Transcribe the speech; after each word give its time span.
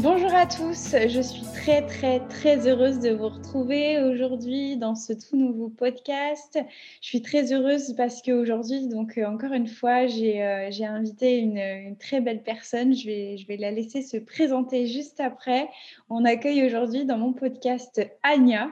Bonjour 0.00 0.32
à 0.32 0.46
tous, 0.46 0.94
je 1.08 1.20
suis 1.20 1.42
très 1.54 1.84
très 1.84 2.20
très 2.28 2.68
heureuse 2.68 3.00
de 3.00 3.10
vous 3.10 3.30
retrouver 3.30 4.00
aujourd'hui 4.00 4.76
dans 4.76 4.94
ce 4.94 5.12
tout 5.12 5.36
nouveau 5.36 5.70
podcast. 5.70 6.56
Je 7.00 7.06
suis 7.08 7.20
très 7.20 7.52
heureuse 7.52 7.94
parce 7.96 8.22
qu'aujourd'hui, 8.22 8.86
donc 8.86 9.18
euh, 9.18 9.26
encore 9.26 9.52
une 9.52 9.66
fois, 9.66 10.06
j'ai 10.06 10.40
euh, 10.40 10.70
invité 10.82 11.38
une, 11.38 11.96
très 11.96 12.20
belle 12.20 12.44
personne. 12.44 12.94
Je 12.94 13.06
vais, 13.06 13.38
je 13.38 13.48
vais 13.48 13.56
la 13.56 13.72
laisser 13.72 14.02
se 14.02 14.18
présenter 14.18 14.86
juste 14.86 15.18
après. 15.18 15.68
On 16.10 16.24
accueille 16.24 16.64
aujourd'hui 16.64 17.04
dans 17.04 17.18
mon 17.18 17.32
podcast 17.32 18.00
Anya. 18.22 18.70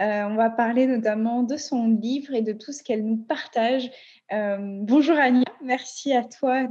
Euh, 0.00 0.26
on 0.30 0.36
va 0.36 0.48
parler 0.48 0.86
notamment 0.86 1.42
de 1.42 1.56
son 1.56 1.88
livre 1.88 2.34
et 2.34 2.42
de 2.42 2.52
tout 2.52 2.70
ce 2.70 2.84
qu'elle 2.84 3.04
nous 3.04 3.16
partage. 3.16 3.90
Bonjour 4.30 5.16
Anya, 5.16 5.44
merci 5.62 6.12
à 6.12 6.24
toi 6.24 6.66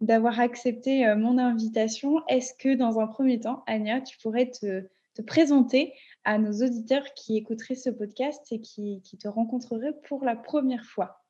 d'avoir 0.00 0.40
accepté 0.40 1.14
mon 1.14 1.38
invitation. 1.38 2.26
Est-ce 2.28 2.54
que 2.54 2.74
dans 2.74 3.00
un 3.00 3.06
premier 3.06 3.40
temps, 3.40 3.62
Anya, 3.66 4.00
tu 4.00 4.18
pourrais 4.18 4.50
te, 4.50 4.86
présenter 5.26 5.92
à 6.24 6.38
nos 6.38 6.64
auditeurs 6.64 7.12
qui 7.14 7.36
écouteraient 7.36 7.74
ce 7.74 7.90
podcast 7.90 8.40
et 8.52 8.60
qui, 8.60 9.02
te 9.20 9.28
rencontreraient 9.28 9.94
pour 10.08 10.24
la 10.24 10.36
première 10.36 10.84
fois? 10.84 11.20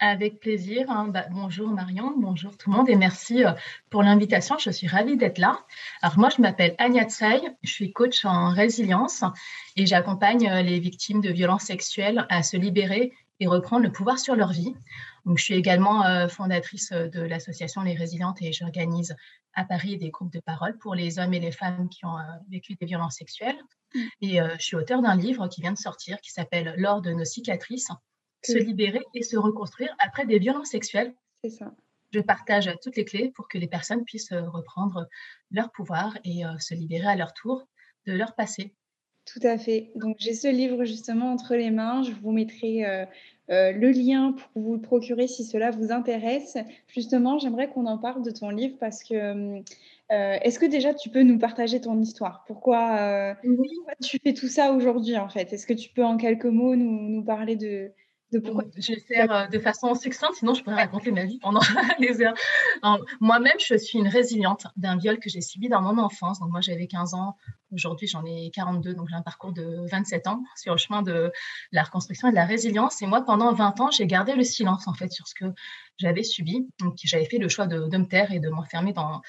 Avec 0.00 0.38
plaisir. 0.38 0.88
Hein. 0.90 1.08
Bah, 1.08 1.26
bonjour 1.32 1.68
Marion, 1.70 2.14
bonjour 2.16 2.56
tout 2.56 2.70
le 2.70 2.76
monde 2.76 2.88
et 2.88 2.94
merci 2.94 3.44
euh, 3.44 3.50
pour 3.90 4.04
l'invitation. 4.04 4.56
Je 4.56 4.70
suis 4.70 4.86
ravie 4.86 5.16
d'être 5.16 5.38
là. 5.38 5.58
Alors 6.02 6.18
moi, 6.18 6.28
je 6.28 6.40
m'appelle 6.40 6.76
Anya 6.78 7.08
Tsai, 7.08 7.40
je 7.64 7.72
suis 7.72 7.92
coach 7.92 8.24
en 8.24 8.50
résilience 8.50 9.24
et 9.74 9.86
j'accompagne 9.86 10.48
euh, 10.48 10.62
les 10.62 10.78
victimes 10.78 11.20
de 11.20 11.30
violences 11.30 11.64
sexuelles 11.64 12.26
à 12.28 12.44
se 12.44 12.56
libérer 12.56 13.12
et 13.40 13.46
reprendre 13.46 13.82
le 13.82 13.92
pouvoir 13.92 14.18
sur 14.18 14.34
leur 14.34 14.52
vie. 14.52 14.74
Donc, 15.24 15.38
je 15.38 15.44
suis 15.44 15.54
également 15.54 16.04
euh, 16.04 16.28
fondatrice 16.28 16.92
euh, 16.92 17.08
de 17.08 17.20
l'association 17.20 17.82
Les 17.82 17.94
Résilientes 17.94 18.40
et 18.42 18.52
j'organise 18.52 19.14
à 19.54 19.64
Paris 19.64 19.96
des 19.96 20.10
groupes 20.10 20.32
de 20.32 20.40
parole 20.40 20.76
pour 20.78 20.94
les 20.94 21.18
hommes 21.18 21.34
et 21.34 21.40
les 21.40 21.52
femmes 21.52 21.88
qui 21.88 22.04
ont 22.04 22.18
euh, 22.18 22.22
vécu 22.50 22.74
des 22.74 22.86
violences 22.86 23.16
sexuelles. 23.16 23.58
Mm. 23.94 24.00
Et 24.22 24.38
je 24.58 24.64
suis 24.64 24.76
auteur 24.76 25.02
d'un 25.02 25.16
livre 25.16 25.48
qui 25.48 25.60
vient 25.60 25.72
de 25.72 25.78
sortir 25.78 26.20
qui 26.20 26.30
s'appelle 26.30 26.74
L'or 26.76 27.00
de 27.00 27.12
nos 27.12 27.24
cicatrices, 27.24 27.88
se 28.44 28.58
libérer 28.58 29.00
et 29.14 29.22
se 29.22 29.36
reconstruire 29.36 29.94
après 29.98 30.26
des 30.26 30.38
violences 30.38 30.68
sexuelles. 30.68 31.14
C'est 31.42 31.50
ça. 31.50 31.72
Je 32.10 32.20
partage 32.20 32.70
toutes 32.82 32.96
les 32.96 33.04
clés 33.04 33.32
pour 33.34 33.48
que 33.48 33.58
les 33.58 33.66
personnes 33.66 34.04
puissent 34.04 34.32
reprendre 34.32 35.08
leur 35.50 35.70
pouvoir 35.72 36.16
et 36.24 36.42
se 36.58 36.74
libérer 36.74 37.06
à 37.06 37.16
leur 37.16 37.32
tour 37.32 37.66
de 38.06 38.12
leur 38.12 38.34
passé. 38.34 38.74
Tout 39.32 39.46
à 39.46 39.58
fait. 39.58 39.90
Donc 39.94 40.16
j'ai 40.18 40.32
ce 40.32 40.48
livre 40.48 40.84
justement 40.84 41.32
entre 41.32 41.54
les 41.54 41.70
mains. 41.70 42.02
Je 42.02 42.12
vous 42.12 42.32
mettrai 42.32 42.84
euh, 43.50 43.72
le 43.72 43.90
lien 43.90 44.32
pour 44.32 44.62
vous 44.62 44.74
le 44.74 44.80
procurer 44.80 45.26
si 45.26 45.44
cela 45.44 45.70
vous 45.70 45.90
intéresse. 45.90 46.58
Justement, 46.86 47.38
j'aimerais 47.38 47.68
qu'on 47.70 47.86
en 47.86 47.98
parle 47.98 48.22
de 48.22 48.30
ton 48.30 48.50
livre 48.50 48.76
parce 48.78 49.02
que 49.02 49.14
euh, 49.14 49.62
est-ce 50.10 50.58
que 50.58 50.66
déjà 50.66 50.92
tu 50.94 51.08
peux 51.08 51.22
nous 51.22 51.38
partager 51.38 51.80
ton 51.80 51.98
histoire? 52.00 52.44
Pourquoi, 52.46 52.98
euh, 53.00 53.34
tu 54.02 54.18
fais 54.22 54.34
tout 54.34 54.48
ça 54.48 54.72
aujourd'hui 54.72 55.16
en 55.16 55.28
fait? 55.28 55.52
Est-ce 55.52 55.66
que 55.66 55.72
tu 55.72 55.90
peux 55.90 56.04
en 56.04 56.18
quelques 56.18 56.44
mots 56.44 56.76
nous 56.76 57.22
parler 57.22 57.56
de, 57.56 57.90
je 58.32 58.92
vais 58.92 59.00
faire 59.00 59.32
euh, 59.32 59.46
de 59.46 59.58
façon 59.58 59.94
succincte, 59.94 60.34
sinon 60.36 60.54
je 60.54 60.62
pourrais 60.62 60.76
raconter 60.76 61.10
ma 61.10 61.24
vie 61.24 61.38
pendant 61.38 61.60
des 62.00 62.20
heures. 62.20 62.34
Moi-même, 63.20 63.58
je 63.58 63.74
suis 63.76 63.98
une 63.98 64.08
résiliente 64.08 64.66
d'un 64.76 64.96
viol 64.96 65.18
que 65.18 65.30
j'ai 65.30 65.40
subi 65.40 65.68
dans 65.68 65.80
mon 65.80 65.98
enfance. 65.98 66.40
Donc 66.40 66.50
moi, 66.50 66.60
j'avais 66.60 66.86
15 66.86 67.14
ans. 67.14 67.36
Aujourd'hui, 67.72 68.06
j'en 68.06 68.24
ai 68.24 68.50
42, 68.50 68.94
donc 68.94 69.08
j'ai 69.08 69.14
un 69.14 69.22
parcours 69.22 69.52
de 69.52 69.86
27 69.90 70.26
ans 70.26 70.42
sur 70.56 70.72
le 70.72 70.78
chemin 70.78 71.02
de 71.02 71.32
la 71.72 71.82
reconstruction 71.82 72.28
et 72.28 72.30
de 72.30 72.36
la 72.36 72.44
résilience. 72.44 73.00
Et 73.02 73.06
moi, 73.06 73.22
pendant 73.22 73.52
20 73.52 73.80
ans, 73.80 73.90
j'ai 73.90 74.06
gardé 74.06 74.34
le 74.34 74.44
silence 74.44 74.86
en 74.88 74.94
fait 74.94 75.10
sur 75.10 75.26
ce 75.26 75.34
que 75.34 75.46
j'avais 75.96 76.22
subi. 76.22 76.68
Donc 76.80 76.96
j'avais 77.02 77.26
fait 77.26 77.38
le 77.38 77.48
choix 77.48 77.66
de, 77.66 77.96
me 77.96 78.06
taire 78.06 78.32
et 78.32 78.40
de 78.40 78.48
m'enfermer 78.48 78.92
dans 78.92 79.22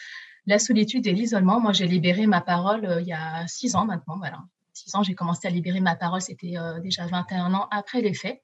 la 0.45 0.59
solitude 0.59 1.07
et 1.07 1.13
l'isolement. 1.13 1.59
Moi, 1.59 1.73
j'ai 1.73 1.87
libéré 1.87 2.27
ma 2.27 2.41
parole 2.41 2.85
euh, 2.85 3.01
il 3.01 3.07
y 3.07 3.13
a 3.13 3.47
6 3.47 3.75
ans 3.75 3.85
maintenant. 3.85 4.17
Voilà. 4.17 4.39
6 4.73 4.95
ans, 4.95 5.03
j'ai 5.03 5.15
commencé 5.15 5.47
à 5.47 5.51
libérer 5.51 5.79
ma 5.79 5.95
parole. 5.95 6.21
C'était 6.21 6.57
euh, 6.57 6.79
déjà 6.79 7.05
21 7.05 7.53
ans 7.53 7.67
après 7.71 8.01
les 8.01 8.13
faits. 8.13 8.41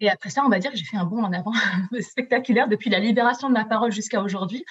Et 0.00 0.08
après 0.08 0.30
ça, 0.30 0.42
on 0.44 0.48
va 0.48 0.58
dire 0.58 0.70
que 0.70 0.76
j'ai 0.76 0.84
fait 0.84 0.96
un 0.96 1.04
bond 1.04 1.22
en 1.22 1.32
avant 1.32 1.52
spectaculaire 2.00 2.68
depuis 2.68 2.90
la 2.90 2.98
libération 2.98 3.48
de 3.48 3.54
ma 3.54 3.64
parole 3.64 3.92
jusqu'à 3.92 4.22
aujourd'hui. 4.22 4.64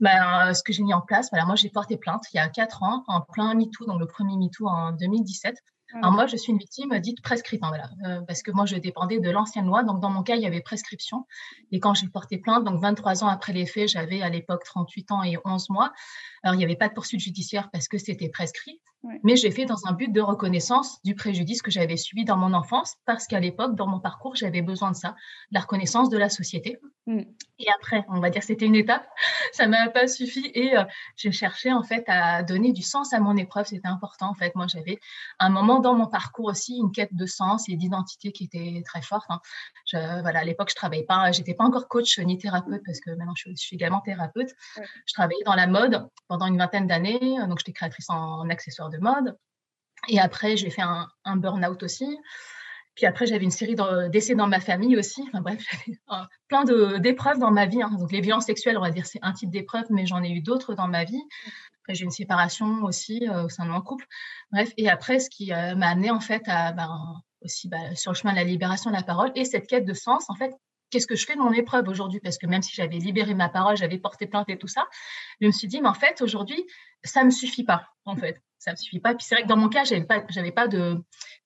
Ben, 0.00 0.54
ce 0.54 0.62
que 0.62 0.72
j'ai 0.72 0.82
mis 0.82 0.94
en 0.94 1.00
place, 1.00 1.28
voilà, 1.30 1.44
moi 1.44 1.56
j'ai 1.56 1.70
porté 1.70 1.96
plainte 1.96 2.24
il 2.32 2.36
y 2.36 2.40
a 2.40 2.48
quatre 2.48 2.82
ans 2.82 3.04
en 3.08 3.20
plein 3.20 3.54
MeToo, 3.54 3.86
donc 3.86 3.98
le 3.98 4.06
premier 4.06 4.36
MeToo 4.36 4.68
en 4.68 4.92
2017. 4.92 5.56
Alors 5.94 6.12
moi, 6.12 6.26
je 6.26 6.36
suis 6.36 6.52
une 6.52 6.58
victime 6.58 6.98
dite 6.98 7.22
prescrite, 7.22 7.62
hein, 7.62 7.68
voilà, 7.68 7.88
euh, 8.04 8.20
parce 8.26 8.42
que 8.42 8.50
moi, 8.50 8.66
je 8.66 8.76
dépendais 8.76 9.20
de 9.20 9.30
l'ancienne 9.30 9.64
loi. 9.64 9.84
Donc, 9.84 10.00
dans 10.00 10.10
mon 10.10 10.22
cas, 10.22 10.36
il 10.36 10.42
y 10.42 10.46
avait 10.46 10.60
prescription. 10.60 11.26
Et 11.72 11.80
quand 11.80 11.94
j'ai 11.94 12.08
porté 12.08 12.36
plainte, 12.36 12.64
donc 12.64 12.80
23 12.82 13.24
ans 13.24 13.28
après 13.28 13.54
les 13.54 13.64
faits, 13.64 13.88
j'avais 13.88 14.20
à 14.20 14.28
l'époque 14.28 14.64
38 14.64 15.12
ans 15.12 15.22
et 15.22 15.38
11 15.46 15.70
mois. 15.70 15.92
Alors, 16.42 16.54
il 16.54 16.58
n'y 16.58 16.64
avait 16.64 16.76
pas 16.76 16.88
de 16.88 16.94
poursuite 16.94 17.20
judiciaire 17.20 17.70
parce 17.72 17.88
que 17.88 17.96
c'était 17.96 18.28
prescrit. 18.28 18.82
Mais 19.22 19.36
j'ai 19.36 19.50
fait 19.50 19.64
dans 19.64 19.86
un 19.86 19.92
but 19.92 20.12
de 20.12 20.20
reconnaissance 20.20 21.00
du 21.04 21.14
préjudice 21.14 21.62
que 21.62 21.70
j'avais 21.70 21.96
subi 21.96 22.24
dans 22.24 22.36
mon 22.36 22.52
enfance, 22.52 22.96
parce 23.04 23.26
qu'à 23.26 23.38
l'époque, 23.38 23.76
dans 23.76 23.86
mon 23.86 24.00
parcours, 24.00 24.34
j'avais 24.34 24.60
besoin 24.60 24.90
de 24.90 24.96
ça, 24.96 25.14
la 25.52 25.60
reconnaissance 25.60 26.10
de 26.10 26.18
la 26.18 26.28
société. 26.28 26.78
Mm. 27.06 27.22
Et 27.60 27.66
après, 27.76 28.04
on 28.08 28.20
va 28.20 28.30
dire 28.30 28.40
que 28.40 28.46
c'était 28.46 28.66
une 28.66 28.74
étape, 28.74 29.08
ça 29.52 29.66
ne 29.66 29.70
m'a 29.70 29.88
pas 29.88 30.06
suffi 30.08 30.50
et 30.54 30.76
euh, 30.76 30.84
j'ai 31.16 31.32
cherché 31.32 31.72
en 31.72 31.82
fait 31.82 32.04
à 32.06 32.42
donner 32.42 32.72
du 32.72 32.82
sens 32.82 33.12
à 33.12 33.20
mon 33.20 33.36
épreuve, 33.36 33.66
c'était 33.66 33.88
important 33.88 34.30
en 34.30 34.34
fait. 34.34 34.54
Moi, 34.54 34.66
j'avais 34.68 34.98
un 35.38 35.48
moment 35.48 35.80
dans 35.80 35.94
mon 35.94 36.06
parcours 36.06 36.46
aussi 36.46 36.76
une 36.76 36.92
quête 36.92 37.14
de 37.14 37.26
sens 37.26 37.68
et 37.68 37.76
d'identité 37.76 38.32
qui 38.32 38.44
était 38.44 38.82
très 38.84 39.00
forte. 39.00 39.28
Hein. 39.30 39.40
voilà, 40.22 40.40
à 40.40 40.44
l'époque, 40.44 40.70
je 40.70 40.76
travaillais 40.76 41.04
pas, 41.04 41.32
j'étais 41.32 41.54
pas 41.54 41.64
encore 41.64 41.88
coach 41.88 42.18
ni 42.18 42.36
thérapeute 42.36 42.82
parce 42.84 43.00
que 43.00 43.10
maintenant 43.10 43.34
je, 43.36 43.54
suis 43.54 43.76
également 43.76 44.00
thérapeute. 44.00 44.50
Je 45.06 45.14
travaillais 45.14 45.42
dans 45.46 45.54
la 45.54 45.66
mode 45.66 46.08
pendant 46.26 46.46
une 46.46 46.58
vingtaine 46.58 46.86
d'années, 46.86 47.38
donc 47.48 47.58
j'étais 47.60 47.72
créatrice 47.72 48.10
en 48.10 48.48
accessoires 48.50 48.87
de 48.88 48.98
mode. 48.98 49.36
Et 50.08 50.20
après, 50.20 50.56
j'ai 50.56 50.70
fait 50.70 50.82
un, 50.82 51.36
burn-out 51.36 51.82
aussi. 51.82 52.18
Puis 52.94 53.06
après, 53.06 53.26
j'avais 53.26 53.44
une 53.44 53.50
série 53.50 53.76
d'essais 54.10 54.34
dans 54.34 54.46
ma 54.46 54.60
famille 54.60 54.96
aussi. 54.96 55.22
Enfin 55.28 55.40
bref, 55.40 55.62
j'avais 55.86 56.26
plein 56.48 56.64
d'épreuves 56.98 57.38
dans 57.38 57.50
ma 57.50 57.66
vie. 57.66 57.82
Hein. 57.82 57.90
Donc 57.98 58.12
les 58.12 58.20
violences 58.20 58.46
sexuelles, 58.46 58.78
on 58.78 58.82
va 58.82 58.90
dire, 58.90 59.06
c'est 59.06 59.20
un 59.22 59.32
type 59.32 59.50
d'épreuve, 59.50 59.86
mais 59.90 60.06
j'en 60.06 60.22
ai 60.22 60.30
eu 60.30 60.40
d'autres 60.40 60.74
dans 60.74 60.88
ma 60.88 61.04
vie. 61.04 61.22
Après, 61.82 61.94
j'ai 61.94 62.04
une 62.04 62.10
séparation 62.10 62.82
aussi 62.82 63.28
euh, 63.28 63.44
au 63.44 63.48
sein 63.48 63.64
de 63.64 63.70
mon 63.70 63.80
couple. 63.80 64.06
Bref, 64.52 64.72
et 64.76 64.88
après, 64.88 65.20
ce 65.20 65.30
qui 65.30 65.52
euh, 65.52 65.74
m'a 65.74 65.88
amené 65.88 66.10
en 66.10 66.20
fait 66.20 66.42
à 66.46 66.72
ben, 66.72 67.22
aussi 67.42 67.68
ben, 67.68 67.94
sur 67.94 68.12
le 68.12 68.16
chemin 68.16 68.32
de 68.32 68.38
la 68.38 68.44
libération 68.44 68.90
de 68.90 68.96
la 68.96 69.02
parole 69.02 69.30
et 69.34 69.44
cette 69.44 69.66
quête 69.66 69.84
de 69.84 69.94
sens, 69.94 70.28
en 70.28 70.34
fait, 70.34 70.52
qu'est-ce 70.90 71.06
que 71.06 71.16
je 71.16 71.24
fais 71.24 71.34
de 71.34 71.40
mon 71.40 71.52
épreuve 71.52 71.88
aujourd'hui? 71.88 72.20
Parce 72.20 72.38
que 72.38 72.46
même 72.46 72.62
si 72.62 72.74
j'avais 72.74 72.98
libéré 72.98 73.34
ma 73.34 73.48
parole, 73.48 73.76
j'avais 73.76 73.98
porté 73.98 74.26
plainte 74.26 74.48
et 74.48 74.58
tout 74.58 74.68
ça, 74.68 74.86
je 75.40 75.46
me 75.46 75.52
suis 75.52 75.68
dit, 75.68 75.80
mais 75.80 75.88
en 75.88 75.94
fait, 75.94 76.20
aujourd'hui, 76.22 76.64
ça 77.04 77.20
ne 77.20 77.26
me 77.26 77.30
suffit 77.30 77.64
pas, 77.64 77.86
en 78.04 78.16
fait. 78.16 78.42
Ça 78.58 78.70
ne 78.70 78.74
me 78.74 78.76
suffit 78.76 79.00
pas. 79.00 79.14
Puis 79.14 79.24
c'est 79.24 79.34
vrai 79.34 79.44
que 79.44 79.48
dans 79.48 79.56
mon 79.56 79.68
cas, 79.68 79.84
je 79.84 79.94
n'avais 79.94 80.06
pas, 80.06 80.20
pas 80.52 80.68
de 80.68 81.02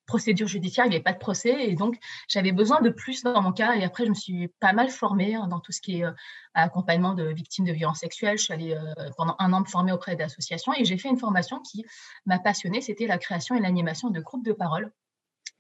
procédure 0.07 0.49
judiciaire, 0.49 0.87
il 0.87 0.91
n'y 0.91 0.97
avait 0.97 1.03
pas 1.03 1.13
de 1.13 1.19
procès. 1.19 1.69
Et 1.69 1.75
donc, 1.75 1.97
j'avais 2.29 2.53
besoin 2.53 2.81
de 2.81 2.91
plus 2.91 3.23
dans 3.23 3.41
mon 3.43 3.53
cas. 3.53 3.75
Et 3.75 3.85
après, 3.85 4.05
je 4.05 4.11
me 4.11 4.15
suis 4.15 4.49
pas 4.61 4.73
mal 4.73 4.91
formée 4.91 5.35
hein, 5.35 5.47
dans 5.49 5.61
tout 5.61 5.73
ce 5.73 5.81
qui 5.81 6.01
est 6.01 6.05
euh, 6.05 6.13
accompagnement 6.55 7.15
de 7.15 7.25
victimes 7.25 7.65
de 7.65 7.73
violences 7.73 8.01
sexuelles. 8.01 8.39
Je 8.39 8.45
suis 8.45 8.53
allée 8.53 8.75
euh, 8.75 9.11
pendant 9.17 9.37
un 9.39 9.53
an 9.53 9.61
me 9.61 9.67
former 9.67 9.93
auprès 9.93 10.17
d'associations 10.17 10.73
et 10.75 10.85
j'ai 10.85 10.99
fait 10.99 11.09
une 11.09 11.19
formation 11.19 11.61
qui 11.61 11.85
m'a 12.27 12.39
passionnée. 12.39 12.81
C'était 12.81 13.07
la 13.07 13.19
création 13.19 13.55
et 13.55 13.61
l'animation 13.61 14.11
de 14.11 14.21
groupes 14.21 14.45
de 14.45 14.53
parole 14.53 14.93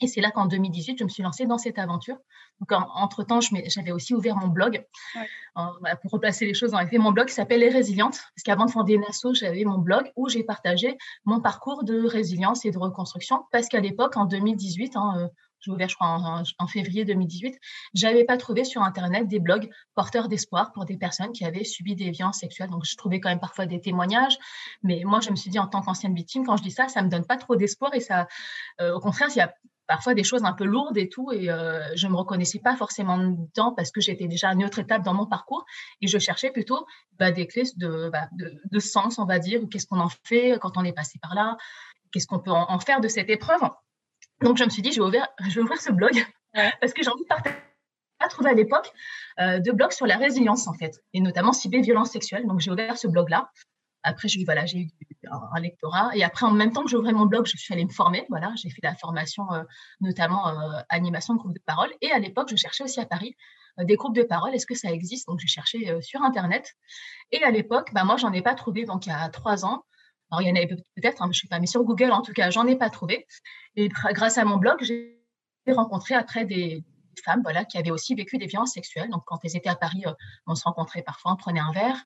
et 0.02 0.06
c'est 0.06 0.20
là 0.20 0.31
qu'en 0.31 0.46
2018, 0.46 0.99
je 0.99 1.04
me 1.04 1.08
suis 1.08 1.22
lancée 1.22 1.46
dans 1.46 1.58
cette 1.58 1.78
aventure. 1.78 2.16
Donc, 2.60 2.72
entre-temps, 2.94 3.40
j'avais 3.40 3.93
aussi 3.93 4.14
ouvert 4.14 4.37
mon 4.37 4.49
blog. 4.49 4.84
pour 5.54 6.10
replacer 6.10 6.46
les 6.46 6.54
choses, 6.54 6.75
en 6.75 6.81
effet, 6.81 6.99
mon 6.99 7.12
blog 7.12 7.28
s'appelle 7.28 7.60
Les 7.60 7.69
Résilientes. 7.69 8.20
Parce 8.34 8.43
qu'avant 8.44 8.66
de 8.66 8.70
fonder 8.70 8.99
Nasso, 8.99 9.34
j'avais 9.34 9.64
mon 9.64 9.78
blog 9.78 10.10
où 10.16 10.28
j'ai 10.28 10.44
partagé 10.44 10.96
mon 11.25 11.40
parcours 11.40 11.84
de 11.84 12.06
résilience 12.06 12.64
et 12.64 12.70
de 12.70 12.78
reconstruction. 12.78 13.44
Parce 13.50 13.69
qu'à 13.69 13.81
l'époque, 13.81 14.16
en 14.16 14.25
2018, 14.25 14.96
hein, 14.96 15.14
euh, 15.19 15.28
j'ai 15.62 15.70
ouvert, 15.70 15.88
je 15.88 15.94
crois, 15.94 16.43
en, 16.58 16.66
février 16.66 17.04
2018, 17.04 17.56
j'avais 17.94 18.25
pas 18.25 18.37
trouvé 18.37 18.64
sur 18.64 18.82
Internet 18.82 19.28
des 19.28 19.38
blogs 19.38 19.70
porteurs 19.94 20.28
d'espoir 20.28 20.72
pour 20.72 20.84
des 20.84 20.96
personnes 20.96 21.32
qui 21.32 21.44
avaient 21.44 21.64
subi 21.64 21.94
des 21.94 22.10
violences 22.10 22.38
sexuelles. 22.38 22.70
Donc, 22.70 22.84
je 22.84 22.96
trouvais 22.96 23.20
quand 23.20 23.28
même 23.28 23.40
parfois 23.40 23.66
des 23.66 23.81
témoignages. 23.81 24.38
Mais 24.82 25.02
moi, 25.04 25.20
je 25.20 25.31
me 25.31 25.37
suis 25.37 25.50
dit, 25.50 25.60
en 25.60 25.69
tant 25.69 25.81
qu'ancienne 25.81 26.14
victime, 26.14 26.44
quand 26.44 26.56
je 26.56 26.62
dis 26.62 26.72
ça, 26.72 26.88
ça 26.88 27.02
me 27.02 27.08
donne 27.08 27.25
pas 27.25 27.37
trop 27.37 27.54
d'espoir. 27.54 27.94
Et 27.94 28.00
ça, 28.00 28.26
euh, 28.81 28.94
au 28.94 29.00
contraire, 29.00 29.28
il 29.31 29.38
y 29.38 29.40
a 29.40 29.54
parfois 29.87 30.14
des 30.14 30.25
choses 30.25 30.44
un 30.44 30.52
peu 30.52 30.64
lourdes 30.64 30.96
et 30.96 31.08
tout. 31.08 31.32
Et 31.32 31.46
je 31.46 32.06
ne 32.06 32.12
me 32.12 32.17
reconnaissais 32.17 32.58
pas 32.58 32.76
forcément 32.76 33.19
dedans 33.19 33.73
parce 33.75 33.90
que 33.90 34.00
j'étais 34.00 34.26
déjà 34.26 34.50
à 34.50 34.52
une 34.55 34.64
autre 34.64 34.79
étape 34.79 35.02
dans 35.02 35.14
mon 35.14 35.26
parcours. 35.26 35.64
Et 36.00 36.06
je 36.06 36.19
cherchais 36.19 36.50
plutôt 36.50 36.87
bah, 37.19 37.32
des 37.32 37.46
clés 37.46 37.64
de, 37.76 38.11
bah, 38.11 38.29
de, 38.32 38.61
de, 38.70 38.79
sens, 38.79 39.19
on 39.19 39.25
va 39.25 39.38
dire. 39.38 39.61
Qu'est-ce 39.70 39.87
qu'on 39.87 40.00
en 40.00 40.11
fait 40.25 40.58
quand 40.61 40.76
on 40.76 40.84
est 40.84 40.93
passé 40.93 41.19
par 41.20 41.34
là 41.34 41.56
Qu'est-ce 42.12 42.26
qu'on 42.26 42.40
peut 42.40 42.50
en, 42.50 42.79
faire 42.79 43.00
de 43.00 43.08
cette 43.08 43.31
épreuve 43.31 43.62
Donc, 44.43 44.58
je 44.58 44.64
me 44.64 44.70
suis 44.70 44.82
dit, 44.82 44.93
je 44.93 45.00
vais 45.00 45.06
ouvrir, 45.06 45.26
je 45.49 45.55
vais 45.55 45.61
ouvrir 45.62 45.81
ce 45.81 45.93
blog 45.93 46.12
parce 46.81 46.93
que 46.93 47.02
j'ai 47.02 47.11
envie 47.11 47.23
de 47.23 47.28
partager 47.28 47.56
pas 48.19 48.28
trouvé 48.28 48.50
à 48.50 48.55
l'époque 48.55 48.93
de 49.38 49.73
blog 49.73 49.90
sur 49.90 50.06
la 50.06 50.17
résilience 50.17 50.69
en 50.69 50.75
fait, 50.75 51.02
et 51.12 51.20
notamment 51.20 51.52
ciblé 51.52 51.81
violence 51.81 52.11
sexuelle. 52.11 52.46
Donc 52.46 52.61
j'ai 52.61 52.70
ouvert 52.70 52.96
ce 52.96 53.08
blog-là. 53.08 53.50
Après, 54.02 54.28
j'ai 54.28 54.44
voilà, 54.44 54.66
j'ai 54.66 54.78
eu 54.78 54.90
un, 55.31 55.60
lectorat. 55.60 56.10
Et 56.14 56.25
après, 56.25 56.46
en 56.46 56.50
même 56.50 56.72
temps 56.72 56.84
que 56.84 56.90
j'ouvrais 56.90 57.12
mon 57.12 57.26
blog, 57.26 57.46
je 57.46 57.56
suis 57.56 57.72
allée 57.72 57.84
me 57.84 57.90
former. 57.90 58.26
Voilà, 58.28 58.52
j'ai 58.56 58.70
fait 58.70 58.81
la 58.82 58.94
formation, 58.94 59.44
notamment 60.00 60.44
animation 60.88 61.34
de 61.34 61.38
groupe 61.38 61.54
de 61.54 61.62
parole. 61.64 61.90
Et 62.00 62.10
à 62.10 62.19
l'époque, 62.19 62.49
je 62.50 62.56
cherchais 62.56 62.84
aussi 62.84 63.00
à 63.00 63.06
Paris 63.06 63.37
des 63.78 63.96
groupes 63.96 64.14
de 64.14 64.22
parole. 64.22 64.54
Est-ce 64.54 64.66
que 64.66 64.75
ça 64.75 64.90
existe? 64.90 65.28
Donc, 65.28 65.40
j'ai 65.40 65.49
cherché 65.49 66.00
sur 66.02 66.22
Internet. 66.22 66.75
Et 67.31 67.43
à 67.43 67.50
l'époque, 67.50 67.90
bah, 67.94 68.04
moi, 68.04 68.16
j'en 68.16 68.32
ai 68.32 68.43
pas 68.43 68.54
trouvé. 68.54 68.84
Donc, 68.84 69.06
il 69.06 69.10
y 69.10 69.12
a 69.12 69.28
trois 69.28 69.64
ans. 69.64 69.84
Alors, 70.31 70.43
il 70.43 70.49
y 70.49 70.50
en 70.50 70.56
avait 70.56 70.66
peut-être, 70.66 71.22
hein, 71.22 71.26
je 71.26 71.38
ne 71.38 71.43
sais 71.43 71.49
pas, 71.49 71.60
mais 71.60 71.66
sur 71.66 71.84
Google, 71.84 72.10
en 72.10 72.22
tout 72.22 72.32
cas, 72.32 72.50
j'en 72.50 72.66
ai 72.66 72.76
pas 72.76 72.90
trouvé. 72.90 73.26
Et 73.76 73.88
grâce 73.88 74.38
à 74.38 74.44
mon 74.44 74.56
blog, 74.56 74.82
j'ai 74.82 75.19
rencontré 75.69 76.14
après 76.14 76.44
des, 76.44 76.82
femmes 77.20 77.41
voilà, 77.43 77.64
qui 77.64 77.79
avaient 77.79 77.91
aussi 77.91 78.14
vécu 78.14 78.38
des 78.38 78.47
violences 78.47 78.73
sexuelles. 78.73 79.11
Donc, 79.11 79.23
quand 79.26 79.38
elles 79.44 79.56
étaient 79.56 79.69
à 79.69 79.76
Paris, 79.76 80.03
euh, 80.06 80.12
on 80.47 80.55
se 80.55 80.64
rencontrait 80.64 81.03
parfois, 81.03 81.32
on 81.32 81.37
prenait 81.37 81.61
un 81.61 81.73
verre. 81.73 81.97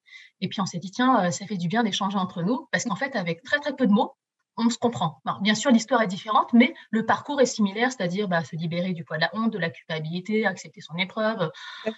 Et 0.41 0.49
puis, 0.49 0.61
on 0.61 0.67
s'est 0.67 0.79
dit, 0.79 0.91
tiens, 0.91 1.25
euh, 1.25 1.31
ça 1.31 1.47
fait 1.47 1.57
du 1.57 1.69
bien 1.69 1.83
d'échanger 1.83 2.19
entre 2.19 2.43
nous. 2.43 2.69
Parce 2.73 2.85
qu'en 2.85 2.97
fait, 2.97 3.17
avec 3.17 3.43
très, 3.43 3.59
très 3.59 3.75
peu 3.75 3.87
de 3.87 3.93
mots, 3.93 4.15
on 4.59 4.71
se 4.71 4.79
comprend. 4.79 5.21
bien 5.43 5.55
sûr, 5.55 5.71
l'histoire 5.71 6.01
est 6.03 6.07
différente, 6.07 6.53
mais 6.53 6.75
le 6.91 7.05
parcours 7.05 7.41
est 7.41 7.47
similaire, 7.47 7.93
c'est-à-dire 7.93 8.27
bah, 8.27 8.43
se 8.43 8.57
libérer 8.57 8.93
du 8.93 9.05
poids 9.05 9.19
de 9.19 9.23
la 9.23 9.31
honte, 9.35 9.53
de 9.53 9.59
la 9.59 9.69
culpabilité, 9.69 10.47
accepter 10.47 10.81
son 10.81 10.97
épreuve, 10.97 11.51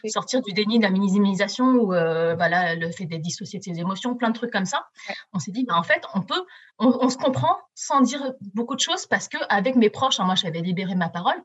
sortir 0.07 0.43
du 0.43 0.53
déni, 0.53 0.79
de 0.79 0.83
la 0.83 0.91
minimisation 0.91 1.67
ou 1.67 1.95
euh, 1.95 2.35
le 2.35 2.91
fait 2.91 3.07
d'être 3.07 3.23
dissocié 3.23 3.61
de 3.61 3.65
ses 3.65 3.79
émotions, 3.79 4.17
plein 4.17 4.31
de 4.31 4.35
trucs 4.35 4.51
comme 4.53 4.65
ça. 4.65 4.89
On 5.33 5.39
s'est 5.39 5.53
dit, 5.53 5.65
bah, 5.65 5.77
en 5.77 5.85
fait, 5.85 6.03
on 6.15 6.23
peut, 6.23 6.45
on, 6.79 7.09
se 7.09 7.17
comprend 7.17 7.57
sans 7.75 8.01
dire 8.01 8.33
beaucoup 8.55 8.75
de 8.75 8.81
choses 8.81 9.07
parce 9.07 9.29
qu'avec 9.29 9.77
mes 9.77 9.91
proches, 9.91 10.19
hein, 10.19 10.25
moi 10.25 10.35
j'avais 10.35 10.61
libéré 10.61 10.95
ma 10.95 11.09
parole, 11.09 11.41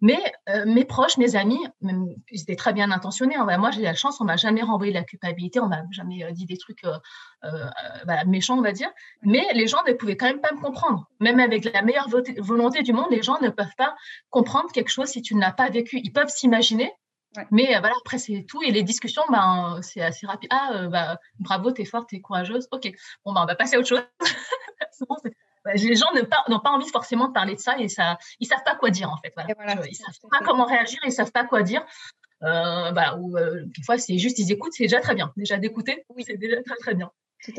mais 0.00 0.18
euh, 0.48 0.64
mes 0.66 0.84
proches, 0.84 1.18
mes 1.18 1.36
amis, 1.36 1.60
même, 1.82 2.08
ils 2.30 2.42
étaient 2.42 2.56
très 2.56 2.72
bien 2.72 2.90
intentionnés. 2.90 3.36
Hein. 3.36 3.58
moi, 3.58 3.70
j'ai 3.70 3.82
la 3.82 3.94
chance, 3.94 4.20
on 4.20 4.24
m'a 4.24 4.36
jamais 4.36 4.62
renvoyé 4.62 4.92
la 4.92 5.04
culpabilité, 5.04 5.60
on 5.60 5.66
m'a 5.66 5.82
jamais 5.90 6.24
euh, 6.24 6.32
dit 6.32 6.46
des 6.46 6.56
trucs 6.56 6.84
euh, 6.84 7.48
méchants, 8.26 8.58
on 8.58 8.62
va 8.62 8.72
dire. 8.72 8.90
Mais 9.22 9.46
les 9.52 9.66
gens 9.66 9.82
ne 9.86 9.92
pouvaient 9.92 10.16
quand 10.16 10.26
même 10.26 10.40
pas 10.40 10.52
me 10.52 10.60
comprendre. 10.60 11.06
Même 11.20 11.38
avec 11.38 11.64
la 11.64 11.82
meilleure 11.82 12.08
volonté 12.38 12.82
du 12.82 12.92
monde, 12.92 13.08
les 13.10 13.22
gens 13.22 13.38
ne 13.40 13.50
peuvent 13.50 13.74
pas 13.76 13.94
comprendre 14.30 14.70
quelque 14.72 14.90
chose 14.90 15.08
si 15.08 15.20
tu 15.20 15.34
ne 15.34 15.40
l'as 15.40 15.52
pas 15.52 15.68
vécu. 15.68 16.00
Ils 16.02 16.12
peuvent 16.12 16.28
s'imaginer, 16.28 16.90
Mais 17.50 17.78
voilà, 17.78 17.94
après, 18.00 18.18
c'est 18.18 18.44
tout. 18.48 18.62
Et 18.62 18.70
les 18.70 18.82
discussions, 18.82 19.22
ben, 19.30 19.80
c'est 19.82 20.00
assez 20.00 20.26
rapide. 20.26 20.50
Ah, 20.52 20.88
bah, 20.88 21.18
bravo, 21.38 21.72
t'es 21.72 21.84
forte, 21.84 22.08
t'es 22.08 22.20
courageuse. 22.20 22.68
OK. 22.72 22.90
Bon, 23.24 23.34
ben, 23.34 23.42
on 23.42 23.46
va 23.46 23.54
passer 23.54 23.76
à 23.76 23.78
autre 23.78 23.88
chose. 23.88 24.02
bon, 25.08 25.16
bah, 25.22 25.30
les 25.74 25.96
gens 25.96 26.06
n'ont 26.14 26.24
pas, 26.24 26.44
pas, 26.46 26.70
envie 26.70 26.88
forcément 26.88 27.28
de 27.28 27.32
parler 27.32 27.54
de 27.54 27.60
ça 27.60 27.78
et 27.78 27.88
ça, 27.88 28.18
ils 28.38 28.46
savent 28.46 28.64
pas 28.64 28.76
quoi 28.76 28.90
dire 28.90 29.10
en 29.10 29.16
fait. 29.18 29.32
Voilà. 29.34 29.86
ils 29.88 29.94
savent 29.94 30.14
pas 30.30 30.44
comment 30.44 30.64
réagir, 30.64 30.98
ils 31.04 31.12
savent 31.12 31.32
pas 31.32 31.44
quoi 31.44 31.62
dire. 31.62 31.84
Euh, 32.42 32.90
bah, 32.92 33.16
ou 33.20 33.36
euh, 33.36 33.64
des 33.66 33.82
fois 33.82 33.98
c'est 33.98 34.16
juste 34.16 34.38
ils 34.38 34.50
écoutent, 34.50 34.72
c'est 34.72 34.84
déjà 34.84 35.00
très 35.00 35.14
bien. 35.14 35.32
Déjà 35.36 35.58
d'écouter, 35.58 36.04
oui. 36.08 36.24
c'est 36.26 36.38
déjà 36.38 36.62
très 36.62 36.76
très 36.76 36.94
bien. 36.94 37.10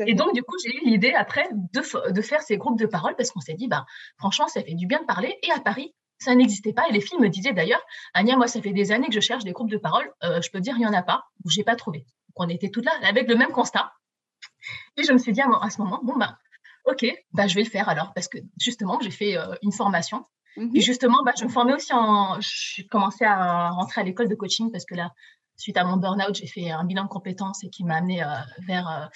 Et 0.06 0.14
donc 0.14 0.34
du 0.34 0.42
coup 0.42 0.56
j'ai 0.64 0.76
eu 0.76 0.84
l'idée 0.84 1.12
après 1.12 1.48
de, 1.52 2.12
de, 2.12 2.22
faire 2.22 2.40
ces 2.42 2.56
groupes 2.56 2.78
de 2.78 2.86
parole 2.86 3.16
parce 3.16 3.32
qu'on 3.32 3.40
s'est 3.40 3.54
dit 3.54 3.66
bah 3.66 3.84
franchement 4.16 4.46
ça 4.46 4.62
fait 4.62 4.74
du 4.74 4.86
bien 4.86 5.00
de 5.00 5.06
parler 5.06 5.36
et 5.42 5.50
à 5.50 5.58
Paris 5.58 5.92
ça 6.18 6.36
n'existait 6.36 6.72
pas 6.72 6.88
et 6.88 6.92
les 6.92 7.00
filles 7.00 7.18
me 7.18 7.28
disaient 7.28 7.52
d'ailleurs 7.52 7.82
Anya 8.14 8.36
moi 8.36 8.46
ça 8.46 8.62
fait 8.62 8.72
des 8.72 8.92
années 8.92 9.08
que 9.08 9.14
je 9.14 9.20
cherche 9.20 9.42
des 9.42 9.50
groupes 9.50 9.70
de 9.70 9.78
parole, 9.78 10.08
euh, 10.22 10.40
je 10.40 10.50
peux 10.50 10.60
dire 10.60 10.74
il 10.76 10.82
y 10.82 10.86
en 10.86 10.92
a 10.92 11.02
pas 11.02 11.24
ou 11.44 11.50
j'ai 11.50 11.64
pas 11.64 11.74
trouvé. 11.74 11.98
Donc 11.98 12.36
on 12.36 12.48
était 12.48 12.70
toutes 12.70 12.84
là 12.84 12.92
avec 13.02 13.28
le 13.28 13.34
même 13.34 13.50
constat. 13.50 13.92
Et 14.96 15.02
je 15.02 15.12
me 15.12 15.18
suis 15.18 15.32
dit 15.32 15.40
à, 15.40 15.48
à 15.60 15.70
ce 15.70 15.80
moment 15.80 16.00
bon 16.02 16.16
bah 16.16 16.38
ok, 16.84 17.06
bah, 17.32 17.46
je 17.46 17.54
vais 17.54 17.62
le 17.62 17.70
faire 17.70 17.88
alors, 17.88 18.12
parce 18.14 18.28
que 18.28 18.38
justement, 18.60 18.98
j'ai 19.00 19.10
fait 19.10 19.36
euh, 19.36 19.54
une 19.62 19.72
formation. 19.72 20.24
Et 20.56 20.60
mmh 20.60 20.80
justement, 20.80 21.22
bah, 21.24 21.32
je 21.38 21.44
me 21.44 21.48
formais 21.48 21.72
aussi 21.72 21.94
en. 21.94 22.38
Je 22.40 22.82
commençais 22.90 23.24
à 23.24 23.70
rentrer 23.70 24.02
à 24.02 24.04
l'école 24.04 24.28
de 24.28 24.34
coaching 24.34 24.70
parce 24.70 24.84
que 24.84 24.94
là, 24.94 25.10
suite 25.56 25.78
à 25.78 25.84
mon 25.84 25.96
burn-out, 25.96 26.34
j'ai 26.34 26.46
fait 26.46 26.70
un 26.70 26.84
bilan 26.84 27.04
de 27.04 27.08
compétences 27.08 27.64
et 27.64 27.70
qui 27.70 27.84
m'a 27.84 27.96
amené 27.96 28.22
euh, 28.22 28.26
vers 28.66 29.10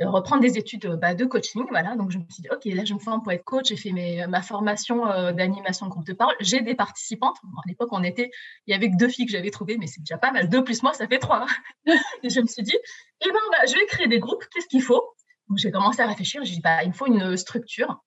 euh, 0.00 0.08
reprendre 0.08 0.42
des 0.42 0.58
études 0.58 0.98
bah, 1.00 1.14
de 1.14 1.24
coaching. 1.26 1.64
Voilà, 1.70 1.94
donc 1.94 2.10
je 2.10 2.18
me 2.18 2.24
suis 2.28 2.42
dit, 2.42 2.48
ok, 2.50 2.64
là, 2.64 2.84
je 2.84 2.92
me 2.92 2.98
forme 2.98 3.22
pour 3.22 3.30
être 3.30 3.44
coach. 3.44 3.68
J'ai 3.68 3.76
fait 3.76 3.92
mes, 3.92 4.26
ma 4.26 4.42
formation 4.42 5.04
d'animation 5.30 5.86
de 5.86 5.92
groupe 5.92 6.06
de 6.06 6.12
parole. 6.12 6.34
J'ai 6.40 6.60
des 6.60 6.74
participantes. 6.74 7.36
à 7.44 7.68
l'époque, 7.68 7.90
on 7.92 8.02
était, 8.02 8.32
il 8.66 8.72
y 8.72 8.74
avait 8.74 8.90
que 8.90 8.96
deux 8.96 9.08
filles 9.08 9.26
que 9.26 9.32
j'avais 9.32 9.52
trouvées, 9.52 9.76
mais 9.78 9.86
c'est 9.86 10.00
déjà 10.00 10.18
pas 10.18 10.32
mal. 10.32 10.48
Deux 10.48 10.64
plus 10.64 10.82
moi, 10.82 10.92
ça 10.92 11.06
fait 11.06 11.20
trois. 11.20 11.46
et 11.86 12.30
je 12.30 12.40
me 12.40 12.48
suis 12.48 12.64
dit, 12.64 12.76
eh 13.20 13.28
ben, 13.28 13.38
bah, 13.52 13.64
je 13.68 13.74
vais 13.74 13.86
créer 13.86 14.08
des 14.08 14.18
groupes. 14.18 14.42
Qu'est-ce 14.52 14.66
qu'il 14.66 14.82
faut? 14.82 15.13
Donc, 15.48 15.58
j'ai 15.58 15.70
commencé 15.70 16.00
à 16.00 16.06
réfléchir. 16.06 16.42
J'ai 16.44 16.54
dit, 16.54 16.60
bah, 16.60 16.82
il 16.82 16.88
me 16.88 16.94
faut 16.94 17.06
une 17.06 17.36
structure. 17.36 18.00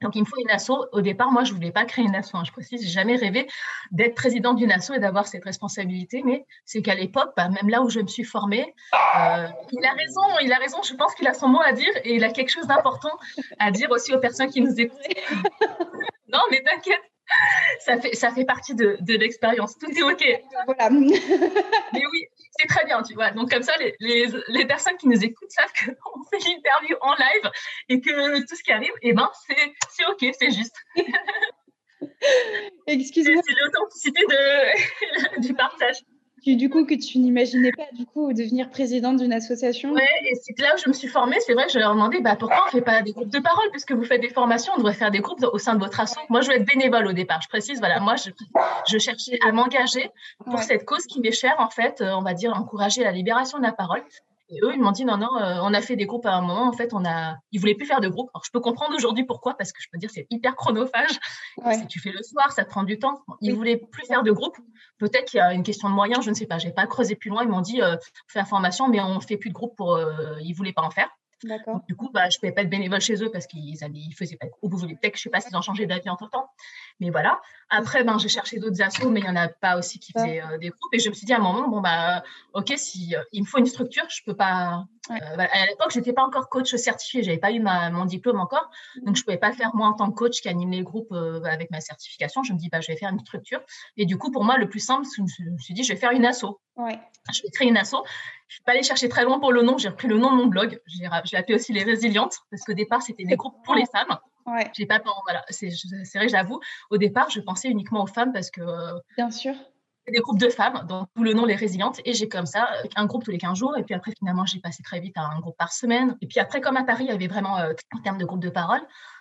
Donc, 0.00 0.14
il 0.14 0.20
me 0.20 0.24
faut 0.24 0.38
une 0.38 0.50
asso. 0.50 0.70
Au 0.92 1.00
départ, 1.00 1.30
moi, 1.32 1.44
je 1.44 1.50
ne 1.50 1.56
voulais 1.56 1.72
pas 1.72 1.84
créer 1.84 2.04
une 2.04 2.14
asso. 2.14 2.30
Hein. 2.34 2.44
Je 2.46 2.52
précise, 2.52 2.82
j'ai 2.82 2.88
jamais 2.88 3.16
rêvé 3.16 3.46
d'être 3.90 4.14
présidente 4.14 4.56
d'une 4.56 4.72
asso 4.72 4.92
et 4.94 4.98
d'avoir 4.98 5.26
cette 5.26 5.44
responsabilité. 5.44 6.22
Mais 6.24 6.46
c'est 6.64 6.80
qu'à 6.80 6.94
l'époque, 6.94 7.32
bah, 7.36 7.48
même 7.48 7.68
là 7.68 7.82
où 7.82 7.90
je 7.90 8.00
me 8.00 8.06
suis 8.06 8.24
formée, 8.24 8.74
euh, 8.94 9.48
il 9.72 9.84
a 9.84 9.92
raison, 9.92 10.22
il 10.42 10.52
a 10.52 10.56
raison. 10.56 10.82
Je 10.82 10.94
pense 10.94 11.14
qu'il 11.14 11.28
a 11.28 11.34
son 11.34 11.48
mot 11.48 11.60
à 11.62 11.72
dire 11.72 11.92
et 12.04 12.14
il 12.14 12.24
a 12.24 12.30
quelque 12.30 12.50
chose 12.50 12.66
d'important 12.66 13.12
à 13.58 13.70
dire 13.70 13.90
aussi 13.90 14.14
aux 14.14 14.20
personnes 14.20 14.48
qui 14.48 14.62
nous 14.62 14.80
écoutent. 14.80 14.98
non, 16.32 16.40
mais 16.50 16.62
t'inquiète. 16.62 17.02
Ça 17.80 18.00
fait, 18.00 18.14
ça 18.14 18.30
fait 18.30 18.44
partie 18.44 18.74
de, 18.74 18.96
de 19.00 19.14
l'expérience. 19.14 19.76
Tout 19.78 19.90
est 19.90 20.02
OK. 20.02 20.24
Voilà. 20.66 20.90
mais 20.90 22.02
oui, 22.12 22.28
c'est 22.58 22.66
très 22.66 22.84
bien, 22.84 23.02
tu 23.02 23.14
vois. 23.14 23.30
Donc, 23.30 23.50
comme 23.50 23.62
ça, 23.62 23.72
les, 23.78 23.94
les, 24.00 24.26
les 24.48 24.66
personnes 24.66 24.96
qui 24.96 25.08
nous 25.08 25.24
écoutent 25.24 25.50
savent 25.50 25.72
qu'on 25.72 26.22
fait 26.30 26.38
l'interview 26.38 26.96
en 27.00 27.14
live 27.14 27.50
et 27.88 28.00
que 28.00 28.40
tout 28.46 28.56
ce 28.56 28.62
qui 28.62 28.72
arrive, 28.72 28.92
eh 29.02 29.12
ben, 29.12 29.30
c'est 29.90 30.06
OK, 30.06 30.34
c'est 30.38 30.50
juste. 30.50 30.76
Excuse-moi. 32.86 33.42
C'est 33.46 33.54
l'authenticité 33.54 34.20
de, 34.20 35.40
du 35.46 35.54
partage 35.54 35.96
du 36.54 36.70
coup, 36.70 36.84
que 36.84 36.94
tu 36.94 37.18
n'imaginais 37.18 37.72
pas 37.72 37.88
du 37.92 38.06
coup 38.06 38.32
devenir 38.32 38.70
présidente 38.70 39.16
d'une 39.16 39.32
association 39.32 39.92
Oui, 39.92 40.02
et 40.30 40.34
c'est 40.36 40.56
là 40.60 40.74
où 40.74 40.78
je 40.78 40.88
me 40.88 40.94
suis 40.94 41.08
formée. 41.08 41.36
C'est 41.44 41.54
vrai 41.54 41.66
que 41.66 41.72
je 41.72 41.78
leur 41.78 41.90
ai 41.90 41.94
demandé 41.94 42.20
bah, 42.20 42.36
pourquoi 42.36 42.62
on 42.62 42.66
ne 42.66 42.70
fait 42.70 42.82
pas 42.82 43.02
des 43.02 43.12
groupes 43.12 43.30
de 43.30 43.40
parole? 43.40 43.68
Puisque 43.72 43.92
vous 43.92 44.04
faites 44.04 44.20
des 44.20 44.28
formations, 44.28 44.72
on 44.74 44.78
devrait 44.78 44.94
faire 44.94 45.10
des 45.10 45.20
groupes 45.20 45.44
au 45.52 45.58
sein 45.58 45.74
de 45.74 45.80
votre 45.80 45.98
asso. 45.98 46.18
Moi, 46.28 46.42
je 46.42 46.50
veux 46.50 46.56
être 46.56 46.66
bénévole 46.66 47.08
au 47.08 47.12
départ. 47.12 47.40
Je 47.42 47.48
précise, 47.48 47.80
voilà, 47.80 47.98
moi, 47.98 48.14
je, 48.16 48.30
je 48.88 48.98
cherchais 48.98 49.38
à 49.46 49.50
m'engager 49.50 50.10
pour 50.44 50.60
cette 50.60 50.84
cause 50.84 51.06
qui 51.06 51.20
m'est 51.20 51.32
chère, 51.32 51.56
en 51.58 51.70
fait, 51.70 52.00
euh, 52.00 52.12
on 52.14 52.22
va 52.22 52.34
dire, 52.34 52.52
encourager 52.54 53.02
la 53.02 53.10
libération 53.10 53.58
de 53.58 53.64
la 53.64 53.72
parole. 53.72 54.02
Et 54.48 54.60
eux, 54.62 54.72
ils 54.74 54.80
m'ont 54.80 54.92
dit 54.92 55.04
non, 55.04 55.16
non, 55.16 55.36
euh, 55.36 55.58
on 55.62 55.74
a 55.74 55.80
fait 55.80 55.96
des 55.96 56.06
groupes 56.06 56.26
à 56.26 56.34
un 56.34 56.40
moment. 56.40 56.68
En 56.68 56.72
fait, 56.72 56.94
on 56.94 57.04
a, 57.04 57.36
ils 57.50 57.60
voulaient 57.60 57.74
plus 57.74 57.86
faire 57.86 58.00
de 58.00 58.08
groupes. 58.08 58.30
Alors, 58.32 58.44
je 58.44 58.50
peux 58.52 58.60
comprendre 58.60 58.94
aujourd'hui 58.94 59.24
pourquoi, 59.24 59.56
parce 59.56 59.72
que 59.72 59.82
je 59.82 59.88
peux 59.90 59.98
dire 59.98 60.10
c'est 60.12 60.26
hyper 60.30 60.54
chronophage. 60.54 61.18
Si 61.72 61.86
tu 61.88 62.00
fais 62.00 62.12
le 62.12 62.22
soir, 62.22 62.52
ça 62.52 62.64
te 62.64 62.70
prend 62.70 62.84
du 62.84 62.98
temps. 62.98 63.22
Ils 63.40 63.54
voulaient 63.54 63.76
plus 63.76 64.06
faire 64.06 64.22
de 64.22 64.30
groupes. 64.30 64.56
Peut-être 64.98 65.30
qu'il 65.30 65.38
y 65.38 65.40
a 65.40 65.52
une 65.52 65.64
question 65.64 65.88
de 65.88 65.94
moyens, 65.94 66.24
je 66.24 66.30
ne 66.30 66.34
sais 66.34 66.46
pas. 66.46 66.58
J'ai 66.58 66.70
pas 66.70 66.86
creusé 66.86 67.16
plus 67.16 67.30
loin. 67.30 67.42
Ils 67.42 67.48
m'ont 67.48 67.60
dit 67.60 67.82
euh, 67.82 67.96
fais 68.28 68.38
la 68.38 68.44
formation, 68.44 68.88
mais 68.88 69.00
on 69.00 69.20
fait 69.20 69.36
plus 69.36 69.50
de 69.50 69.54
groupes 69.54 69.76
pour. 69.76 69.94
Euh, 69.96 70.36
ils 70.40 70.52
voulaient 70.52 70.72
pas 70.72 70.82
en 70.82 70.90
faire. 70.90 71.08
Du 71.86 71.96
coup, 71.96 72.10
bah, 72.12 72.28
je 72.28 72.36
ne 72.36 72.40
pouvais 72.40 72.52
pas 72.52 72.62
être 72.62 72.70
bénévole 72.70 73.00
chez 73.00 73.22
eux 73.22 73.30
parce 73.30 73.46
qu'ils 73.46 73.76
faisaient 74.14 74.36
pas 74.36 74.46
de 74.46 74.50
groupe. 74.50 74.72
Peut-être 74.80 75.12
que 75.12 75.18
je 75.18 75.20
ne 75.20 75.22
sais 75.24 75.30
pas 75.30 75.40
s'ils 75.40 75.56
ont 75.56 75.62
changé 75.62 75.86
d'avis 75.86 76.08
entre 76.08 76.28
temps. 76.28 76.48
Mais 77.00 77.10
voilà. 77.10 77.40
Après, 77.68 78.04
ben, 78.04 78.18
j'ai 78.18 78.28
cherché 78.28 78.58
d'autres 78.58 78.80
assos, 78.82 79.10
mais 79.10 79.20
il 79.20 79.24
n'y 79.24 79.30
en 79.30 79.36
a 79.36 79.48
pas 79.48 79.78
aussi 79.78 79.98
qui 79.98 80.12
faisaient 80.12 80.42
euh, 80.42 80.58
des 80.58 80.68
groupes. 80.68 80.94
Et 80.94 80.98
je 80.98 81.08
me 81.08 81.14
suis 81.14 81.26
dit 81.26 81.32
à 81.32 81.36
un 81.36 81.42
moment, 81.42 81.68
bon, 81.68 81.80
bah, 81.80 82.22
OK, 82.54 82.72
si, 82.76 83.14
euh, 83.14 83.22
il 83.32 83.42
me 83.42 83.46
faut 83.46 83.58
une 83.58 83.66
structure, 83.66 84.04
je 84.08 84.22
ne 84.22 84.32
peux 84.32 84.36
pas. 84.36 84.84
Euh, 85.10 85.14
à 85.38 85.66
l'époque, 85.66 85.90
je 85.92 85.98
n'étais 85.98 86.12
pas 86.12 86.24
encore 86.24 86.48
coach 86.48 86.74
certifié, 86.74 87.22
je 87.22 87.28
n'avais 87.28 87.40
pas 87.40 87.52
eu 87.52 87.60
ma, 87.60 87.90
mon 87.90 88.04
diplôme 88.04 88.40
encore. 88.40 88.70
Donc, 89.02 89.16
je 89.16 89.22
ne 89.22 89.24
pouvais 89.24 89.38
pas 89.38 89.52
faire 89.52 89.74
moi 89.74 89.88
en 89.88 89.92
tant 89.92 90.10
que 90.10 90.16
coach 90.16 90.40
qui 90.40 90.48
anime 90.48 90.72
les 90.72 90.82
groupes 90.82 91.12
avec 91.44 91.70
ma 91.70 91.80
certification. 91.80 92.42
Je 92.42 92.52
me 92.52 92.58
dis, 92.58 92.68
bah, 92.68 92.80
je 92.80 92.88
vais 92.88 92.96
faire 92.96 93.10
une 93.10 93.20
structure. 93.20 93.60
Et 93.96 94.06
du 94.06 94.18
coup, 94.18 94.30
pour 94.30 94.44
moi, 94.44 94.58
le 94.58 94.68
plus 94.68 94.80
simple, 94.80 95.06
je 95.16 95.22
me 95.22 95.58
suis 95.58 95.74
dit, 95.74 95.84
je 95.84 95.92
vais 95.92 95.98
faire 95.98 96.12
une 96.12 96.26
asso. 96.26 96.60
Je 97.32 97.42
vais 97.42 97.50
créer 97.52 97.68
une 97.68 97.76
asso. 97.76 97.96
Je 98.48 98.52
ne 98.52 98.54
suis 98.54 98.62
pas 98.62 98.72
allée 98.72 98.82
chercher 98.82 99.08
très 99.08 99.24
loin 99.24 99.40
pour 99.40 99.52
le 99.52 99.62
nom. 99.62 99.78
J'ai 99.78 99.88
repris 99.88 100.08
le 100.08 100.18
nom 100.18 100.30
de 100.30 100.36
mon 100.36 100.46
blog. 100.46 100.80
J'ai 100.86 101.36
appelé 101.36 101.54
aussi 101.54 101.72
Les 101.72 101.82
Résilientes 101.82 102.36
parce 102.50 102.62
qu'au 102.62 102.74
départ, 102.74 103.02
c'était 103.02 103.24
des 103.24 103.36
groupes 103.36 103.56
pour 103.64 103.74
les 103.74 103.86
femmes. 103.86 104.18
Ouais. 104.46 104.70
J'ai 104.74 104.86
pas 104.86 105.02
voilà, 105.24 105.44
c'est 105.50 105.70
vrai, 106.14 106.28
j'avoue. 106.28 106.60
Au 106.90 106.98
départ, 106.98 107.30
je 107.30 107.40
pensais 107.40 107.68
uniquement 107.68 108.04
aux 108.04 108.06
femmes 108.06 108.32
parce 108.32 108.50
que. 108.50 108.62
Bien 109.16 109.30
sûr. 109.30 109.54
Des 110.08 110.20
groupes 110.20 110.38
de 110.38 110.48
femmes, 110.48 110.86
donc 110.88 111.08
tout 111.14 111.24
le 111.24 111.32
nom 111.32 111.44
les 111.44 111.56
résilientes, 111.56 112.00
et 112.04 112.12
j'ai 112.12 112.28
comme 112.28 112.46
ça 112.46 112.68
un 112.94 113.06
groupe 113.06 113.24
tous 113.24 113.30
les 113.30 113.38
15 113.38 113.58
jours, 113.58 113.76
et 113.76 113.82
puis 113.82 113.94
après 113.94 114.12
finalement 114.16 114.46
j'ai 114.46 114.60
passé 114.60 114.82
très 114.82 115.00
vite 115.00 115.16
à 115.16 115.22
un 115.22 115.40
groupe 115.40 115.56
par 115.56 115.72
semaine, 115.72 116.16
et 116.20 116.26
puis 116.26 116.38
après 116.38 116.60
comme 116.60 116.76
à 116.76 116.84
Paris 116.84 117.04
il 117.04 117.10
y 117.10 117.14
avait 117.14 117.26
vraiment 117.26 117.58
euh, 117.58 117.72
en 117.94 118.00
termes 118.00 118.18
de 118.18 118.24
groupe 118.24 118.40
de 118.40 118.50
parole, 118.50 118.80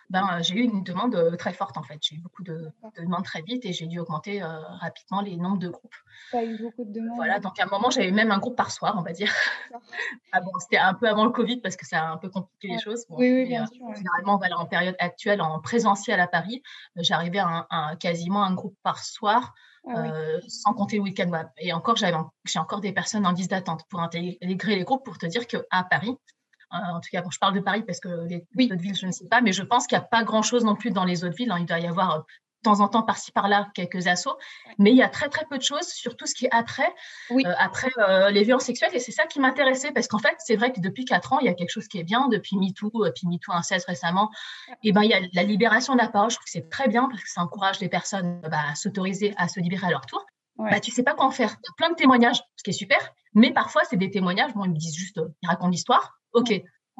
ben, 0.09 0.39
j'ai 0.41 0.55
eu 0.55 0.61
une 0.61 0.83
demande 0.83 1.15
euh, 1.15 1.35
très 1.35 1.53
forte 1.53 1.77
en 1.77 1.83
fait. 1.83 1.97
J'ai 2.01 2.15
eu 2.15 2.19
beaucoup 2.19 2.43
de, 2.43 2.71
demandes 2.97 3.23
très 3.23 3.41
vite 3.41 3.65
et 3.65 3.73
j'ai 3.73 3.87
dû 3.87 3.99
augmenter 3.99 4.41
euh, 4.41 4.59
rapidement 4.79 5.21
les 5.21 5.35
nombres 5.35 5.57
de 5.57 5.69
groupes. 5.69 5.95
Tu 6.31 6.37
eu 6.37 6.61
beaucoup 6.61 6.83
de 6.83 6.91
demandes 6.91 7.15
Voilà, 7.15 7.39
donc 7.39 7.59
à 7.59 7.63
un 7.63 7.67
moment, 7.67 7.89
j'avais 7.89 8.11
même 8.11 8.31
un 8.31 8.37
groupe 8.37 8.55
par 8.55 8.71
soir, 8.71 8.95
on 8.97 9.01
va 9.01 9.13
dire. 9.13 9.31
ah 10.31 10.41
bon, 10.41 10.51
c'était 10.59 10.77
un 10.77 10.93
peu 10.93 11.07
avant 11.07 11.25
le 11.25 11.31
Covid 11.31 11.57
parce 11.57 11.75
que 11.75 11.85
ça 11.85 12.03
a 12.03 12.11
un 12.11 12.17
peu 12.17 12.29
compliqué 12.29 12.67
les 12.67 12.79
choses. 12.79 13.05
oui, 13.09 13.33
oui, 13.33 13.45
bien 13.45 13.65
sûr. 13.65 13.85
Généralement, 13.95 14.37
voilà, 14.37 14.57
en 14.59 14.65
période 14.65 14.95
actuelle, 14.99 15.41
en 15.41 15.59
présentiel 15.59 16.19
à 16.19 16.27
Paris, 16.27 16.61
j'arrivais 16.95 17.39
à, 17.39 17.95
quasiment 17.99 18.43
un 18.43 18.53
groupe 18.53 18.77
par 18.83 19.03
soir. 19.03 19.53
Ah 19.87 20.05
sans 20.47 20.73
compter 20.73 20.97
le 20.97 21.03
week-end. 21.03 21.31
Et 21.57 21.73
encore, 21.73 21.95
j'ai 21.95 22.59
encore 22.59 22.81
des 22.81 22.91
personnes 22.91 23.25
en 23.25 23.31
liste 23.31 23.51
d'attente 23.51 23.83
pour 23.89 24.01
intégrer 24.01 24.75
les 24.75 24.83
groupes 24.83 25.05
pour 25.05 25.17
te 25.17 25.25
dire 25.25 25.45
qu'à 25.47 25.83
Paris, 25.89 26.17
en 26.71 26.99
tout 26.99 27.09
cas, 27.11 27.21
bon, 27.21 27.29
je 27.29 27.39
parle 27.39 27.53
de 27.53 27.59
Paris 27.59 27.83
parce 27.83 27.99
que 27.99 28.25
les 28.27 28.45
autres 28.71 28.81
villes, 28.81 28.95
je 28.95 29.05
ne 29.05 29.11
sais 29.11 29.27
pas, 29.27 29.41
mais 29.41 29.53
je 29.53 29.63
pense 29.63 29.87
qu'il 29.87 29.97
n'y 29.97 30.03
a 30.03 30.07
pas 30.07 30.23
grand-chose 30.23 30.63
non 30.63 30.75
plus 30.75 30.91
dans 30.91 31.05
les 31.05 31.23
autres 31.23 31.35
villes. 31.35 31.51
Hein. 31.51 31.59
Il 31.59 31.65
doit 31.65 31.79
y 31.79 31.87
avoir 31.87 32.17
euh, 32.17 32.21
temps 32.65 32.81
en 32.81 32.87
temps, 32.87 33.03
par-ci, 33.03 33.31
par-là, 33.31 33.69
quelques 33.73 34.07
assauts, 34.07 34.37
mais 34.77 34.91
il 34.91 34.97
y 34.97 35.03
a 35.03 35.07
très, 35.07 35.29
très 35.29 35.45
peu 35.45 35.57
de 35.57 35.63
choses 35.63 35.87
sur 35.87 36.15
tout 36.17 36.25
ce 36.25 36.35
qui 36.35 36.45
est 36.45 36.51
après, 36.51 36.93
euh, 37.31 37.53
après 37.57 37.89
euh, 37.97 38.29
les 38.29 38.43
violences 38.43 38.65
sexuelles. 38.65 38.91
Et 38.93 38.99
c'est 38.99 39.11
ça 39.11 39.25
qui 39.25 39.39
m'intéressait 39.39 39.91
parce 39.91 40.07
qu'en 40.07 40.19
fait, 40.19 40.35
c'est 40.39 40.55
vrai 40.55 40.73
que 40.73 40.79
depuis 40.79 41.05
quatre 41.05 41.33
ans, 41.33 41.39
il 41.39 41.45
y 41.45 41.49
a 41.49 41.53
quelque 41.53 41.69
chose 41.69 41.87
qui 41.87 41.99
est 41.99 42.03
bien. 42.03 42.27
Depuis 42.27 42.57
MeToo, 42.57 42.91
puis 43.15 43.27
MeToo 43.27 43.51
inceste 43.53 43.87
récemment, 43.87 44.29
et 44.83 44.91
ben, 44.91 45.03
il 45.03 45.09
y 45.09 45.13
a 45.13 45.21
la 45.33 45.43
libération 45.43 45.93
de 45.93 45.99
la 45.99 46.07
parole. 46.07 46.29
Je 46.29 46.35
trouve 46.35 46.45
que 46.45 46.51
c'est 46.51 46.69
très 46.69 46.87
bien 46.87 47.07
parce 47.09 47.23
que 47.23 47.29
ça 47.29 47.41
encourage 47.41 47.79
les 47.79 47.89
personnes 47.89 48.41
bah, 48.41 48.59
à 48.71 48.75
s'autoriser 48.75 49.33
à 49.37 49.47
se 49.47 49.59
libérer 49.59 49.87
à 49.87 49.91
leur 49.91 50.05
tour. 50.05 50.25
Ouais. 50.57 50.71
Bah, 50.71 50.79
tu 50.79 50.91
sais 50.91 51.03
pas 51.03 51.13
quoi 51.13 51.25
en 51.25 51.31
faire. 51.31 51.51
A 51.51 51.73
plein 51.77 51.89
de 51.89 51.95
témoignages, 51.95 52.41
ce 52.55 52.63
qui 52.63 52.69
est 52.69 52.73
super, 52.73 52.97
mais 53.33 53.51
parfois, 53.51 53.83
c'est 53.89 53.97
des 53.97 54.09
témoignages, 54.09 54.53
bon, 54.53 54.63
ils 54.65 54.71
me 54.71 54.77
disent 54.77 54.95
juste, 54.95 55.19
ils 55.41 55.47
racontent 55.47 55.69
l'histoire. 55.69 56.19
OK, 56.33 56.53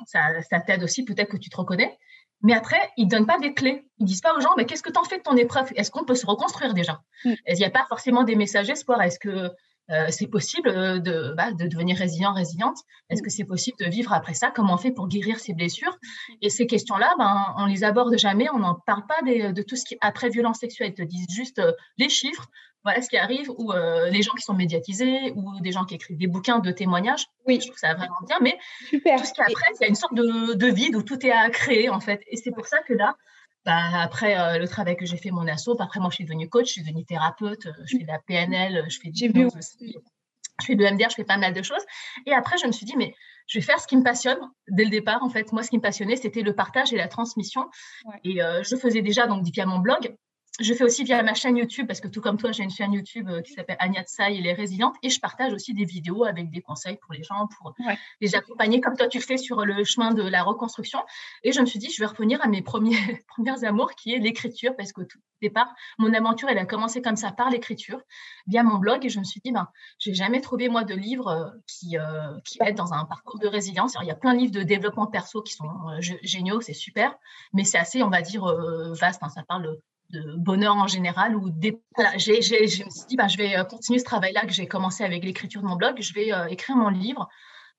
ça, 0.05 0.59
t'aide 0.65 0.83
aussi, 0.83 1.05
peut-être 1.05 1.29
que 1.29 1.37
tu 1.37 1.49
te 1.49 1.57
reconnais. 1.57 1.97
Mais 2.41 2.53
après, 2.53 2.79
ils 2.97 3.05
ne 3.05 3.09
donnent 3.09 3.25
pas 3.25 3.39
des 3.39 3.53
clés. 3.53 3.87
Ils 3.97 4.03
ne 4.03 4.07
disent 4.07 4.21
pas 4.21 4.35
aux 4.35 4.41
gens, 4.41 4.53
mais 4.57 4.65
qu'est-ce 4.65 4.83
que 4.83 4.91
tu 4.91 4.99
en 4.99 5.03
fais 5.03 5.17
de 5.17 5.23
ton 5.23 5.35
épreuve? 5.35 5.71
Est-ce 5.75 5.89
qu'on 5.89 6.05
peut 6.05 6.15
se 6.15 6.25
reconstruire 6.25 6.73
déjà? 6.73 7.01
Mm. 7.23 7.33
Il 7.47 7.55
n'y 7.55 7.65
a 7.65 7.69
pas 7.69 7.85
forcément 7.87 8.23
des 8.23 8.35
messages 8.35 8.69
espoir. 8.69 9.01
Est-ce 9.01 9.19
que 9.19 9.51
euh, 9.91 10.07
c'est 10.09 10.27
possible 10.27 11.01
de, 11.01 11.33
bah, 11.35 11.51
de, 11.51 11.67
devenir 11.67 11.97
résilient, 11.97 12.33
résiliente? 12.33 12.77
Est-ce 13.09 13.21
que 13.21 13.29
c'est 13.29 13.45
possible 13.45 13.77
de 13.79 13.89
vivre 13.89 14.13
après 14.13 14.33
ça? 14.33 14.51
Comment 14.51 14.73
on 14.73 14.77
fait 14.77 14.91
pour 14.91 15.07
guérir 15.07 15.39
ces 15.39 15.53
blessures? 15.53 15.97
Et 16.41 16.49
ces 16.49 16.67
questions-là, 16.67 17.13
ben, 17.17 17.53
on 17.57 17.65
les 17.65 17.83
aborde 17.83 18.17
jamais. 18.17 18.47
On 18.53 18.59
n'en 18.59 18.75
parle 18.75 19.05
pas 19.07 19.21
de 19.23 19.61
tout 19.61 19.75
ce 19.75 19.85
qui 19.85 19.95
est 19.95 19.99
après 20.01 20.29
violence 20.29 20.59
sexuelle. 20.59 20.89
Ils 20.89 20.95
te 20.95 21.03
disent 21.03 21.27
juste 21.29 21.59
euh, 21.59 21.71
les 21.97 22.09
chiffres, 22.09 22.47
voilà 22.85 23.01
ce 23.01 23.09
qui 23.09 23.17
arrive, 23.17 23.49
ou 23.57 23.73
euh, 23.73 24.09
les 24.11 24.21
gens 24.21 24.33
qui 24.33 24.43
sont 24.43 24.53
médiatisés, 24.53 25.33
ou 25.35 25.59
des 25.59 25.71
gens 25.71 25.85
qui 25.85 25.95
écrivent 25.95 26.17
des 26.17 26.27
bouquins 26.27 26.59
de 26.59 26.71
témoignages. 26.71 27.25
Oui. 27.47 27.59
Je 27.59 27.67
trouve 27.67 27.79
ça 27.79 27.95
vraiment 27.95 28.21
bien, 28.27 28.37
mais 28.41 28.57
Super. 28.87 29.19
tout 29.19 29.25
ce 29.25 29.33
qui 29.33 29.41
après, 29.41 29.71
il 29.73 29.81
y 29.81 29.85
a 29.85 29.87
une 29.87 29.95
sorte 29.95 30.13
de, 30.13 30.53
de, 30.53 30.67
vide 30.67 30.95
où 30.95 31.01
tout 31.01 31.25
est 31.25 31.31
à 31.31 31.49
créer, 31.49 31.89
en 31.89 31.99
fait. 31.99 32.21
Et 32.27 32.37
c'est 32.37 32.51
pour 32.51 32.67
ça 32.67 32.77
que 32.87 32.93
là, 32.93 33.15
bah, 33.65 34.01
après 34.01 34.39
euh, 34.39 34.59
le 34.59 34.67
travail 34.67 34.95
que 34.95 35.05
j'ai 35.07 35.17
fait 35.17 35.31
mon 35.31 35.47
asso, 35.47 35.69
après 35.79 35.99
moi 35.99 36.11
je 36.11 36.15
suis 36.15 36.25
devenue 36.25 36.47
coach, 36.47 36.67
je 36.67 36.71
suis 36.73 36.83
devenue 36.83 37.03
thérapeute, 37.03 37.65
euh, 37.65 37.71
je 37.85 37.97
fais 37.97 38.03
de 38.03 38.07
la 38.07 38.19
PNL, 38.19 38.85
je 38.87 38.99
fais 38.99 39.09
du 39.09 39.33
je 40.61 40.65
fais 40.67 40.75
de 40.75 40.85
MDR, 40.85 41.09
je 41.09 41.15
fais 41.15 41.23
pas 41.23 41.37
mal 41.37 41.53
de 41.53 41.61
choses. 41.63 41.83
Et 42.27 42.33
après, 42.33 42.57
je 42.57 42.65
me 42.65 42.71
suis 42.71 42.85
dit, 42.85 42.95
mais 42.95 43.13
je 43.47 43.57
vais 43.57 43.65
faire 43.65 43.79
ce 43.79 43.87
qui 43.87 43.97
me 43.97 44.03
passionne 44.03 44.37
dès 44.69 44.85
le 44.85 44.89
départ. 44.89 45.21
En 45.21 45.29
fait, 45.29 45.51
moi, 45.51 45.63
ce 45.63 45.69
qui 45.69 45.75
me 45.75 45.81
passionnait, 45.81 46.15
c'était 46.15 46.43
le 46.43 46.55
partage 46.55 46.93
et 46.93 46.95
la 46.95 47.09
transmission. 47.09 47.69
Et 48.23 48.37
je 48.37 48.75
faisais 48.77 49.01
déjà 49.01 49.27
donc 49.27 49.43
via 49.43 49.65
mon 49.65 49.79
blog, 49.79 50.15
je 50.59 50.73
fais 50.73 50.83
aussi 50.83 51.03
via 51.03 51.21
ma 51.21 51.33
chaîne 51.33 51.57
YouTube, 51.57 51.85
parce 51.87 51.99
que 51.99 52.07
tout 52.07 52.21
comme 52.21 52.37
toi, 52.37 52.51
j'ai 52.51 52.63
une 52.63 52.69
chaîne 52.69 52.93
YouTube 52.93 53.29
euh, 53.29 53.41
qui 53.41 53.53
s'appelle 53.53 53.75
Agnès 53.79 54.07
Tsai 54.07 54.35
et 54.35 54.41
les 54.41 54.53
résilientes, 54.53 54.95
et 55.03 55.09
je 55.09 55.19
partage 55.19 55.53
aussi 55.53 55.73
des 55.73 55.83
vidéos 55.83 56.23
avec 56.23 56.49
des 56.49 56.61
conseils 56.61 56.97
pour 56.97 57.13
les 57.13 57.23
gens, 57.23 57.47
pour 57.47 57.73
les 58.21 58.35
accompagner, 58.35 58.79
comme 58.79 58.95
toi 58.95 59.07
tu 59.07 59.19
fais 59.19 59.37
sur 59.37 59.65
le 59.65 59.83
chemin 59.83 60.13
de 60.13 60.23
la 60.23 60.43
reconstruction. 60.43 60.99
Et 61.43 61.51
je 61.51 61.59
me 61.59 61.65
suis 61.65 61.79
dit, 61.79 61.89
je 61.91 62.01
vais 62.01 62.05
revenir 62.05 62.41
à 62.41 62.47
mes 62.47 62.61
premiers, 62.61 62.95
premières 63.27 63.63
amours, 63.65 63.93
qui 63.95 64.13
est 64.13 64.19
l'écriture, 64.19 64.75
parce 64.75 64.93
que 64.93 65.01
tout 65.01 65.19
départ, 65.41 65.73
mon 65.97 66.13
aventure, 66.13 66.47
elle 66.47 66.57
a 66.57 66.65
commencé 66.65 67.01
comme 67.01 67.17
ça, 67.17 67.31
par 67.31 67.49
l'écriture, 67.49 68.01
via 68.47 68.63
mon 68.63 68.77
blog, 68.77 69.05
et 69.05 69.09
je 69.09 69.19
me 69.19 69.25
suis 69.25 69.41
dit, 69.43 69.51
ben, 69.51 69.67
j'ai 69.99 70.13
jamais 70.13 70.39
trouvé, 70.39 70.69
moi, 70.69 70.83
de 70.83 70.95
livres 70.95 71.27
euh, 71.27 71.49
qui, 71.67 71.97
euh, 71.97 72.39
qui 72.45 72.59
dans 72.73 72.93
un 72.93 73.05
parcours 73.05 73.39
de 73.39 73.47
résilience. 73.47 73.95
Alors, 73.95 74.03
il 74.03 74.07
y 74.07 74.11
a 74.11 74.15
plein 74.15 74.33
de 74.33 74.39
livres 74.39 74.53
de 74.53 74.63
développement 74.63 75.07
perso 75.07 75.41
qui 75.41 75.53
sont 75.53 75.69
géniaux, 75.99 76.61
c'est 76.61 76.73
super, 76.73 77.13
mais 77.53 77.63
c'est 77.63 77.77
assez, 77.77 78.03
on 78.03 78.09
va 78.09 78.21
dire, 78.21 78.45
vaste, 78.93 79.21
hein, 79.21 79.29
ça 79.29 79.43
parle 79.43 79.77
de 80.09 80.35
bonheur 80.37 80.75
en 80.75 80.87
général. 80.87 81.35
Ou 81.35 81.49
des... 81.49 81.81
je 81.97 82.31
me 82.85 82.89
suis 82.89 83.05
dit, 83.07 83.15
bah, 83.15 83.27
je 83.27 83.37
vais 83.37 83.57
euh, 83.57 83.63
continuer 83.63 83.99
ce 83.99 84.05
travail-là 84.05 84.45
que 84.45 84.53
j'ai 84.53 84.67
commencé 84.67 85.03
avec 85.03 85.23
l'écriture 85.23 85.61
de 85.61 85.67
mon 85.67 85.75
blog. 85.75 85.95
Je 85.99 86.13
vais 86.13 86.33
euh, 86.33 86.47
écrire 86.47 86.75
mon 86.75 86.89
livre 86.89 87.27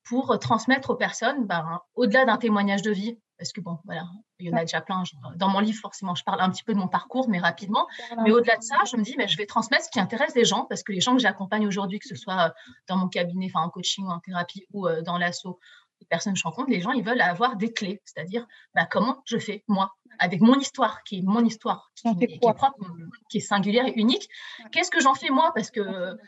pour 0.03 0.31
euh, 0.31 0.37
transmettre 0.37 0.89
aux 0.91 0.95
personnes, 0.95 1.45
bah, 1.45 1.83
au-delà 1.95 2.25
d'un 2.25 2.37
témoignage 2.37 2.81
de 2.81 2.91
vie, 2.91 3.19
parce 3.37 3.51
que 3.51 3.61
bon, 3.61 3.77
voilà, 3.85 4.03
il 4.39 4.47
y 4.47 4.53
en 4.53 4.57
a 4.57 4.61
déjà 4.61 4.81
plein. 4.81 5.03
Dans 5.35 5.49
mon 5.49 5.59
livre, 5.59 5.79
forcément, 5.79 6.15
je 6.15 6.23
parle 6.23 6.41
un 6.41 6.49
petit 6.49 6.63
peu 6.63 6.73
de 6.73 6.79
mon 6.79 6.87
parcours, 6.87 7.29
mais 7.29 7.37
rapidement. 7.39 7.85
Mais 8.23 8.31
au-delà 8.31 8.57
de 8.57 8.63
ça, 8.63 8.77
je 8.91 8.97
me 8.97 9.03
dis, 9.03 9.13
mais 9.15 9.27
je 9.27 9.37
vais 9.37 9.45
transmettre 9.45 9.85
ce 9.85 9.89
qui 9.91 9.99
intéresse 9.99 10.33
les 10.33 10.45
gens, 10.45 10.65
parce 10.65 10.81
que 10.81 10.91
les 10.91 11.01
gens 11.01 11.13
que 11.13 11.21
j'accompagne 11.21 11.67
aujourd'hui, 11.67 11.99
que 11.99 12.07
ce 12.07 12.15
soit 12.15 12.53
dans 12.87 12.97
mon 12.97 13.09
cabinet, 13.09 13.51
enfin 13.53 13.63
en 13.63 13.69
coaching 13.69 14.05
ou 14.05 14.09
en 14.09 14.19
thérapie 14.19 14.65
ou 14.73 14.87
dans 15.05 15.19
l'assaut, 15.19 15.59
les 15.99 16.07
personnes 16.07 16.33
que 16.33 16.39
je 16.39 16.43
rencontre, 16.43 16.69
les 16.69 16.81
gens, 16.81 16.91
ils 16.91 17.03
veulent 17.03 17.21
avoir 17.21 17.55
des 17.55 17.73
clés, 17.73 18.01
c'est-à-dire 18.05 18.45
bah, 18.75 18.87
comment 18.89 19.21
je 19.25 19.37
fais, 19.37 19.63
moi, 19.67 19.91
avec 20.19 20.41
mon 20.41 20.57
histoire, 20.59 21.03
qui 21.03 21.19
est 21.19 21.21
mon 21.21 21.43
histoire, 21.43 21.91
qui, 21.95 22.07
est, 22.07 22.39
propre, 22.39 22.75
qui 23.29 23.37
est 23.37 23.41
singulière 23.41 23.85
et 23.85 23.93
unique, 23.95 24.27
qu'est-ce 24.71 24.91
que 24.91 24.99
j'en 25.01 25.13
fais 25.13 25.29
moi? 25.29 25.51
Parce 25.53 25.71
que 25.71 25.81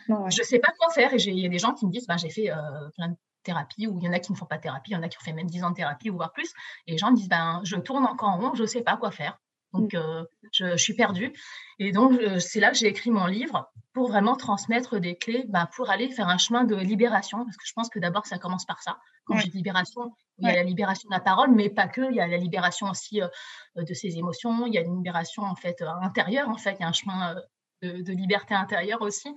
je 0.07 0.13
ne 0.13 0.43
sais 0.43 0.59
pas 0.59 0.71
quoi 0.77 0.91
faire. 0.93 1.13
Et 1.13 1.17
il 1.17 1.39
y 1.39 1.45
a 1.45 1.49
des 1.49 1.59
gens 1.59 1.73
qui 1.73 1.85
me 1.85 1.91
disent, 1.91 2.07
bah, 2.07 2.17
j'ai 2.17 2.29
fait 2.29 2.51
euh, 2.51 2.55
plein 2.95 3.09
de 3.09 3.15
thérapies, 3.43 3.88
ou 3.88 3.97
il 3.99 4.03
y 4.03 4.09
en 4.09 4.13
a 4.13 4.19
qui 4.19 4.31
ne 4.31 4.38
font 4.38 4.45
pas 4.45 4.57
de 4.57 4.61
thérapie, 4.61 4.91
il 4.91 4.93
y 4.93 4.97
en 4.97 5.03
a 5.03 5.09
qui 5.09 5.17
ont 5.17 5.23
fait 5.23 5.33
même 5.33 5.49
10 5.49 5.63
ans 5.63 5.69
de 5.69 5.75
thérapie, 5.75 6.09
ou 6.09 6.15
voire 6.15 6.33
plus. 6.33 6.51
Et 6.88 6.91
les 6.91 6.97
gens 6.97 7.11
me 7.11 7.15
disent, 7.15 7.29
ben, 7.29 7.61
je 7.63 7.75
tourne 7.77 8.05
encore 8.05 8.29
en 8.29 8.38
rond, 8.38 8.55
je 8.55 8.63
ne 8.63 8.67
sais 8.67 8.81
pas 8.81 8.97
quoi 8.97 9.11
faire. 9.11 9.39
Donc, 9.73 9.93
mm. 9.93 9.97
euh, 9.97 10.23
je, 10.51 10.77
suis 10.77 10.93
perdue. 10.93 11.33
Et 11.77 11.91
donc, 11.91 12.13
euh, 12.13 12.39
c'est 12.39 12.59
là 12.59 12.71
que 12.71 12.77
j'ai 12.77 12.88
écrit 12.88 13.11
mon 13.11 13.25
livre 13.25 13.71
pour 13.93 14.07
vraiment 14.09 14.35
transmettre 14.35 14.99
des 14.99 15.15
clés 15.15 15.45
bah, 15.49 15.69
pour 15.75 15.89
aller 15.89 16.09
faire 16.09 16.27
un 16.27 16.38
chemin 16.38 16.63
de 16.63 16.75
libération. 16.75 17.43
Parce 17.43 17.57
que 17.57 17.65
je 17.65 17.73
pense 17.73 17.89
que 17.89 17.99
d'abord, 17.99 18.25
ça 18.25 18.38
commence 18.38 18.65
par 18.65 18.81
ça. 18.81 18.97
Quand 19.25 19.38
je 19.38 19.47
dis 19.47 19.57
libération, 19.57 20.11
il 20.39 20.47
y 20.47 20.51
a 20.51 20.55
la 20.55 20.63
libération 20.63 21.07
de 21.07 21.13
la 21.13 21.19
parole, 21.19 21.51
mais 21.51 21.69
pas 21.69 21.88
que. 21.88 22.01
Il 22.09 22.15
y 22.15 22.19
a 22.19 22.27
la 22.27 22.38
libération 22.38 22.89
aussi 22.89 23.21
euh, 23.21 23.27
de 23.75 23.93
ses 23.93 24.17
émotions. 24.17 24.65
Il 24.65 24.73
y 24.73 24.77
a 24.77 24.81
une 24.81 24.95
libération, 24.95 25.43
en 25.43 25.55
fait, 25.55 25.83
intérieure. 26.01 26.49
En 26.49 26.57
fait, 26.57 26.75
il 26.79 26.81
y 26.81 26.83
a 26.83 26.88
un 26.88 26.93
chemin 26.93 27.35
de, 27.81 28.13
liberté 28.13 28.53
intérieure 28.53 29.01
aussi. 29.01 29.29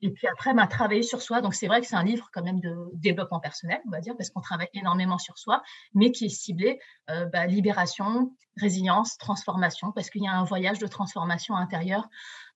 Et 0.00 0.10
puis 0.10 0.26
après, 0.26 0.54
bah, 0.54 0.66
travailler 0.66 1.02
sur 1.02 1.22
soi. 1.22 1.40
Donc, 1.40 1.54
c'est 1.54 1.66
vrai 1.66 1.80
que 1.80 1.86
c'est 1.86 1.96
un 1.96 2.04
livre 2.04 2.28
quand 2.32 2.42
même 2.42 2.60
de 2.60 2.74
développement 2.94 3.40
personnel, 3.40 3.80
on 3.86 3.90
va 3.90 4.00
dire, 4.00 4.14
parce 4.16 4.30
qu'on 4.30 4.40
travaille 4.40 4.70
énormément 4.74 5.18
sur 5.18 5.38
soi, 5.38 5.62
mais 5.94 6.10
qui 6.12 6.26
est 6.26 6.30
ciblé 6.30 6.80
euh, 7.10 7.26
bah, 7.26 7.46
libération, 7.46 8.34
résilience, 8.56 9.18
transformation, 9.18 9.92
parce 9.92 10.10
qu'il 10.10 10.22
y 10.22 10.28
a 10.28 10.32
un 10.32 10.44
voyage 10.44 10.78
de 10.78 10.86
transformation 10.86 11.54
intérieure 11.54 12.08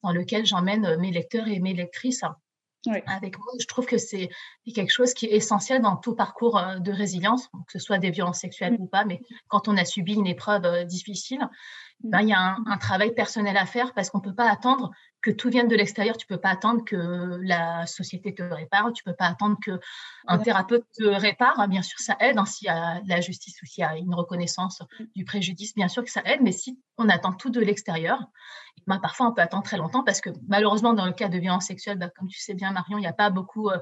dans 0.02 0.12
lequel 0.12 0.46
j'emmène 0.46 0.86
euh, 0.86 0.98
mes 0.98 1.10
lecteurs 1.10 1.48
et 1.48 1.60
mes 1.60 1.74
lectrices. 1.74 2.22
Avec 3.06 3.38
moi, 3.38 3.46
je 3.58 3.66
trouve 3.66 3.86
que 3.86 3.96
c'est 3.96 4.28
quelque 4.74 4.90
chose 4.90 5.14
qui 5.14 5.24
est 5.24 5.30
essentiel 5.30 5.80
dans 5.80 5.96
tout 5.96 6.14
parcours 6.14 6.58
euh, 6.58 6.78
de 6.80 6.92
résilience, 6.92 7.48
que 7.48 7.72
ce 7.72 7.78
soit 7.78 7.96
des 7.96 8.10
violences 8.10 8.40
sexuelles 8.40 8.74
mmh. 8.74 8.82
ou 8.82 8.86
pas, 8.86 9.06
mais 9.06 9.22
quand 9.48 9.68
on 9.68 9.76
a 9.78 9.86
subi 9.86 10.14
une 10.14 10.26
épreuve 10.26 10.84
difficile, 10.84 11.48
ben, 12.00 12.20
il 12.20 12.28
y 12.28 12.34
a 12.34 12.40
un, 12.40 12.62
un, 12.66 12.76
travail 12.76 13.14
personnel 13.14 13.56
à 13.56 13.64
faire 13.64 13.94
parce 13.94 14.10
qu'on 14.10 14.18
ne 14.18 14.24
peut 14.24 14.34
pas 14.34 14.50
attendre 14.50 14.90
que 15.24 15.30
tout 15.30 15.48
vienne 15.48 15.68
de 15.68 15.74
l'extérieur. 15.74 16.18
Tu 16.18 16.26
peux 16.26 16.36
pas 16.36 16.50
attendre 16.50 16.84
que 16.84 17.38
la 17.42 17.86
société 17.86 18.34
te 18.34 18.42
répare. 18.42 18.92
Tu 18.92 19.02
peux 19.02 19.14
pas 19.14 19.24
attendre 19.24 19.56
que 19.64 19.80
un 20.26 20.38
thérapeute 20.38 20.84
te 20.94 21.04
répare. 21.04 21.66
Bien 21.68 21.80
sûr, 21.80 21.98
ça 21.98 22.16
aide. 22.20 22.36
Hein, 22.36 22.44
s'il 22.44 22.66
y 22.66 22.68
a 22.68 23.00
la 23.06 23.20
justice 23.22 23.60
ou 23.62 23.66
s'il 23.66 23.82
y 23.82 23.84
a 23.84 23.96
une 23.96 24.14
reconnaissance 24.14 24.82
mm. 24.82 25.04
du 25.16 25.24
préjudice, 25.24 25.74
bien 25.74 25.88
sûr 25.88 26.04
que 26.04 26.10
ça 26.10 26.20
aide. 26.26 26.42
Mais 26.42 26.52
si 26.52 26.78
on 26.98 27.08
attend 27.08 27.32
tout 27.32 27.48
de 27.48 27.60
l'extérieur, 27.60 28.20
ben, 28.86 28.98
parfois 28.98 29.28
on 29.28 29.32
peut 29.32 29.40
attendre 29.40 29.64
très 29.64 29.78
longtemps 29.78 30.04
parce 30.04 30.20
que 30.20 30.28
malheureusement, 30.46 30.92
dans 30.92 31.06
le 31.06 31.12
cas 31.12 31.28
de 31.28 31.38
violence 31.38 31.66
sexuelle, 31.66 31.98
ben, 31.98 32.10
comme 32.18 32.28
tu 32.28 32.38
sais 32.38 32.52
bien, 32.52 32.70
Marion, 32.72 32.98
il 32.98 33.02
n'y 33.02 33.06
a 33.06 33.14
pas 33.14 33.30
beaucoup 33.30 33.70
euh, 33.70 33.78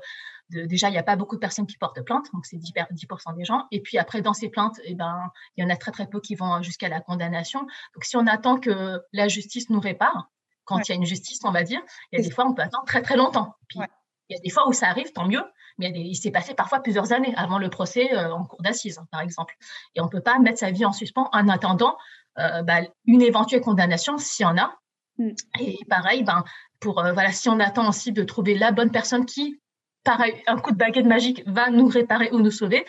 de, 0.50 0.64
déjà, 0.64 0.90
il 0.90 0.92
n'y 0.92 0.98
a 0.98 1.02
pas 1.02 1.16
beaucoup 1.16 1.34
de 1.34 1.40
personnes 1.40 1.66
qui 1.66 1.76
portent 1.76 2.02
plainte, 2.04 2.26
donc 2.32 2.46
c'est 2.46 2.58
10%, 2.58 2.86
10 2.92 3.06
des 3.36 3.44
gens. 3.44 3.66
Et 3.72 3.80
puis 3.80 3.98
après, 3.98 4.22
dans 4.22 4.34
ces 4.34 4.48
plaintes, 4.48 4.78
eh 4.84 4.94
ben, 4.94 5.28
il 5.56 5.64
y 5.64 5.66
en 5.66 5.70
a 5.70 5.76
très 5.76 5.90
très 5.90 6.06
peu 6.06 6.20
qui 6.20 6.36
vont 6.36 6.62
jusqu'à 6.62 6.88
la 6.88 7.00
condamnation. 7.00 7.62
Donc 7.94 8.04
si 8.04 8.16
on 8.16 8.28
attend 8.28 8.60
que 8.60 9.00
la 9.12 9.26
justice 9.26 9.70
nous 9.70 9.80
répare, 9.80 10.28
quand 10.64 10.88
il 10.88 10.92
y 10.92 10.92
a 10.92 10.96
une 10.96 11.06
justice, 11.06 11.40
on 11.44 11.52
va 11.52 11.62
dire, 11.62 11.80
il 12.10 12.18
y 12.18 12.22
a 12.22 12.24
des 12.24 12.30
fois, 12.30 12.46
on 12.46 12.54
peut 12.54 12.62
attendre 12.62 12.84
très, 12.84 13.02
très 13.02 13.16
longtemps. 13.16 13.54
Puis, 13.68 13.80
il 14.28 14.36
y 14.36 14.38
a 14.38 14.40
des 14.40 14.50
fois 14.50 14.68
où 14.68 14.72
ça 14.72 14.88
arrive, 14.88 15.12
tant 15.12 15.26
mieux, 15.26 15.42
mais 15.78 15.90
il, 15.94 16.14
s'est 16.14 16.30
passé 16.30 16.54
parfois 16.54 16.80
plusieurs 16.80 17.12
années 17.12 17.34
avant 17.36 17.58
le 17.58 17.68
procès 17.68 18.14
euh, 18.14 18.32
en 18.32 18.44
cour 18.44 18.62
d'assises, 18.62 19.00
par 19.10 19.20
exemple. 19.20 19.54
Et 19.94 20.00
on 20.00 20.04
ne 20.04 20.10
peut 20.10 20.20
pas 20.20 20.38
mettre 20.38 20.58
sa 20.58 20.70
vie 20.70 20.84
en 20.84 20.92
suspens 20.92 21.28
en 21.32 21.48
attendant 21.48 21.96
euh, 22.38 22.62
bah, 22.62 22.80
une 23.06 23.22
éventuelle 23.22 23.60
condamnation, 23.60 24.18
s'il 24.18 24.44
y 24.44 24.46
en 24.46 24.56
a. 24.58 24.74
Mm. 25.18 25.30
Et 25.60 25.78
pareil, 25.88 26.22
ben, 26.24 26.44
pour, 26.80 27.00
euh, 27.00 27.12
voilà, 27.12 27.32
si 27.32 27.48
on 27.48 27.60
attend 27.60 27.88
aussi 27.88 28.12
de 28.12 28.22
trouver 28.24 28.56
la 28.56 28.72
bonne 28.72 28.90
personne 28.90 29.26
qui, 29.26 29.60
pareil, 30.04 30.42
un 30.46 30.58
coup 30.58 30.72
de 30.72 30.78
baguette 30.78 31.06
magique 31.06 31.42
va 31.46 31.70
nous 31.70 31.86
réparer 31.86 32.30
ou 32.32 32.40
nous 32.40 32.50
sauver, 32.50 32.84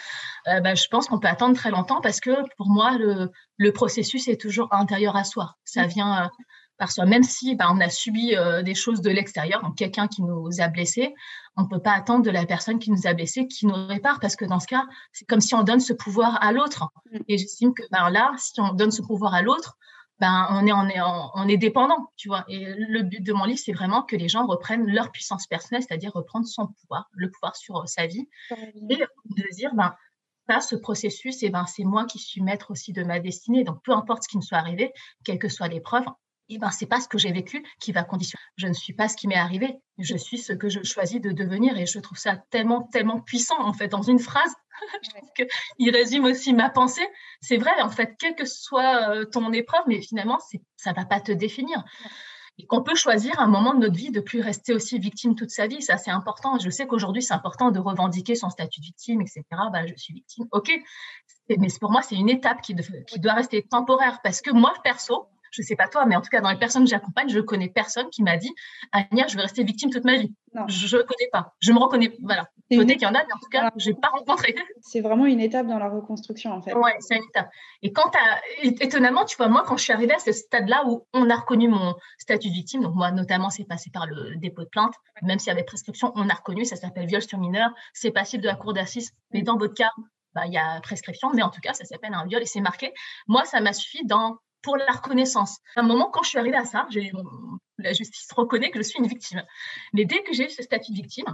ben, 0.46 0.76
je 0.76 0.88
pense 0.90 1.08
qu'on 1.08 1.20
peut 1.20 1.28
attendre 1.28 1.56
très 1.56 1.72
longtemps 1.72 2.02
parce 2.02 2.20
que 2.20 2.32
pour 2.58 2.68
moi, 2.68 2.98
le, 2.98 3.32
le 3.58 3.72
processus 3.72 4.28
est 4.28 4.42
toujours 4.42 4.68
intérieur 4.74 5.16
à 5.16 5.24
soi. 5.24 5.56
Ça 5.64 5.84
mm. 5.84 5.88
vient 5.88 6.32
par 6.78 6.92
soi, 6.92 7.06
même 7.06 7.24
si 7.24 7.56
ben, 7.56 7.68
on 7.72 7.80
a 7.80 7.90
subi 7.90 8.36
des 8.64 8.76
choses 8.76 9.02
de 9.02 9.10
l'extérieur, 9.10 9.62
donc 9.62 9.78
quelqu'un 9.78 10.08
qui 10.08 10.22
nous 10.22 10.50
a 10.60 10.68
blessés, 10.68 11.14
on 11.56 11.64
ne 11.64 11.68
peut 11.68 11.80
pas 11.80 11.92
attendre 11.92 12.24
de 12.24 12.32
la 12.32 12.46
personne 12.46 12.80
qui 12.80 12.92
nous 12.92 13.06
a 13.06 13.14
blessés 13.14 13.48
qui 13.48 13.66
nous 13.66 13.88
répare, 13.88 14.20
parce 14.20 14.36
que 14.36 14.46
dans 14.46 14.60
ce 14.60 14.68
cas, 14.68 14.86
c'est 15.12 15.26
comme 15.26 15.42
si 15.42 15.54
on 15.54 15.64
donne 15.64 15.80
ce 15.80 15.94
pouvoir 15.94 16.42
à 16.42 16.52
l'autre. 16.52 16.90
Mm. 17.12 17.18
Et 17.28 17.38
j'estime 17.38 17.74
que 17.74 17.84
ben, 17.92 18.10
là, 18.10 18.32
si 18.38 18.60
on 18.60 18.74
donne 18.74 18.92
ce 18.92 19.02
pouvoir 19.02 19.34
à 19.34 19.42
l'autre, 19.42 19.78
ben, 20.20 20.48
on, 20.52 20.66
est, 20.66 20.72
on, 20.72 20.88
est, 20.88 21.02
on 21.02 21.48
est 21.48 21.58
dépendant, 21.58 22.12
tu 22.16 22.28
vois. 22.28 22.46
Et 22.48 22.74
le 22.74 23.02
but 23.02 23.22
de 23.22 23.34
mon 23.34 23.46
livre, 23.46 23.60
c'est 23.64 23.74
vraiment 23.74 24.04
que 24.04 24.16
les 24.16 24.30
gens 24.30 24.46
reprennent 24.46 24.86
leur 24.88 25.12
puissance 25.12 25.48
personnelle, 25.48 25.84
c'est-à-dire 25.88 26.14
reprendre 26.14 26.48
son 26.48 26.68
pouvoir, 26.68 27.10
le 27.14 27.30
pouvoir 27.30 27.56
sur 27.56 27.78
euh, 27.78 27.86
sa 27.86 28.08
vie, 28.08 28.28
et 28.90 28.96
de 28.96 29.56
dire, 29.56 29.74
ben, 29.76 29.94
ça, 30.50 30.60
ce 30.60 30.76
processus, 30.76 31.42
et 31.44 31.50
ben, 31.50 31.66
c'est 31.66 31.84
moi 31.84 32.06
qui 32.06 32.20
suis 32.20 32.42
maître 32.42 32.72
aussi 32.72 32.94
de 32.94 33.04
ma 33.04 33.20
destinée. 33.20 33.64
Donc, 33.64 33.84
peu 33.84 33.92
importe 33.92 34.24
ce 34.24 34.28
qui 34.30 34.38
me 34.38 34.42
soit 34.42 34.58
arrivé, 34.58 34.92
quelle 35.24 35.40
que 35.40 35.50
soit 35.50 35.68
l'épreuve, 35.68 36.06
et 36.50 36.58
ben, 36.58 36.72
c'est 36.72 36.86
pas 36.86 37.00
ce 37.00 37.08
que 37.08 37.18
j'ai 37.18 37.32
vécu 37.32 37.66
qui 37.80 37.92
va 37.92 38.04
conditionner. 38.04 38.42
Je 38.58 38.68
ne 38.68 38.74
suis 38.74 38.94
pas 38.94 39.08
ce 39.08 39.16
qui 39.16 39.28
m'est 39.28 39.36
arrivé. 39.36 39.78
Je 39.98 40.18
suis 40.18 40.38
ce 40.38 40.54
que 40.54 40.70
je 40.70 40.84
choisis 40.84 41.22
de 41.22 41.32
devenir. 41.32 41.78
Et 41.78 41.86
je 41.86 42.00
trouve 42.00 42.18
ça 42.18 42.38
tellement, 42.50 42.84
tellement 42.92 43.22
puissant, 43.22 43.60
en 43.60 43.74
fait, 43.74 43.88
dans 43.88 44.02
une 44.02 44.20
phrase. 44.20 44.54
je 45.04 45.10
trouve 45.10 45.30
qu'il 45.36 45.90
résume 45.92 46.26
aussi 46.26 46.54
ma 46.54 46.70
pensée. 46.70 47.08
C'est 47.42 47.58
vrai, 47.58 47.72
en 47.82 47.90
fait, 47.90 48.16
quelle 48.20 48.36
que 48.36 48.46
soit 48.46 49.10
euh, 49.10 49.26
ton 49.26 49.54
épreuve, 49.54 49.84
mais 49.88 50.02
finalement, 50.02 50.40
ça 50.76 50.92
ne 50.92 50.96
va 50.96 51.06
pas 51.06 51.22
te 51.22 51.32
définir. 51.32 51.84
Et 52.60 52.68
qu'on 52.68 52.84
peut 52.84 52.96
choisir 52.96 53.40
un 53.40 53.48
moment 53.48 53.74
de 53.74 53.80
notre 53.80 53.96
vie 53.96 54.12
de 54.12 54.20
plus 54.20 54.42
rester 54.42 54.74
aussi 54.74 55.00
victime 55.00 55.36
toute 55.36 55.50
sa 55.50 55.66
vie. 55.66 55.82
Ça, 55.82 55.98
c'est 55.98 56.12
important. 56.12 56.60
Je 56.60 56.70
sais 56.70 56.86
qu'aujourd'hui, 56.86 57.24
c'est 57.24 57.34
important 57.34 57.72
de 57.72 57.80
revendiquer 57.80 58.36
son 58.36 58.50
statut 58.50 58.80
de 58.82 58.86
victime, 58.86 59.22
etc. 59.22 59.44
Bah, 59.72 59.88
je 59.88 59.96
suis 59.96 60.14
victime. 60.14 60.46
OK. 60.52 60.72
Mais 61.50 61.68
pour 61.80 61.92
moi, 61.92 62.02
c'est 62.02 62.16
une 62.16 62.30
étape 62.30 62.62
qui, 62.62 62.76
qui 63.08 63.20
doit 63.20 63.34
rester 63.34 63.64
temporaire 63.64 64.20
parce 64.24 64.42
que 64.42 64.52
moi, 64.52 64.74
perso, 64.84 65.28
je 65.54 65.62
sais 65.62 65.76
pas 65.76 65.88
toi, 65.88 66.06
mais 66.06 66.16
en 66.16 66.22
tout 66.22 66.30
cas, 66.30 66.42
dans 66.42 66.50
les 66.50 66.58
personnes 66.58 66.84
que 66.84 66.90
j'accompagne, 66.90 67.30
je 67.30 67.40
connais 67.40 67.70
personne 67.70 68.10
qui 68.10 68.24
m'a 68.24 68.38
dit 68.38 68.52
Ania, 68.92 69.28
je 69.28 69.36
vais 69.36 69.44
rester 69.44 69.64
victime 69.64 69.92
toute 69.92 70.04
ma 70.04 70.18
vie. 70.18 70.34
Je 70.68 70.98
ne 70.98 71.02
connais 71.02 71.30
pas. 71.32 71.54
Je 71.60 71.72
me 71.72 71.80
reconnais. 71.80 72.16
Voilà. 72.22 72.48
Peut-être 72.70 72.94
qu'il 72.94 73.04
y 73.04 73.06
en 73.06 73.14
a, 73.14 73.24
mais 73.24 73.34
en 73.34 73.40
tout 73.40 73.50
cas, 73.52 73.72
je 73.78 73.90
n'ai 73.90 73.96
pas 73.96 74.10
rencontré. 74.10 74.56
C'est 74.82 75.02
vraiment 75.02 75.26
une 75.26 75.40
étape 75.40 75.68
dans 75.68 75.78
la 75.78 75.90
reconstruction, 75.90 76.52
en 76.52 76.62
fait. 76.62 76.74
Oui, 76.74 76.92
c'est 77.00 77.18
une 77.18 77.24
étape. 77.24 77.50
Et 77.84 77.94
quand 77.94 78.12
étonnamment, 78.64 79.26
tu 79.26 79.38
vois, 79.38 79.48
moi, 79.48 79.64
quand 79.66 79.78
je 79.78 79.84
suis 79.84 79.94
arrivée 79.94 80.14
à 80.14 80.20
ce 80.20 80.32
stade-là 80.32 80.84
où 80.88 81.06
on 81.14 81.30
a 81.30 81.36
reconnu 81.36 81.68
mon 81.68 81.94
statut 82.18 82.50
de 82.50 82.54
victime, 82.54 82.82
donc 82.82 82.96
moi, 82.96 83.12
notamment, 83.12 83.50
c'est 83.52 83.66
passé 83.66 83.92
par 83.92 84.08
le 84.08 84.36
dépôt 84.38 84.64
de 84.64 84.70
plainte, 84.70 84.96
même 85.22 85.38
s'il 85.38 85.50
y 85.50 85.52
avait 85.52 85.64
prescription, 85.64 86.12
on 86.16 86.30
a 86.30 86.34
reconnu, 86.34 86.66
ça 86.66 86.76
s'appelle 86.76 87.06
viol 87.06 87.22
sur 87.22 87.38
mineur, 87.38 87.70
c'est 87.94 88.12
passible 88.12 88.42
de 88.42 88.48
la 88.48 88.56
cour 88.56 88.74
d'assises, 88.74 89.12
mais 89.32 89.44
dans 89.44 89.58
votre 89.58 89.76
cas, 89.76 89.92
bah, 90.34 90.48
il 90.48 90.54
y 90.54 90.58
a 90.58 90.82
prescription, 90.82 91.32
mais 91.34 91.44
en 91.44 91.50
tout 91.50 91.62
cas, 91.62 91.74
ça 91.74 91.86
s'appelle 91.86 92.14
un 92.14 92.26
viol 92.26 92.42
et 92.42 92.48
c'est 92.48 92.62
marqué. 92.62 92.92
Moi, 93.28 93.46
ça 93.46 93.62
m'a 93.62 93.74
suffi 93.74 94.04
dans 94.06 94.38
pour 94.64 94.78
la 94.78 94.92
reconnaissance. 94.92 95.60
À 95.76 95.82
un 95.82 95.84
moment, 95.84 96.10
quand 96.10 96.24
je 96.24 96.30
suis 96.30 96.40
arrivée 96.40 96.58
à 96.58 96.66
ça, 96.66 96.88
la 97.78 97.94
justice 97.94 98.28
reconnaît 98.36 98.72
que 98.72 98.80
je 98.80 98.84
suis 98.84 98.98
une 98.98 99.08
victime. 99.08 99.44
Mais 99.94 100.06
dès 100.06 100.24
que 100.24 100.34
j'ai 100.34 100.46
eu 100.46 100.50
ce 100.50 100.64
statut 100.64 100.92
de 100.92 100.96
victime, 100.96 101.28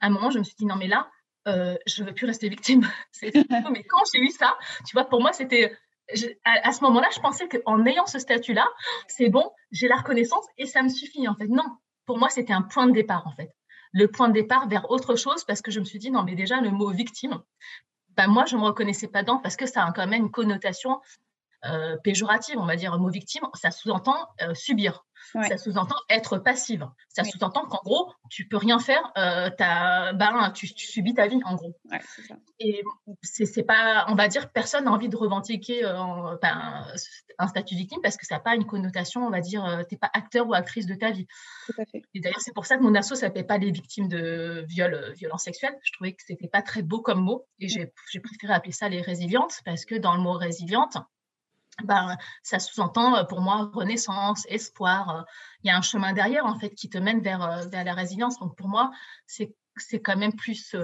à 0.00 0.06
un 0.06 0.10
moment, 0.10 0.30
je 0.30 0.38
me 0.38 0.44
suis 0.44 0.54
dit, 0.56 0.64
non, 0.64 0.76
mais 0.76 0.86
là, 0.86 1.10
euh, 1.48 1.76
je 1.86 2.02
ne 2.02 2.08
veux 2.08 2.14
plus 2.14 2.26
rester 2.26 2.48
victime. 2.48 2.88
mais 3.22 3.84
quand 3.84 4.02
j'ai 4.14 4.20
eu 4.20 4.30
ça, 4.30 4.56
tu 4.86 4.94
vois, 4.94 5.04
pour 5.04 5.20
moi, 5.20 5.32
c'était... 5.32 5.76
À, 6.44 6.72
ce 6.72 6.82
moment-là, 6.84 7.08
je 7.14 7.20
pensais 7.20 7.48
qu'en 7.48 7.84
ayant 7.84 8.06
ce 8.06 8.18
statut-là, 8.18 8.66
c'est 9.08 9.28
bon, 9.28 9.50
j'ai 9.72 9.88
la 9.88 9.96
reconnaissance 9.96 10.46
et 10.56 10.64
ça 10.64 10.82
me 10.82 10.88
suffit. 10.88 11.28
En 11.28 11.34
fait, 11.34 11.48
non. 11.48 11.64
Pour 12.06 12.16
moi, 12.16 12.30
c'était 12.30 12.54
un 12.54 12.62
point 12.62 12.86
de 12.86 12.92
départ, 12.92 13.26
en 13.26 13.32
fait. 13.32 13.50
Le 13.92 14.08
point 14.08 14.28
de 14.28 14.32
départ 14.32 14.68
vers 14.68 14.90
autre 14.90 15.16
chose 15.16 15.44
parce 15.44 15.60
que 15.60 15.70
je 15.70 15.80
me 15.80 15.84
suis 15.84 15.98
dit, 15.98 16.10
non, 16.10 16.22
mais 16.22 16.34
déjà, 16.34 16.62
le 16.62 16.70
mot 16.70 16.88
victime, 16.90 17.42
bah, 18.16 18.26
moi, 18.26 18.46
je 18.46 18.56
ne 18.56 18.62
me 18.62 18.66
reconnaissais 18.66 19.08
pas 19.08 19.20
dedans 19.20 19.38
parce 19.38 19.56
que 19.56 19.66
ça 19.66 19.84
a 19.84 19.92
quand 19.92 20.06
même 20.06 20.22
une 20.22 20.30
connotation 20.30 20.98
euh, 21.64 21.96
péjorative, 22.04 22.56
on 22.58 22.66
va 22.66 22.76
dire, 22.76 22.96
mot 22.98 23.10
victime, 23.10 23.42
ça 23.54 23.72
sous-entend 23.72 24.16
euh, 24.42 24.54
subir. 24.54 25.04
Ça 25.32 25.58
sous-entend 25.58 25.96
être 26.08 26.38
passive. 26.38 26.88
Ça 27.08 27.24
sous-entend 27.24 27.66
qu'en 27.66 27.80
gros, 27.84 28.12
tu 28.30 28.46
peux 28.46 28.56
rien 28.56 28.78
faire, 28.78 29.12
euh, 29.18 29.50
ben, 29.58 30.52
tu, 30.54 30.68
subis 30.68 31.14
ta 31.14 31.26
vie, 31.26 31.40
en 31.44 31.56
gros. 31.56 31.76
Et 32.60 32.82
c'est 33.22 33.64
pas, 33.64 34.06
on 34.08 34.14
va 34.14 34.28
dire, 34.28 34.50
personne 34.52 34.84
n'a 34.84 34.92
envie 34.92 35.08
de 35.08 35.16
revendiquer 35.16 35.82
ben, 36.40 36.86
un 37.38 37.46
statut 37.48 37.74
victime 37.74 37.98
parce 38.02 38.16
que 38.16 38.24
ça 38.24 38.36
n'a 38.36 38.40
pas 38.40 38.54
une 38.54 38.64
connotation, 38.64 39.26
on 39.26 39.30
va 39.30 39.40
dire, 39.40 39.64
tu 39.88 39.94
n'es 39.94 39.98
pas 39.98 40.10
acteur 40.14 40.46
ou 40.48 40.54
actrice 40.54 40.86
de 40.86 40.94
ta 40.94 41.10
vie. 41.10 41.26
Et 42.14 42.20
d'ailleurs, 42.20 42.40
c'est 42.40 42.54
pour 42.54 42.64
ça 42.64 42.76
que 42.78 42.82
mon 42.82 42.94
asso 42.94 43.14
s'appelait 43.14 43.44
pas 43.44 43.58
les 43.58 43.72
victimes 43.72 44.08
de 44.08 44.64
viol, 44.68 45.12
violence 45.16 45.42
sexuelle. 45.42 45.76
Je 45.82 45.92
trouvais 45.92 46.12
que 46.12 46.22
c'était 46.24 46.48
pas 46.48 46.62
très 46.62 46.82
beau 46.82 47.02
comme 47.02 47.20
mot 47.20 47.46
et 47.58 47.68
j'ai 47.68 47.92
préféré 48.20 48.54
appeler 48.54 48.72
ça 48.72 48.88
les 48.88 49.02
résilientes 49.02 49.60
parce 49.64 49.84
que 49.84 49.96
dans 49.96 50.14
le 50.14 50.20
mot 50.20 50.32
résiliente, 50.32 50.96
ben, 51.84 52.16
ça 52.42 52.58
sous-entend 52.58 53.16
euh, 53.16 53.24
pour 53.24 53.40
moi 53.40 53.70
renaissance, 53.72 54.46
espoir. 54.48 55.10
Euh, 55.10 55.22
il 55.62 55.68
y 55.68 55.70
a 55.70 55.76
un 55.76 55.82
chemin 55.82 56.12
derrière 56.12 56.46
en 56.46 56.58
fait 56.58 56.70
qui 56.70 56.88
te 56.88 56.98
mène 56.98 57.20
vers, 57.20 57.42
euh, 57.42 57.66
vers 57.66 57.84
la 57.84 57.94
résilience. 57.94 58.38
Donc 58.38 58.56
pour 58.56 58.68
moi, 58.68 58.90
c'est 59.26 59.54
quand 60.00 60.16
même 60.16 60.34
plus 60.34 60.74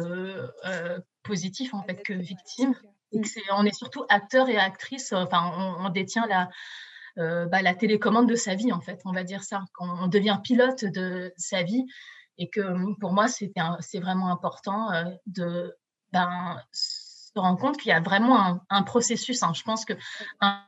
positif 1.22 1.74
en 1.74 1.82
fait 1.82 2.02
que 2.02 2.12
victime. 2.12 2.74
On 3.52 3.64
est 3.64 3.74
surtout 3.74 4.04
acteur 4.08 4.48
et 4.48 4.56
actrice. 4.56 5.12
Enfin, 5.12 5.52
on, 5.80 5.88
détient 5.88 6.26
la 6.26 6.48
bah, 7.46 7.62
la 7.62 7.74
télécommande 7.74 8.28
de 8.28 8.34
sa 8.34 8.54
vie 8.54 8.72
en 8.72 8.80
fait. 8.80 9.00
On 9.04 9.12
va 9.12 9.24
dire 9.24 9.42
ça. 9.42 9.64
On, 9.80 10.06
devient 10.08 10.38
pilote 10.42 10.84
de 10.84 11.32
sa 11.36 11.62
vie 11.62 11.84
et 12.38 12.50
que 12.50 12.94
pour 13.00 13.12
moi 13.12 13.26
c'est 13.28 14.00
vraiment 14.00 14.30
important 14.30 14.90
de 15.26 15.76
ben 16.12 16.60
se 17.34 17.40
rend 17.40 17.56
compte 17.56 17.76
qu'il 17.76 17.90
y 17.90 17.92
a 17.92 18.00
vraiment 18.00 18.60
un, 18.70 18.82
processus. 18.82 19.42
Hein. 19.42 19.52
Je 19.54 19.62
pense 19.62 19.84
qu'un 19.84 19.98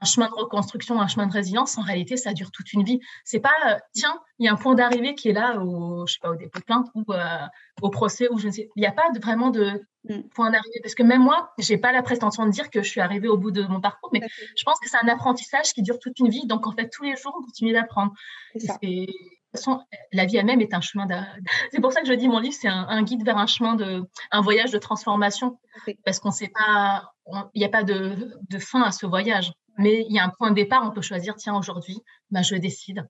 chemin 0.05 0.29
de 0.29 0.35
reconstruction, 0.35 1.01
un 1.01 1.07
chemin 1.07 1.27
de 1.27 1.33
résilience, 1.33 1.79
en 1.79 1.83
réalité, 1.83 2.17
ça 2.17 2.33
dure 2.33 2.51
toute 2.51 2.73
une 2.73 2.83
vie. 2.83 3.01
C'est 3.25 3.41
pas, 3.41 3.55
euh, 3.69 3.77
tiens, 3.93 4.19
il 4.39 4.47
y 4.47 4.49
a 4.49 4.53
un 4.53 4.57
point 4.57 4.75
d'arrivée 4.75 5.15
qui 5.15 5.29
est 5.29 5.33
là 5.33 5.61
au, 5.61 6.07
je 6.07 6.15
sais 6.15 6.19
pas, 6.21 6.31
au 6.31 6.37
dépôt 6.37 6.59
de 6.59 6.65
plainte 6.65 6.89
ou 6.95 7.05
euh, 7.11 7.47
au 7.83 7.91
procès, 7.91 8.29
ou 8.31 8.39
je 8.39 8.49
ne 8.49 8.53
sais. 8.53 8.69
Il 8.75 8.81
n'y 8.81 8.87
a 8.87 8.93
pas 8.93 9.09
vraiment 9.21 9.51
de 9.51 9.85
mm. 10.09 10.23
point 10.35 10.51
d'arrivée. 10.51 10.81
Parce 10.83 10.95
que 10.95 11.03
même 11.03 11.23
moi, 11.23 11.53
j'ai 11.59 11.79
pas 11.79 11.93
la 11.93 12.03
prétention 12.03 12.45
de 12.47 12.51
dire 12.51 12.71
que 12.71 12.83
je 12.83 12.89
suis 12.89 13.01
arrivée 13.01 13.29
au 13.29 13.37
bout 13.37 13.53
de 13.53 13.63
mon 13.63 13.81
parcours, 13.81 14.11
mais 14.13 14.21
je 14.57 14.65
pense 14.65 14.81
que 14.81 14.89
c'est 14.89 14.99
un 15.03 15.09
apprentissage 15.09 15.73
qui 15.73 15.83
dure 15.83 15.99
toute 15.99 16.19
une 16.19 16.29
vie. 16.29 16.47
Donc, 16.47 16.67
en 16.67 16.73
fait, 16.73 16.89
tous 16.89 17.05
les 17.05 17.17
jours, 17.17 17.35
on 17.39 17.45
continue 17.45 17.73
d'apprendre. 17.73 18.13
Façon, 19.57 19.81
la 20.13 20.27
vie 20.27 20.37
elle-même 20.37 20.61
est 20.61 20.75
un 20.75 20.81
chemin. 20.81 21.07
C'est 21.73 21.81
pour 21.81 21.93
ça 21.93 22.03
que 22.03 22.07
je 22.07 22.13
dis 22.13 22.29
mon 22.29 22.41
livre, 22.41 22.55
c'est 22.55 22.69
un, 22.69 23.03
guide 23.03 23.25
vers 23.25 23.39
un 23.39 23.47
chemin 23.47 23.75
de, 23.75 24.03
un 24.31 24.41
voyage 24.43 24.71
de 24.71 24.79
transformation, 24.79 25.59
parce 26.05 26.19
qu'on 26.19 26.31
sait 26.31 26.53
pas, 26.55 27.13
il 27.55 27.59
n'y 27.59 27.65
a 27.65 27.69
pas 27.69 27.83
de, 27.83 28.59
fin 28.59 28.83
à 28.83 28.93
ce 28.93 29.07
voyage, 29.07 29.53
mais 29.79 30.05
il 30.09 30.15
y 30.15 30.19
a 30.19 30.25
un 30.25 30.29
point 30.31 30.51
de 30.51 30.55
départ. 30.55 30.83
On 30.85 30.91
peut 30.91 31.03
choisir, 31.03 31.37
tiens, 31.37 31.57
aujourd'hui, 31.57 31.99
ben, 32.31 32.43
je 32.43 32.55
décide 32.57 33.07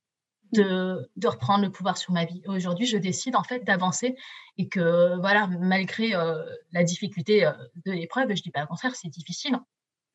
de, 0.52 1.10
de, 1.16 1.28
reprendre 1.28 1.64
le 1.64 1.70
pouvoir 1.70 1.96
sur 1.96 2.12
ma 2.12 2.24
vie. 2.24 2.42
Aujourd'hui, 2.46 2.86
je 2.86 2.96
décide 2.96 3.34
en 3.34 3.42
fait 3.42 3.64
d'avancer 3.64 4.16
et 4.58 4.68
que 4.68 5.18
voilà, 5.20 5.48
malgré 5.60 6.14
euh, 6.14 6.44
la 6.72 6.84
difficulté 6.84 7.44
euh, 7.44 7.52
de 7.84 7.92
l'épreuve, 7.92 8.34
je 8.34 8.42
dis 8.42 8.50
pas 8.50 8.64
au 8.64 8.66
contraire, 8.66 8.94
c'est 8.94 9.08
difficile. 9.08 9.58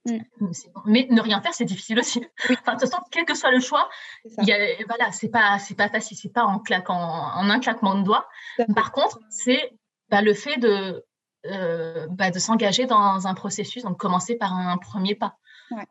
Mm. 0.05 0.19
Mais 0.85 1.07
ne 1.09 1.21
rien 1.21 1.41
faire, 1.41 1.53
c'est 1.53 1.65
difficile 1.65 1.99
aussi. 1.99 2.25
Enfin, 2.49 2.75
de 2.75 2.79
toute 2.79 2.89
façon, 2.89 3.03
quel 3.11 3.25
que 3.25 3.35
soit 3.35 3.51
le 3.51 3.59
choix, 3.59 3.89
y 4.39 4.51
a, 4.51 4.57
voilà, 4.87 5.11
c'est 5.11 5.29
pas, 5.29 5.59
c'est 5.59 5.75
pas 5.75 5.89
facile, 5.89 6.17
c'est 6.17 6.33
pas 6.33 6.43
en 6.43 6.59
claquant, 6.59 6.95
en 6.95 7.49
un 7.49 7.59
claquement 7.59 7.95
de 7.95 8.03
doigts. 8.03 8.27
Par 8.75 8.91
contre, 8.91 9.19
c'est 9.29 9.71
bah, 10.09 10.21
le 10.21 10.33
fait 10.33 10.57
de, 10.57 11.05
euh, 11.45 12.07
bah, 12.09 12.31
de 12.31 12.39
s'engager 12.39 12.85
dans 12.85 13.27
un 13.27 13.33
processus, 13.33 13.83
donc 13.83 13.97
commencer 13.97 14.35
par 14.35 14.53
un 14.53 14.77
premier 14.77 15.15
pas. 15.15 15.37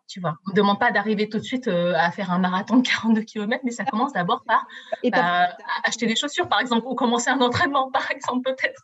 Tu 0.07 0.21
vois, 0.21 0.37
on 0.47 0.51
ne 0.51 0.57
demande 0.57 0.79
pas 0.79 0.91
d'arriver 0.91 1.31
tout 1.31 1.39
de 1.39 1.43
suite 1.43 1.67
euh, 1.67 1.95
à 1.97 2.11
faire 2.11 2.31
un 2.31 2.39
marathon 2.39 2.77
de 2.77 2.87
42 2.87 3.23
km, 3.23 3.63
mais 3.65 3.71
ça 3.71 3.87
commence 3.87 4.13
d'abord 4.13 4.45
par 4.45 4.67
bah, 5.11 5.57
acheter 5.85 6.07
des 6.07 6.17
chaussures, 6.17 6.49
par 6.49 6.61
exemple, 6.61 6.87
ou 6.87 6.95
commencer 6.95 7.31
un 7.31 7.41
entraînement, 7.41 7.91
par 7.91 8.11
exemple, 8.11 8.43
peut-être. 8.45 8.83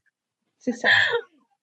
C'est 0.59 0.73
ça 0.73 0.89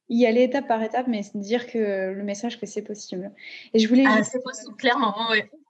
y 0.09 0.25
aller 0.25 0.43
étape 0.43 0.67
par 0.67 0.81
étape, 0.83 1.07
mais 1.07 1.21
dire 1.33 1.67
que 1.67 2.11
le 2.11 2.23
message 2.23 2.59
que 2.59 2.65
c'est 2.65 2.81
possible. 2.81 3.31
Et 3.73 3.79
je 3.79 3.87
voulais. 3.87 4.03
Ah, 4.05 4.23
c'est 4.23 4.43
possible, 4.43 4.75
clairement. 4.75 5.15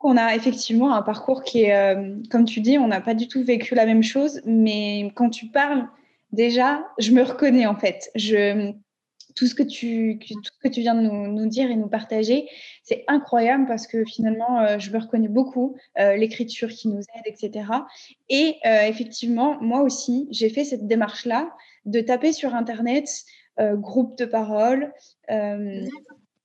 On 0.01 0.17
a 0.17 0.35
effectivement 0.35 0.93
un 0.93 1.01
parcours 1.01 1.43
qui 1.43 1.63
est, 1.63 1.75
euh, 1.75 2.15
comme 2.29 2.45
tu 2.45 2.59
dis, 2.59 2.77
on 2.77 2.87
n'a 2.87 3.01
pas 3.01 3.13
du 3.13 3.27
tout 3.27 3.43
vécu 3.43 3.75
la 3.75 3.85
même 3.85 4.03
chose, 4.03 4.41
mais 4.45 5.11
quand 5.15 5.29
tu 5.29 5.47
parles, 5.47 5.87
déjà, 6.31 6.85
je 6.97 7.11
me 7.11 7.23
reconnais 7.23 7.65
en 7.65 7.75
fait. 7.75 8.11
Je, 8.15 8.73
tout 9.35 9.47
ce 9.47 9.55
que 9.55 9.63
tu, 9.63 10.19
tout 10.19 10.43
ce 10.43 10.67
que 10.67 10.71
tu 10.71 10.81
viens 10.81 10.93
de 10.93 11.01
nous, 11.01 11.47
dire 11.47 11.71
et 11.71 11.75
nous 11.75 11.87
partager, 11.87 12.47
c'est 12.83 13.03
incroyable 13.07 13.65
parce 13.67 13.87
que 13.87 14.03
finalement, 14.03 14.59
euh, 14.59 14.77
je 14.77 14.91
me 14.91 14.99
reconnais 14.99 15.27
beaucoup, 15.27 15.75
euh, 15.99 16.15
l'écriture 16.15 16.69
qui 16.69 16.87
nous 16.87 16.99
aide, 16.99 17.25
etc. 17.25 17.65
Et 18.29 18.57
effectivement, 18.63 19.57
moi 19.61 19.81
aussi, 19.81 20.27
j'ai 20.31 20.49
fait 20.49 20.65
cette 20.65 20.85
démarche-là 20.85 21.49
de 21.85 21.99
taper 22.01 22.33
sur 22.33 22.55
Internet 22.55 23.09
euh, 23.59 23.75
groupe 23.75 24.17
de 24.17 24.25
parole, 24.25 24.93
euh, 25.29 25.85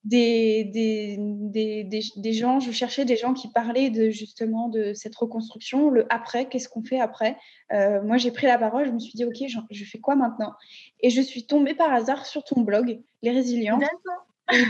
des, 0.05 0.65
des, 0.65 1.17
des, 1.19 2.03
des, 2.17 2.33
gens, 2.33 2.61
je 2.61 2.71
cherchais 2.71 3.05
des 3.05 3.17
gens 3.17 3.35
qui 3.35 3.49
parlaient 3.49 3.91
de, 3.91 4.11
justement 4.11 4.69
de 4.69 4.93
cette 4.95 5.15
reconstruction, 5.17 5.91
le 5.91 6.07
après, 6.13 6.49
qu'est-ce 6.49 6.69
qu'on 6.69 6.83
fait 6.83 7.01
après. 7.01 7.37
Euh, 7.73 8.03
moi, 8.03 8.17
j'ai 8.17 8.31
pris 8.31 8.47
la 8.47 8.59
parole, 8.59 8.87
je 8.87 8.91
me 8.91 8.99
suis 8.99 9.15
dit, 9.15 9.25
OK, 9.25 9.37
je, 9.71 9.85
fais 9.85 9.99
quoi 9.99 10.17
maintenant? 10.17 10.53
Et 11.01 11.11
je 11.11 11.21
suis 11.21 11.47
tombée 11.47 11.75
par 11.75 11.93
hasard 11.93 12.27
sur 12.27 12.45
ton 12.45 12.63
blog, 12.63 13.01
Les 13.23 13.31
Résilients. 13.31 13.81
C'est 14.51 14.65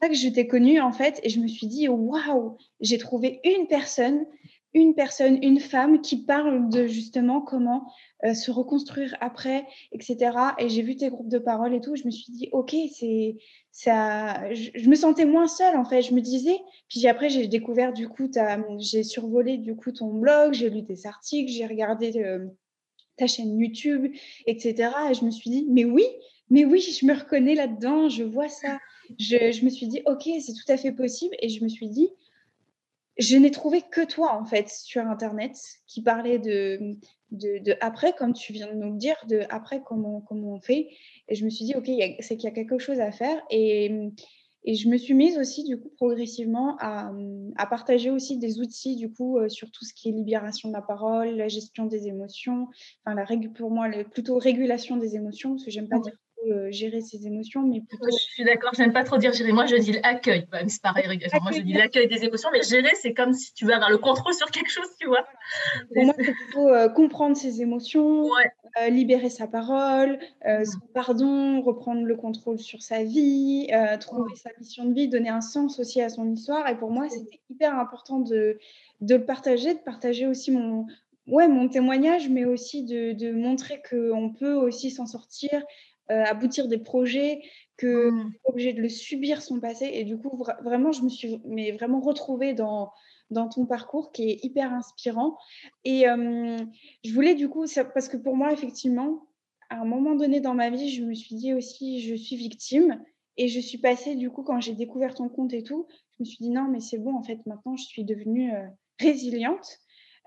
ça 0.00 0.08
que 0.08 0.14
je 0.14 0.28
t'ai 0.28 0.46
connue, 0.46 0.80
en 0.80 0.92
fait, 0.92 1.18
et 1.24 1.30
je 1.30 1.40
me 1.40 1.48
suis 1.48 1.66
dit, 1.66 1.88
waouh, 1.88 2.56
j'ai 2.80 2.98
trouvé 2.98 3.40
une 3.44 3.66
personne 3.66 4.24
une 4.76 4.94
personne, 4.94 5.42
une 5.42 5.58
femme 5.58 6.02
qui 6.02 6.22
parle 6.22 6.68
de 6.68 6.86
justement 6.86 7.40
comment 7.40 7.90
euh, 8.24 8.34
se 8.34 8.50
reconstruire 8.50 9.16
après, 9.20 9.66
etc. 9.90 10.32
Et 10.58 10.68
j'ai 10.68 10.82
vu 10.82 10.96
tes 10.96 11.08
groupes 11.08 11.30
de 11.30 11.38
parole 11.38 11.74
et 11.74 11.80
tout, 11.80 11.96
je 11.96 12.04
me 12.04 12.10
suis 12.10 12.30
dit, 12.30 12.50
ok, 12.52 12.76
c'est 12.92 13.36
ça. 13.72 14.52
Je, 14.52 14.88
me 14.88 14.94
sentais 14.94 15.24
moins 15.24 15.48
seule 15.48 15.76
en 15.76 15.84
fait. 15.86 16.02
Je 16.02 16.12
me 16.12 16.20
disais, 16.20 16.58
puis 16.90 17.06
après 17.08 17.30
j'ai 17.30 17.48
découvert 17.48 17.94
du 17.94 18.06
coup, 18.06 18.30
j'ai 18.78 19.02
survolé 19.02 19.56
du 19.56 19.74
coup 19.76 19.92
ton 19.92 20.12
blog, 20.12 20.52
j'ai 20.52 20.68
lu 20.68 20.84
tes 20.84 21.06
articles, 21.06 21.50
j'ai 21.50 21.66
regardé 21.66 22.12
euh, 22.22 22.46
ta 23.16 23.26
chaîne 23.26 23.58
YouTube, 23.58 24.12
etc. 24.46 24.90
Et 25.10 25.14
je 25.14 25.24
me 25.24 25.30
suis 25.30 25.48
dit, 25.48 25.66
mais 25.70 25.86
oui, 25.86 26.04
mais 26.50 26.66
oui, 26.66 26.80
je 26.80 27.06
me 27.06 27.14
reconnais 27.14 27.54
là-dedans, 27.54 28.10
je 28.10 28.24
vois 28.24 28.48
ça. 28.48 28.78
Je, 29.18 29.52
je 29.52 29.64
me 29.64 29.70
suis 29.70 29.86
dit, 29.86 30.02
ok, 30.04 30.28
c'est 30.40 30.52
tout 30.52 30.70
à 30.70 30.76
fait 30.76 30.92
possible. 30.92 31.34
Et 31.40 31.48
je 31.48 31.64
me 31.64 31.68
suis 31.68 31.88
dit, 31.88 32.10
je 33.18 33.36
n'ai 33.36 33.50
trouvé 33.50 33.82
que 33.82 34.04
toi, 34.04 34.34
en 34.34 34.44
fait, 34.44 34.68
sur 34.68 35.02
Internet, 35.02 35.56
qui 35.86 36.02
parlait 36.02 36.38
de, 36.38 36.96
de, 37.30 37.76
après, 37.80 38.14
comme 38.14 38.34
tu 38.34 38.52
viens 38.52 38.68
de 38.68 38.74
nous 38.74 38.92
le 38.92 38.98
dire, 38.98 39.16
de 39.28 39.42
après, 39.48 39.82
comment, 39.84 40.20
comment 40.20 40.54
on 40.54 40.60
fait. 40.60 40.88
Et 41.28 41.34
je 41.34 41.44
me 41.44 41.50
suis 41.50 41.64
dit, 41.64 41.74
OK, 41.74 41.86
c'est 42.20 42.36
qu'il 42.36 42.44
y 42.44 42.52
a 42.52 42.54
quelque 42.54 42.78
chose 42.78 43.00
à 43.00 43.10
faire. 43.12 43.42
Et, 43.50 43.90
et, 44.64 44.74
je 44.74 44.88
me 44.88 44.98
suis 44.98 45.14
mise 45.14 45.38
aussi, 45.38 45.64
du 45.64 45.80
coup, 45.80 45.90
progressivement 45.96 46.76
à, 46.78 47.10
à 47.56 47.66
partager 47.66 48.10
aussi 48.10 48.36
des 48.36 48.60
outils, 48.60 48.96
du 48.96 49.10
coup, 49.10 49.38
euh, 49.38 49.48
sur 49.48 49.70
tout 49.70 49.84
ce 49.84 49.94
qui 49.94 50.10
est 50.10 50.12
libération 50.12 50.68
de 50.68 50.74
la 50.74 50.82
parole, 50.82 51.36
la 51.36 51.48
gestion 51.48 51.86
des 51.86 52.08
émotions, 52.08 52.68
enfin, 53.04 53.14
la 53.14 53.24
pour 53.54 53.70
moi, 53.70 53.88
plutôt 54.04 54.38
régulation 54.38 54.96
des 54.96 55.16
émotions, 55.16 55.52
parce 55.52 55.64
que 55.64 55.70
j'aime 55.70 55.88
pas 55.88 56.00
dire 56.00 56.16
euh, 56.50 56.70
gérer 56.70 57.00
ses 57.00 57.26
émotions, 57.26 57.62
mais 57.62 57.80
plutôt... 57.80 58.06
Je 58.06 58.34
suis 58.34 58.44
d'accord, 58.44 58.72
j'aime 58.74 58.92
pas 58.92 59.04
trop 59.04 59.18
dire 59.18 59.32
gérer. 59.32 59.52
Moi, 59.52 59.66
je 59.66 59.76
dis 59.76 59.92
l'accueil. 59.92 60.46
c'est 60.68 60.82
pareil, 60.82 61.06
moi, 61.42 61.52
je 61.52 61.60
dis 61.60 61.72
l'accueil 61.72 62.08
des 62.08 62.24
émotions, 62.24 62.48
mais 62.52 62.62
gérer, 62.62 62.94
c'est 62.94 63.14
comme 63.14 63.32
si 63.32 63.52
tu 63.54 63.64
veux 63.64 63.74
avoir 63.74 63.90
le 63.90 63.98
contrôle 63.98 64.34
sur 64.34 64.50
quelque 64.50 64.70
chose, 64.70 64.88
tu 64.98 65.06
vois. 65.06 65.26
Pour 65.94 66.04
moi, 66.04 66.14
c'est 66.18 66.32
plutôt 66.32 66.68
euh, 66.68 66.88
comprendre 66.88 67.36
ses 67.36 67.62
émotions, 67.62 68.28
euh, 68.80 68.88
libérer 68.88 69.30
sa 69.30 69.46
parole, 69.46 70.18
mm. 70.44 70.64
son 70.64 70.80
pardon, 70.94 71.60
reprendre 71.62 72.02
le 72.02 72.16
contrôle 72.16 72.58
sur 72.58 72.82
sa 72.82 73.02
vie, 73.02 73.68
trouver 74.00 74.34
sa 74.36 74.50
mission 74.58 74.84
de 74.84 74.94
vie, 74.94 75.08
donner 75.08 75.30
un 75.30 75.40
sens 75.40 75.78
aussi 75.78 76.00
à 76.00 76.08
son 76.08 76.30
histoire. 76.32 76.68
Et 76.68 76.76
pour 76.76 76.90
moi, 76.90 77.08
c'était 77.08 77.40
hyper 77.50 77.78
important 77.78 78.20
de, 78.20 78.58
de 79.00 79.14
le 79.14 79.24
partager, 79.24 79.74
de 79.74 79.78
partager 79.78 80.26
aussi 80.26 80.50
mon, 80.50 80.86
ouais, 81.26 81.48
mon 81.48 81.68
témoignage, 81.68 82.28
mais 82.28 82.44
aussi 82.44 82.84
de, 82.84 83.12
de 83.12 83.32
montrer 83.32 83.82
qu'on 83.88 84.30
peut 84.30 84.54
aussi 84.54 84.90
s'en 84.90 85.06
sortir 85.06 85.62
euh, 86.10 86.24
aboutir 86.24 86.68
des 86.68 86.78
projets, 86.78 87.42
que 87.76 88.10
mmh. 88.10 88.32
obligé 88.44 88.72
de 88.72 88.80
le 88.80 88.88
subir 88.88 89.42
son 89.42 89.60
passé. 89.60 89.90
Et 89.92 90.04
du 90.04 90.16
coup, 90.18 90.42
vraiment, 90.62 90.92
je 90.92 91.02
me 91.02 91.08
suis 91.08 91.40
mais 91.44 91.72
vraiment 91.72 92.00
retrouvée 92.00 92.54
dans, 92.54 92.90
dans 93.30 93.48
ton 93.48 93.66
parcours 93.66 94.12
qui 94.12 94.30
est 94.30 94.44
hyper 94.44 94.72
inspirant. 94.72 95.36
Et 95.84 96.04
je 96.06 97.12
voulais 97.12 97.34
du 97.34 97.48
coup, 97.50 97.66
parce 97.92 98.08
que 98.08 98.16
pour 98.16 98.34
moi, 98.34 98.52
effectivement, 98.52 99.26
à 99.68 99.80
un 99.80 99.84
moment 99.84 100.14
donné 100.14 100.40
dans 100.40 100.54
ma 100.54 100.70
vie, 100.70 100.88
je 100.90 101.02
me 101.02 101.14
suis 101.14 101.34
dit 101.34 101.52
aussi, 101.52 102.00
je 102.00 102.14
suis 102.14 102.36
victime. 102.36 103.02
Et 103.36 103.48
je 103.48 103.60
suis 103.60 103.78
passée, 103.78 104.14
du 104.14 104.30
coup, 104.30 104.42
quand 104.42 104.60
j'ai 104.60 104.72
découvert 104.72 105.14
ton 105.14 105.28
compte 105.28 105.52
et 105.52 105.62
tout, 105.62 105.86
je 106.12 106.16
me 106.20 106.24
suis 106.24 106.38
dit, 106.40 106.50
non, 106.50 106.68
mais 106.68 106.80
c'est 106.80 106.98
bon, 106.98 107.14
en 107.14 107.22
fait, 107.22 107.44
maintenant, 107.46 107.76
je 107.76 107.84
suis 107.84 108.04
devenue 108.04 108.54
euh, 108.54 108.66
résiliente. 108.98 109.78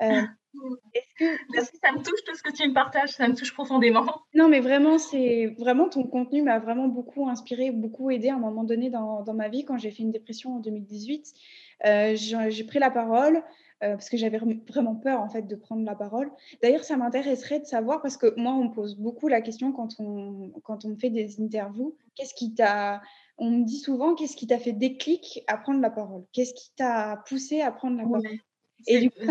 Euh, 0.01 0.21
est-ce 1.55 1.71
que 1.71 1.77
ça 1.83 1.91
me 1.91 2.03
touche 2.03 2.23
tout 2.25 2.35
ce 2.35 2.43
que 2.43 2.51
tu 2.51 2.67
me 2.67 2.73
partages, 2.73 3.09
ça 3.09 3.27
me 3.27 3.35
touche 3.35 3.53
profondément. 3.53 4.05
Non, 4.33 4.47
mais 4.47 4.59
vraiment, 4.59 4.97
c'est 4.97 5.47
vraiment 5.57 5.89
ton 5.89 6.03
contenu 6.03 6.41
m'a 6.41 6.59
vraiment 6.59 6.87
beaucoup 6.87 7.27
inspiré, 7.27 7.71
beaucoup 7.71 8.09
aidé 8.11 8.29
à 8.29 8.35
un 8.35 8.39
moment 8.39 8.63
donné 8.63 8.89
dans, 8.89 9.23
dans 9.23 9.33
ma 9.33 9.49
vie 9.49 9.65
quand 9.65 9.77
j'ai 9.77 9.91
fait 9.91 10.03
une 10.03 10.11
dépression 10.11 10.55
en 10.55 10.59
2018. 10.59 11.33
Euh, 11.85 12.15
j'ai 12.15 12.63
pris 12.63 12.79
la 12.79 12.91
parole 12.91 13.37
euh, 13.81 13.93
parce 13.93 14.09
que 14.09 14.17
j'avais 14.17 14.37
vraiment 14.37 14.95
peur 14.95 15.21
en 15.21 15.29
fait 15.29 15.43
de 15.43 15.55
prendre 15.55 15.85
la 15.85 15.95
parole. 15.95 16.29
D'ailleurs, 16.61 16.83
ça 16.83 16.97
m'intéresserait 16.97 17.59
de 17.59 17.65
savoir 17.65 18.01
parce 18.01 18.17
que 18.17 18.33
moi, 18.37 18.53
on 18.53 18.65
me 18.65 18.73
pose 18.73 18.95
beaucoup 18.95 19.27
la 19.27 19.41
question 19.41 19.71
quand 19.71 19.99
on 19.99 20.51
quand 20.63 20.85
on 20.85 20.89
me 20.89 20.95
fait 20.97 21.09
des 21.09 21.41
interviews. 21.41 21.95
Qu'est-ce 22.15 22.33
qui 22.33 22.53
t'a 22.53 23.01
on 23.37 23.49
me 23.51 23.63
dit 23.63 23.79
souvent 23.79 24.15
qu'est-ce 24.15 24.35
qui 24.35 24.47
t'a 24.47 24.59
fait 24.59 24.73
déclic 24.73 25.43
à 25.47 25.57
prendre 25.57 25.79
la 25.79 25.89
parole? 25.89 26.25
Qu'est-ce 26.33 26.53
qui 26.53 26.71
t'a 26.75 27.23
poussé 27.27 27.61
à 27.61 27.71
prendre 27.71 27.97
la 27.97 28.03
parole? 28.03 28.39
Et 28.87 28.99
du 28.99 29.11
coup, 29.11 29.25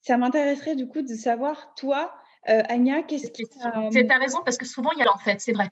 ça 0.00 0.16
m'intéresserait 0.16 0.76
du 0.76 0.86
coup 0.86 1.02
de 1.02 1.14
savoir, 1.14 1.74
toi, 1.74 2.14
euh, 2.48 2.62
Anya, 2.68 3.02
qu'est-ce 3.02 3.30
qui 3.30 3.44
C'est 3.92 4.06
ta 4.06 4.18
raison, 4.18 4.38
parce 4.44 4.56
que 4.56 4.66
souvent, 4.66 4.90
il 4.92 5.00
y 5.00 5.02
a 5.02 5.12
en 5.12 5.18
fait, 5.18 5.40
c'est 5.40 5.52
vrai. 5.52 5.68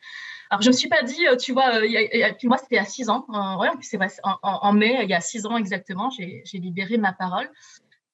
Alors, 0.50 0.62
je 0.62 0.68
ne 0.68 0.72
me 0.72 0.76
suis 0.76 0.88
pas 0.88 1.02
dit, 1.02 1.26
euh, 1.26 1.36
tu 1.36 1.52
vois, 1.52 1.76
euh, 1.76 2.32
moi, 2.44 2.58
c'était 2.58 2.78
à 2.78 2.84
6 2.84 3.08
ans. 3.08 3.24
ouais, 3.58 3.68
c'est 3.80 3.96
vrai, 3.96 4.08
en, 4.22 4.36
en, 4.42 4.72
mai, 4.72 5.00
il 5.02 5.08
y 5.08 5.14
a 5.14 5.20
6 5.20 5.46
ans 5.46 5.56
exactement, 5.56 6.10
j'ai 6.10 6.58
libéré 6.58 6.98
ma 6.98 7.12
parole 7.12 7.50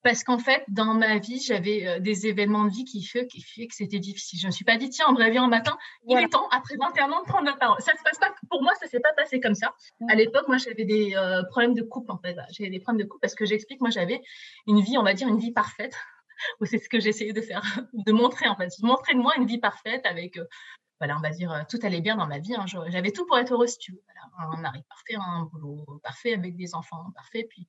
parce 0.02 0.24
qu'en 0.24 0.38
fait, 0.38 0.64
dans 0.68 0.94
ma 0.94 1.18
vie, 1.18 1.40
j'avais 1.40 1.86
euh, 1.86 2.00
des 2.00 2.26
événements 2.26 2.64
de 2.64 2.70
vie 2.70 2.84
qui 2.84 3.02
fait 3.02 3.26
que 3.26 3.34
c'était 3.70 3.98
difficile. 3.98 4.38
Je 4.38 4.46
ne 4.46 4.48
me 4.48 4.52
suis 4.52 4.64
pas 4.64 4.76
dit, 4.76 4.90
tiens, 4.90 5.06
en 5.06 5.12
me 5.12 5.18
réveillant 5.18 5.44
un 5.44 5.48
matin, 5.48 5.76
il 6.08 6.18
est 6.18 6.28
temps, 6.28 6.48
après 6.50 6.76
21 6.76 7.10
ans, 7.12 7.20
de 7.22 7.28
prendre 7.28 7.46
la 7.46 7.56
parole. 7.56 7.80
Ça 7.80 7.92
se 7.92 8.02
passe 8.02 8.18
pas, 8.18 8.34
pour 8.50 8.62
moi, 8.62 8.72
ça 8.74 8.86
ne 8.86 8.90
s'est 8.90 9.00
pas 9.00 9.12
passé 9.16 9.40
comme 9.40 9.54
ça. 9.54 9.74
À 10.08 10.14
l'époque, 10.14 10.48
moi, 10.48 10.58
j'avais 10.58 10.84
des 10.84 11.14
euh, 11.16 11.42
problèmes 11.44 11.74
de 11.74 11.82
couple, 11.82 12.10
en 12.10 12.18
fait. 12.18 12.36
J'avais 12.50 12.70
des 12.70 12.80
problèmes 12.80 13.04
de 13.04 13.08
couple 13.08 13.20
parce 13.20 13.34
que 13.34 13.44
j'explique, 13.44 13.80
moi, 13.80 13.90
j'avais 13.90 14.20
une 14.66 14.80
vie, 14.80 14.98
on 14.98 15.02
va 15.02 15.14
dire, 15.14 15.28
une 15.28 15.38
vie 15.38 15.52
parfaite. 15.52 15.94
c'est 16.64 16.78
ce 16.78 16.88
que 16.88 16.98
j'essayais 17.00 17.32
de 17.32 17.40
faire, 17.40 17.62
de 17.92 18.12
montrer, 18.12 18.48
en 18.48 18.56
fait. 18.56 18.70
Montrer 18.82 19.14
de 19.14 19.20
moi 19.20 19.34
une 19.36 19.46
vie 19.46 19.58
parfaite 19.58 20.04
avec 20.04 20.36
euh, 20.36 20.44
voilà, 21.02 21.16
on 21.16 21.20
va 21.20 21.30
dire, 21.30 21.66
tout 21.68 21.80
allait 21.82 22.00
bien 22.00 22.14
dans 22.14 22.28
ma 22.28 22.38
vie. 22.38 22.54
Hein. 22.54 22.64
J'avais 22.66 23.10
tout 23.10 23.26
pour 23.26 23.36
être 23.36 23.50
heureuse, 23.50 23.76
tu 23.76 23.90
veux. 23.90 24.02
un 24.38 24.56
mari 24.60 24.84
parfait, 24.88 25.16
un 25.16 25.48
boulot 25.50 25.84
parfait 26.00 26.32
avec 26.32 26.54
des 26.54 26.76
enfants 26.76 27.10
parfaits, 27.12 27.48
puis 27.48 27.66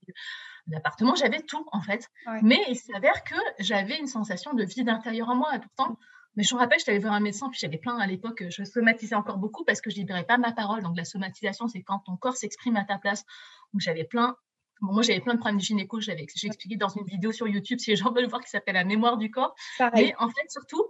l'appartement, 0.67 1.15
j'avais 1.15 1.41
tout 1.41 1.65
en 1.72 1.82
fait. 1.82 2.08
Mais 2.43 2.63
il 2.69 2.76
s'avère 2.76 3.24
que 3.24 3.34
j'avais 3.58 3.98
une 3.98 4.06
sensation 4.06 4.54
de 4.54 4.63
vide 4.63 4.88
intérieur 4.88 5.30
en 5.30 5.36
moi. 5.36 5.56
Et 5.56 5.60
pourtant, 5.60 5.98
mais 6.36 6.43
je 6.43 6.54
me 6.54 6.60
rappelle, 6.60 6.80
je 6.80 6.86
t'avais 6.86 7.00
voir 7.00 7.13
un 7.13 7.22
médecin, 7.22 7.50
puis 7.50 7.60
j'avais 7.60 7.80
plein 7.80 7.98
à 7.98 8.06
l'époque, 8.06 8.43
je 8.50 8.63
somatisais 8.63 9.15
encore 9.15 9.39
beaucoup 9.39 9.63
parce 9.65 9.82
que 9.82 9.89
je 9.89 9.96
libérais 9.96 10.26
pas 10.26 10.38
ma 10.38 10.52
parole. 10.52 10.84
Donc 10.84 10.96
la 10.96 11.06
somatisation, 11.06 11.67
c'est 11.67 11.82
quand 11.82 12.04
ton 12.06 12.17
corps 12.17 12.38
s'exprime 12.38 12.76
à 12.76 12.84
ta 12.84 13.00
place. 13.00 13.26
Donc 13.74 13.82
j'avais 13.82 14.04
plein 14.04 14.36
moi, 14.82 15.02
j'avais 15.02 15.22
plein 15.22 15.36
de 15.36 15.39
problèmes 15.39 15.60
de 15.60 15.63
gynéco, 15.63 16.02
j'ai 16.02 16.12
expliqué 16.12 16.76
dans 16.76 16.89
une 16.89 17.06
vidéo 17.06 17.32
sur 17.32 17.48
YouTube, 17.48 17.80
si 17.80 17.91
les 17.91 17.96
gens 17.96 18.12
veulent 18.12 18.28
voir, 18.28 18.41
qui 18.41 18.50
s'appelle 18.50 18.74
La 18.74 18.84
mémoire 18.84 19.17
du 19.17 19.32
corps. 19.32 19.56
Mais 19.93 20.13
en 20.19 20.28
fait, 20.28 20.50
surtout, 20.50 20.84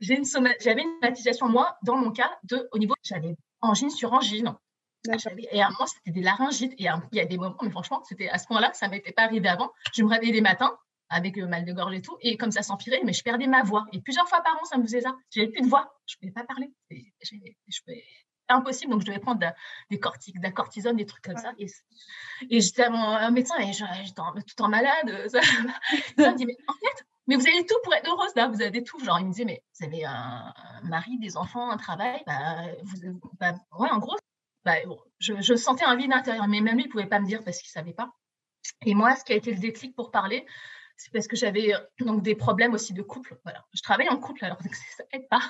j'avais 0.00 0.18
une, 0.18 0.24
somatisation, 0.24 1.48
moi, 1.48 1.76
dans 1.82 1.96
mon 1.96 2.10
cas, 2.10 2.30
de, 2.44 2.68
au 2.72 2.78
niveau, 2.78 2.94
j'avais 3.02 3.36
angine 3.60 3.90
sur 3.90 4.12
angine. 4.12 4.54
Et 5.50 5.62
à 5.62 5.70
moi, 5.70 5.86
c'était 5.86 6.12
des 6.12 6.22
laryngites. 6.22 6.72
Et 6.78 6.84
il 6.84 7.16
y 7.16 7.20
a 7.20 7.24
des 7.24 7.36
moments, 7.36 7.56
mais 7.62 7.70
franchement, 7.70 8.02
c'était 8.04 8.28
à 8.28 8.38
ce 8.38 8.46
point-là, 8.46 8.72
ça 8.74 8.86
ne 8.86 8.92
m'était 8.92 9.12
pas 9.12 9.22
arrivé 9.22 9.48
avant. 9.48 9.72
Je 9.92 10.02
me 10.02 10.08
réveillais 10.08 10.32
des 10.32 10.40
matins 10.40 10.76
avec 11.08 11.36
le 11.36 11.46
mal 11.46 11.64
de 11.64 11.72
gorge 11.72 11.94
et 11.94 12.00
tout, 12.00 12.16
et 12.22 12.38
comme 12.38 12.50
ça 12.50 12.62
s'empirait, 12.62 13.02
mais 13.04 13.12
je 13.12 13.22
perdais 13.22 13.46
ma 13.46 13.62
voix. 13.62 13.84
Et 13.92 14.00
plusieurs 14.00 14.26
fois 14.28 14.40
par 14.40 14.54
an, 14.54 14.64
ça 14.64 14.78
me 14.78 14.82
faisait 14.84 15.02
ça. 15.02 15.14
J'avais 15.30 15.48
plus 15.48 15.62
de 15.62 15.68
voix. 15.68 15.94
Je 16.06 16.16
ne 16.16 16.20
pouvais 16.20 16.32
pas 16.32 16.46
parler. 16.46 16.72
C'était 17.20 18.04
impossible. 18.48 18.92
Donc, 18.92 19.02
je 19.02 19.06
devais 19.06 19.18
prendre 19.18 19.40
des 19.90 20.00
cortiques, 20.00 20.38
de 20.38 20.42
la 20.42 20.52
cortisone, 20.52 20.96
des 20.96 21.06
trucs 21.06 21.24
comme 21.24 21.36
ça. 21.36 21.52
Et, 21.58 21.66
et 22.50 22.60
j'étais 22.60 22.84
un 22.84 23.30
médecin 23.30 23.58
et 23.58 23.72
j'étais 23.72 24.22
tout 24.46 24.62
en 24.62 24.68
malade. 24.68 25.28
Ça, 25.28 25.40
me 25.40 26.36
dit, 26.36 26.46
mais 26.46 26.56
en 26.66 26.72
fait, 26.72 27.06
mais 27.26 27.36
vous 27.36 27.46
avez 27.46 27.64
tout 27.66 27.76
pour 27.84 27.94
être 27.94 28.08
heureuse 28.08 28.34
là, 28.34 28.48
vous 28.48 28.62
avez 28.62 28.82
tout. 28.82 28.98
Genre, 29.04 29.18
il 29.20 29.26
me 29.26 29.30
disait, 29.30 29.44
mais 29.44 29.62
vous 29.78 29.86
avez 29.86 30.04
un, 30.04 30.52
mari, 30.82 31.18
des 31.18 31.36
enfants, 31.36 31.70
un 31.70 31.76
travail. 31.76 32.22
Bah, 32.26 32.62
bah, 33.38 33.54
ouais, 33.78 33.88
en 33.90 33.98
gros, 33.98 34.16
bah, 34.64 34.76
je, 35.20 35.54
sentais 35.54 35.84
un 35.84 35.96
vide 35.96 36.12
intérieur. 36.12 36.48
Mais 36.48 36.60
même 36.60 36.74
lui, 36.74 36.84
il 36.84 36.86
ne 36.86 36.92
pouvait 36.92 37.06
pas 37.06 37.20
me 37.20 37.26
dire 37.26 37.42
parce 37.44 37.58
qu'il 37.58 37.68
ne 37.68 37.80
savait 37.80 37.94
pas. 37.94 38.12
Et 38.84 38.94
moi, 38.94 39.14
ce 39.16 39.24
qui 39.24 39.32
a 39.32 39.36
été 39.36 39.52
le 39.52 39.58
déclic 39.58 39.94
pour 39.94 40.10
parler, 40.10 40.46
c'est 40.96 41.12
parce 41.12 41.26
que 41.26 41.36
j'avais 41.36 41.74
euh, 41.74 41.78
donc 42.00 42.22
des 42.22 42.34
problèmes 42.34 42.74
aussi 42.74 42.92
de 42.92 43.02
couple. 43.02 43.38
Voilà. 43.44 43.64
Je 43.74 43.82
travaille 43.82 44.08
en 44.08 44.18
couple, 44.18 44.44
alors 44.44 44.58
ça 44.96 45.04
n'aide 45.12 45.28
pas. 45.28 45.42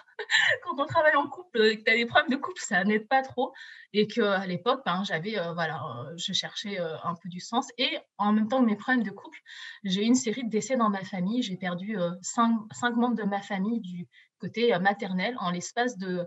Quand 0.65 0.79
on 0.79 0.87
travaille 0.87 1.15
en 1.17 1.29
couple, 1.29 1.77
que 1.77 1.83
tu 1.83 1.91
as 1.91 1.97
des 1.97 2.07
problèmes 2.07 2.31
de 2.31 2.37
couple, 2.37 2.61
ça 2.61 2.85
n'aide 2.85 3.09
pas 3.09 3.23
trop. 3.23 3.53
Et 3.93 4.07
qu'à 4.07 4.47
l'époque, 4.47 4.83
ben, 4.85 5.05
j'avais, 5.05 5.39
euh, 5.39 5.53
voilà, 5.53 5.83
euh, 5.83 6.15
je 6.17 6.33
cherchais 6.33 6.79
un 6.79 7.15
peu 7.15 7.29
du 7.29 7.41
sens. 7.41 7.69
Et 7.79 7.99
en 8.19 8.33
même 8.33 8.49
temps 8.49 8.61
que 8.61 8.67
mes 8.67 8.77
problèmes 8.77 9.03
de 9.03 9.11
couple, 9.11 9.39
j'ai 9.85 10.03
eu 10.03 10.07
une 10.07 10.15
série 10.15 10.45
de 10.45 10.51
décès 10.51 10.77
dans 10.77 10.91
ma 10.91 11.05
famille. 11.05 11.43
J'ai 11.43 11.57
perdu 11.57 11.97
cinq, 12.23 12.57
cinq, 12.73 12.97
membres 12.97 13.17
de 13.17 13.25
ma 13.25 13.41
famille 13.41 13.81
du 13.81 14.09
côté 14.39 14.77
maternel 14.79 15.37
en 15.39 15.51
l'espace 15.51 15.99
de 15.99 16.27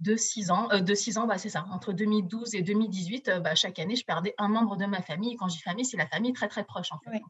de 0.00 0.14
6 0.14 0.52
ans, 0.52 0.68
de 0.68 0.94
6 0.94 1.18
ans, 1.18 1.26
bah, 1.26 1.38
c'est 1.38 1.48
ça, 1.48 1.66
entre 1.72 1.92
2012 1.92 2.54
et 2.54 2.62
2018, 2.62 3.32
bah, 3.42 3.56
chaque 3.56 3.80
année, 3.80 3.96
je 3.96 4.04
perdais 4.04 4.32
un 4.38 4.46
membre 4.46 4.76
de 4.76 4.86
ma 4.86 5.02
famille. 5.02 5.34
quand 5.34 5.48
je 5.48 5.56
dis 5.56 5.62
famille, 5.62 5.84
c'est 5.84 5.96
la 5.96 6.06
famille 6.06 6.32
très 6.32 6.46
très 6.46 6.62
proche 6.62 6.92
en 6.92 6.98
fait. 6.98 7.20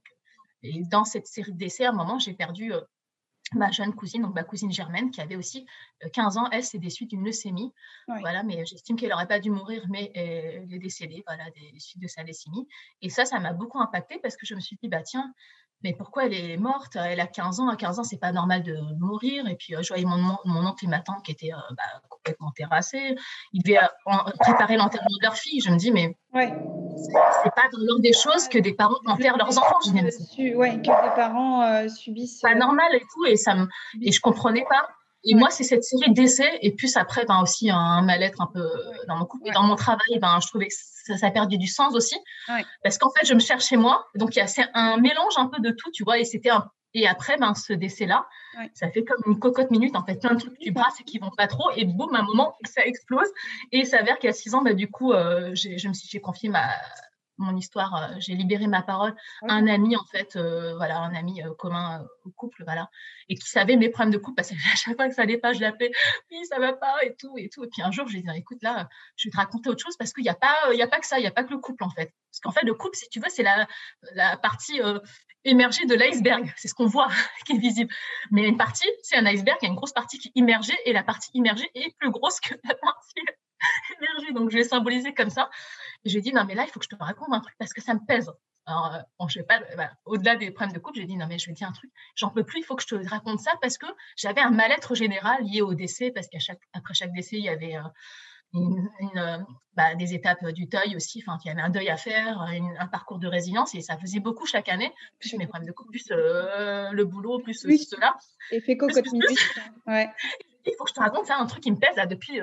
Et 0.63 0.83
dans 0.91 1.05
cette 1.05 1.27
série 1.27 1.53
de 1.53 1.59
décès, 1.59 1.85
à 1.85 1.91
un 1.91 1.93
moment, 1.93 2.19
j'ai 2.19 2.35
perdu 2.35 2.73
euh, 2.73 2.81
ma 3.53 3.71
jeune 3.71 3.95
cousine, 3.95 4.23
donc 4.23 4.35
ma 4.35 4.45
cousine 4.45 4.73
Germaine, 4.73 5.11
qui 5.11 5.21
avait 5.21 5.37
aussi 5.37 5.67
15 6.13 6.37
euh, 6.37 6.41
ans. 6.41 6.49
Elle, 6.51 6.65
c'est 6.65 6.79
des 6.79 6.91
suites 6.91 7.11
d'une 7.11 7.25
leucémie. 7.25 7.73
Voilà, 8.07 8.43
mais 8.43 8.65
j'estime 8.67 8.97
qu'elle 8.97 9.11
n'aurait 9.11 9.29
pas 9.29 9.41
dû 9.41 9.51
mourir, 9.51 9.85
mais 9.89 10.11
elle 10.15 10.73
est 10.73 10.79
décédée, 10.79 11.23
voilà, 11.27 11.45
des 11.51 11.79
suites 11.79 12.03
de 12.03 12.09
sa 12.09 12.23
leucémie. 12.23 12.67
Et 13.03 13.09
ça, 13.09 13.25
ça 13.25 13.39
m'a 13.39 13.53
beaucoup 13.53 13.81
impacté 13.81 14.19
parce 14.23 14.37
que 14.37 14.47
je 14.47 14.55
me 14.55 14.61
suis 14.61 14.77
dit, 14.83 14.89
bah 14.89 15.03
tiens, 15.03 15.33
mais 15.83 15.95
pourquoi 15.95 16.27
elle 16.27 16.35
est 16.35 16.57
morte? 16.57 16.97
Elle 16.97 17.21
a 17.21 17.27
15 17.27 17.61
ans, 17.61 17.69
à 17.69 17.77
15 17.77 18.01
ans, 18.01 18.05
c'est 18.05 18.19
pas 18.19 18.33
normal 18.33 18.63
de 18.63 18.77
mourir. 18.99 19.47
Et 19.47 19.55
puis, 19.55 19.75
je 19.81 19.89
voyais 19.89 20.05
mon, 20.05 20.37
mon 20.45 20.67
oncle 20.67 20.85
et 20.85 20.89
ma 20.89 21.01
tante 21.01 21.25
qui 21.25 21.33
étaient 21.33 21.53
bah, 21.71 21.83
complètement 22.09 22.51
terrassés. 22.51 23.17
Ils 23.53 23.63
devaient 23.63 23.79
préparer 24.41 24.77
l'enterrement 24.77 25.17
de 25.21 25.25
leur 25.25 25.35
fille. 25.35 25.61
Je 25.61 25.71
me 25.71 25.77
dis, 25.77 25.93
mais 25.93 26.17
ouais. 26.35 26.53
c'est 26.97 27.55
pas 27.55 27.69
dans 27.73 27.79
l'ordre 27.81 28.03
des 28.03 28.13
choses 28.13 28.49
que 28.49 28.59
des 28.59 28.75
parents 28.75 28.99
enterrent 29.07 29.37
leurs 29.37 29.57
enfants. 29.57 29.79
Je 29.87 29.93
dis, 29.93 30.55
ouais, 30.55 30.77
que 30.77 30.83
des 30.83 31.15
parents 31.15 31.89
subissent. 31.89 32.41
Pas 32.41 32.55
normal 32.55 32.95
et 32.95 33.01
tout. 33.13 33.27
Et, 33.27 33.37
ça 33.37 33.55
me, 33.55 33.69
et 34.03 34.11
je 34.11 34.21
comprenais 34.21 34.65
pas. 34.69 34.89
Et 35.25 35.35
moi, 35.35 35.51
c'est 35.51 35.65
cette 35.65 35.85
série 35.85 36.13
d'essais, 36.13 36.59
et 36.63 36.73
puis 36.73 36.91
après, 36.95 37.25
ben, 37.25 37.41
aussi 37.43 37.71
un 37.71 38.03
mal-être 38.03 38.41
un 38.41 38.47
peu 38.47 38.69
dans 39.09 39.17
mon 39.17 39.25
couple. 39.25 39.49
Et 39.49 39.53
dans 39.53 39.65
mon 39.65 39.75
travail, 39.75 40.19
ben, 40.21 40.39
je 40.41 40.47
trouvais 40.49 40.69
que 40.69 40.75
ça, 40.75 41.17
ça 41.17 41.27
a 41.27 41.31
perdu 41.31 41.59
du 41.59 41.67
sens 41.67 41.95
aussi. 41.95 42.17
Parce 42.83 42.99
qu'en 42.99 43.11
fait, 43.11 43.27
je 43.27 43.35
me 43.35 43.41
cherchais 43.41 43.77
moi. 43.77 44.07
Donc, 44.15 44.37
il 44.37 44.39
y 44.39 44.43
a 44.43 44.71
un 44.75 44.97
mélange 44.99 45.35
un 45.37 45.47
peu 45.47 45.61
de 45.61 45.71
tout, 45.71 45.91
tu 45.93 46.05
vois. 46.05 46.19
Et 46.19 46.25
c'était 46.25 46.51
un... 46.51 46.71
Et 46.95 47.07
après, 47.07 47.37
ben, 47.37 47.55
ce 47.55 47.73
décès-là, 47.73 48.27
ça 48.75 48.91
fait 48.91 49.05
comme 49.05 49.21
une 49.27 49.39
cocotte 49.39 49.71
minute, 49.71 49.95
en 49.95 50.05
fait, 50.05 50.17
plein 50.17 50.35
de 50.35 50.41
trucs 50.41 50.55
que 50.55 50.63
tu 50.63 50.71
brasses 50.71 51.01
et 51.01 51.05
qui 51.05 51.19
vont 51.19 51.31
pas 51.37 51.47
trop. 51.47 51.71
Et 51.77 51.85
boum, 51.85 52.15
à 52.15 52.21
un 52.21 52.23
moment, 52.23 52.57
ça 52.65 52.85
explose. 52.87 53.29
Et 53.73 53.79
il 53.79 53.87
s'avère 53.87 54.17
a 54.23 54.33
six 54.33 54.55
ans, 54.55 54.63
ben, 54.63 54.75
du 54.75 54.89
coup, 54.91 55.13
euh, 55.13 55.55
je 55.55 55.89
me 55.89 55.95
suis, 55.95 56.09
j'ai 56.09 56.21
confié 56.21 56.49
ma, 56.49 56.71
mon 57.39 57.57
histoire, 57.57 57.95
euh, 57.95 58.15
j'ai 58.19 58.35
libéré 58.35 58.67
ma 58.67 58.83
parole 58.83 59.15
un 59.43 59.67
ami 59.67 59.97
en 59.97 60.05
fait, 60.05 60.37
euh, 60.37 60.77
voilà, 60.77 60.99
un 60.99 61.15
ami 61.15 61.43
euh, 61.43 61.55
commun 61.55 62.05
au 62.25 62.31
couple, 62.31 62.65
voilà, 62.65 62.91
et 63.29 63.37
qui 63.37 63.49
savait 63.49 63.77
mes 63.77 63.89
problèmes 63.89 64.13
de 64.13 64.19
couple 64.19 64.37
parce 64.37 64.51
que 64.51 64.55
à 64.73 64.77
chaque 64.77 64.97
fois 64.97 65.09
que 65.09 65.15
ça 65.15 65.23
n'allait 65.23 65.39
pas, 65.39 65.53
je 65.53 65.61
l'appelais, 65.61 65.91
oui, 66.31 66.45
ça 66.47 66.59
va 66.59 66.73
pas 66.73 67.03
et 67.05 67.15
tout 67.17 67.39
et 67.39 67.49
tout. 67.49 67.65
Et 67.65 67.69
puis 67.69 67.83
un 67.83 67.91
jour, 67.91 68.07
je 68.09 68.15
lui 68.15 68.21
ai 68.21 68.23
dit, 68.23 68.29
écoute, 68.37 68.59
là, 68.63 68.89
je 69.17 69.29
vais 69.29 69.33
te 69.33 69.37
raconter 69.37 69.71
autre 69.71 69.83
chose 69.83 69.97
parce 69.97 70.13
qu'il 70.13 70.25
n'y 70.25 70.31
a 70.31 70.35
pas, 70.35 70.57
il 70.73 70.79
y 70.79 70.83
a 70.83 70.89
pas 70.89 70.99
que 70.99 71.07
ça, 71.07 71.19
il 71.19 71.23
n'y 71.23 71.29
a 71.29 71.33
pas 71.33 71.45
que 71.45 71.51
le 71.51 71.59
couple 71.59 71.85
en 71.85 71.91
fait. 71.91 72.13
Parce 72.31 72.41
qu'en 72.43 72.53
fait, 72.53 72.67
le 72.67 72.75
couple, 72.75 72.97
si 72.97 73.09
tu 73.09 73.21
veux, 73.21 73.29
c'est 73.29 73.43
la, 73.43 73.67
la 74.15 74.37
partie 74.37 74.81
émergée 75.45 75.87
de 75.87 75.95
l'iceberg, 75.95 76.53
c'est 76.57 76.69
ce 76.69 76.75
qu'on 76.75 76.87
voit 76.87 77.09
qui 77.47 77.53
est 77.53 77.59
visible. 77.59 77.93
Mais 78.31 78.47
une 78.47 78.57
partie, 78.57 78.89
c'est 79.03 79.17
un 79.17 79.27
iceberg, 79.27 79.59
il 79.63 79.67
y 79.67 79.69
a 79.69 79.71
une 79.71 79.77
grosse 79.77 79.93
partie 79.93 80.19
qui 80.19 80.29
est 80.29 80.33
immergée 80.35 80.77
et 80.85 80.93
la 80.93 81.03
partie 81.03 81.31
immergée 81.35 81.71
est 81.75 81.95
plus 81.99 82.11
grosse 82.11 82.41
que 82.41 82.55
la 82.65 82.75
partie 82.75 83.21
Donc 84.35 84.51
je 84.51 84.57
l'ai 84.57 84.65
symbolisé 84.65 85.15
comme 85.15 85.31
ça. 85.31 85.51
J'ai 86.05 86.21
dit, 86.21 86.33
non, 86.33 86.45
mais 86.45 86.55
là, 86.55 86.65
il 86.65 86.71
faut 86.71 86.79
que 86.79 86.85
je 86.85 86.95
te 86.95 87.03
raconte 87.03 87.33
un 87.33 87.41
truc 87.41 87.55
parce 87.59 87.73
que 87.73 87.81
ça 87.81 87.95
me 87.95 88.01
pèse. 88.07 88.31
Alors, 88.69 88.95
euh, 88.95 88.99
bon, 89.19 89.29
je 89.29 89.39
sais 89.39 89.47
pas, 89.47 89.61
bah, 89.79 89.91
au-delà 90.05 90.37
des 90.37 90.51
problèmes 90.51 90.75
de 90.75 90.79
couple, 90.79 90.99
j'ai 90.99 91.07
dit, 91.07 91.17
non, 91.17 91.27
mais 91.27 91.39
je 91.39 91.47
vais 91.47 91.55
te 91.55 91.59
dire 91.59 91.69
un 91.69 91.73
truc, 91.73 91.91
j'en 92.15 92.29
peux 92.29 92.45
plus, 92.45 92.61
il 92.61 92.65
faut 92.65 92.77
que 92.77 92.83
je 92.83 92.89
te 92.89 93.09
raconte 93.09 93.41
ça 93.41 93.53
parce 93.63 93.79
que 93.79 93.87
j'avais 94.15 94.43
un 94.43 94.51
mal-être 94.51 94.95
général 94.95 95.43
lié 95.43 95.63
au 95.63 95.73
décès, 95.73 96.11
parce 96.11 96.29
qu'après 96.29 96.93
chaque, 96.93 97.13
décès, 97.15 97.37
il 97.39 97.45
y 97.45 97.49
avait 97.49 97.77
euh, 97.77 97.83
une, 98.53 98.91
euh, 99.17 99.39
bah, 99.75 99.95
des 99.95 100.13
étapes 100.13 100.45
du 100.49 100.67
deuil 100.67 100.97
aussi, 100.97 101.25
enfin, 101.27 101.39
il 101.47 101.49
y 101.49 101.51
avait 101.51 101.63
un 101.63 101.71
deuil 101.71 101.89
à 101.89 101.97
faire, 101.97 102.43
un 102.43 102.87
parcours 102.89 103.19
de 103.19 103.27
résilience, 103.27 103.75
et 103.75 103.81
ça 103.81 103.97
faisait 103.97 104.21
beaucoup 104.21 104.45
chaque 104.45 104.69
année, 104.69 104.93
plus 105.19 105.33
mes 105.39 105.47
problèmes 105.47 105.67
de 105.67 105.73
couple, 105.73 105.93
plus 105.93 106.11
le 106.11 107.05
boulot, 107.05 107.39
plus 107.39 107.55
cela. 107.55 108.15
Et 108.51 108.61
fait 108.61 108.77
quoi 108.77 108.89
ouais. 109.87 110.11
Il 110.67 110.75
faut 110.77 110.85
que 110.85 110.91
je 110.91 110.95
te 110.95 111.01
raconte 111.01 111.25
ça, 111.25 111.39
un 111.39 111.47
truc 111.47 111.63
qui 111.63 111.71
me 111.71 111.79
pèse 111.79 111.97
là 111.97 112.05
depuis 112.05 112.39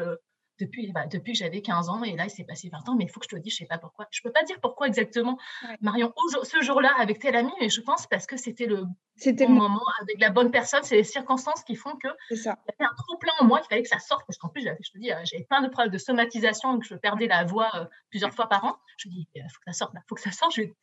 depuis, 0.60 0.92
bah, 0.92 1.06
depuis 1.08 1.34
que 1.34 1.40
j'avais 1.40 1.62
15 1.62 1.90
ans 1.90 2.04
et 2.04 2.16
là, 2.16 2.26
il 2.26 2.30
s'est 2.30 2.44
passé 2.44 2.70
20 2.70 2.90
ans, 2.90 2.96
mais 2.96 3.06
il 3.06 3.10
faut 3.10 3.20
que 3.20 3.28
je 3.30 3.36
te 3.36 3.42
dise, 3.42 3.54
je 3.54 3.60
sais 3.60 3.66
pas 3.66 3.78
pourquoi. 3.78 4.08
Je 4.12 4.22
peux 4.22 4.32
pas 4.32 4.44
dire 4.44 4.58
pourquoi 4.62 4.88
exactement, 4.88 5.38
Marion, 5.82 6.14
ce 6.44 6.62
jour-là, 6.62 6.94
avec 7.00 7.20
tel 7.20 7.36
ami, 7.36 7.52
mais 7.60 7.70
je 7.70 7.82
pense 7.82 8.08
parce 8.08 8.26
que 8.26 8.38
c'était 8.38 8.66
le 8.66 8.86
bon 9.26 9.50
moment, 9.50 9.84
avec 10.02 10.20
la 10.20 10.30
bonne 10.30 10.52
personne, 10.52 10.84
c'est 10.84 10.96
les 10.96 11.04
circonstances 11.04 11.64
qui 11.64 11.76
font 11.76 11.96
que 11.98 12.08
il 12.32 12.38
y 12.38 12.48
avait 12.48 12.58
un 12.80 12.96
trop 12.98 13.18
plein 13.18 13.34
en 13.40 13.46
moi, 13.46 13.62
il 13.64 13.68
fallait 13.68 13.84
que 13.84 13.90
ça 13.90 14.00
sorte, 14.00 14.26
parce 14.28 14.38
qu'en 14.38 14.50
plus, 14.50 14.62
je 14.64 14.92
te 14.92 14.98
dis, 14.98 15.12
euh, 15.12 15.20
j'avais 15.24 15.44
plein 15.44 15.62
de 15.62 15.68
problèmes 15.68 15.92
de 15.92 15.98
somatisation, 15.98 16.80
que 16.80 16.86
je 16.86 16.96
perdais 16.96 17.28
la 17.28 17.44
voix 17.44 17.72
euh, 17.76 17.86
plusieurs 18.10 18.34
fois 18.34 18.48
par 18.48 18.64
an. 18.66 18.78
Je 18.98 19.10
me 19.10 19.14
dis, 19.14 19.28
il 19.36 19.42
faut 19.44 19.60
que 19.66 19.72
ça 19.72 19.74
sorte, 19.74 19.94
il 19.96 20.02
faut 20.08 20.16
que 20.16 20.22
ça 20.22 20.32
sorte. 20.32 20.56
Je 20.56 20.62
vais... 20.62 20.74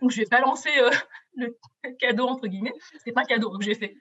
Donc, 0.00 0.10
je 0.10 0.20
vais 0.20 0.26
balancer 0.26 0.70
euh, 0.78 0.90
le 1.36 1.56
cadeau, 1.98 2.28
entre 2.28 2.46
guillemets. 2.46 2.74
C'est 3.04 3.12
pas 3.12 3.22
un 3.22 3.24
cadeau 3.24 3.56
que 3.56 3.64
j'ai 3.64 3.74
fait. 3.74 3.94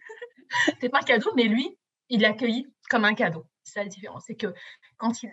c'est 0.80 0.89
pas 0.89 1.00
un 1.00 1.04
cadeau, 1.04 1.32
mais 1.36 1.44
lui, 1.44 1.78
il 2.12 2.21
l'a 2.21 2.30
accueilli 2.30 2.67
comme 2.89 3.06
un 3.06 3.15
cadeau. 3.15 3.47
C'est 3.63 3.80
la 3.84 3.89
différence. 3.89 4.26
C'est 4.28 4.36
que 4.36 4.54
quand 4.97 5.24
il, 5.24 5.32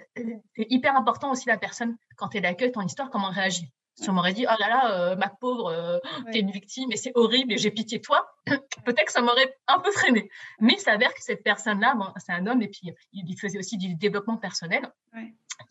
c'est 0.56 0.66
hyper 0.70 0.96
important 0.96 1.30
aussi 1.30 1.48
la 1.48 1.58
personne, 1.58 1.96
quand 2.16 2.34
elle 2.34 2.46
accueille 2.46 2.72
ton 2.72 2.82
histoire, 2.82 3.10
comment 3.10 3.30
réagit. 3.30 3.70
Si 4.00 4.08
on 4.08 4.12
m'aurait 4.12 4.32
dit, 4.32 4.46
oh 4.48 4.54
là 4.60 4.68
là, 4.68 4.92
euh, 4.92 5.16
ma 5.16 5.28
pauvre, 5.28 5.70
euh, 5.70 5.98
t'es 6.30 6.38
une 6.38 6.52
victime 6.52 6.92
et 6.92 6.96
c'est 6.96 7.10
horrible 7.16 7.52
et 7.52 7.58
j'ai 7.58 7.72
pitié 7.72 7.98
de 7.98 8.02
toi, 8.02 8.32
peut-être 8.46 9.06
que 9.06 9.12
ça 9.12 9.22
m'aurait 9.22 9.58
un 9.66 9.80
peu 9.80 9.90
freiné. 9.90 10.30
Mais 10.60 10.74
il 10.74 10.78
s'avère 10.78 11.12
que 11.12 11.20
cette 11.20 11.42
personne-là, 11.42 11.96
bon, 11.96 12.06
c'est 12.16 12.32
un 12.32 12.46
homme 12.46 12.62
et 12.62 12.68
puis 12.68 12.92
il 13.12 13.38
faisait 13.38 13.58
aussi 13.58 13.76
du 13.76 13.96
développement 13.96 14.36
personnel. 14.36 14.88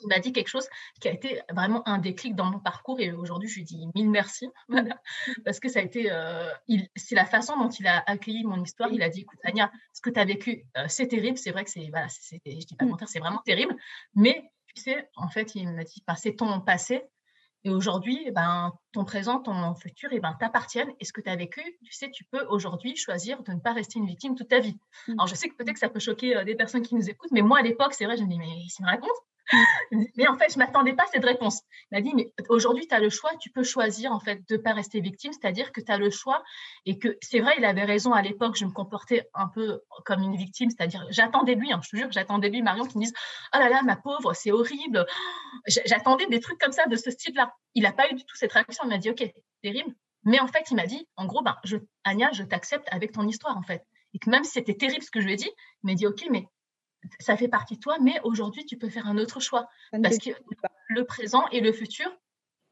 Il 0.02 0.08
m'a 0.08 0.20
dit 0.20 0.34
quelque 0.34 0.50
chose 0.50 0.68
qui 1.00 1.08
a 1.08 1.12
été 1.12 1.42
vraiment 1.50 1.88
un 1.88 2.00
déclic 2.00 2.36
dans 2.36 2.44
mon 2.46 2.60
parcours 2.60 3.00
et 3.00 3.14
aujourd'hui 3.14 3.48
je 3.48 3.56
lui 3.56 3.64
dis 3.64 3.88
mille 3.96 4.10
merci 4.10 4.50
parce 5.46 5.62
que 5.62 5.70
ça 5.70 5.80
a 5.80 5.82
été, 5.82 6.12
euh, 6.12 6.52
c'est 6.98 7.16
la 7.16 7.26
façon 7.26 7.58
dont 7.58 7.70
il 7.70 7.88
a 7.88 8.04
accueilli 8.06 8.44
mon 8.44 8.62
histoire. 8.62 8.92
Il 8.92 9.02
a 9.02 9.08
dit, 9.08 9.22
écoute 9.22 9.40
Anya, 9.44 9.72
ce 9.94 10.02
que 10.02 10.10
tu 10.10 10.20
as 10.20 10.26
vécu, 10.26 10.66
c'est 10.88 11.08
terrible, 11.08 11.38
c'est 11.38 11.52
vrai 11.52 11.64
que 11.64 11.72
c'est, 11.72 11.88
voilà, 11.90 12.08
je 12.08 12.66
dis 12.66 12.76
pas 12.78 12.86
mentir, 12.86 13.08
c'est 13.08 13.20
vraiment 13.20 13.42
terrible, 13.46 13.76
mais 14.16 14.52
tu 14.76 14.82
sais, 14.82 15.10
en 15.16 15.30
fait, 15.30 15.56
il 15.56 15.70
m'a 15.70 15.84
dit, 15.84 16.04
c'est 16.18 16.36
ton 16.36 16.60
passé, 16.62 17.04
et 17.68 17.70
aujourd'hui, 17.70 18.24
eh 18.26 18.32
ben, 18.32 18.72
ton 18.94 19.04
présent, 19.04 19.40
ton 19.40 19.76
futur, 19.76 20.10
eh 20.14 20.22
ben, 20.22 20.34
t'appartiennent. 20.40 20.92
Et 21.02 21.06
ce 21.06 21.12
que 21.12 21.20
tu 21.20 21.30
as 21.30 21.36
vécu, 21.36 21.62
tu 21.84 21.92
sais, 21.92 22.10
tu 22.12 22.24
peux 22.24 22.46
aujourd'hui 22.48 22.96
choisir 22.96 23.44
de 23.44 23.52
ne 23.52 23.60
pas 23.60 23.74
rester 23.74 24.00
une 24.00 24.06
victime 24.06 24.36
toute 24.36 24.48
ta 24.48 24.60
vie. 24.60 24.78
Mmh. 25.08 25.14
Alors, 25.14 25.28
je 25.28 25.36
sais 25.36 25.50
que 25.50 25.56
peut-être 25.56 25.74
que 25.74 25.80
ça 25.80 25.90
peut 25.90 26.00
choquer 26.00 26.38
euh, 26.38 26.46
des 26.46 26.56
personnes 26.56 26.82
qui 26.82 26.96
nous 26.96 27.10
écoutent, 27.10 27.32
mais 27.32 27.42
moi, 27.42 27.60
à 27.60 27.62
l'époque, 27.62 27.94
c'est 27.94 28.06
vrai, 28.06 28.16
je 28.16 28.24
me 28.24 28.30
dis, 28.30 28.38
mais 28.38 28.48
il 28.48 28.84
me 28.84 28.88
raconte 28.88 29.12
mais 29.92 30.28
en 30.28 30.38
fait, 30.38 30.54
je 30.54 30.58
m'attendais 30.58 30.94
pas 30.94 31.04
à 31.04 31.08
cette 31.08 31.24
réponse. 31.24 31.62
Il 31.92 31.96
m'a 31.96 32.02
dit, 32.02 32.14
mais 32.14 32.32
aujourd'hui, 32.50 32.88
tu 32.88 32.96
as 32.96 33.00
le 33.00 33.10
choix, 33.10 33.32
tu 33.40 33.50
peux 33.50 33.64
choisir 33.64 34.12
en 34.12 34.20
fait 34.20 34.48
de 34.50 34.58
pas 34.58 34.74
rester 34.74 35.00
victime, 35.00 35.32
c'est-à-dire 35.34 35.72
que 35.72 35.82
tu 35.82 35.92
as 35.92 35.98
le 35.98 36.10
choix 36.10 36.44
et 36.86 37.00
que 37.00 37.18
c'est 37.22 37.40
vrai, 37.40 37.54
il 37.58 37.66
avait 37.66 37.86
raison 37.86 38.14
à 38.14 38.22
l'époque, 38.22 38.56
je 38.58 38.66
me 38.66 38.72
comportais 38.72 39.28
un 39.34 39.48
peu 39.48 39.82
comme 40.06 40.22
une 40.22 40.36
victime, 40.36 40.70
c'est-à-dire 40.70 41.06
j'attendais 41.10 41.56
lui, 41.56 41.72
hein, 41.72 41.80
je 41.84 41.90
te 41.90 41.96
jure, 41.96 42.12
j'attendais 42.12 42.50
lui, 42.50 42.62
Marion, 42.62 42.86
qui 42.86 42.98
me 42.98 43.04
dise, 43.04 43.14
oh 43.54 43.60
là 43.60 43.70
là, 43.70 43.82
ma 43.84 43.96
pauvre, 43.96 44.34
c'est 44.34 44.52
horrible. 44.52 45.06
J'attendais 45.68 46.28
des 46.28 46.40
trucs 46.40 46.60
comme 46.60 46.72
ça, 46.72 46.86
de 46.88 46.96
ce 46.96 47.12
style-là. 47.12 47.54
Il 47.74 47.84
n'a 47.84 47.92
pas 47.92 48.10
eu 48.10 48.16
du 48.16 48.24
tout 48.26 48.36
cette 48.36 48.52
réaction, 48.52 48.84
il 48.86 48.90
m'a 48.90 48.98
dit, 48.98 49.10
ok, 49.10 49.24
terrible. 49.62 49.94
Mais 50.24 50.40
en 50.40 50.48
fait, 50.48 50.66
il 50.72 50.76
m'a 50.76 50.86
dit, 50.86 51.08
en 51.16 51.26
gros, 51.26 51.42
ben, 51.42 51.56
je, 51.64 51.78
je 51.78 52.44
t'accepte 52.44 52.88
avec 52.92 53.14
ton 53.14 53.28
histoire, 53.28 53.58
en 53.58 53.64
fait. 53.64 53.84
Et 54.14 54.20
que 54.20 54.30
même 54.30 54.44
si 54.44 54.52
c'était 54.52 54.76
terrible 54.76 55.04
ce 55.04 55.12
que 55.12 55.22
je 55.22 55.26
lui 55.26 55.34
ai 55.34 55.38
dit, 55.38 55.50
il 55.84 55.88
m'a 55.88 55.94
dit, 55.94 56.08
ok, 56.08 56.26
mais 56.32 56.48
ça 57.20 57.38
fait 57.38 57.48
partie 57.48 57.76
de 57.76 57.80
toi, 57.80 57.98
mais 58.02 58.20
aujourd'hui, 58.24 58.66
tu 58.66 58.78
peux 58.78 58.90
faire 58.90 59.08
un 59.08 59.18
autre 59.18 59.40
choix. 59.40 59.70
Parce 60.04 60.18
que 60.18 60.32
le 60.90 61.06
présent 61.06 61.48
et 61.52 61.62
le 61.62 61.72
futur 61.72 62.10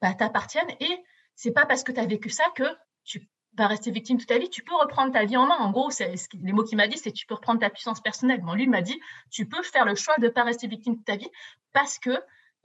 bah, 0.02 0.14
t'appartiennent 0.14 0.72
et 0.80 1.04
c'est 1.36 1.52
pas 1.52 1.66
parce 1.66 1.84
que 1.84 1.92
tu 1.92 2.00
as 2.00 2.06
vécu 2.06 2.30
ça 2.30 2.46
que 2.56 2.64
tu 3.04 3.30
vas 3.58 3.68
rester 3.68 3.92
victime 3.92 4.18
toute 4.18 4.28
ta 4.28 4.38
vie. 4.38 4.50
Tu 4.50 4.64
peux 4.64 4.76
reprendre 4.76 5.14
ta 5.14 5.26
vie 5.26 5.38
en 5.38 5.46
main. 5.48 5.58
En 5.58 5.72
gros, 5.72 5.90
c'est, 5.90 6.14
les 6.34 6.54
mots 6.54 6.64
qu'il 6.64 6.78
m'a 6.78 6.88
dit, 6.88 6.98
c'est 6.98 7.12
tu 7.12 7.26
peux 7.26 7.36
reprendre 7.36 7.60
ta 7.60 7.70
puissance 7.70 8.02
personnelle. 8.02 8.42
Bon, 8.42 8.54
lui 8.54 8.68
m'a 8.68 8.82
dit, 8.82 9.00
tu 9.32 9.46
peux 9.48 9.64
faire 9.64 9.86
le 9.86 9.96
choix 9.96 10.16
de 10.18 10.26
ne 10.26 10.30
pas 10.30 10.44
rester 10.44 10.68
victime 10.68 10.96
toute 10.98 11.06
ta 11.06 11.16
vie 11.16 11.30
parce 11.74 12.00
que 12.00 12.18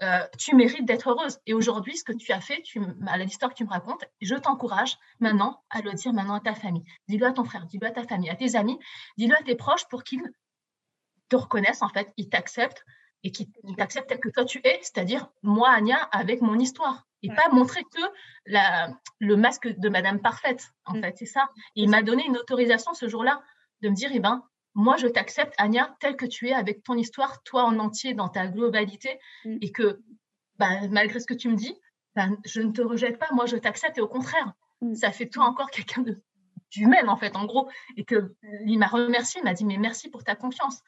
euh, 0.03 0.27
tu 0.39 0.57
mérites 0.57 0.87
d'être 0.87 1.11
heureuse. 1.11 1.39
Et 1.47 1.53
aujourd'hui, 1.53 1.97
ce 1.97 2.05
que 2.05 2.13
tu 2.13 2.33
as 2.33 2.41
fait, 2.41 2.63
tu, 2.63 2.81
à 3.07 3.19
l'histoire 3.19 3.51
que 3.51 3.57
tu 3.57 3.65
me 3.65 3.71
racontes, 3.71 4.05
je 4.21 4.35
t'encourage 4.35 4.97
maintenant 5.21 5.63
à 5.69 5.83
le 5.83 5.93
dire 5.93 6.13
maintenant 6.13 6.37
à 6.37 6.41
ta 6.41 6.55
famille. 6.55 6.85
Dis-le 7.07 7.27
à 7.27 7.33
ton 7.33 7.45
frère, 7.45 7.67
dis-le 7.67 7.87
à 7.87 7.91
ta 7.91 8.05
famille, 8.05 8.31
à 8.31 8.35
tes 8.35 8.57
amis, 8.57 8.79
dis-le 9.19 9.35
à 9.35 9.43
tes 9.43 9.57
proches 9.57 9.87
pour 9.89 10.03
qu'ils 10.03 10.23
te 11.31 11.37
reconnaissent, 11.37 11.83
en 11.83 11.89
fait, 11.89 12.13
ils 12.19 12.29
t'acceptent 12.29 12.85
et 13.23 13.33
qui 13.33 13.51
t'acceptent 13.77 14.09
tel 14.09 14.21
que 14.21 14.29
toi 14.29 14.45
tu 14.45 14.61
es, 14.65 14.79
c'est-à-dire 14.83 15.31
moi, 15.43 15.71
Anya, 15.71 15.97
avec 16.13 16.43
mon 16.43 16.59
histoire. 16.59 17.07
Et 17.23 17.29
pas 17.29 17.49
montrer 17.53 17.83
que 17.85 18.01
la, 18.47 18.91
le 19.19 19.37
masque 19.37 19.69
de 19.69 19.89
Madame 19.91 20.21
Parfaite, 20.21 20.71
en 20.87 20.95
mm. 20.95 21.03
fait, 21.03 21.15
c'est 21.19 21.27
ça. 21.27 21.51
Et 21.77 21.83
il 21.83 21.91
m'a 21.91 22.03
donné 22.03 22.25
une 22.25 22.39
autorisation 22.39 22.95
ce 22.95 23.09
jour-là 23.09 23.43
de 23.83 23.91
me 23.91 23.95
dire, 23.95 24.11
eh 24.15 24.21
ben, 24.21 24.43
moi, 24.75 24.97
je 24.97 25.07
t'accepte, 25.07 25.53
Anya, 25.59 25.95
tel 26.01 26.17
que 26.17 26.25
tu 26.25 26.49
es, 26.49 26.55
avec 26.55 26.83
ton 26.83 26.95
histoire, 26.95 27.43
toi 27.43 27.65
en 27.65 27.79
entier, 27.79 28.15
dans 28.15 28.29
ta 28.29 28.47
globalité, 28.47 29.19
mm. 29.45 29.59
et 29.61 29.71
que 29.71 30.01
ben, 30.59 30.89
malgré 30.91 31.21
ce 31.21 31.27
que 31.27 31.35
tu 31.35 31.49
me 31.49 31.57
dis, 31.57 31.75
ben, 32.17 32.39
je 32.47 32.63
ne 32.63 32.73
te 32.73 32.81
rejette 32.81 33.19
pas, 33.19 33.29
moi, 33.33 33.45
je 33.45 33.57
t'accepte, 33.57 33.99
et 33.99 34.01
au 34.01 34.09
contraire, 34.09 34.55
mm. 34.81 34.95
ça 34.95 35.13
fait 35.13 35.29
toi 35.29 35.45
encore 35.45 35.71
quelqu'un 35.71 36.01
de 36.01 36.23
d'humaine, 36.71 37.09
en 37.09 37.17
fait, 37.17 37.37
en 37.37 37.45
gros. 37.45 37.69
Et 37.97 38.05
que 38.05 38.35
il 38.67 38.79
m'a 38.79 38.87
remercié, 38.87 39.41
il 39.41 39.45
m'a 39.45 39.55
dit, 39.55 39.65
mais 39.65 39.79
merci 39.79 40.09
pour 40.09 40.25
ta 40.25 40.35
confiance. 40.35 40.81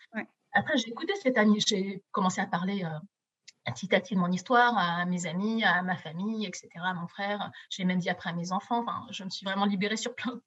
Après, 0.52 0.76
j'ai 0.76 0.88
écouté 0.88 1.14
cette 1.22 1.38
amie, 1.38 1.60
j'ai 1.66 2.02
commencé 2.10 2.40
à 2.40 2.46
parler 2.46 2.84
euh, 2.84 3.72
petit 3.72 3.94
à 3.94 4.00
petit 4.00 4.14
de 4.14 4.20
mon 4.20 4.30
histoire 4.30 4.76
à 4.76 5.04
mes 5.06 5.26
amis, 5.26 5.64
à 5.64 5.82
ma 5.82 5.96
famille, 5.96 6.46
etc., 6.46 6.68
à 6.76 6.94
mon 6.94 7.06
frère. 7.06 7.50
J'ai 7.70 7.84
même 7.84 7.98
dit 7.98 8.10
après 8.10 8.30
à 8.30 8.32
mes 8.34 8.52
enfants. 8.52 8.80
Enfin, 8.80 9.06
je 9.10 9.24
me 9.24 9.30
suis 9.30 9.44
vraiment 9.44 9.64
libérée 9.64 9.96
sur 9.96 10.14
plein 10.14 10.40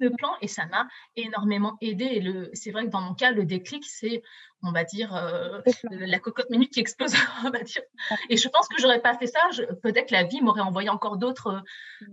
de 0.00 0.08
plans 0.08 0.34
et 0.40 0.48
ça 0.48 0.66
m'a 0.66 0.88
énormément 1.16 1.76
aidé. 1.80 2.04
Et 2.04 2.56
c'est 2.56 2.70
vrai 2.70 2.84
que 2.84 2.90
dans 2.90 3.00
mon 3.00 3.14
cas, 3.14 3.30
le 3.30 3.44
déclic, 3.44 3.84
c'est, 3.84 4.22
on 4.62 4.72
va 4.72 4.84
dire, 4.84 5.14
euh, 5.14 5.60
la 5.90 6.18
cocotte 6.18 6.50
minute 6.50 6.72
qui 6.72 6.80
explose, 6.80 7.12
on 7.44 7.50
va 7.50 7.60
dire. 7.60 7.82
Et 8.28 8.36
je 8.36 8.48
pense 8.48 8.68
que 8.68 8.80
j'aurais 8.80 9.00
pas 9.00 9.16
fait 9.16 9.26
ça. 9.26 9.40
Peut-être 9.82 10.08
que 10.08 10.14
la 10.14 10.24
vie 10.24 10.40
m'aurait 10.40 10.60
envoyé 10.60 10.88
encore 10.88 11.16
d'autres 11.16 11.62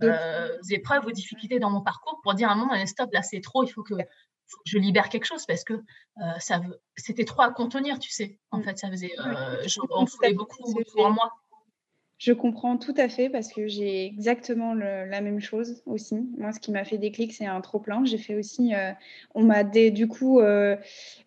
euh, 0.01 0.47
épreuves 0.69 1.05
ou 1.05 1.11
difficultés 1.11 1.59
dans 1.59 1.69
mon 1.69 1.81
parcours 1.81 2.19
pour 2.23 2.33
dire 2.33 2.49
à 2.49 2.53
un 2.53 2.55
moment, 2.55 2.85
stop, 2.85 3.11
là, 3.13 3.21
c'est 3.21 3.41
trop, 3.41 3.63
il 3.63 3.69
faut 3.69 3.83
que 3.83 3.95
je 4.65 4.77
libère 4.77 5.09
quelque 5.09 5.25
chose 5.25 5.45
parce 5.45 5.63
que 5.63 5.73
euh, 5.73 6.39
ça 6.39 6.61
c'était 6.95 7.25
trop 7.25 7.41
à 7.41 7.51
contenir, 7.51 7.97
tu 7.99 8.11
sais. 8.11 8.39
En 8.51 8.59
mm. 8.59 8.63
fait, 8.63 8.77
ça 8.77 8.89
faisait, 8.89 9.11
on 9.91 10.05
beaucoup, 10.33 10.73
beaucoup 10.73 10.99
en 10.99 11.11
moi. 11.11 11.31
Je 12.23 12.31
comprends 12.31 12.77
tout 12.77 12.93
à 12.95 13.09
fait 13.09 13.27
parce 13.27 13.51
que 13.51 13.67
j'ai 13.67 14.05
exactement 14.05 14.73
la 14.73 15.19
même 15.19 15.41
chose 15.41 15.83
aussi. 15.85 16.15
Moi, 16.37 16.53
ce 16.53 16.61
qui 16.61 16.71
m'a 16.71 16.85
fait 16.85 16.97
déclic, 16.97 17.33
c'est 17.33 17.45
un 17.45 17.59
trop 17.59 17.79
plein. 17.79 18.05
J'ai 18.05 18.17
fait 18.17 18.35
aussi, 18.35 18.73
euh, 18.73 18.93
on 19.35 19.43
m'a 19.43 19.65
du 19.65 20.07
coup, 20.07 20.39
euh, 20.39 20.77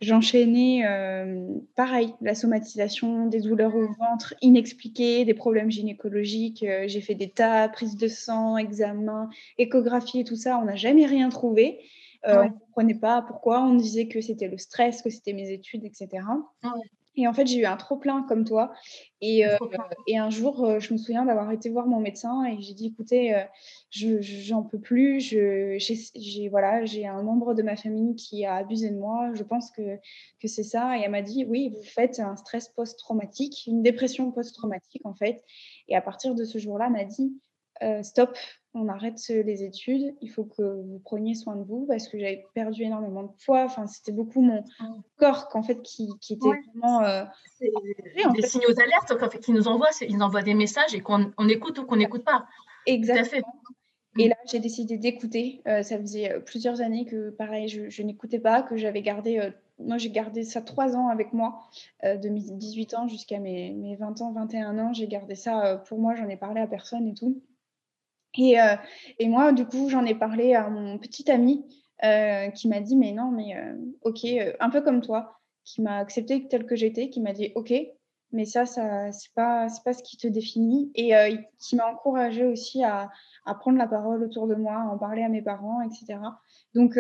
j'enchaînais 0.01 0.87
euh, 0.87 1.49
pareil, 1.75 2.15
la 2.23 2.35
somatisation, 2.35 3.27
des 3.27 3.43
douleurs 3.43 3.77
au 3.77 3.89
ventre 3.93 4.33
inexpliquées, 4.41 5.27
des 5.27 5.35
problèmes 5.35 5.71
gynécologiques. 5.71 6.65
j'ai 6.87 7.01
fait 7.03 7.15
des 7.15 7.29
tas, 7.29 7.69
prises 7.69 7.99
de 7.99 8.09
sang, 8.09 8.57
examens, 8.57 9.29
échographie 9.59 10.21
et 10.21 10.25
tout 10.25 10.37
ça. 10.37 10.59
On 10.59 10.65
n'a 10.65 10.77
jamais 10.77 11.05
rien 11.05 11.29
trouvé. 11.29 11.79
On 12.25 12.45
ne 12.45 12.49
comprenait 12.49 12.95
pas 12.95 13.21
pourquoi. 13.21 13.61
On 13.61 13.75
disait 13.75 14.09
que 14.09 14.23
c'était 14.23 14.49
le 14.49 14.57
stress, 14.57 15.03
que 15.03 15.11
c'était 15.11 15.35
mes 15.35 15.51
études, 15.51 15.85
etc. 15.85 16.25
Et 17.17 17.27
en 17.27 17.33
fait, 17.33 17.47
j'ai 17.47 17.59
eu 17.59 17.65
un 17.65 17.77
trop 17.77 17.97
plein 17.97 18.23
comme 18.23 18.45
toi. 18.45 18.73
Et, 19.23 19.47
euh, 19.47 19.57
et 20.07 20.19
un 20.19 20.29
jour, 20.29 20.65
euh, 20.65 20.79
je 20.79 20.93
me 20.93 20.99
souviens 20.99 21.25
d'avoir 21.25 21.51
été 21.51 21.71
voir 21.71 21.87
mon 21.87 21.99
médecin 21.99 22.45
et 22.45 22.61
j'ai 22.61 22.75
dit, 22.75 22.89
écoutez, 22.89 23.35
euh, 23.35 23.43
je 23.91 24.21
j'en 24.21 24.63
peux 24.63 24.79
plus. 24.79 25.21
J'ai 25.21 26.49
voilà, 26.51 26.85
j'ai 26.85 27.07
un 27.07 27.23
membre 27.23 27.55
de 27.55 27.63
ma 27.63 27.77
famille 27.77 28.15
qui 28.17 28.45
a 28.45 28.57
abusé 28.57 28.91
de 28.91 28.99
moi. 28.99 29.31
Je 29.35 29.43
pense 29.43 29.71
que, 29.71 29.97
que 30.41 30.49
c'est 30.49 30.63
ça. 30.63 30.99
Et 30.99 31.03
elle 31.03 31.11
m'a 31.11 31.23
dit, 31.23 31.47
oui, 31.49 31.73
vous 31.75 31.83
faites 31.83 32.21
un 32.21 32.37
stress 32.37 32.69
post-traumatique, 32.69 33.65
une 33.67 33.83
dépression 33.83 34.31
post-traumatique 34.31 35.07
en 35.07 35.15
fait. 35.15 35.43
Et 35.89 35.97
à 35.97 36.03
partir 36.03 36.35
de 36.35 36.45
ce 36.45 36.59
jour-là, 36.59 36.87
elle 36.87 36.93
m'a 36.93 37.05
dit, 37.05 37.41
stop, 38.03 38.37
on 38.77 38.89
arrête 38.89 39.19
les 39.29 39.65
études, 39.65 40.15
il 40.21 40.31
faut 40.31 40.45
que 40.45 40.63
vous 40.63 40.99
preniez 40.99 41.35
soin 41.35 41.57
de 41.57 41.65
vous 41.65 41.87
parce 41.87 42.09
que 42.09 42.19
j'avais 42.19 42.45
perdu 42.53 42.83
énormément 42.83 43.23
de 43.23 43.31
poids. 43.45 43.65
Enfin, 43.65 43.87
c'était 43.87 44.13
beaucoup 44.13 44.43
mon 44.43 44.63
ah. 44.81 44.91
corps 45.17 45.49
qu'en 45.49 45.63
fait 45.63 45.81
qui, 45.83 46.11
était 46.29 46.37
vraiment. 46.47 47.03
Euh, 47.03 47.25
des 48.35 48.43
signaux 48.43 48.73
d'alerte 48.73 49.41
qui 49.41 49.53
nous 49.53 49.67
envoient, 49.67 49.89
ils 50.03 50.17
nous 50.17 50.23
envoient 50.23 50.43
des 50.43 50.55
messages 50.55 50.95
et 50.95 51.01
qu'on 51.01 51.33
écoute 51.49 51.79
ou 51.79 51.87
qu'on 51.87 51.97
n'écoute 51.97 52.25
pas. 52.25 52.47
Exactement. 52.85 53.47
Et 54.19 54.29
là, 54.29 54.37
j'ai 54.47 54.61
décidé 54.61 54.99
d'écouter. 54.99 55.63
Euh, 55.67 55.83
ça 55.83 55.99
faisait 55.99 56.33
euh, 56.33 56.41
plusieurs 56.41 56.81
années 56.81 57.05
que, 57.05 57.31
pareil, 57.31 57.69
je, 57.69 58.03
n'écoutais 58.03 58.39
pas, 58.39 58.63
que 58.63 58.77
j'avais 58.77 59.03
gardé. 59.03 59.53
moi, 59.79 59.97
j'ai 59.97 60.11
gardé 60.11 60.43
ça 60.43 60.61
trois 60.61 60.97
ans 60.97 61.09
avec 61.09 61.33
moi, 61.33 61.63
de 62.03 62.29
mes 62.29 62.41
18 62.41 62.95
ans 62.95 63.09
jusqu'à 63.09 63.39
mes, 63.39 63.73
mes 63.73 63.97
20 63.97 64.21
ans, 64.21 64.33
21 64.33 64.79
ans. 64.79 64.93
J'ai 64.93 65.07
gardé 65.07 65.35
ça 65.35 65.83
pour 65.89 65.99
moi, 65.99 66.15
j'en 66.15 66.29
ai 66.29 66.37
parlé 66.37 66.61
à 66.61 66.67
personne 66.67 67.07
et 67.09 67.15
tout. 67.15 67.41
Euh, 68.39 68.77
et, 69.19 69.29
moi, 69.29 69.53
du 69.53 69.67
coup, 69.67 69.89
j'en 69.89 70.05
ai 70.05 70.15
parlé 70.15 70.55
à 70.55 70.69
mon 70.69 70.99
petit 70.99 71.31
ami 71.31 71.65
euh, 72.05 72.51
qui 72.51 72.69
m'a 72.69 72.81
dit, 72.81 72.97
mais 72.97 73.13
non, 73.13 73.31
mais 73.31 73.57
euh, 73.57 73.75
ok, 74.03 74.27
un 74.61 74.71
peu 74.71 74.81
comme 74.83 75.01
toi, 75.01 75.39
qui 75.65 75.83
m'a 75.83 75.99
accepté 75.99 76.47
tel 76.49 76.67
que 76.67 76.77
j'étais, 76.77 77.11
qui 77.11 77.21
m'a 77.21 77.33
dit, 77.33 77.53
ok, 77.55 77.73
mais 78.33 78.45
ça, 78.45 78.67
ça 78.67 79.11
c'est 79.13 79.33
pas, 79.35 79.69
pas 79.85 79.93
ce 79.93 80.03
qui 80.03 80.17
te 80.17 80.27
définit, 80.27 80.91
et 80.95 81.13
qui 81.59 81.77
m'a 81.77 81.87
encouragé 81.87 82.45
aussi 82.45 82.83
à, 82.83 83.11
prendre 83.61 83.79
la 83.79 83.87
parole 83.87 84.23
autour 84.23 84.47
de 84.47 84.55
moi, 84.55 84.75
à 84.75 84.87
en 84.87 84.99
parler 84.99 85.23
à 85.23 85.29
mes 85.29 85.43
parents, 85.43 85.81
etc. 85.81 86.19
Donc, 86.75 86.99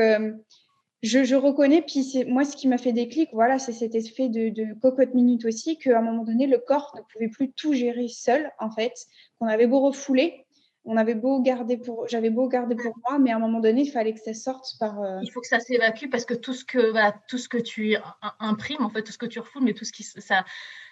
je, 1.02 1.34
reconnais, 1.34 1.82
puis 1.82 2.24
moi, 2.26 2.44
ce 2.44 2.56
qui 2.56 2.68
m'a 2.68 2.78
fait 2.78 2.92
déclic, 2.92 3.28
voilà, 3.32 3.58
c'est 3.58 3.72
cet 3.72 3.94
effet 3.94 4.28
de, 4.28 4.74
cocotte 4.80 5.14
minute 5.14 5.44
aussi, 5.44 5.78
qu'à 5.78 5.98
un 5.98 6.02
moment 6.02 6.24
donné, 6.24 6.46
le 6.46 6.58
corps 6.58 6.94
ne 6.96 7.02
pouvait 7.02 7.28
plus 7.28 7.52
tout 7.52 7.72
gérer 7.74 8.08
seul, 8.08 8.50
en 8.58 8.70
fait, 8.70 8.94
qu'on 9.38 9.46
avait 9.46 9.66
beau 9.66 9.80
refouler, 9.80 10.45
on 10.86 10.96
avait 10.96 11.14
beau 11.14 11.42
garder 11.42 11.76
pour, 11.76 12.06
j'avais 12.08 12.30
beau 12.30 12.48
garder 12.48 12.76
pour 12.76 12.96
moi, 13.04 13.18
mais 13.18 13.32
à 13.32 13.36
un 13.36 13.38
moment 13.40 13.60
donné, 13.60 13.82
il 13.82 13.90
fallait 13.90 14.14
que 14.14 14.20
ça 14.20 14.32
sorte 14.32 14.66
par. 14.78 15.00
Euh, 15.00 15.18
il 15.22 15.30
faut 15.30 15.40
que 15.40 15.48
ça 15.48 15.58
s'évacue 15.58 16.08
parce 16.10 16.24
que 16.24 16.34
tout 16.34 16.54
ce 16.54 16.64
que, 16.64 16.92
tout 17.28 17.38
ce 17.38 17.48
que 17.48 17.58
tu 17.58 17.96
imprimes, 18.38 18.82
en 18.82 18.88
fait, 18.88 19.02
tout 19.02 19.12
ce 19.12 19.18
que 19.18 19.26
tu 19.26 19.40
refoules, 19.40 19.64
mais 19.64 19.74
tout 19.74 19.84
ce 19.84 19.92
qui, 19.92 20.04
ça, 20.04 20.44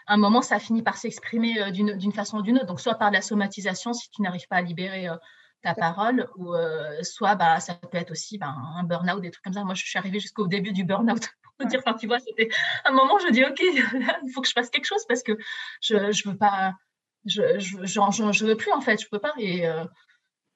à 0.07 0.15
un 0.15 0.17
moment, 0.17 0.43
ça 0.43 0.59
finit 0.59 0.83
par 0.83 0.97
s'exprimer 0.97 1.61
euh, 1.61 1.71
d'une 1.71 2.13
façon 2.13 2.39
ou 2.39 2.43
d'une 2.43 2.57
autre. 2.57 2.67
Donc, 2.67 2.81
soit 2.81 2.97
par 2.97 3.13
la 3.13 3.23
somatisation, 3.23 3.93
si 3.93 4.11
tu 4.11 4.21
n'arrives 4.23 4.49
pas 4.49 4.57
à 4.57 4.63
libérer 4.63 5.09
euh, 5.09 5.17
ta 5.63 5.75
parole, 5.75 6.29
ou 6.37 6.53
soit, 7.01 7.37
bah, 7.37 7.59
ça 7.59 7.75
peut 7.75 7.97
être 7.97 8.11
aussi 8.11 8.37
bah, 8.37 8.55
un 8.77 8.83
burn-out, 8.83 9.23
des 9.23 9.31
trucs 9.31 9.45
comme 9.45 9.55
ça. 9.55 9.65
Moi, 9.65 9.75
je 9.75 9.83
suis 9.83 9.99
arrivée 9.99 10.21
jusqu'au 10.21 10.47
début 10.47 10.73
du 10.73 10.85
burn-out 10.85 11.31
pour 11.59 11.69
dire, 11.69 11.81
enfin, 11.87 11.97
tu 11.97 12.07
vois, 12.07 12.19
c'était 12.19 12.51
un 12.85 12.93
moment, 12.93 13.19
je 13.19 13.31
dis, 13.31 13.45
ok, 13.45 13.61
il 14.25 14.31
faut 14.35 14.43
que 14.43 14.49
je 14.49 14.53
fasse 14.53 14.69
quelque 14.69 14.85
chose 14.85 15.07
parce 15.09 15.23
que 15.23 15.33
je, 15.81 15.95
ne 15.97 16.31
veux 16.31 16.37
pas 16.37 16.75
je, 17.25 17.59
je, 17.59 17.85
je, 17.85 18.45
veux 18.45 18.57
plus 18.57 18.73
en 18.73 18.81
fait, 18.81 19.01
je 19.01 19.09
peux 19.09 19.19
pas. 19.19 19.33
Et 19.39 19.67
euh, 19.67 19.85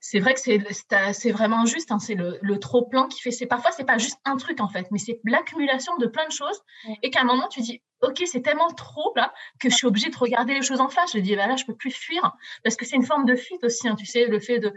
c'est 0.01 0.21
vrai 0.21 0.35
que 0.35 0.41
c'est, 0.41 1.31
vraiment 1.31 1.67
juste, 1.67 1.91
hein, 1.91 1.99
c'est 1.99 2.15
le, 2.15 2.39
le, 2.41 2.59
trop 2.59 2.87
plein 2.87 3.09
qui 3.09 3.21
fait. 3.21 3.31
C'est 3.31 3.47
parfois 3.47 3.73
c'est 3.73 3.85
pas 3.85 3.99
juste 3.99 4.19
un 4.25 4.37
truc 4.37 4.61
en 4.61 4.69
fait, 4.69 4.87
mais 4.91 4.99
c'est 4.99 5.21
l'accumulation 5.25 5.97
de 5.97 6.07
plein 6.07 6.27
de 6.27 6.33
choses 6.33 6.61
et 7.03 7.11
qu'à 7.11 7.23
un 7.23 7.25
moment 7.25 7.49
tu 7.49 7.61
dis 7.61 7.83
ok 8.03 8.23
c'est 8.27 8.43
tellement 8.43 8.69
trop 8.69 9.13
là 9.17 9.33
que 9.61 9.69
je 9.69 9.75
suis 9.75 9.87
obligée 9.87 10.11
de 10.11 10.17
regarder 10.17 10.55
les 10.55 10.63
choses 10.63 10.81
en 10.81 10.89
face. 10.89 11.13
Je 11.15 11.19
dis 11.19 11.35
bah 11.35 11.47
là 11.47 11.57
je 11.57 11.65
peux 11.65 11.75
plus 11.75 11.91
fuir 11.91 12.33
parce 12.63 12.77
que 12.77 12.85
c'est 12.85 12.97
une 12.97 13.05
forme 13.05 13.25
de 13.25 13.35
fuite 13.35 13.65
aussi. 13.65 13.89
Hein, 13.89 13.97
tu 13.97 14.07
sais 14.07 14.27
le 14.27 14.39
fait 14.39 14.61
de 14.61 14.73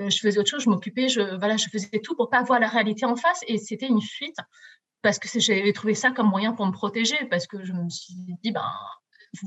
euh, 0.00 0.10
je 0.10 0.18
faisais 0.18 0.38
autre 0.38 0.50
chose, 0.50 0.62
je 0.64 0.70
m'occupais, 0.70 1.08
je 1.08 1.38
voilà 1.38 1.56
je 1.56 1.68
faisais 1.70 2.00
tout 2.02 2.14
pour 2.14 2.28
pas 2.28 2.42
voir 2.42 2.60
la 2.60 2.68
réalité 2.68 3.06
en 3.06 3.16
face 3.16 3.40
et 3.46 3.56
c'était 3.56 3.86
une 3.86 4.02
fuite 4.02 4.36
parce 5.00 5.18
que 5.18 5.28
j'avais 5.40 5.72
trouvé 5.72 5.94
ça 5.94 6.10
comme 6.10 6.28
moyen 6.28 6.52
pour 6.52 6.66
me 6.66 6.72
protéger 6.72 7.16
parce 7.30 7.46
que 7.46 7.64
je 7.64 7.72
me 7.72 7.88
suis 7.88 8.14
dit 8.42 8.52
ben 8.52 8.70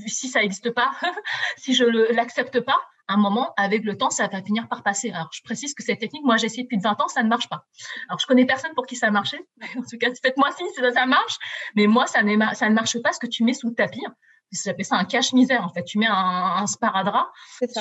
si 0.08 0.28
ça 0.28 0.42
n'existe 0.42 0.72
pas, 0.72 0.92
si 1.58 1.74
je 1.74 1.86
ne 1.86 2.14
l'accepte 2.14 2.60
pas, 2.60 2.80
un 3.12 3.18
moment, 3.18 3.54
avec 3.58 3.84
le 3.84 3.98
temps, 3.98 4.10
ça 4.10 4.28
va 4.28 4.42
finir 4.42 4.68
par 4.68 4.84
passer. 4.84 5.12
Alors, 5.12 5.30
je 5.34 5.42
précise 5.44 5.74
que 5.74 5.84
cette 5.84 6.00
technique, 6.00 6.24
moi, 6.24 6.38
j'ai 6.38 6.46
essayé 6.46 6.64
depuis 6.64 6.80
20 6.80 7.02
ans, 7.02 7.08
ça 7.08 7.24
ne 7.24 7.30
marche 7.30 7.50
pas. 7.50 7.66
Alors, 8.08 8.20
je 8.20 8.26
connais 8.26 8.46
personne 8.46 8.74
pour 8.74 8.86
qui 8.86 8.96
ça 8.96 9.08
a 9.08 9.12
marché. 9.12 9.38
En 9.78 9.82
tout 9.82 9.98
cas, 10.00 10.10
faites-moi 10.22 10.52
signe 10.52 10.68
si 10.76 10.82
ça, 10.94 11.06
marche. 11.06 11.38
Mais 11.76 11.88
moi, 11.88 12.08
ça, 12.08 12.22
ça 12.54 12.70
ne 12.70 12.74
marche 12.74 13.02
pas 13.02 13.12
ce 13.12 13.20
que 13.20 13.28
tu 13.28 13.44
mets 13.44 13.54
sous 13.54 13.70
le 13.70 13.76
tapis. 13.76 14.04
J'appelle 14.52 14.86
ça 14.86 14.96
un 14.96 15.06
cache-misère, 15.06 15.64
en 15.64 15.70
fait. 15.70 15.84
Tu 15.84 15.98
mets 15.98 16.08
un, 16.08 16.14
un 16.14 16.68
sparadrap 16.68 17.30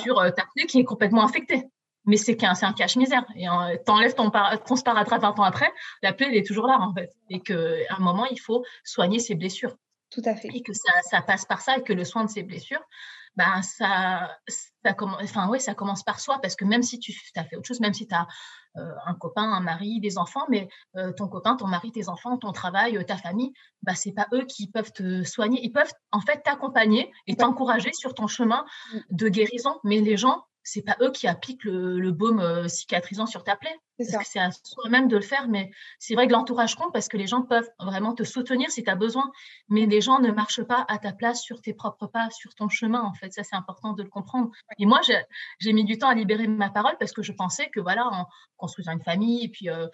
sur 0.02 0.18
euh, 0.20 0.30
ta 0.30 0.42
clé 0.54 0.66
qui 0.66 0.80
est 0.80 0.84
complètement 0.84 1.22
infectée. 1.22 1.64
Mais 2.06 2.16
c'est 2.16 2.36
qu'un, 2.36 2.54
un 2.60 2.72
cache-misère. 2.72 3.24
Et 3.36 3.48
euh, 3.48 3.76
t'enlèves 3.84 4.14
ton, 4.14 4.30
ton 4.30 4.76
sparadrap 4.76 5.20
20 5.20 5.38
ans 5.38 5.42
après, 5.44 5.70
la 6.02 6.12
plaie, 6.12 6.28
elle 6.28 6.36
est 6.36 6.46
toujours 6.46 6.66
là, 6.66 6.78
en 6.80 6.94
fait. 6.94 7.10
Et 7.28 7.40
qu'à 7.40 7.54
un 7.90 8.00
moment, 8.00 8.26
il 8.26 8.40
faut 8.40 8.64
soigner 8.84 9.18
ses 9.18 9.34
blessures. 9.34 9.76
Tout 10.10 10.22
à 10.24 10.34
fait. 10.34 10.48
Et 10.48 10.62
que 10.62 10.72
ça, 10.72 10.92
ça, 11.02 11.22
passe 11.22 11.44
par 11.44 11.60
ça 11.60 11.78
et 11.78 11.82
que 11.82 11.92
le 11.92 12.04
soin 12.04 12.24
de 12.24 12.30
ses 12.30 12.42
blessures, 12.42 12.82
ben 13.36 13.62
ça, 13.62 14.36
ça, 14.82 14.92
commence, 14.92 15.22
enfin, 15.22 15.48
ouais, 15.48 15.60
ça 15.60 15.74
commence 15.74 16.02
par 16.02 16.18
soi 16.18 16.40
parce 16.42 16.56
que 16.56 16.64
même 16.64 16.82
si 16.82 16.98
tu 16.98 17.14
as 17.36 17.44
fait 17.44 17.56
autre 17.56 17.68
chose, 17.68 17.80
même 17.80 17.94
si 17.94 18.08
tu 18.08 18.14
as 18.14 18.26
euh, 18.76 18.92
un 19.06 19.14
copain, 19.14 19.42
un 19.42 19.60
mari, 19.60 20.00
des 20.00 20.18
enfants, 20.18 20.46
mais 20.48 20.68
euh, 20.96 21.12
ton 21.12 21.28
copain, 21.28 21.56
ton 21.56 21.66
mari, 21.68 21.92
tes 21.92 22.08
enfants, 22.08 22.36
ton 22.38 22.52
travail, 22.52 22.96
euh, 22.96 23.04
ta 23.04 23.16
famille, 23.16 23.52
bah, 23.82 23.94
ce 23.94 24.08
n'est 24.08 24.14
pas 24.14 24.26
eux 24.32 24.44
qui 24.46 24.68
peuvent 24.68 24.92
te 24.92 25.22
soigner. 25.22 25.60
Ils 25.62 25.72
peuvent 25.72 25.92
en 26.10 26.20
fait 26.20 26.42
t'accompagner 26.42 27.12
et 27.26 27.36
t'encourager 27.36 27.92
sur 27.92 28.14
ton 28.14 28.26
chemin 28.26 28.64
mmh. 28.92 28.98
de 29.10 29.28
guérison. 29.28 29.80
Mais 29.84 30.00
les 30.00 30.16
gens, 30.16 30.44
c'est 30.62 30.82
pas 30.82 30.96
eux 31.00 31.10
qui 31.10 31.26
appliquent 31.26 31.64
le, 31.64 32.10
baume 32.12 32.40
euh, 32.40 32.68
cicatrisant 32.68 33.26
sur 33.26 33.44
ta 33.44 33.56
plaie. 33.56 33.74
C'est 33.98 34.38
à 34.38 34.50
soi-même 34.50 35.08
de 35.08 35.16
le 35.16 35.22
faire, 35.22 35.48
mais 35.48 35.70
c'est 35.98 36.14
vrai 36.14 36.26
que 36.26 36.32
l'entourage 36.32 36.74
compte 36.74 36.92
parce 36.92 37.08
que 37.08 37.18
les 37.18 37.26
gens 37.26 37.42
peuvent 37.42 37.68
vraiment 37.78 38.14
te 38.14 38.22
soutenir 38.22 38.70
si 38.70 38.82
tu 38.82 38.90
as 38.90 38.94
besoin, 38.94 39.30
mais 39.68 39.84
les 39.84 40.00
gens 40.00 40.20
ne 40.20 40.30
marchent 40.32 40.62
pas 40.62 40.86
à 40.88 40.98
ta 40.98 41.12
place 41.12 41.42
sur 41.42 41.60
tes 41.60 41.74
propres 41.74 42.06
pas, 42.06 42.30
sur 42.30 42.54
ton 42.54 42.68
chemin, 42.68 43.02
en 43.02 43.12
fait. 43.12 43.32
Ça, 43.32 43.42
c'est 43.42 43.56
important 43.56 43.92
de 43.92 44.02
le 44.02 44.08
comprendre. 44.08 44.50
Et 44.78 44.86
moi, 44.86 45.00
j'ai 45.58 45.72
mis 45.72 45.84
du 45.84 45.98
temps 45.98 46.08
à 46.08 46.14
libérer 46.14 46.46
ma 46.46 46.70
parole 46.70 46.96
parce 46.98 47.12
que 47.12 47.22
je 47.22 47.32
pensais 47.32 47.68
que, 47.68 47.80
voilà, 47.80 48.06
en 48.06 48.26
construisant 48.56 48.92
une 48.92 49.02
famille, 49.02 49.44
et 49.44 49.48
puis 49.48 49.68
euh, 49.68 49.86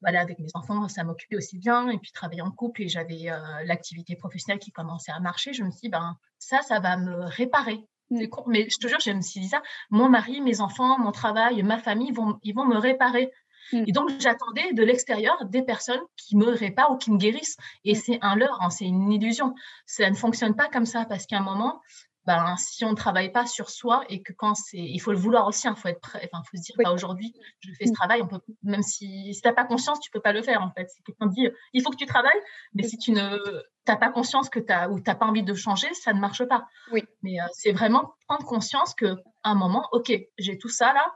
voilà, 0.00 0.20
avec 0.20 0.38
mes 0.38 0.50
enfants, 0.54 0.88
ça 0.88 1.04
m'occupait 1.04 1.36
aussi 1.36 1.58
bien. 1.58 1.88
Et 1.90 1.98
puis 1.98 2.12
travailler 2.12 2.42
en 2.42 2.50
couple 2.50 2.82
et 2.82 2.88
j'avais 2.88 3.30
euh, 3.30 3.38
l'activité 3.64 4.16
professionnelle 4.16 4.58
qui 4.58 4.72
commençait 4.72 5.12
à 5.12 5.20
marcher. 5.20 5.52
Je 5.52 5.62
me 5.62 5.70
suis 5.70 5.82
dit, 5.82 5.88
ben, 5.88 6.16
ça, 6.38 6.60
ça 6.62 6.80
va 6.80 6.96
me 6.96 7.24
réparer. 7.24 7.86
Mm. 8.10 8.26
Mais 8.46 8.68
je 8.70 8.76
te 8.78 8.88
jure, 8.88 9.00
je 9.00 9.10
me 9.10 9.20
suis 9.20 9.40
dit 9.40 9.48
ça. 9.48 9.62
Mon 9.90 10.08
mari, 10.08 10.40
mes 10.40 10.60
enfants, 10.60 10.98
mon 10.98 11.12
travail, 11.12 11.62
ma 11.62 11.78
famille, 11.78 12.12
vont, 12.12 12.38
ils 12.42 12.54
vont 12.54 12.66
me 12.66 12.76
réparer. 12.76 13.30
Mm. 13.72 13.84
Et 13.86 13.92
donc, 13.92 14.10
j'attendais 14.18 14.72
de 14.72 14.82
l'extérieur 14.82 15.44
des 15.46 15.62
personnes 15.62 16.02
qui 16.16 16.36
me 16.36 16.46
réparent 16.46 16.92
ou 16.92 16.96
qui 16.96 17.10
me 17.10 17.18
guérissent. 17.18 17.56
Et 17.84 17.92
mm. 17.92 17.96
c'est 17.96 18.18
un 18.22 18.36
leurre, 18.36 18.58
hein, 18.60 18.70
c'est 18.70 18.86
une 18.86 19.10
illusion. 19.12 19.54
Ça 19.86 20.08
ne 20.08 20.14
fonctionne 20.14 20.54
pas 20.54 20.68
comme 20.68 20.86
ça 20.86 21.04
parce 21.04 21.26
qu'à 21.26 21.38
un 21.38 21.42
moment, 21.42 21.80
ben, 22.26 22.56
si 22.56 22.84
on 22.84 22.90
ne 22.90 22.96
travaille 22.96 23.30
pas 23.30 23.46
sur 23.46 23.70
soi 23.70 24.04
et 24.08 24.22
que 24.22 24.32
quand 24.32 24.54
c'est, 24.54 24.78
il 24.78 24.98
faut 24.98 25.12
le 25.12 25.18
vouloir 25.18 25.46
aussi, 25.46 25.66
il 25.66 25.70
hein, 25.70 25.74
faut 25.74 25.88
être 25.88 26.00
prêt, 26.00 26.28
enfin, 26.32 26.42
faut 26.50 26.56
se 26.56 26.62
dire, 26.62 26.74
pas 26.76 26.84
bah, 26.84 26.92
aujourd'hui, 26.92 27.34
je 27.60 27.70
fais 27.78 27.86
ce 27.86 27.90
mm. 27.90 27.94
travail, 27.94 28.22
on 28.22 28.26
peut, 28.28 28.40
même 28.62 28.82
si, 28.82 29.34
si 29.34 29.40
tu 29.40 29.48
n'as 29.48 29.54
pas 29.54 29.64
conscience, 29.64 30.00
tu 30.00 30.10
peux 30.10 30.20
pas 30.20 30.32
le 30.32 30.42
faire, 30.42 30.62
en 30.62 30.70
fait. 30.70 30.88
Si 30.88 31.02
quelqu'un 31.02 31.26
dit, 31.26 31.48
il 31.72 31.82
faut 31.82 31.90
que 31.90 31.96
tu 31.96 32.06
travailles, 32.06 32.40
mais 32.74 32.82
si 32.82 32.96
tu 32.96 33.12
ne, 33.12 33.38
t'as 33.84 33.96
pas 33.96 34.10
conscience 34.10 34.48
que 34.48 34.60
t'as, 34.60 34.88
ou 34.88 35.00
t'as 35.00 35.14
pas 35.14 35.26
envie 35.26 35.42
de 35.42 35.54
changer, 35.54 35.92
ça 35.94 36.12
ne 36.12 36.20
marche 36.20 36.44
pas. 36.44 36.66
Oui. 36.92 37.04
Mais 37.22 37.40
euh, 37.40 37.44
c'est 37.52 37.72
vraiment 37.72 38.14
prendre 38.26 38.46
conscience 38.46 38.94
que, 38.94 39.16
un 39.42 39.54
moment, 39.54 39.88
ok, 39.92 40.12
j'ai 40.38 40.58
tout 40.58 40.70
ça 40.70 40.92
là, 40.92 41.12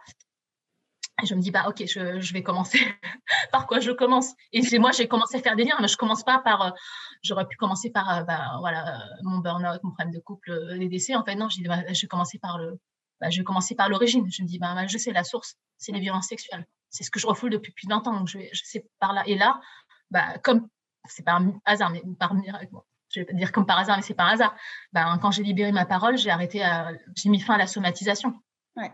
et 1.23 1.27
je 1.27 1.35
me 1.35 1.41
dis, 1.41 1.51
bah, 1.51 1.65
ok, 1.69 1.85
je, 1.87 2.21
je 2.21 2.33
vais 2.33 2.43
commencer. 2.43 2.79
par 3.53 3.67
quoi 3.67 3.81
je 3.81 3.91
commence? 3.91 4.35
Et 4.53 4.63
c'est 4.63 4.79
moi, 4.79 4.93
j'ai 4.93 5.09
commencé 5.09 5.37
à 5.37 5.41
faire 5.41 5.57
des 5.57 5.65
liens, 5.65 5.77
mais 5.81 5.89
je 5.89 5.97
commence 5.97 6.23
pas 6.23 6.39
par. 6.39 6.63
Euh, 6.63 6.71
j'aurais 7.23 7.47
pu 7.47 7.57
commencer 7.57 7.91
par 7.91 8.19
euh, 8.19 8.23
bah, 8.23 8.57
voilà, 8.61 8.97
euh, 8.97 9.01
mon 9.23 9.39
burn-out, 9.39 9.83
mon 9.83 9.91
problème 9.91 10.15
de 10.15 10.21
couple, 10.21 10.53
les 10.75 10.89
décès. 10.89 11.15
En 11.17 11.25
fait, 11.25 11.35
non, 11.35 11.49
j'ai 11.49 11.63
bah, 11.65 11.83
je 11.93 12.01
vais 12.01 12.07
commencer 12.07 12.39
par 12.39 12.59
le. 12.59 12.79
Bah, 13.21 13.31
je 13.31 13.39
vais 13.39 13.45
commencer 13.45 13.75
par 13.75 13.89
l'origine. 13.89 14.31
Je 14.31 14.43
me 14.43 14.47
dis, 14.47 14.59
bah, 14.59 14.87
je 14.87 14.99
sais 14.99 15.13
la 15.13 15.25
source, 15.25 15.57
c'est 15.77 15.93
les 15.93 16.01
violences 16.01 16.29
sexuelles. 16.29 16.67
C'est 16.91 17.05
ce 17.05 17.11
que 17.11 17.19
je 17.19 17.27
refoule 17.27 17.51
depuis 17.51 17.73
plus 17.73 17.87
de 17.87 17.93
20 17.93 18.07
ans. 18.07 18.19
Donc, 18.19 18.29
je, 18.29 18.39
vais, 18.39 18.51
je 18.53 18.63
sais 18.65 18.87
par 19.01 19.13
là. 19.13 19.23
Et 19.27 19.37
là, 19.37 19.61
bah, 20.11 20.39
comme 20.39 20.69
c'est 21.07 21.25
pas 21.25 21.35
un 21.35 21.53
hasard, 21.65 21.91
mais 21.91 22.03
par 22.19 22.35
miracle, 22.35 22.69
je 23.11 23.21
vais 23.21 23.27
pas 23.27 23.33
dire 23.33 23.51
comme 23.51 23.67
par 23.67 23.79
hasard, 23.79 23.97
mais 23.97 24.03
c'est 24.03 24.15
par 24.15 24.29
hasard. 24.29 24.55
Ben, 24.93 25.19
quand 25.21 25.33
j'ai 25.33 25.43
libéré 25.43 25.73
ma 25.73 25.87
parole, 25.87 26.17
j'ai 26.17 26.31
arrêté, 26.31 26.63
j'ai 27.17 27.29
mis 27.29 27.41
fin 27.41 27.55
à 27.55 27.59
la 27.59 27.67
somatisation. 27.67 28.35
Ouais. 28.79 28.93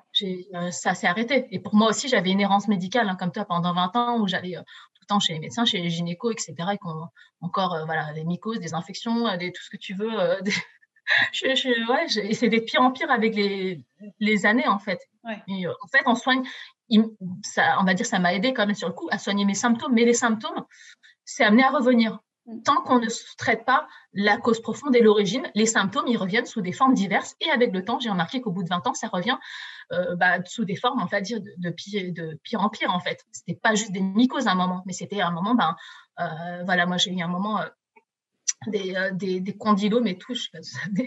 Euh, 0.55 0.71
ça 0.71 0.95
s'est 0.95 1.07
arrêté. 1.07 1.47
Et 1.51 1.61
pour 1.61 1.75
moi 1.75 1.91
aussi, 1.91 2.09
j'avais 2.09 2.31
une 2.31 2.41
errance 2.41 2.69
médicale, 2.69 3.09
hein, 3.09 3.17
comme 3.17 3.31
toi, 3.31 3.45
pendant 3.45 3.75
20 3.75 3.97
ans, 3.97 4.19
où 4.19 4.27
j'allais 4.27 4.57
euh, 4.57 4.61
tout 4.61 5.03
le 5.03 5.07
temps 5.07 5.21
chez 5.21 5.35
les 5.35 5.41
médecins, 5.41 5.67
chez 5.67 5.79
les 5.79 5.91
gynécos, 5.91 6.33
etc. 6.33 6.55
Et 6.73 6.79
qu'on, 6.79 7.09
encore, 7.43 7.75
euh, 7.75 7.85
voilà, 7.85 8.13
des 8.15 8.25
mycoses, 8.25 8.61
des 8.61 8.73
infections, 8.73 9.37
des, 9.37 9.53
tout 9.53 9.63
ce 9.63 9.69
que 9.69 9.77
tu 9.77 9.95
veux. 9.95 10.11
je, 11.33 11.55
je, 11.55 11.93
ouais, 11.93 12.33
c'est 12.35 12.49
de 12.49 12.59
pire 12.61 12.81
en 12.81 12.93
pire 12.93 13.11
avec 13.11 13.35
les, 13.35 13.85
les 14.21 14.47
années, 14.47 14.67
en 14.67 14.79
fait. 14.79 15.01
Ouais. 15.23 15.43
Et, 15.49 15.69
en 15.69 15.89
fait, 15.93 16.03
on 16.07 16.15
soigne, 16.15 16.43
ça, 17.43 17.77
on 17.79 17.85
va 17.85 17.93
dire, 17.93 18.07
ça 18.07 18.19
m'a 18.19 18.33
aidé 18.33 18.55
quand 18.55 18.67
même 18.67 18.75
sur 18.75 18.89
le 18.89 18.95
coup 18.95 19.09
à 19.11 19.19
soigner 19.19 19.45
mes 19.45 19.55
symptômes, 19.55 19.93
mais 19.93 20.07
les 20.07 20.15
symptômes, 20.15 20.65
c'est 21.27 21.45
amené 21.45 21.63
à 21.63 21.71
revenir. 21.71 22.21
Tant 22.65 22.83
qu'on 22.83 22.99
ne 22.99 23.09
traite 23.39 23.65
pas 23.65 23.89
la 24.13 24.37
cause 24.37 24.61
profonde 24.61 24.95
et 24.95 25.01
l'origine, 25.01 25.51
les 25.55 25.65
symptômes, 25.65 26.07
ils 26.09 26.19
reviennent 26.19 26.45
sous 26.45 26.61
des 26.61 26.73
formes 26.73 26.93
diverses. 26.93 27.37
Et 27.41 27.51
avec 27.51 27.73
le 27.73 27.83
temps, 27.83 27.99
j'ai 28.01 28.11
remarqué 28.11 28.43
qu'au 28.43 28.51
bout 28.51 28.63
de 28.63 28.69
20 28.69 28.87
ans, 28.87 28.93
ça 28.93 29.09
revient 29.09 29.39
euh, 29.93 30.15
bah, 30.17 30.45
sous 30.45 30.67
des 30.67 30.77
formes, 30.77 31.01
on 31.03 31.07
va 31.07 31.23
dire, 31.23 31.41
de, 31.41 31.71
pire, 31.71 32.13
de 32.13 32.39
pire 32.43 32.61
en 32.61 32.69
pire, 32.69 32.93
en 32.93 33.01
fait. 33.01 33.25
C'était 33.33 33.59
pas 33.59 33.75
juste 33.75 33.93
des 33.93 34.01
mycoses 34.01 34.47
à 34.47 34.53
un 34.53 34.57
moment, 34.57 34.83
mais 34.85 34.93
c'était 34.93 35.23
un 35.23 35.31
moment, 35.31 35.55
ben, 35.55 35.75
euh, 36.21 36.63
voilà, 36.65 36.85
moi, 36.85 36.99
j'ai 36.99 37.13
eu 37.13 37.23
un 37.23 37.29
moment 37.29 37.61
euh, 37.61 37.67
des, 38.67 38.95
des, 39.13 39.41
des, 39.41 39.57
condylomes 39.57 40.07
et 40.07 40.19
tout. 40.19 40.35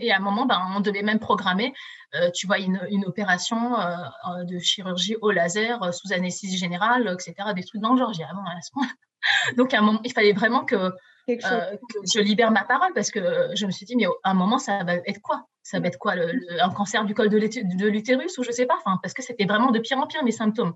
Et 0.01 0.11
à 0.11 0.17
un 0.17 0.21
moment, 0.21 0.47
ben, 0.47 0.59
on 0.75 0.79
devait 0.79 1.03
même 1.03 1.19
programmer, 1.19 1.71
tu 2.33 2.47
vois, 2.47 2.57
une, 2.57 3.05
opération 3.05 3.75
de 4.43 4.57
chirurgie 4.57 5.17
au 5.21 5.29
laser 5.29 5.93
sous 5.93 6.13
anesthésie 6.13 6.57
générale, 6.57 7.07
etc. 7.13 7.53
Des 7.55 7.63
trucs 7.63 7.81
dans 7.81 7.93
le 7.93 7.99
genre. 7.99 8.13
J'ai 8.13 8.23
ah 8.23 8.29
à 8.31 8.61
ce 8.61 8.71
moment 8.73 8.89
Donc, 9.55 9.73
à 9.73 9.79
un 9.79 9.81
moment, 9.81 10.01
il 10.03 10.11
fallait 10.11 10.33
vraiment 10.33 10.65
que 10.65 10.91
euh, 11.29 11.75
que 11.75 11.99
je 12.13 12.19
libère 12.19 12.51
ma 12.51 12.63
parole 12.63 12.93
parce 12.93 13.11
que 13.11 13.49
je 13.53 13.65
me 13.65 13.71
suis 13.71 13.85
dit, 13.85 13.95
mais 13.95 14.05
à 14.23 14.31
un 14.31 14.33
moment, 14.33 14.59
ça 14.59 14.83
va 14.83 14.95
être 14.95 15.21
quoi? 15.21 15.45
Ça 15.63 15.79
va 15.79 15.87
être 15.87 15.97
quoi 15.97 16.13
Un 16.61 16.69
cancer 16.69 17.03
du 17.05 17.13
col 17.13 17.29
de 17.29 17.87
l'utérus 17.87 18.37
ou 18.37 18.43
je 18.43 18.51
sais 18.51 18.65
pas 18.65 18.79
Parce 19.01 19.13
que 19.13 19.21
c'était 19.21 19.45
vraiment 19.45 19.71
de 19.71 19.79
pire 19.79 19.97
en 19.97 20.07
pire 20.07 20.23
mes 20.23 20.31
symptômes. 20.31 20.73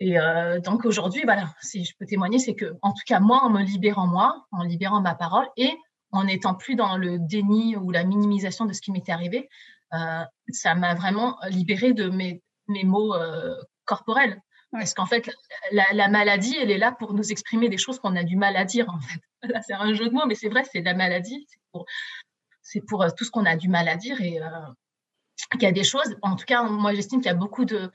Et 0.00 0.18
euh, 0.18 0.60
donc 0.60 0.84
aujourd'hui, 0.84 1.22
voilà, 1.24 1.52
si 1.60 1.84
je 1.84 1.94
peux 1.98 2.06
témoigner, 2.06 2.38
c'est 2.38 2.54
que, 2.54 2.76
en 2.82 2.90
tout 2.90 3.02
cas, 3.06 3.20
moi, 3.20 3.40
en 3.42 3.50
me 3.50 3.62
libérant 3.62 4.06
moi, 4.06 4.46
en 4.52 4.62
libérant 4.62 5.00
ma 5.00 5.14
parole 5.14 5.46
et 5.56 5.76
en 6.10 6.24
n'étant 6.24 6.54
plus 6.54 6.74
dans 6.74 6.96
le 6.96 7.18
déni 7.18 7.76
ou 7.76 7.90
la 7.90 8.04
minimisation 8.04 8.64
de 8.64 8.72
ce 8.72 8.80
qui 8.80 8.92
m'était 8.92 9.12
arrivé, 9.12 9.48
euh, 9.94 10.24
ça 10.50 10.74
m'a 10.74 10.94
vraiment 10.94 11.36
libérée 11.48 11.92
de 11.92 12.08
mes, 12.08 12.42
mes 12.68 12.84
mots 12.84 13.14
corporels. 13.84 14.40
Parce 14.70 14.92
qu'en 14.94 15.06
fait, 15.06 15.30
la, 15.72 16.08
maladie, 16.08 16.56
elle 16.60 16.70
est 16.70 16.78
là 16.78 16.92
pour 16.92 17.14
nous 17.14 17.32
exprimer 17.32 17.68
des 17.68 17.78
choses 17.78 17.98
qu'on 17.98 18.16
a 18.16 18.24
du 18.24 18.36
mal 18.36 18.56
à 18.56 18.64
dire. 18.64 18.86
Là, 19.42 19.62
c'est 19.62 19.72
un 19.72 19.94
jeu 19.94 20.08
de 20.08 20.10
mots, 20.10 20.26
mais 20.26 20.34
c'est 20.34 20.48
vrai, 20.48 20.64
c'est 20.70 20.82
la 20.82 20.94
maladie. 20.94 21.46
C'est 22.62 22.80
pour, 22.82 23.02
euh, 23.02 23.08
tout 23.16 23.24
ce 23.24 23.30
qu'on 23.30 23.46
a 23.46 23.56
du 23.56 23.68
mal 23.68 23.88
à 23.88 23.96
dire. 23.96 24.20
Et 24.20 24.42
euh, 24.42 24.46
il 25.54 25.62
y 25.62 25.66
a 25.66 25.72
des 25.72 25.84
choses, 25.84 26.16
en 26.22 26.36
tout 26.36 26.44
cas, 26.44 26.64
moi, 26.64 26.92
j'estime 26.92 27.20
qu'il 27.20 27.28
y 27.28 27.34
a 27.34 27.34
beaucoup 27.34 27.64
de, 27.64 27.90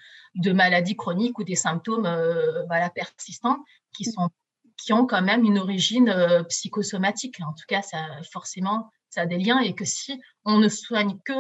maladies 0.52 0.96
chroniques 0.96 1.38
ou 1.38 1.44
des 1.44 1.56
symptômes 1.56 2.08
euh, 2.08 2.64
persistants 2.96 3.64
qui, 3.96 4.06
sont, 4.06 4.30
qui 4.78 4.94
ont 4.94 5.06
quand 5.06 5.22
même 5.22 5.44
une 5.44 5.60
origine 5.60 6.44
psychosomatique. 6.50 7.40
En 7.42 7.54
tout 7.54 7.66
cas, 7.68 7.84
ça, 7.84 8.04
forcément, 8.32 8.90
ça 9.10 9.22
a 9.22 9.26
des 9.28 9.38
liens 9.38 9.60
et 9.60 9.76
que 9.76 9.86
si 9.86 10.20
on 10.44 10.58
ne 10.58 10.70
soigne 10.70 11.20
que 11.24 11.34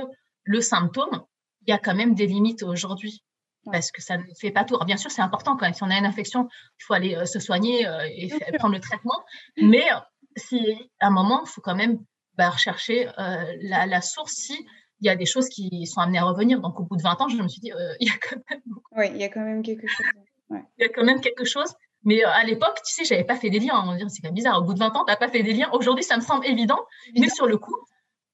le 0.43 0.61
symptôme, 0.61 1.23
il 1.65 1.71
y 1.71 1.73
a 1.73 1.79
quand 1.79 1.95
même 1.95 2.13
des 2.13 2.27
limites 2.27 2.61
aujourd'hui 2.61 3.23
parce 3.71 3.91
que 3.91 4.01
ça 4.01 4.17
ne 4.17 4.23
fait 4.39 4.51
pas 4.51 4.63
tout. 4.63 4.75
Alors, 4.75 4.85
bien 4.85 4.97
sûr, 4.97 5.11
c'est 5.11 5.21
important 5.21 5.55
quand 5.55 5.65
même. 5.65 5.73
Si 5.73 5.83
on 5.83 5.89
a 5.89 5.97
une 5.97 6.05
infection, 6.05 6.47
il 6.79 6.83
faut 6.83 6.93
aller 6.93 7.15
euh, 7.15 7.25
se 7.25 7.39
soigner 7.39 7.87
euh, 7.87 8.07
et 8.15 8.29
prendre 8.57 8.73
le 8.73 8.79
traitement. 8.79 9.23
Mais 9.57 9.85
euh, 9.91 9.97
si 10.35 10.75
à 10.99 11.07
un 11.07 11.11
moment, 11.11 11.43
il 11.45 11.49
faut 11.49 11.61
quand 11.61 11.75
même 11.75 11.99
bah, 12.35 12.49
rechercher 12.49 13.09
la, 13.17 13.85
la, 13.85 14.01
source 14.01 14.33
si 14.33 14.57
il 14.99 15.05
y 15.05 15.09
a 15.09 15.15
des 15.15 15.25
choses 15.25 15.49
qui 15.49 15.85
sont 15.85 16.01
amenées 16.01 16.17
à 16.17 16.23
revenir. 16.23 16.59
Donc, 16.59 16.79
au 16.79 16.83
bout 16.83 16.97
de 16.97 17.03
20 17.03 17.21
ans, 17.21 17.27
je 17.29 17.37
me 17.37 17.47
suis 17.47 17.61
dit, 17.61 17.71
il 17.99 18.07
y 18.07 18.11
a 18.11 18.17
quand 18.17 18.37
même. 18.49 18.61
Oui, 18.97 19.05
il 19.13 19.17
y 19.17 19.23
a 19.23 19.29
quand 19.29 19.41
même 19.41 19.61
quelque 19.61 19.87
chose. 19.87 20.05
Il 20.49 20.83
y 20.83 20.85
a 20.85 20.89
quand 20.89 21.03
même 21.03 21.21
quelque 21.21 21.45
chose. 21.45 21.73
Mais 22.05 22.23
à 22.23 22.43
l'époque, 22.43 22.79
tu 22.85 22.93
sais, 22.93 23.05
j'avais 23.05 23.23
pas 23.23 23.35
fait 23.35 23.49
des 23.49 23.59
liens. 23.59 23.81
On 23.85 23.97
c'est 24.09 24.21
quand 24.21 24.27
même 24.27 24.33
bizarre. 24.33 24.59
Au 24.59 24.63
bout 24.63 24.73
de 24.73 24.79
20 24.79 24.95
ans, 24.95 25.05
tu 25.05 25.11
n'as 25.11 25.15
pas 25.15 25.29
fait 25.29 25.43
des 25.43 25.53
liens. 25.53 25.69
Aujourd'hui, 25.71 26.03
ça 26.03 26.17
me 26.17 26.21
semble 26.21 26.45
évident. 26.45 26.79
Mais 27.17 27.29
sur 27.29 27.45
le 27.45 27.57
coup, 27.57 27.75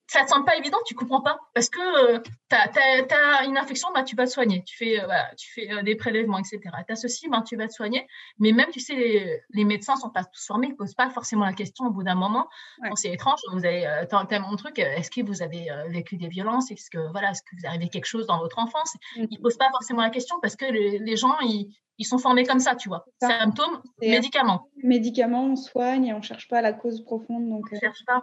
ça 0.10 0.24
te 0.24 0.30
semble 0.30 0.44
pas 0.44 0.58
évident, 0.58 0.80
tu 0.88 0.96
comprends 0.96 1.22
pas. 1.22 1.40
Parce 1.54 1.70
que 1.70 2.16
euh, 2.16 2.20
tu 2.50 2.56
as, 2.56 3.46
une 3.46 3.58
infection, 3.60 3.90
bah, 3.94 4.02
tu 4.02 4.16
vas 4.16 4.26
te 4.26 4.32
soigner. 4.32 4.64
Tu 4.64 4.76
fais, 4.76 5.00
euh, 5.00 5.08
tu 5.38 5.54
fais 5.54 5.72
euh, 5.72 5.84
des 5.84 5.96
prélèvements, 5.96 6.40
etc. 6.40 6.60
Tu 6.88 6.94
as 6.94 6.96
ceci, 6.96 7.30
bah, 7.30 7.44
tu 7.48 7.56
vas 7.56 7.68
te 7.68 7.74
soigner. 7.74 8.08
Mais 8.40 8.52
même, 8.52 8.72
tu 8.72 8.80
sais, 8.80 8.96
les, 8.96 9.40
les 9.52 9.66
médecins 9.66 9.96
sont 9.98 10.10
pas 10.10 10.24
tous 10.24 10.48
formés, 10.48 10.68
ils 10.68 10.72
ne 10.72 10.76
posent 10.76 10.96
pas 10.96 11.12
forcément 11.12 11.46
la 11.46 11.54
question 11.54 11.86
au 11.86 11.92
bout 11.92 12.02
d'un 12.02 12.16
moment. 12.16 12.48
c'est 12.96 13.12
étrange, 13.12 13.40
vous 13.52 13.66
avez 13.66 13.86
as 13.86 14.40
mon 14.40 14.56
truc, 14.56 14.80
est-ce 14.80 15.12
que 15.12 15.22
vous 15.22 15.44
avez 15.44 15.68
vécu 15.90 16.18
des 16.18 16.28
violences? 16.28 16.72
Est-ce 16.72 16.90
que, 16.90 17.12
voilà, 17.12 17.32
est-ce 17.32 17.44
que 17.44 17.56
vous 17.56 17.68
avez 17.68 17.88
quelque 17.90 18.06
chose 18.06 18.26
dans 18.26 18.40
votre 18.40 18.58
enfance? 18.58 18.96
Mmh. 19.16 19.26
Ils 19.30 19.38
ne 19.38 19.44
posent 19.44 19.58
pas 19.58 19.70
forcément 19.70 20.02
la 20.02 20.10
question 20.10 20.38
parce 20.42 20.56
que 20.56 20.66
les, 20.66 21.16
gens, 21.18 21.38
ils, 21.42 21.72
ils, 22.00 22.06
sont 22.06 22.18
formés 22.18 22.46
comme 22.46 22.60
ça, 22.60 22.76
tu 22.76 22.90
vois. 22.90 23.06
Symptômes, 23.22 23.82
médicaments. 24.02 24.68
Médicaments, 24.84 25.46
on 25.46 25.56
soigne 25.56 26.06
et 26.06 26.14
on 26.14 26.18
ne 26.18 26.24
cherche 26.24 26.48
pas 26.48 26.62
la 26.62 26.74
cause 26.74 27.04
profonde. 27.04 27.48
Donc, 27.50 27.68
on 27.72 27.76
ne 27.76 27.80
cherche 27.80 28.04
pas. 28.06 28.22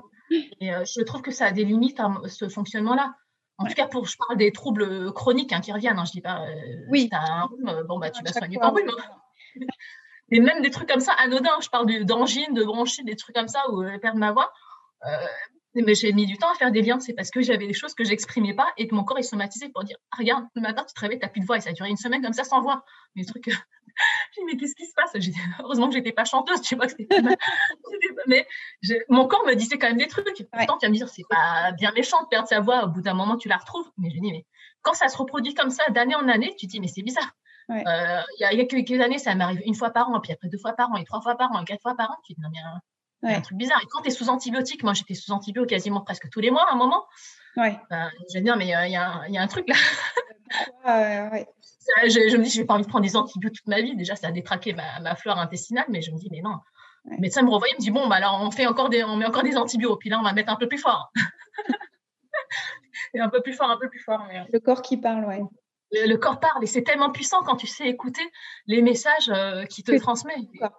Et 0.60 0.74
euh, 0.74 0.84
je 0.84 1.02
trouve 1.02 1.22
que 1.22 1.30
ça 1.30 1.46
a 1.46 1.52
des 1.52 1.64
limites 1.64 2.00
à 2.00 2.10
ce 2.26 2.48
fonctionnement-là. 2.48 3.14
En 3.58 3.64
tout 3.66 3.74
cas, 3.74 3.86
pour, 3.86 4.06
je 4.06 4.16
parle 4.18 4.38
des 4.38 4.52
troubles 4.52 5.12
chroniques 5.12 5.52
hein, 5.52 5.60
qui 5.60 5.72
reviennent. 5.72 5.98
Hein, 5.98 6.04
je 6.04 6.12
dis 6.12 6.20
pas, 6.20 6.42
euh, 6.42 6.86
oui. 6.90 7.02
si 7.02 7.08
tu 7.10 7.16
as 7.16 7.22
un 7.22 7.44
rhume, 7.44 7.84
bon, 7.88 7.98
bah, 7.98 8.10
tu 8.10 8.22
vas 8.22 8.32
soigner 8.32 8.58
ton 8.58 8.70
rhume. 8.70 8.90
Hein. 8.90 9.64
Mais 10.30 10.40
même 10.40 10.60
des 10.62 10.70
trucs 10.70 10.88
comme 10.88 11.00
ça, 11.00 11.12
anodins. 11.12 11.58
Je 11.60 11.68
parle 11.68 12.04
d'angine, 12.04 12.52
de 12.52 12.64
bronchite, 12.64 13.06
des 13.06 13.16
trucs 13.16 13.36
comme 13.36 13.48
ça, 13.48 13.62
où 13.70 13.82
euh, 13.82 13.98
perdre 13.98 14.18
ma 14.18 14.32
voix. 14.32 14.52
Euh, 15.06 15.26
mais 15.84 15.94
j'ai 15.94 16.12
mis 16.12 16.26
du 16.26 16.36
temps 16.38 16.50
à 16.50 16.54
faire 16.54 16.70
des 16.70 16.82
liens. 16.82 17.00
C'est 17.00 17.12
parce 17.12 17.30
que 17.30 17.42
j'avais 17.42 17.66
des 17.66 17.74
choses 17.74 17.94
que 17.94 18.04
j'exprimais 18.04 18.54
pas 18.54 18.68
et 18.76 18.88
que 18.88 18.94
mon 18.94 19.04
corps 19.04 19.18
est 19.18 19.22
somatisé 19.22 19.68
pour 19.68 19.84
dire 19.84 19.96
ah, 20.10 20.16
Regarde, 20.18 20.44
le 20.54 20.62
matin, 20.62 20.84
tu 20.86 20.94
te 20.94 21.00
réveilles, 21.00 21.18
tu 21.18 21.26
n'as 21.26 21.30
plus 21.30 21.40
de 21.40 21.46
voix. 21.46 21.56
Et 21.56 21.60
ça 21.60 21.70
a 21.70 21.72
duré 21.72 21.88
une 21.88 21.96
semaine 21.96 22.22
comme 22.22 22.32
ça 22.32 22.44
sans 22.44 22.60
voix. 22.62 22.84
Des 23.14 23.24
trucs. 23.24 23.46
j'ai 23.46 23.52
dit, 23.52 24.46
mais 24.46 24.56
qu'est-ce 24.56 24.74
qui 24.74 24.86
se 24.86 24.94
passe? 24.94 25.12
Heureusement 25.60 25.88
que 25.88 25.94
j'étais 25.94 26.12
pas 26.12 26.24
chanteuse, 26.24 26.60
tu 26.60 26.76
vois. 26.76 26.86
mais 28.26 28.46
mon 29.08 29.26
corps 29.26 29.44
me 29.46 29.54
disait 29.54 29.78
quand 29.78 29.88
même 29.88 29.98
des 29.98 30.08
trucs. 30.08 30.26
Pourtant, 30.52 30.78
tu 30.78 30.86
vas 30.86 30.90
me 30.90 30.96
dire, 30.96 31.08
c'est 31.08 31.26
pas 31.28 31.72
bien 31.72 31.92
méchant 31.92 32.22
de 32.22 32.28
perdre 32.28 32.48
sa 32.48 32.60
voix. 32.60 32.84
Au 32.84 32.88
bout 32.88 33.02
d'un 33.02 33.14
moment, 33.14 33.36
tu 33.36 33.48
la 33.48 33.56
retrouves. 33.56 33.90
Mais 33.98 34.10
je 34.10 34.20
dis, 34.20 34.32
mais 34.32 34.46
quand 34.82 34.94
ça 34.94 35.08
se 35.08 35.16
reproduit 35.16 35.54
comme 35.54 35.70
ça 35.70 35.84
d'année 35.90 36.14
en 36.14 36.28
année, 36.28 36.54
tu 36.58 36.66
te 36.66 36.72
dis, 36.72 36.80
mais 36.80 36.88
c'est 36.88 37.02
bizarre. 37.02 37.32
Euh, 37.70 38.22
il 38.38 38.56
y, 38.56 38.60
a, 38.60 38.64
quelques 38.64 39.00
années, 39.00 39.18
ça 39.18 39.34
m'arrive 39.34 39.60
une 39.64 39.74
fois 39.74 39.90
par 39.90 40.08
an, 40.08 40.20
puis 40.20 40.32
après 40.32 40.48
deux 40.48 40.58
fois 40.58 40.72
par 40.72 40.90
an, 40.92 40.96
et 40.96 41.04
trois 41.04 41.20
fois 41.20 41.36
par 41.36 41.50
an, 41.52 41.60
et 41.60 41.64
quatre 41.64 41.82
fois 41.82 41.96
par 41.96 42.12
an. 42.12 42.14
Tu 42.24 42.34
te 42.34 42.40
dis, 42.40 42.42
non, 42.44 42.50
mais 42.52 42.60
un 43.22 43.40
truc 43.40 43.58
bizarre. 43.58 43.80
Et 43.82 43.86
quand 43.90 44.02
tu 44.02 44.08
es 44.08 44.10
sous 44.10 44.28
antibiotiques, 44.28 44.82
moi 44.82 44.92
j'étais 44.92 45.14
sous 45.14 45.32
antibiotiques 45.32 45.70
quasiment 45.70 46.00
presque 46.00 46.28
tous 46.30 46.40
les 46.40 46.50
mois 46.50 46.68
à 46.68 46.74
un 46.74 46.76
moment. 46.76 47.04
Ouais. 47.56 47.76
Ben, 47.90 48.10
je 48.32 48.38
dire, 48.38 48.56
mais 48.56 48.76
euh, 48.76 48.86
il 48.86 48.90
y, 48.90 49.32
y, 49.32 49.38
a 49.38 49.42
un 49.42 49.46
truc 49.46 49.66
là. 49.68 51.32
ouais 51.32 51.46
je, 52.04 52.36
me 52.36 52.42
dis, 52.42 52.50
je 52.50 52.60
n'ai 52.60 52.66
pas 52.66 52.74
envie 52.74 52.84
de 52.84 52.88
prendre 52.88 53.04
des 53.04 53.16
antibiotiques 53.16 53.60
toute 53.60 53.68
ma 53.68 53.80
vie. 53.80 53.96
Déjà, 53.96 54.16
ça 54.16 54.28
a 54.28 54.32
détraqué 54.32 54.72
ma, 54.72 55.00
ma 55.00 55.14
flore 55.14 55.38
intestinale, 55.38 55.86
mais 55.88 56.02
je 56.02 56.10
me 56.10 56.18
dis, 56.18 56.28
mais 56.30 56.40
non. 56.40 56.56
Le 57.04 57.18
médecin 57.18 57.42
me 57.42 57.50
revoyait, 57.50 57.74
me 57.74 57.80
dit, 57.80 57.90
bon, 57.90 58.08
bah, 58.08 58.16
alors 58.16 58.40
on, 58.42 58.50
fait 58.50 58.66
encore 58.66 58.88
des, 58.88 59.04
on 59.04 59.16
met 59.16 59.26
encore 59.26 59.44
des 59.44 59.56
antibiotiques, 59.56 60.00
puis 60.00 60.10
là, 60.10 60.18
on 60.18 60.24
va 60.24 60.32
mettre 60.32 60.50
un 60.50 60.56
peu 60.56 60.68
plus 60.68 60.78
fort. 60.78 61.12
et 63.14 63.20
un 63.20 63.28
peu 63.28 63.40
plus 63.42 63.52
fort, 63.52 63.70
un 63.70 63.78
peu 63.78 63.88
plus 63.88 64.00
fort. 64.00 64.26
Euh. 64.30 64.44
Le 64.52 64.58
corps 64.58 64.82
qui 64.82 64.96
parle, 64.96 65.24
ouais. 65.24 65.42
Le, 65.92 66.16
corps 66.16 66.40
parle 66.40 66.64
et 66.64 66.66
c'est 66.66 66.82
tellement 66.82 67.12
puissant 67.12 67.42
quand 67.42 67.54
tu 67.54 67.68
sais 67.68 67.86
écouter 67.86 68.28
les 68.66 68.82
messages 68.82 69.28
euh, 69.28 69.64
qu'il 69.66 69.84
te 69.84 69.96
transmet. 69.98 70.34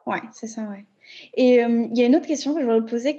Ouais, 0.05 0.21
c'est 0.33 0.47
ça, 0.47 0.63
ouais. 0.63 0.85
Et 1.35 1.63
euh, 1.63 1.87
il 1.91 1.97
y 1.97 2.03
a 2.03 2.05
une 2.05 2.15
autre 2.15 2.27
question 2.27 2.53
que 2.53 2.61
je 2.61 2.65
voudrais 2.65 2.81
te 2.81 2.89
poser 2.89 3.15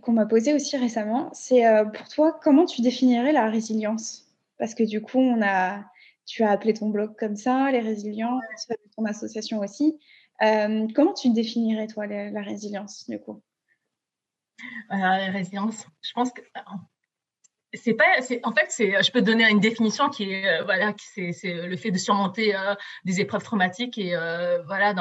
qu'on 0.00 0.12
m'a 0.12 0.26
posée 0.26 0.54
aussi 0.54 0.76
récemment. 0.76 1.30
C'est 1.32 1.62
pour 1.94 2.08
toi, 2.08 2.38
comment 2.42 2.66
tu 2.66 2.82
définirais 2.82 3.32
la 3.32 3.48
résilience? 3.48 4.26
Parce 4.58 4.74
que 4.74 4.82
du 4.82 5.00
coup, 5.00 5.18
on 5.18 5.42
a, 5.42 5.84
tu 6.26 6.42
as 6.42 6.50
appelé 6.50 6.74
ton 6.74 6.90
blog 6.90 7.16
comme 7.18 7.36
ça, 7.36 7.70
les 7.70 7.80
as 7.80 8.74
ton 8.96 9.04
association 9.04 9.60
aussi. 9.60 9.98
Euh, 10.42 10.86
comment 10.94 11.12
tu 11.12 11.30
définirais, 11.30 11.86
toi, 11.86 12.06
la, 12.06 12.42
résilience, 12.42 13.08
du 13.08 13.18
coup? 13.18 13.42
La 14.88 15.30
résilience, 15.30 15.86
je 16.02 16.12
pense 16.12 16.32
que 16.32 16.42
c'est 17.72 17.94
pas 17.94 18.04
en 18.42 18.52
fait 18.52 18.74
je 18.78 19.12
peux 19.12 19.20
te 19.20 19.26
donner 19.26 19.48
une 19.48 19.60
définition 19.60 20.08
qui 20.08 20.32
est 20.32 20.44
euh, 20.44 20.64
voilà 20.64 20.92
le 21.16 21.76
fait 21.76 21.92
de 21.92 21.98
surmonter 21.98 22.56
euh, 22.56 22.74
des 23.04 23.20
épreuves 23.20 23.44
traumatiques 23.44 23.96
et 23.96 24.16
voilà 24.66 24.92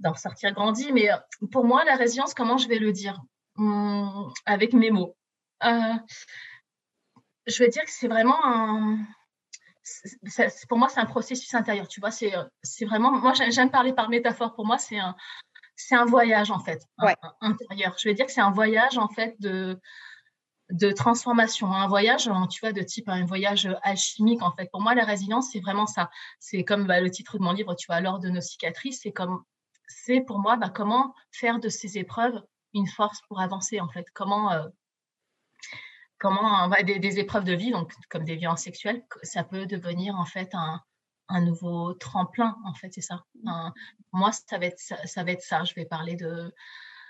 d'en 0.00 0.14
sortir 0.14 0.52
grandi 0.52 0.92
mais 0.92 1.08
pour 1.52 1.64
moi 1.64 1.84
la 1.84 1.96
résilience 1.96 2.34
comment 2.34 2.58
je 2.58 2.68
vais 2.68 2.78
le 2.78 2.92
dire? 2.92 3.20
Hum, 3.56 4.32
avec 4.44 4.72
mes 4.72 4.90
mots 4.90 5.16
je 7.46 7.62
vais 7.62 7.68
dire 7.68 7.84
que 7.84 7.90
c'est 7.90 8.08
vraiment 8.08 8.44
un 8.44 8.98
pour 10.68 10.78
moi, 10.78 10.88
c'est 10.88 11.00
un 11.00 11.06
processus 11.06 11.54
intérieur. 11.54 11.88
Tu 11.88 12.00
vois, 12.00 12.10
c'est 12.10 12.34
euh, 12.36 12.44
vraiment. 12.86 13.12
Moi, 13.12 13.32
j'aime 13.50 13.70
parler 13.70 13.92
par 13.92 14.08
métaphore. 14.08 14.54
Pour 14.54 14.66
moi, 14.66 14.78
c'est 14.78 14.98
un, 14.98 15.14
un 15.92 16.04
voyage, 16.04 16.50
en 16.50 16.58
fait, 16.58 16.82
intérieur. 17.40 17.94
Je 17.98 18.08
vais 18.08 18.14
dire 18.14 18.26
que 18.26 18.32
c'est 18.32 18.40
un 18.40 18.50
voyage, 18.50 18.98
en 18.98 19.08
fait, 19.08 19.36
de, 19.40 19.80
de 20.70 20.90
transformation. 20.90 21.72
Un 21.72 21.86
voyage, 21.86 22.28
tu 22.50 22.60
vois, 22.60 22.72
de 22.72 22.82
type 22.82 23.08
un 23.08 23.24
voyage 23.24 23.68
alchimique, 23.82 24.42
en 24.42 24.52
fait. 24.52 24.68
Pour 24.72 24.80
moi, 24.80 24.94
la 24.94 25.04
résilience, 25.04 25.50
c'est 25.52 25.60
vraiment 25.60 25.86
ça. 25.86 26.10
C'est 26.40 26.64
comme 26.64 26.86
bah, 26.86 27.00
le 27.00 27.10
titre 27.10 27.38
de 27.38 27.42
mon 27.42 27.52
livre, 27.52 27.74
tu 27.74 27.86
vois, 27.86 28.00
l'ordre 28.00 28.24
de 28.24 28.30
nos 28.30 28.40
cicatrices. 28.40 29.00
C'est 29.02 29.12
comme. 29.12 29.42
C'est 29.88 30.20
pour 30.20 30.38
moi 30.38 30.56
bah, 30.56 30.70
comment 30.74 31.14
faire 31.32 31.60
de 31.60 31.68
ces 31.68 31.98
épreuves 31.98 32.42
une 32.74 32.86
force 32.86 33.20
pour 33.28 33.40
avancer 33.40 33.80
en 33.80 33.88
fait? 33.88 34.06
Comment, 34.12 34.50
comment 36.18 36.68
des, 36.84 36.98
des, 36.98 37.18
épreuves 37.18 37.44
de 37.44 37.54
vie, 37.54 37.70
donc 37.70 37.92
comme 38.10 38.24
des 38.24 38.36
violences 38.36 38.62
sexuelles, 38.62 39.04
ça 39.22 39.44
peut 39.44 39.66
devenir 39.66 40.16
en 40.16 40.24
fait 40.24 40.54
un, 40.54 40.82
un 41.28 41.40
nouveau 41.40 41.94
tremplin 41.94 42.56
en 42.64 42.74
fait, 42.74 42.92
c'est 42.92 43.00
ça? 43.00 43.24
Mmh. 43.42 43.70
moi, 44.12 44.30
ça 44.32 44.58
va 44.58 44.66
être 44.66 44.78
ça, 44.78 45.24
va 45.24 45.32
être 45.32 45.42
ça. 45.42 45.64
Je 45.64 45.74
vais 45.74 45.86
parler 45.86 46.16
de 46.16 46.52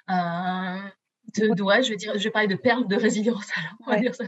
de, 0.09 1.61
ouais, 1.62 1.83
je 1.83 1.91
vais 1.91 1.97
dire, 1.97 2.16
je 2.16 2.22
vais 2.22 2.31
parler 2.31 2.49
de 2.49 2.55
perles 2.55 2.87
de 2.87 2.97
résilience. 2.97 3.51
Alors, 3.57 3.74
on 3.81 3.91
va 3.91 4.01
dire 4.01 4.14
ça 4.14 4.24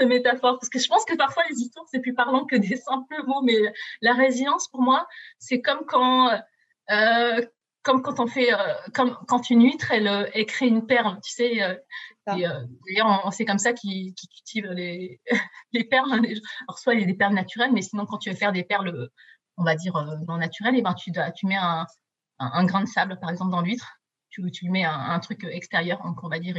de 0.00 0.04
métaphore, 0.04 0.58
parce 0.58 0.68
que 0.68 0.78
je 0.78 0.88
pense 0.88 1.04
que 1.04 1.16
parfois 1.16 1.42
les 1.50 1.56
histoires 1.56 1.86
c'est 1.90 2.00
plus 2.00 2.14
parlant 2.14 2.44
que 2.44 2.56
des 2.56 2.76
simples 2.76 3.22
mots, 3.26 3.42
mais 3.42 3.56
la 4.00 4.14
résilience 4.14 4.68
pour 4.68 4.82
moi 4.82 5.06
c'est 5.38 5.60
comme 5.60 5.84
quand 5.86 6.30
euh, 6.90 7.46
comme 7.86 8.02
quand 8.02 8.18
on 8.18 8.26
fait 8.26 8.52
euh, 8.52 8.74
comme 8.92 9.16
quand 9.28 9.48
une 9.48 9.62
huître 9.62 9.92
elle, 9.92 10.28
elle, 10.34 10.46
crée 10.46 10.66
une 10.66 10.86
perle, 10.86 11.20
tu 11.24 11.30
sais. 11.32 11.62
Euh, 11.62 11.74
D'ailleurs, 12.26 13.32
c'est 13.32 13.44
comme 13.44 13.60
ça 13.60 13.72
qu'ils 13.72 14.12
cultivent 14.12 14.72
les, 14.72 15.20
les 15.72 15.84
perles. 15.84 16.12
Alors, 16.12 16.78
soit 16.78 16.94
il 16.94 17.00
y 17.00 17.04
a 17.04 17.06
des 17.06 17.14
perles 17.14 17.34
naturelles, 17.34 17.70
mais 17.72 17.82
sinon, 17.82 18.04
quand 18.04 18.18
tu 18.18 18.30
veux 18.30 18.34
faire 18.34 18.50
des 18.50 18.64
perles, 18.64 19.08
on 19.56 19.62
va 19.62 19.76
dire, 19.76 19.94
non 20.26 20.36
naturelles, 20.36 20.74
et 20.74 20.78
eh 20.78 20.82
ben, 20.82 20.94
tu, 20.94 21.12
mets 21.46 21.54
un, 21.54 21.86
un, 22.40 22.50
un, 22.52 22.64
grain 22.64 22.80
de 22.80 22.88
sable, 22.88 23.20
par 23.20 23.30
exemple, 23.30 23.52
dans 23.52 23.62
l'huître 23.62 24.00
tu, 24.36 24.50
tu 24.50 24.70
mets 24.70 24.84
un, 24.84 25.18
truc 25.20 25.44
extérieur, 25.44 26.02
donc 26.04 26.22
on 26.22 26.28
va 26.28 26.38
dire 26.38 26.56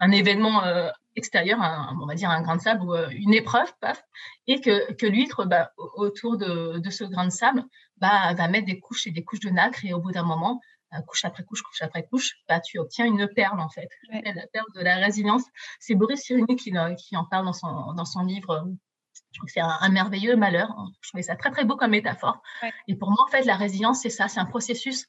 un 0.00 0.10
événement 0.10 0.64
euh, 0.64 0.90
extérieur, 1.16 1.58
on 2.00 2.06
va 2.06 2.14
dire 2.14 2.30
un 2.30 2.42
grain 2.42 2.56
de 2.56 2.60
sable 2.60 2.82
ou 2.82 2.94
euh, 2.94 3.08
une 3.10 3.34
épreuve, 3.34 3.72
paf, 3.80 4.02
et 4.46 4.60
que, 4.60 4.92
que 4.94 5.06
l'huître, 5.06 5.44
bah, 5.44 5.72
autour 5.76 6.36
de, 6.36 6.78
de, 6.78 6.90
ce 6.90 7.04
grain 7.04 7.26
de 7.26 7.30
sable, 7.30 7.62
bah, 8.02 8.34
va 8.34 8.48
mettre 8.48 8.66
des 8.66 8.80
couches 8.80 9.06
et 9.06 9.12
des 9.12 9.22
couches 9.22 9.40
de 9.40 9.50
nacre, 9.50 9.84
et 9.84 9.94
au 9.94 10.00
bout 10.00 10.10
d'un 10.10 10.24
moment, 10.24 10.60
euh, 10.92 11.00
couche 11.02 11.24
après 11.24 11.44
couche, 11.44 11.62
couche 11.62 11.82
après 11.82 12.04
couche, 12.04 12.34
bah, 12.48 12.58
tu 12.58 12.80
obtiens 12.80 13.06
une 13.06 13.28
perle 13.28 13.60
en 13.60 13.68
fait. 13.68 13.88
La 14.10 14.46
perle 14.52 14.66
de 14.74 14.80
la 14.80 14.96
résilience. 14.96 15.44
C'est 15.78 15.94
Boris 15.94 16.20
Cyrulnik 16.20 16.58
qui, 16.58 16.72
qui, 16.98 17.16
en 17.16 17.24
parle 17.24 17.46
dans 17.46 17.52
son, 17.52 17.92
dans 17.94 18.04
son 18.04 18.24
livre. 18.24 18.68
Je 19.14 19.38
trouve 19.38 19.46
que 19.46 19.52
c'est 19.52 19.60
un, 19.60 19.88
merveilleux 19.88 20.34
malheur. 20.34 20.74
Je 21.00 21.10
trouvais 21.10 21.22
ça 21.22 21.36
très 21.36 21.52
très 21.52 21.64
beau 21.64 21.76
comme 21.76 21.92
métaphore. 21.92 22.42
Et 22.88 22.96
pour 22.96 23.10
moi, 23.10 23.24
en 23.24 23.30
fait, 23.30 23.44
la 23.44 23.54
résilience, 23.54 24.00
c'est 24.02 24.10
ça, 24.10 24.26
c'est 24.26 24.40
un 24.40 24.46
processus 24.46 25.06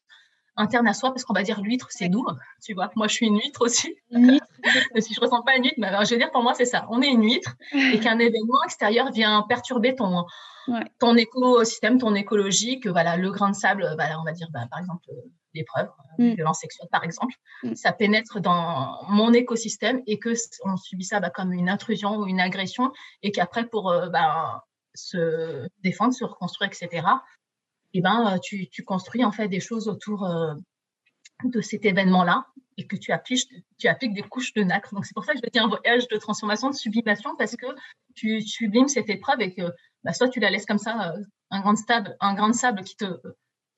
interne 0.55 0.87
à 0.87 0.93
soi 0.93 1.09
parce 1.09 1.23
qu'on 1.23 1.33
va 1.33 1.41
dire 1.41 1.61
l'huître 1.61 1.87
c'est 1.89 2.09
nous 2.09 2.23
tu 2.63 2.75
vois 2.75 2.91
moi 2.95 3.07
je 3.07 3.15
suis 3.15 3.25
une 3.25 3.39
huître 3.39 3.63
aussi 3.63 3.95
une 4.11 4.39
si 4.99 5.11
je 5.15 5.19
ressens 5.19 5.41
pas 5.41 5.57
une 5.57 5.63
huître 5.63 5.79
bah, 5.79 6.03
je 6.03 6.11
veux 6.11 6.19
dire 6.19 6.29
pour 6.29 6.43
moi 6.43 6.53
c'est 6.53 6.65
ça 6.65 6.85
on 6.91 7.01
est 7.01 7.07
une 7.07 7.23
huître 7.23 7.55
et 7.73 7.99
qu'un 7.99 8.19
événement 8.19 8.63
extérieur 8.63 9.11
vient 9.11 9.41
perturber 9.49 9.95
ton 9.95 10.25
ton 10.99 11.15
écosystème 11.15 11.97
ton 11.97 12.15
écologie 12.15 12.79
que 12.79 12.89
voilà 12.89 13.17
le 13.17 13.31
grain 13.31 13.51
de 13.51 13.55
sable 13.55 13.89
voilà, 13.95 14.19
on 14.19 14.23
va 14.23 14.31
dire 14.31 14.47
bah, 14.51 14.67
par 14.69 14.79
exemple 14.79 15.09
l'épreuve 15.53 15.89
euh, 16.19 16.31
mm. 16.31 16.35
violence 16.35 16.59
sexuelle 16.59 16.87
par 16.91 17.03
exemple 17.03 17.33
mm. 17.63 17.75
ça 17.75 17.91
pénètre 17.91 18.39
dans 18.39 19.03
mon 19.09 19.33
écosystème 19.33 20.01
et 20.07 20.19
que 20.19 20.33
on 20.65 20.77
subit 20.77 21.05
ça 21.05 21.19
bah, 21.19 21.29
comme 21.29 21.53
une 21.53 21.69
intrusion 21.69 22.17
ou 22.17 22.27
une 22.27 22.39
agression 22.39 22.91
et 23.21 23.31
qu'après 23.31 23.67
pour 23.67 23.91
euh, 23.91 24.09
bah, 24.09 24.63
se 24.93 25.67
défendre 25.83 26.13
se 26.13 26.23
reconstruire 26.23 26.69
etc 26.71 27.03
eh 27.93 28.01
ben, 28.01 28.33
euh, 28.33 28.37
tu, 28.39 28.69
tu, 28.69 28.83
construis 28.83 29.23
en 29.23 29.31
fait 29.31 29.47
des 29.47 29.59
choses 29.59 29.87
autour 29.87 30.25
euh, 30.25 30.53
de 31.43 31.61
cet 31.61 31.85
événement-là 31.85 32.47
et 32.77 32.87
que 32.87 32.95
tu 32.95 33.11
appliques, 33.11 33.49
tu 33.77 33.87
appliques 33.87 34.13
des 34.13 34.23
couches 34.23 34.53
de 34.53 34.63
nacre. 34.63 34.93
Donc, 34.93 35.05
c'est 35.05 35.13
pour 35.13 35.25
ça 35.25 35.33
que 35.33 35.39
je 35.43 35.49
dis 35.49 35.59
un 35.59 35.67
voyage 35.67 36.07
de 36.07 36.17
transformation, 36.17 36.69
de 36.69 36.75
sublimation, 36.75 37.35
parce 37.37 37.55
que 37.55 37.67
tu 38.15 38.41
sublimes 38.41 38.87
cette 38.87 39.09
épreuve 39.09 39.41
et 39.41 39.53
que 39.53 39.71
bah, 40.03 40.13
soit 40.13 40.29
tu 40.29 40.39
la 40.39 40.49
laisses 40.49 40.65
comme 40.65 40.77
ça, 40.77 41.11
euh, 41.11 41.23
un 41.51 41.61
grain 41.61 41.73
de 41.73 41.77
sable, 41.77 42.15
sable 42.53 42.83
qui 42.83 42.95
te, 42.95 43.05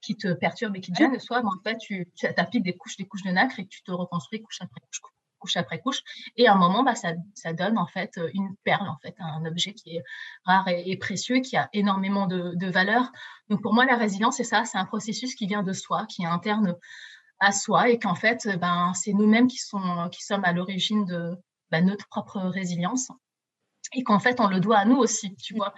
qui 0.01 0.15
te 0.15 0.33
perturbe 0.33 0.75
et 0.75 0.81
qui 0.81 0.91
te 0.91 0.97
gêne, 0.97 1.19
soit 1.19 1.43
en 1.43 1.61
fait, 1.63 1.77
tu, 1.77 2.07
tu 2.15 2.27
appliques 2.27 2.63
des 2.63 2.75
couches, 2.75 2.97
des 2.97 3.05
couches 3.05 3.23
de 3.23 3.31
nacre 3.31 3.59
et 3.59 3.67
tu 3.67 3.83
te 3.83 3.91
reconstruis 3.91 4.41
couche 4.41 4.61
après 4.61 4.81
couche, 4.81 5.01
couche 5.39 5.57
après 5.57 5.79
couche. 5.79 6.01
Et 6.37 6.47
à 6.47 6.53
un 6.53 6.57
moment, 6.57 6.83
bah, 6.83 6.95
ça, 6.95 7.13
ça, 7.33 7.53
donne 7.53 7.77
en 7.77 7.87
fait 7.87 8.19
une 8.33 8.55
perle, 8.63 8.87
en 8.87 8.97
fait, 9.01 9.15
un 9.19 9.45
objet 9.45 9.73
qui 9.73 9.97
est 9.97 10.03
rare 10.45 10.67
et, 10.67 10.97
précieux, 10.97 11.39
qui 11.39 11.57
a 11.57 11.69
énormément 11.73 12.27
de, 12.27 12.53
de, 12.55 12.67
valeur. 12.71 13.11
Donc 13.49 13.61
pour 13.61 13.73
moi, 13.73 13.85
la 13.85 13.97
résilience, 13.97 14.37
c'est 14.37 14.43
ça, 14.43 14.65
c'est 14.65 14.77
un 14.77 14.85
processus 14.85 15.35
qui 15.35 15.47
vient 15.47 15.63
de 15.63 15.73
soi, 15.73 16.05
qui 16.07 16.23
est 16.23 16.27
interne 16.27 16.75
à 17.39 17.51
soi 17.51 17.89
et 17.89 17.99
qu'en 17.99 18.15
fait, 18.15 18.47
ben, 18.59 18.93
c'est 18.93 19.13
nous-mêmes 19.13 19.47
qui, 19.47 19.57
qui 19.57 20.23
sommes 20.23 20.45
à 20.45 20.53
l'origine 20.53 21.05
de 21.05 21.35
ben, 21.71 21.85
notre 21.85 22.07
propre 22.07 22.39
résilience 22.39 23.09
et 23.93 24.03
qu'en 24.03 24.19
fait, 24.19 24.39
on 24.39 24.47
le 24.47 24.59
doit 24.59 24.77
à 24.77 24.85
nous 24.85 24.97
aussi, 24.97 25.35
tu 25.35 25.53
vois, 25.55 25.73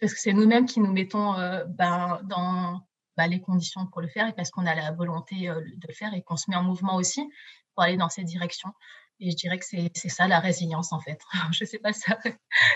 parce 0.00 0.12
que 0.14 0.20
c'est 0.20 0.32
nous-mêmes 0.32 0.66
qui 0.66 0.80
nous 0.80 0.92
mettons 0.92 1.34
euh, 1.34 1.64
ben, 1.66 2.20
dans 2.24 2.80
ben, 3.16 3.26
les 3.26 3.40
conditions 3.40 3.86
pour 3.86 4.00
le 4.00 4.08
faire 4.08 4.28
et 4.28 4.32
parce 4.32 4.50
qu'on 4.50 4.66
a 4.66 4.74
la 4.74 4.92
volonté 4.92 5.48
euh, 5.48 5.60
de 5.60 5.86
le 5.88 5.94
faire 5.94 6.14
et 6.14 6.22
qu'on 6.22 6.36
se 6.36 6.50
met 6.50 6.56
en 6.56 6.62
mouvement 6.62 6.96
aussi 6.96 7.28
pour 7.74 7.84
aller 7.84 7.96
dans 7.96 8.08
cette 8.08 8.26
direction. 8.26 8.70
Et 9.18 9.30
je 9.30 9.36
dirais 9.36 9.58
que 9.58 9.64
c'est 9.64 10.08
ça 10.10 10.28
la 10.28 10.40
résilience 10.40 10.92
en 10.92 11.00
fait. 11.00 11.18
Je 11.52 11.64
ne 11.64 11.68
sais 11.68 11.78
pas 11.78 11.94
si 11.94 12.00
ça, 12.00 12.18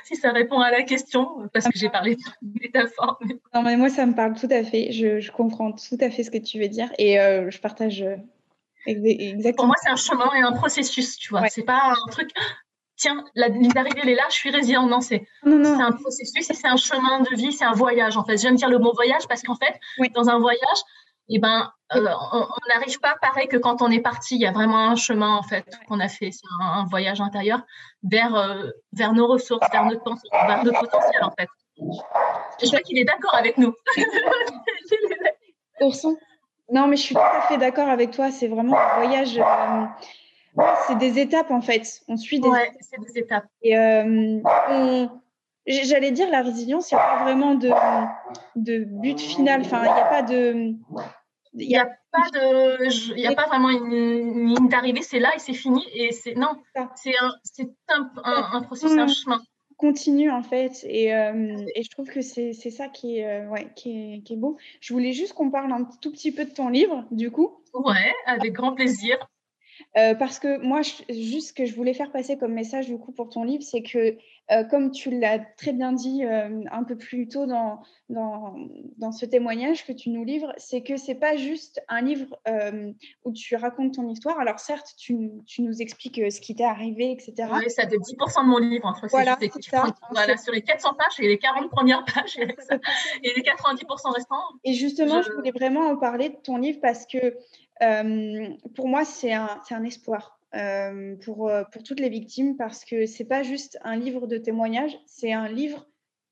si 0.04 0.16
ça, 0.16 0.32
répond 0.32 0.58
à 0.60 0.70
la 0.70 0.82
question 0.82 1.46
parce 1.52 1.66
que 1.66 1.78
j'ai 1.78 1.90
parlé 1.90 2.16
de 2.16 2.22
métaphore. 2.62 3.18
Non, 3.52 3.62
mais 3.62 3.76
moi 3.76 3.90
ça 3.90 4.06
me 4.06 4.14
parle 4.14 4.34
tout 4.34 4.48
à 4.50 4.64
fait. 4.64 4.90
Je, 4.90 5.20
je 5.20 5.30
comprends 5.30 5.72
tout 5.72 5.98
à 6.00 6.08
fait 6.08 6.22
ce 6.22 6.30
que 6.30 6.38
tu 6.38 6.58
veux 6.58 6.68
dire 6.68 6.90
et 6.96 7.20
euh, 7.20 7.50
je 7.50 7.60
partage 7.60 8.02
exactement. 8.86 9.52
Pour 9.56 9.66
moi, 9.66 9.76
c'est 9.82 9.90
un 9.90 9.96
chemin 9.96 10.32
et 10.34 10.40
un 10.40 10.52
processus, 10.52 11.16
tu 11.16 11.30
vois. 11.30 11.48
C'est 11.48 11.62
pas 11.62 11.92
un 11.92 12.10
truc. 12.10 12.30
Tiens, 13.00 13.24
la 13.34 13.48
ligne 13.48 13.70
d'arrivée, 13.70 14.00
elle 14.02 14.10
est 14.10 14.14
là, 14.14 14.26
je 14.28 14.34
suis 14.34 14.50
résilient. 14.50 14.86
Non, 14.86 15.00
c'est 15.00 15.26
un 15.42 15.92
processus 15.92 16.50
et 16.50 16.52
c'est 16.52 16.68
un 16.68 16.76
chemin 16.76 17.20
de 17.20 17.34
vie, 17.34 17.50
c'est 17.50 17.64
un 17.64 17.72
voyage. 17.72 18.18
En 18.18 18.24
fait, 18.26 18.36
j'aime 18.36 18.56
dire 18.56 18.68
le 18.68 18.78
mot 18.78 18.92
voyage 18.92 19.26
parce 19.26 19.42
qu'en 19.42 19.54
fait, 19.56 19.80
dans 20.12 20.28
un 20.28 20.38
voyage, 20.38 20.80
eh 21.30 21.38
ben, 21.38 21.72
euh, 21.94 22.06
on 22.32 22.68
n'arrive 22.68 23.00
pas 23.00 23.16
pareil 23.22 23.48
que 23.48 23.56
quand 23.56 23.80
on 23.80 23.90
est 23.90 24.00
parti. 24.00 24.34
Il 24.34 24.42
y 24.42 24.46
a 24.46 24.52
vraiment 24.52 24.90
un 24.90 24.96
chemin 24.96 25.34
en 25.34 25.42
fait 25.42 25.64
qu'on 25.88 25.98
a 25.98 26.08
fait, 26.08 26.30
c'est 26.30 26.46
un, 26.60 26.84
voyage 26.90 27.22
intérieur 27.22 27.62
vers 28.02 28.34
euh, 28.34 28.68
vers 28.92 29.14
nos 29.14 29.26
ressources, 29.28 29.66
vers 29.72 29.86
notre, 29.86 30.04
vers 30.46 30.62
notre 30.62 30.80
potentiel 30.80 31.24
en 31.24 31.30
fait. 31.30 31.48
Je 32.60 32.66
crois 32.66 32.80
qu'il 32.80 32.98
est 32.98 33.04
d'accord 33.04 33.34
avec 33.34 33.56
nous. 33.56 33.72
Ourson 35.80 36.18
Non, 36.70 36.86
mais 36.86 36.96
je 36.96 37.02
suis 37.02 37.14
tout 37.14 37.20
à 37.22 37.40
fait 37.42 37.56
d'accord 37.56 37.88
avec 37.88 38.10
toi. 38.10 38.30
C'est 38.30 38.48
vraiment 38.48 38.78
un 38.78 38.96
voyage. 38.96 39.38
Euh, 39.38 39.86
c'est 40.86 40.98
des 40.98 41.18
étapes 41.18 41.50
en 41.50 41.60
fait. 41.60 42.02
On 42.08 42.16
suit 42.16 42.40
des. 42.40 42.48
Ouais, 42.48 42.72
c'est 42.80 43.00
des 43.00 43.18
étapes. 43.20 43.46
Et 43.62 43.74
J'allais 45.84 46.10
dire 46.10 46.30
la 46.30 46.42
résilience, 46.42 46.90
il 46.90 46.94
n'y 46.94 47.00
a 47.00 47.04
pas 47.04 47.22
vraiment 47.22 47.54
de, 47.54 47.70
de 48.56 48.84
but 48.84 49.20
final. 49.20 49.60
Enfin, 49.60 49.82
il 49.84 49.92
n'y 49.92 50.00
a 50.00 50.04
pas 50.04 50.22
de 50.22 50.74
il 51.54 51.68
n'y 51.68 51.76
a 51.76 51.86
pas 52.12 52.30
de, 52.32 53.14
il 53.16 53.20
y 53.20 53.26
a 53.26 53.34
pas 53.34 53.46
vraiment 53.46 53.70
une, 53.70 54.54
ligne 54.54 54.68
d'arrivée, 54.68 55.02
c'est 55.02 55.18
là 55.18 55.34
et 55.34 55.38
c'est 55.38 55.54
fini 55.54 55.84
et 55.92 56.12
c'est 56.12 56.34
non, 56.34 56.56
c'est 56.94 57.16
un, 57.18 57.32
c'est 57.42 57.68
un, 57.88 58.10
un, 58.24 58.62
processus, 58.62 58.98
un 58.98 59.08
chemin 59.08 59.40
continue 59.76 60.30
en 60.30 60.42
fait 60.42 60.84
et, 60.84 61.14
euh, 61.14 61.56
et 61.74 61.82
je 61.82 61.90
trouve 61.90 62.06
que 62.06 62.20
c'est, 62.20 62.52
c'est 62.52 62.70
ça 62.70 62.88
qui 62.88 63.18
est, 63.18 63.26
euh, 63.26 63.48
ouais, 63.48 63.72
qui 63.74 63.90
est, 63.90 64.22
qui 64.22 64.34
est 64.34 64.36
beau. 64.36 64.58
Je 64.80 64.92
voulais 64.92 65.12
juste 65.12 65.32
qu'on 65.32 65.50
parle 65.50 65.72
un 65.72 65.84
tout 65.84 66.12
petit 66.12 66.32
peu 66.32 66.44
de 66.44 66.50
ton 66.50 66.68
livre 66.68 67.04
du 67.10 67.30
coup. 67.30 67.62
Ouais, 67.74 68.12
avec 68.26 68.52
grand 68.52 68.74
plaisir. 68.74 69.16
Euh, 69.96 70.14
parce 70.14 70.38
que 70.38 70.58
moi, 70.58 70.82
juste 71.08 71.48
ce 71.48 71.52
que 71.52 71.66
je 71.66 71.74
voulais 71.74 71.94
faire 71.94 72.12
passer 72.12 72.38
comme 72.38 72.52
message 72.52 72.86
du 72.86 72.98
coup 72.98 73.12
pour 73.12 73.28
ton 73.28 73.44
livre, 73.44 73.62
c'est 73.62 73.82
que 73.82 74.16
euh, 74.50 74.64
comme 74.64 74.90
tu 74.90 75.10
l'as 75.10 75.38
très 75.38 75.72
bien 75.72 75.92
dit 75.92 76.24
euh, 76.24 76.64
un 76.70 76.84
peu 76.84 76.96
plus 76.96 77.28
tôt 77.28 77.46
dans, 77.46 77.82
dans, 78.08 78.56
dans, 78.98 79.12
ce 79.12 79.24
témoignage 79.24 79.86
que 79.86 79.92
tu 79.92 80.10
nous 80.10 80.24
livres, 80.24 80.52
c'est 80.56 80.82
que 80.82 80.96
c'est 80.96 81.14
pas 81.14 81.36
juste 81.36 81.80
un 81.88 82.02
livre 82.02 82.40
où 83.24 83.32
tu 83.32 83.56
racontes 83.56 83.94
ton 83.94 84.08
histoire. 84.08 84.38
Alors 84.38 84.58
certes, 84.58 84.94
tu, 84.98 85.30
tu 85.46 85.62
nous 85.62 85.80
expliques 85.82 86.20
ce 86.30 86.40
qui 86.40 86.54
t'est 86.54 86.64
arrivé, 86.64 87.12
etc. 87.12 87.48
Oui, 87.52 87.70
ça 87.70 87.88
fait 87.88 87.96
10% 87.96 88.44
de 88.44 88.48
mon 88.48 88.58
livre. 88.58 88.86
Entre 88.86 89.06
voilà, 89.08 89.38
ça. 89.60 89.86
voilà 90.10 90.36
sur 90.36 90.52
les 90.52 90.62
400 90.62 90.94
pages 90.94 91.06
et 91.20 91.28
les 91.28 91.38
40 91.38 91.70
premières 91.70 92.04
pages 92.04 92.36
et, 92.38 92.46
les 92.46 93.42
90% 93.42 94.12
restants. 94.14 94.36
Et 94.64 94.72
justement, 94.72 95.22
je... 95.22 95.28
je 95.28 95.32
voulais 95.32 95.52
vraiment 95.52 95.88
en 95.88 95.96
parler 95.96 96.30
de 96.30 96.36
ton 96.36 96.56
livre 96.56 96.78
parce 96.80 97.06
que 97.06 97.36
pour 98.74 98.88
moi, 98.88 99.04
c'est 99.04 99.32
un, 99.32 99.60
un, 99.70 99.84
espoir 99.84 100.38
euh, 100.54 101.16
pour, 101.24 101.48
euh, 101.48 101.64
pour 101.72 101.82
toutes 101.82 102.00
les 102.00 102.10
victimes 102.10 102.56
parce 102.56 102.84
que 102.84 103.06
c'est 103.06 103.24
pas 103.24 103.42
juste 103.42 103.78
un 103.82 103.96
livre 103.96 104.26
de 104.26 104.36
témoignages, 104.36 104.98
c'est 105.06 105.32
un 105.32 105.48
livre 105.48 105.86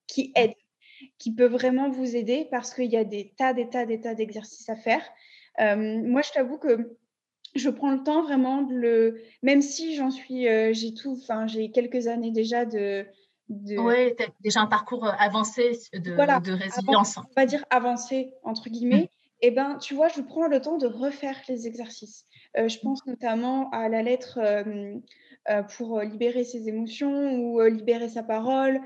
qui 0.07 0.33
aide, 0.35 0.55
qui 1.19 1.35
peut 1.35 1.47
vraiment 1.47 1.91
vous 1.91 2.17
aider 2.17 2.47
parce 2.51 2.75
qu'il 2.75 2.91
y 2.91 2.97
a 2.97 3.05
des 3.05 3.33
tas, 3.37 3.55
des 3.55 3.69
tas, 3.69 3.87
des 3.87 4.01
tas 4.01 4.15
d'exercices 4.15 4.69
à 4.69 4.77
faire. 4.77 5.03
moi, 5.59 6.23
je 6.23 6.33
t'avoue 6.33 6.59
que 6.59 6.97
je 7.55 7.71
prends 7.71 7.93
le 7.93 8.03
temps 8.03 8.23
vraiment 8.23 8.63
de 8.63 8.75
le, 8.75 9.23
même 9.43 9.63
si 9.63 9.95
j'en 9.95 10.11
suis, 10.11 10.45
j'ai 10.75 10.95
tout, 10.95 11.19
enfin, 11.23 11.47
j'ai 11.47 11.71
quelques 11.71 12.09
années 12.09 12.31
déjà 12.31 12.67
de, 12.67 13.07
de... 13.49 13.79
Oui, 13.79 14.15
déjà 14.41 14.61
un 14.61 14.67
parcours 14.67 15.07
avancé 15.19 15.79
de, 15.95 16.11
de 16.11 16.53
résilience. 16.53 17.17
on 17.17 17.23
va 17.37 17.47
dire 17.47 17.65
avancé, 17.71 18.33
entre 18.43 18.69
guillemets. 18.69 19.11
Mmh 19.39 19.47
eh 19.47 19.51
ben, 19.51 19.79
tu 19.79 19.95
vois, 19.95 20.09
je 20.09 20.21
prends 20.21 20.49
le 20.49 20.61
temps 20.61 20.79
de 20.79 20.87
refaire 20.87 21.37
les 21.49 21.67
exercices. 21.67 22.25
Euh, 22.57 22.69
je 22.69 22.79
pense 22.81 23.07
notamment 23.07 23.71
à 23.71 23.89
la 23.89 24.03
lettre 24.03 24.39
euh, 24.43 24.95
euh, 25.49 25.63
pour 25.63 26.01
libérer 26.01 26.45
ses 26.45 26.69
émotions 26.69 27.37
ou 27.37 27.61
libérer 27.63 28.09
sa 28.09 28.23
parole. 28.23 28.81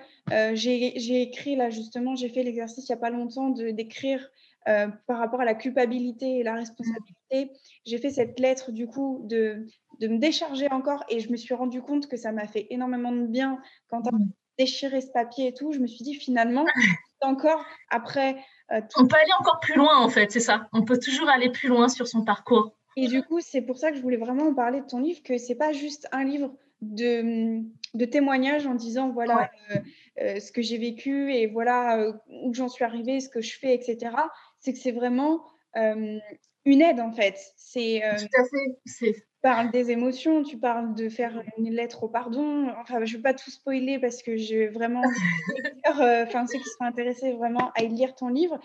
j'ai 0.54 1.22
écrit 1.22 1.56
là 1.56 1.70
justement, 1.70 2.14
j'ai 2.16 2.28
fait 2.28 2.42
l'exercice 2.42 2.88
il 2.88 2.92
n'y 2.92 2.98
a 2.98 3.00
pas 3.00 3.10
longtemps 3.10 3.48
d'écrire 3.48 4.30
par 4.64 5.18
rapport 5.18 5.40
à 5.40 5.44
la 5.44 5.54
culpabilité 5.54 6.38
et 6.38 6.42
la 6.42 6.54
responsabilité. 6.54 7.50
J'ai 7.84 7.98
fait 7.98 8.10
cette 8.10 8.38
lettre 8.38 8.70
du 8.72 8.86
coup 8.86 9.22
de 9.24 9.66
de 10.02 10.08
me 10.08 10.18
décharger 10.18 10.70
encore. 10.70 11.04
Et 11.08 11.20
je 11.20 11.30
me 11.30 11.36
suis 11.36 11.54
rendu 11.54 11.80
compte 11.80 12.08
que 12.08 12.16
ça 12.16 12.32
m'a 12.32 12.46
fait 12.46 12.66
énormément 12.70 13.12
de 13.12 13.26
bien 13.26 13.58
quand 13.88 14.06
as 14.06 14.10
déchiré 14.58 15.00
ce 15.00 15.08
papier 15.08 15.48
et 15.48 15.54
tout. 15.54 15.72
Je 15.72 15.78
me 15.78 15.86
suis 15.86 16.04
dit 16.04 16.14
finalement, 16.14 16.64
encore 17.22 17.64
après. 17.90 18.36
Euh, 18.72 18.80
on 18.96 19.06
peut 19.06 19.16
aller 19.16 19.32
encore 19.38 19.60
plus 19.60 19.74
loin 19.74 19.98
en 19.98 20.08
fait, 20.08 20.30
c'est 20.30 20.40
ça. 20.40 20.68
On 20.72 20.82
peut 20.82 20.98
toujours 20.98 21.28
aller 21.28 21.50
plus 21.50 21.68
loin 21.68 21.88
sur 21.88 22.06
son 22.06 22.24
parcours. 22.24 22.74
Et 22.96 23.06
du 23.06 23.22
coup, 23.22 23.40
c'est 23.40 23.62
pour 23.62 23.78
ça 23.78 23.90
que 23.90 23.96
je 23.96 24.02
voulais 24.02 24.16
vraiment 24.16 24.48
en 24.48 24.54
parler 24.54 24.80
de 24.80 24.86
ton 24.86 25.00
livre, 25.00 25.22
que 25.22 25.38
c'est 25.38 25.54
pas 25.54 25.72
juste 25.72 26.08
un 26.12 26.24
livre 26.24 26.54
de, 26.82 27.62
de 27.94 28.04
témoignages 28.04 28.66
en 28.66 28.74
disant 28.74 29.10
voilà 29.10 29.50
euh, 29.70 29.76
euh, 30.20 30.40
ce 30.40 30.52
que 30.52 30.60
j'ai 30.60 30.78
vécu 30.78 31.32
et 31.32 31.46
voilà 31.46 32.12
où 32.28 32.52
j'en 32.52 32.68
suis 32.68 32.84
arrivée, 32.84 33.20
ce 33.20 33.28
que 33.28 33.40
je 33.40 33.58
fais, 33.58 33.74
etc. 33.74 34.14
C'est 34.58 34.72
que 34.72 34.78
c'est 34.78 34.92
vraiment 34.92 35.44
une 35.74 36.82
aide 36.82 37.00
en 37.00 37.12
fait. 37.12 37.36
C'est 37.56 38.02
tout 38.18 38.40
à 38.40 38.44
fait 38.44 39.24
parles 39.42 39.70
des 39.70 39.90
émotions, 39.90 40.42
tu 40.42 40.56
parles 40.56 40.94
de 40.94 41.08
faire 41.08 41.42
une 41.58 41.70
lettre 41.70 42.04
au 42.04 42.08
pardon. 42.08 42.68
Enfin, 42.80 43.04
je 43.04 43.12
ne 43.12 43.16
veux 43.16 43.22
pas 43.22 43.34
tout 43.34 43.50
spoiler 43.50 43.98
parce 43.98 44.22
que 44.22 44.36
j'ai 44.36 44.68
vraiment, 44.68 45.02
euh, 46.00 46.24
enfin, 46.26 46.46
ceux 46.46 46.58
qui 46.58 46.64
sont 46.64 46.84
intéressés 46.84 47.32
vraiment 47.32 47.72
à 47.74 47.82
lire 47.82 48.14
ton 48.14 48.28
livre, 48.28 48.58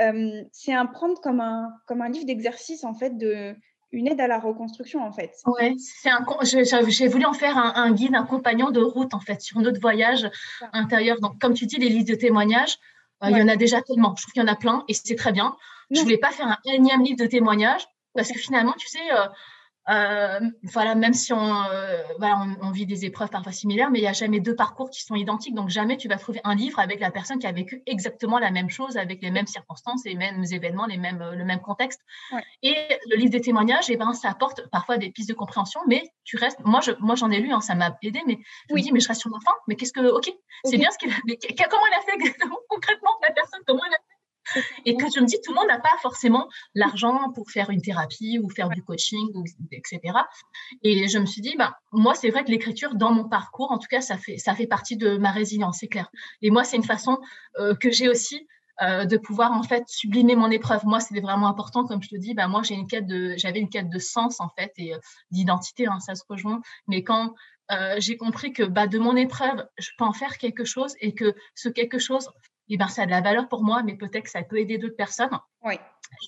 euh, 0.00 0.42
c'est 0.52 0.72
un 0.72 0.86
prendre 0.86 1.20
comme 1.20 1.40
un, 1.40 1.70
comme 1.86 2.00
un 2.00 2.08
livre 2.08 2.26
d'exercice 2.26 2.82
en 2.84 2.94
fait 2.94 3.16
de 3.16 3.54
une 3.92 4.08
aide 4.08 4.20
à 4.20 4.26
la 4.26 4.38
reconstruction 4.38 5.04
en 5.04 5.12
fait. 5.12 5.34
Ouais, 5.44 5.74
c'est 5.78 6.08
un, 6.08 6.24
j'ai 6.42 7.08
voulu 7.08 7.26
en 7.26 7.34
faire 7.34 7.58
un, 7.58 7.92
guide, 7.92 8.14
un 8.14 8.24
compagnon 8.24 8.70
de 8.70 8.80
route 8.80 9.12
en 9.12 9.20
fait 9.20 9.42
sur 9.42 9.60
notre 9.60 9.80
voyage 9.80 10.30
intérieur. 10.72 11.20
Donc, 11.20 11.38
comme 11.38 11.52
tu 11.52 11.66
dis, 11.66 11.76
les 11.76 11.90
livres 11.90 12.08
de 12.08 12.14
témoignages, 12.14 12.78
euh, 13.22 13.28
il 13.30 13.36
y 13.36 13.42
en 13.42 13.48
a 13.48 13.56
déjà 13.56 13.82
tellement. 13.82 14.14
Je 14.16 14.22
trouve 14.22 14.32
qu'il 14.32 14.42
y 14.42 14.44
en 14.44 14.52
a 14.52 14.56
plein 14.56 14.84
et 14.88 14.94
c'est 14.94 15.14
très 15.14 15.32
bien. 15.32 15.54
Je 15.90 15.96
Je 15.96 16.02
voulais 16.02 16.16
pas 16.16 16.30
faire 16.30 16.46
un 16.46 16.58
énième 16.64 17.02
livre 17.02 17.18
de 17.18 17.26
témoignages 17.26 17.86
parce 18.14 18.32
que 18.32 18.38
finalement, 18.38 18.72
tu 18.78 18.88
sais, 18.88 19.12
euh, 19.12 19.26
voilà, 19.86 20.94
même 20.94 21.12
si 21.12 21.32
on, 21.32 21.64
euh, 21.64 22.02
voilà, 22.18 22.46
on, 22.62 22.70
vit 22.70 22.86
des 22.86 23.04
épreuves 23.04 23.30
parfois 23.30 23.52
similaires, 23.52 23.90
mais 23.90 23.98
il 23.98 24.02
n'y 24.02 24.08
a 24.08 24.12
jamais 24.12 24.40
deux 24.40 24.54
parcours 24.54 24.90
qui 24.90 25.02
sont 25.02 25.14
identiques. 25.14 25.54
Donc, 25.54 25.68
jamais 25.68 25.96
tu 25.96 26.08
vas 26.08 26.16
trouver 26.16 26.40
un 26.44 26.54
livre 26.54 26.78
avec 26.78 27.00
la 27.00 27.10
personne 27.10 27.38
qui 27.38 27.46
a 27.46 27.52
vécu 27.52 27.82
exactement 27.86 28.38
la 28.38 28.50
même 28.50 28.70
chose, 28.70 28.96
avec 28.96 29.22
les 29.22 29.30
mêmes 29.30 29.46
circonstances, 29.46 30.04
les 30.04 30.14
mêmes 30.14 30.44
événements, 30.50 30.86
les 30.86 30.98
mêmes, 30.98 31.22
le 31.32 31.44
même 31.44 31.60
contexte. 31.60 32.00
Et 32.62 32.76
le 33.10 33.16
livre 33.16 33.30
des 33.30 33.40
témoignages, 33.40 33.90
eh 33.90 33.96
ben, 33.96 34.12
ça 34.12 34.30
apporte 34.30 34.68
parfois 34.70 34.98
des 34.98 35.10
pistes 35.10 35.28
de 35.28 35.34
compréhension, 35.34 35.80
mais 35.88 36.02
tu 36.24 36.36
restes. 36.36 36.60
Moi, 36.64 36.80
je, 36.80 36.92
moi, 37.00 37.14
j'en 37.14 37.30
ai 37.30 37.40
lu, 37.40 37.52
hein, 37.52 37.60
ça 37.60 37.74
m'a 37.74 37.96
aidé, 38.02 38.20
mais 38.26 38.38
je 38.70 38.74
me 38.74 38.80
dis, 38.80 38.92
mais 38.92 39.00
je 39.00 39.08
reste 39.08 39.20
sur 39.20 39.30
ma 39.30 39.40
fin. 39.40 39.52
Mais 39.68 39.74
qu'est-ce 39.74 39.92
que, 39.92 40.00
ok, 40.00 40.32
c'est 40.64 40.78
bien 40.78 40.90
ce 40.90 40.98
qu'il 40.98 41.10
a. 41.10 41.16
comment 41.68 41.86
elle 41.86 41.94
a 41.94 42.02
fait 42.02 42.36
concrètement 42.68 43.10
la 43.22 43.32
personne 43.32 43.60
Comment 43.66 43.82
elle 43.86 43.94
a 43.94 43.98
fait 43.98 44.12
et 44.84 44.96
que 44.96 45.06
je 45.14 45.20
me 45.20 45.26
dis, 45.26 45.36
tout 45.42 45.52
le 45.52 45.56
monde 45.56 45.68
n'a 45.68 45.80
pas 45.80 45.96
forcément 46.00 46.48
l'argent 46.74 47.30
pour 47.34 47.50
faire 47.50 47.70
une 47.70 47.82
thérapie 47.82 48.38
ou 48.42 48.48
faire 48.48 48.68
du 48.68 48.82
coaching, 48.82 49.28
etc. 49.70 50.00
Et 50.82 51.08
je 51.08 51.18
me 51.18 51.26
suis 51.26 51.42
dit, 51.42 51.54
bah, 51.56 51.76
moi, 51.92 52.14
c'est 52.14 52.30
vrai 52.30 52.44
que 52.44 52.50
l'écriture, 52.50 52.94
dans 52.94 53.12
mon 53.12 53.28
parcours, 53.28 53.70
en 53.70 53.78
tout 53.78 53.88
cas, 53.88 54.00
ça 54.00 54.16
fait, 54.16 54.38
ça 54.38 54.54
fait 54.54 54.66
partie 54.66 54.96
de 54.96 55.16
ma 55.16 55.30
résilience, 55.30 55.78
c'est 55.80 55.88
clair. 55.88 56.10
Et 56.40 56.50
moi, 56.50 56.64
c'est 56.64 56.76
une 56.76 56.84
façon 56.84 57.18
euh, 57.58 57.74
que 57.74 57.90
j'ai 57.90 58.08
aussi 58.08 58.46
euh, 58.80 59.04
de 59.04 59.16
pouvoir 59.16 59.52
en 59.52 59.62
fait 59.62 59.84
sublimer 59.86 60.36
mon 60.36 60.50
épreuve. 60.50 60.84
Moi, 60.84 61.00
c'était 61.00 61.20
vraiment 61.20 61.48
important, 61.48 61.84
comme 61.84 62.02
je 62.02 62.08
te 62.08 62.16
dis. 62.16 62.34
Bah, 62.34 62.48
moi, 62.48 62.62
j'ai 62.62 62.74
une 62.74 62.86
quête 62.86 63.06
de, 63.06 63.34
j'avais 63.36 63.60
une 63.60 63.68
quête 63.68 63.90
de 63.90 63.98
sens 63.98 64.40
en 64.40 64.48
fait 64.48 64.72
et 64.76 64.94
euh, 64.94 64.98
d'identité. 65.30 65.86
Hein, 65.86 66.00
ça 66.00 66.14
se 66.14 66.22
rejoint. 66.28 66.60
Mais 66.86 67.02
quand 67.02 67.34
j'ai 67.96 68.18
compris 68.18 68.52
que 68.52 68.64
bah, 68.64 68.86
de 68.86 68.98
mon 68.98 69.16
épreuve, 69.16 69.66
je 69.78 69.88
peux 69.96 70.04
en 70.04 70.12
faire 70.12 70.36
quelque 70.36 70.62
chose 70.62 70.94
et 71.00 71.14
que 71.14 71.34
ce 71.54 71.70
quelque 71.70 71.98
chose 71.98 72.28
eh 72.74 72.78
ben, 72.78 72.88
ça 72.88 73.02
a 73.02 73.06
de 73.06 73.10
la 73.10 73.20
valeur 73.20 73.48
pour 73.48 73.62
moi, 73.62 73.82
mais 73.82 73.96
peut-être 73.96 74.24
que 74.24 74.30
ça 74.30 74.42
peut 74.42 74.58
aider 74.58 74.78
d'autres 74.78 74.96
personnes. 74.96 75.38
Oui. 75.64 75.74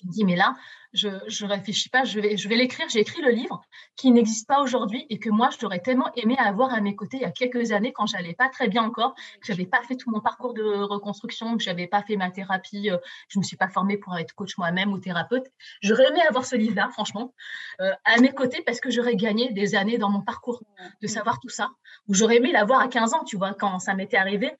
Je 0.01 0.07
me 0.07 0.11
dis, 0.11 0.25
mais 0.25 0.35
là, 0.35 0.55
je 0.95 1.07
ne 1.09 1.49
réfléchis 1.49 1.89
pas, 1.89 2.03
je 2.05 2.19
vais, 2.19 2.37
je 2.37 2.47
vais 2.47 2.55
l'écrire. 2.55 2.87
J'ai 2.89 2.99
écrit 2.99 3.21
le 3.21 3.31
livre 3.31 3.61
qui 3.95 4.11
n'existe 4.11 4.47
pas 4.47 4.61
aujourd'hui 4.61 5.05
et 5.09 5.19
que 5.19 5.29
moi, 5.29 5.49
je 5.51 5.57
j'aurais 5.59 5.79
tellement 5.79 6.11
aimé 6.15 6.35
avoir 6.37 6.73
à 6.73 6.81
mes 6.81 6.95
côtés 6.95 7.17
il 7.17 7.23
y 7.23 7.25
a 7.25 7.31
quelques 7.31 7.71
années 7.71 7.91
quand 7.91 8.05
j'allais 8.05 8.33
pas 8.33 8.49
très 8.49 8.67
bien 8.67 8.83
encore, 8.83 9.15
que 9.15 9.47
j'avais 9.47 9.65
pas 9.65 9.81
fait 9.83 9.95
tout 9.95 10.11
mon 10.11 10.21
parcours 10.21 10.53
de 10.53 10.63
reconstruction, 10.63 11.57
que 11.57 11.63
j'avais 11.63 11.87
pas 11.87 12.03
fait 12.03 12.17
ma 12.17 12.29
thérapie, 12.29 12.91
euh, 12.91 12.97
je 13.29 13.39
me 13.39 13.43
suis 13.43 13.57
pas 13.57 13.67
formée 13.67 13.97
pour 13.97 14.15
être 14.17 14.33
coach 14.33 14.57
moi-même 14.57 14.91
ou 14.93 14.99
thérapeute. 14.99 15.47
J'aurais 15.81 16.07
aimé 16.09 16.21
avoir 16.27 16.45
ce 16.45 16.55
livre-là, 16.55 16.89
franchement, 16.91 17.33
euh, 17.81 17.91
à 18.05 18.19
mes 18.19 18.31
côtés 18.31 18.61
parce 18.63 18.79
que 18.79 18.91
j'aurais 18.91 19.15
gagné 19.15 19.51
des 19.53 19.75
années 19.75 19.97
dans 19.97 20.09
mon 20.09 20.21
parcours 20.21 20.61
de 21.01 21.07
savoir 21.07 21.39
tout 21.39 21.49
ça. 21.49 21.69
Ou 22.07 22.13
j'aurais 22.13 22.37
aimé 22.37 22.51
l'avoir 22.51 22.79
à 22.79 22.87
15 22.87 23.13
ans, 23.15 23.23
tu 23.23 23.37
vois, 23.37 23.53
quand 23.53 23.79
ça 23.79 23.95
m'était 23.95 24.17
arrivé. 24.17 24.51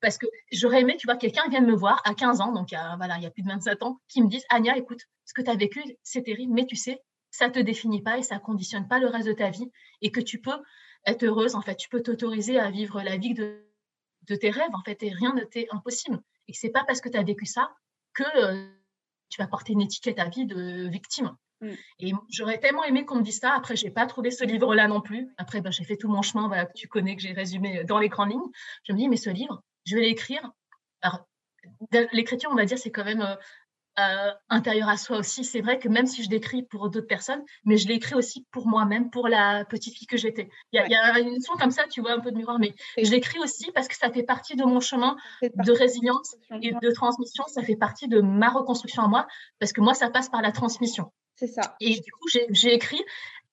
Parce 0.00 0.18
que 0.18 0.26
j'aurais 0.52 0.82
aimé, 0.82 0.96
tu 0.98 1.06
vois, 1.06 1.16
quelqu'un 1.16 1.48
vienne 1.48 1.66
me 1.66 1.74
voir 1.74 2.00
à 2.04 2.14
15 2.14 2.40
ans, 2.40 2.52
donc 2.52 2.68
voilà, 2.96 3.16
il 3.16 3.22
y 3.22 3.26
a 3.26 3.30
plus 3.30 3.42
de 3.42 3.48
27 3.48 3.82
ans, 3.82 3.98
qui 4.16 4.22
me 4.22 4.28
dise, 4.28 4.46
Anya, 4.48 4.78
écoute, 4.78 5.02
ce 5.26 5.34
que 5.34 5.42
tu 5.42 5.50
as 5.50 5.56
vécu, 5.56 5.82
c'est 6.02 6.22
terrible, 6.22 6.54
mais 6.54 6.64
tu 6.64 6.74
sais, 6.74 7.02
ça 7.30 7.48
ne 7.48 7.52
te 7.52 7.58
définit 7.58 8.00
pas 8.00 8.16
et 8.16 8.22
ça 8.22 8.36
ne 8.36 8.40
conditionne 8.40 8.88
pas 8.88 8.98
le 8.98 9.08
reste 9.08 9.26
de 9.26 9.34
ta 9.34 9.50
vie 9.50 9.70
et 10.00 10.10
que 10.10 10.20
tu 10.20 10.40
peux 10.40 10.58
être 11.04 11.22
heureuse, 11.22 11.54
en 11.54 11.60
fait, 11.60 11.76
tu 11.76 11.90
peux 11.90 12.02
t'autoriser 12.02 12.58
à 12.58 12.70
vivre 12.70 13.02
la 13.02 13.18
vie 13.18 13.34
de, 13.34 13.62
tes 14.40 14.48
rêves, 14.48 14.72
en 14.72 14.82
fait, 14.82 15.02
et 15.02 15.10
rien 15.10 15.34
ne 15.34 15.44
t'est 15.44 15.66
impossible. 15.70 16.18
Et 16.48 16.52
que 16.52 16.58
ce 16.58 16.66
n'est 16.66 16.72
pas 16.72 16.82
parce 16.84 17.02
que 17.02 17.10
tu 17.10 17.18
as 17.18 17.22
vécu 17.22 17.44
ça 17.44 17.76
que 18.14 18.24
euh, 18.36 18.66
tu 19.28 19.42
vas 19.42 19.48
porter 19.48 19.74
une 19.74 19.82
étiquette 19.82 20.18
à 20.18 20.30
vie 20.30 20.46
de 20.46 20.88
victime. 20.88 21.36
Mm. 21.60 21.72
Et 21.98 22.12
j'aurais 22.30 22.58
tellement 22.58 22.84
aimé 22.84 23.04
qu'on 23.04 23.16
me 23.16 23.22
dise 23.22 23.38
ça. 23.38 23.52
Après, 23.52 23.76
j'ai 23.76 23.90
pas 23.90 24.06
trouvé 24.06 24.30
ce 24.30 24.44
livre-là 24.44 24.88
non 24.88 25.02
plus. 25.02 25.28
Après, 25.36 25.60
ben, 25.60 25.70
j'ai 25.70 25.84
fait 25.84 25.98
tout 25.98 26.08
mon 26.08 26.22
chemin, 26.22 26.48
voilà, 26.48 26.64
que 26.64 26.72
tu 26.74 26.88
connais, 26.88 27.16
que 27.16 27.22
j'ai 27.22 27.34
résumé 27.34 27.84
dans 27.84 27.98
les 27.98 28.08
grandes 28.08 28.30
lignes. 28.30 28.50
Je 28.84 28.94
me 28.94 28.98
dis, 28.98 29.10
mais 29.10 29.18
ce 29.18 29.28
livre, 29.28 29.62
je 29.84 29.94
vais 29.94 30.02
l'écrire. 30.02 30.50
Alors, 31.02 31.28
l'écriture, 32.12 32.48
on 32.50 32.56
va 32.56 32.64
dire, 32.64 32.78
c'est 32.78 32.90
quand 32.90 33.04
même 33.04 33.36
euh, 33.98 34.02
euh, 34.06 34.32
intérieur 34.48 34.88
à 34.88 34.96
soi 34.96 35.18
aussi. 35.18 35.44
C'est 35.44 35.60
vrai 35.60 35.78
que 35.78 35.88
même 35.88 36.06
si 36.06 36.22
je 36.22 36.30
l'écris 36.30 36.62
pour 36.62 36.90
d'autres 36.90 37.06
personnes, 37.06 37.42
mais 37.64 37.76
je 37.76 37.88
l'écris 37.88 38.14
aussi 38.14 38.46
pour 38.50 38.66
moi-même, 38.66 39.10
pour 39.10 39.28
la 39.28 39.64
petite 39.64 39.94
fille 39.94 40.06
que 40.06 40.16
j'étais. 40.16 40.48
Il 40.72 40.80
y, 40.88 40.94
a 40.94 41.18
une 41.18 41.40
son 41.40 41.54
comme 41.54 41.70
ça, 41.70 41.84
tu 41.90 42.00
vois, 42.00 42.12
un 42.12 42.20
peu 42.20 42.30
de 42.30 42.36
miroir, 42.36 42.58
mais 42.58 42.74
je 42.96 43.10
l'écris 43.10 43.38
aussi 43.38 43.70
parce 43.72 43.88
que 43.88 43.96
ça 43.96 44.10
fait 44.10 44.22
partie 44.22 44.56
de 44.56 44.64
mon 44.64 44.80
chemin 44.80 45.16
de 45.42 45.72
résilience 45.72 46.36
et 46.62 46.72
de 46.72 46.90
transmission. 46.92 47.44
Ça 47.48 47.62
fait 47.62 47.76
partie 47.76 48.08
de 48.08 48.20
ma 48.20 48.50
reconstruction 48.50 49.02
à 49.02 49.08
moi 49.08 49.26
parce 49.58 49.72
que 49.72 49.80
moi, 49.80 49.94
ça 49.94 50.10
passe 50.10 50.28
par 50.28 50.42
la 50.42 50.52
transmission. 50.52 51.12
C'est 51.36 51.48
ça. 51.48 51.76
Et 51.80 52.00
du 52.00 52.10
coup, 52.12 52.28
j'ai 52.28 52.74
écrit 52.74 53.02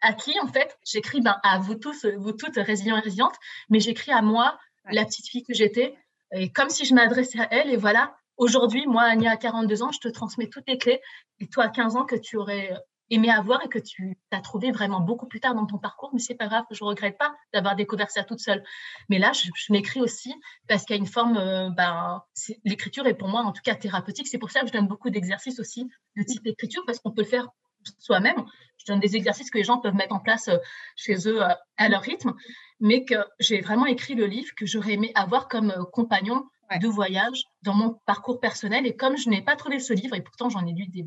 à 0.02 0.14
qui, 0.14 0.38
en 0.40 0.48
fait? 0.48 0.78
J'écris 0.86 1.22
ben, 1.22 1.38
à 1.44 1.60
vous 1.60 1.76
tous, 1.76 2.06
vous 2.18 2.32
toutes 2.34 2.58
résilients 2.58 2.98
et 2.98 3.02
résilientes, 3.02 3.36
mais 3.70 3.80
j'écris 3.80 4.12
à 4.12 4.22
moi, 4.22 4.58
la 4.86 5.06
petite 5.06 5.28
fille 5.28 5.44
que 5.44 5.54
j'étais, 5.54 5.96
et 6.34 6.52
comme 6.52 6.70
si 6.70 6.86
je 6.86 6.94
m'adressais 6.94 7.40
à 7.40 7.48
elle, 7.52 7.70
et 7.70 7.78
voilà, 7.78 8.16
Aujourd'hui, 8.38 8.88
moi, 8.88 9.04
Ania, 9.04 9.32
à 9.32 9.38
42 9.38 9.84
ans, 9.84 9.92
je 9.92 10.00
te 10.00 10.08
transmets 10.08 10.48
toutes 10.48 10.68
les 10.68 10.78
clés. 10.78 11.02
Et 11.40 11.48
toi, 11.48 11.66
à 11.66 11.70
15 11.70 11.96
ans, 11.96 12.06
que 12.06 12.16
tu 12.16 12.38
aurais 12.38 12.74
aimé 13.10 13.30
avoir 13.30 13.64
et 13.64 13.70
que 13.70 13.80
tu 13.80 14.18
as 14.32 14.42
trouvé 14.42 14.72
vraiment 14.72 15.00
beaucoup 15.00 15.28
plus 15.28 15.40
tard 15.40 15.56
dans 15.56 15.66
ton 15.66 15.78
parcours, 15.78 16.10
mais 16.14 16.20
c'est 16.20 16.36
pas 16.36 16.48
grave, 16.48 16.66
je 16.72 16.84
regrette 16.84 17.18
pas 17.18 17.34
d'avoir 17.54 17.76
découvert 17.76 18.10
ça 18.10 18.24
toute 18.24 18.40
seule. 18.40 18.64
Mais 19.10 19.20
là, 19.20 19.32
je, 19.34 19.50
m'écris 19.72 20.02
aussi 20.02 20.34
parce 20.68 20.84
qu'il 20.86 20.96
y 20.96 21.00
a 21.00 21.02
une 21.02 21.08
forme, 21.08 21.38
euh, 21.38 21.70
ben, 21.70 22.24
l'écriture 22.64 23.06
est 23.08 23.14
pour 23.14 23.28
moi 23.28 23.42
en 23.42 23.52
tout 23.52 23.62
cas 23.64 23.76
thérapeutique. 23.76 24.28
C'est 24.28 24.38
pour 24.38 24.52
ça 24.52 24.62
que 24.62 24.68
je 24.68 24.74
donne 24.74 24.88
beaucoup 24.88 25.10
d'exercices 25.10 25.60
aussi 25.60 25.90
de 26.16 26.24
type 26.24 26.46
écriture 26.48 26.84
parce 26.86 27.00
qu'on 27.00 27.12
peut 27.12 27.22
le 27.22 27.28
faire 27.28 27.50
soi-même. 28.00 28.46
Je 28.78 28.86
donne 28.86 29.00
des 29.00 29.16
exercices 29.16 29.52
que 29.52 29.58
les 29.58 29.64
gens 29.64 29.78
peuvent 29.80 29.96
mettre 29.96 30.16
en 30.16 30.20
place 30.20 30.48
euh, 30.48 30.58
chez 30.96 31.28
eux 31.28 31.44
euh, 31.44 31.54
à 31.78 31.90
leur 31.90 32.02
rythme, 32.02 32.34
mais 32.80 33.06
que 33.06 33.16
j'ai 33.40 33.62
vraiment 33.62 33.86
écrit 33.86 34.16
le 34.16 34.26
livre 34.26 34.54
que 34.56 34.66
j'aurais 34.66 34.94
aimé 34.94 35.12
avoir 35.16 35.48
comme 35.48 35.74
compagnon 35.92 36.46
de 36.80 36.88
voyage 36.88 37.44
dans 37.62 37.74
mon 37.74 38.00
parcours 38.06 38.40
personnel. 38.40 38.86
Et 38.86 38.96
comme 38.96 39.18
je 39.18 39.30
n'ai 39.30 39.42
pas 39.42 39.56
trouvé 39.56 39.80
ce 39.80 39.94
livre, 39.94 40.16
et 40.16 40.22
pourtant 40.22 40.50
j'en 40.50 40.66
ai 40.66 40.74
lu 40.74 40.88
des, 40.88 41.06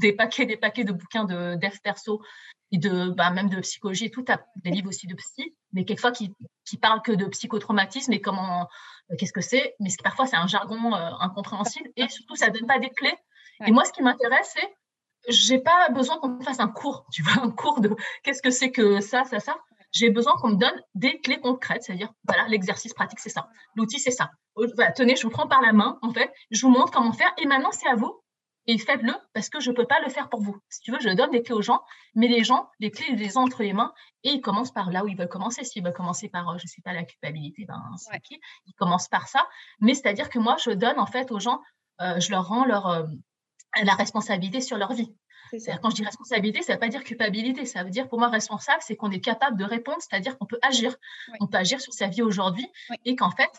des 0.00 0.12
paquets, 0.12 0.46
des 0.46 0.56
paquets 0.56 0.84
de 0.84 0.92
bouquins 0.92 1.24
de 1.24 1.56
dev 1.56 1.76
perso 1.82 2.22
et 2.70 2.78
de 2.78 3.10
bah, 3.10 3.30
même 3.30 3.48
de 3.48 3.60
psychologie 3.60 4.06
et 4.06 4.10
tout, 4.10 4.24
des 4.56 4.70
livres 4.70 4.88
aussi 4.88 5.06
de 5.06 5.14
psy, 5.14 5.54
mais 5.72 5.84
quelquefois 5.84 6.12
qui, 6.12 6.34
qui 6.64 6.78
parlent 6.78 7.02
que 7.02 7.12
de 7.12 7.26
psychotraumatisme 7.26 8.12
et 8.12 8.20
comment, 8.20 8.62
euh, 9.10 9.16
qu'est-ce 9.18 9.32
que 9.32 9.42
c'est, 9.42 9.74
mais 9.78 9.90
parfois 10.02 10.26
c'est 10.26 10.36
un 10.36 10.46
jargon 10.46 10.94
euh, 10.94 11.10
incompréhensible 11.20 11.90
et 11.96 12.08
surtout 12.08 12.34
ça 12.34 12.48
donne 12.48 12.66
pas 12.66 12.78
des 12.78 12.90
clés. 12.90 13.16
Et 13.66 13.70
moi, 13.70 13.84
ce 13.84 13.92
qui 13.92 14.02
m'intéresse, 14.02 14.54
c'est 14.54 14.74
j'ai 15.28 15.58
pas 15.58 15.88
besoin 15.90 16.18
qu'on 16.18 16.30
me 16.30 16.42
fasse 16.42 16.58
un 16.58 16.68
cours, 16.68 17.06
tu 17.12 17.22
vois, 17.22 17.44
un 17.44 17.50
cours 17.50 17.80
de 17.80 17.94
qu'est-ce 18.24 18.42
que 18.42 18.50
c'est 18.50 18.72
que 18.72 19.00
ça, 19.00 19.24
ça, 19.24 19.38
ça 19.38 19.56
j'ai 19.92 20.10
besoin 20.10 20.32
qu'on 20.34 20.50
me 20.50 20.56
donne 20.56 20.82
des 20.94 21.20
clés 21.20 21.40
concrètes, 21.40 21.84
c'est-à-dire, 21.84 22.12
voilà, 22.26 22.48
l'exercice 22.48 22.94
pratique, 22.94 23.20
c'est 23.20 23.28
ça. 23.28 23.48
L'outil, 23.76 24.00
c'est 24.00 24.10
ça. 24.10 24.30
tenez, 24.96 25.16
je 25.16 25.22
vous 25.22 25.30
prends 25.30 25.46
par 25.46 25.60
la 25.60 25.72
main, 25.72 25.98
en 26.02 26.12
fait, 26.12 26.32
je 26.50 26.62
vous 26.62 26.72
montre 26.72 26.92
comment 26.92 27.12
faire, 27.12 27.32
et 27.38 27.46
maintenant, 27.46 27.72
c'est 27.72 27.88
à 27.88 27.94
vous. 27.94 28.22
Et 28.66 28.78
faites-le 28.78 29.12
parce 29.34 29.48
que 29.48 29.58
je 29.58 29.70
ne 29.70 29.74
peux 29.74 29.86
pas 29.86 30.00
le 30.00 30.08
faire 30.08 30.28
pour 30.28 30.40
vous. 30.40 30.56
Si 30.68 30.80
tu 30.82 30.92
veux, 30.92 31.00
je 31.00 31.08
donne 31.08 31.30
des 31.30 31.42
clés 31.42 31.54
aux 31.54 31.62
gens, 31.62 31.82
mais 32.14 32.28
les 32.28 32.44
gens, 32.44 32.70
les 32.78 32.92
clés, 32.92 33.06
ils 33.10 33.18
les 33.18 33.36
ont 33.36 33.42
entre 33.42 33.62
les 33.62 33.72
mains 33.72 33.92
et 34.22 34.30
ils 34.30 34.40
commencent 34.40 34.70
par 34.70 34.90
là 34.90 35.04
où 35.04 35.08
ils 35.08 35.16
veulent 35.16 35.28
commencer. 35.28 35.64
S'ils 35.64 35.82
veulent 35.82 35.92
commencer 35.92 36.28
par, 36.28 36.48
euh, 36.48 36.58
je 36.58 36.64
ne 36.64 36.68
sais 36.68 36.82
pas, 36.82 36.92
la 36.92 37.02
culpabilité, 37.02 37.64
ben, 37.66 37.82
c'est 37.96 38.20
qui 38.20 38.40
Ils 38.66 38.74
commencent 38.74 39.08
par 39.08 39.26
ça. 39.26 39.48
Mais 39.80 39.94
c'est-à-dire 39.94 40.30
que 40.30 40.38
moi, 40.38 40.56
je 40.64 40.70
donne 40.70 41.00
en 41.00 41.06
fait 41.06 41.32
aux 41.32 41.40
gens, 41.40 41.60
euh, 42.00 42.20
je 42.20 42.30
leur 42.30 42.46
rends 42.46 42.64
leur, 42.64 42.86
euh, 42.86 43.02
la 43.82 43.94
responsabilité 43.94 44.60
sur 44.60 44.76
leur 44.76 44.92
vie. 44.92 45.12
Quand 45.82 45.90
je 45.90 45.96
dis 45.96 46.04
responsabilité, 46.04 46.62
ça 46.62 46.72
ne 46.72 46.76
veut 46.76 46.80
pas 46.80 46.88
dire 46.88 47.04
culpabilité. 47.04 47.64
Ça 47.64 47.84
veut 47.84 47.90
dire, 47.90 48.08
pour 48.08 48.18
moi, 48.18 48.28
responsable, 48.28 48.80
c'est 48.80 48.96
qu'on 48.96 49.10
est 49.10 49.20
capable 49.20 49.58
de 49.58 49.64
répondre, 49.64 49.98
c'est-à-dire 50.00 50.38
qu'on 50.38 50.46
peut 50.46 50.58
agir. 50.62 50.96
On 51.40 51.46
peut 51.46 51.58
agir 51.58 51.80
sur 51.80 51.92
sa 51.92 52.06
vie 52.06 52.22
aujourd'hui 52.22 52.66
et 53.04 53.16
qu'en 53.16 53.30
fait, 53.30 53.50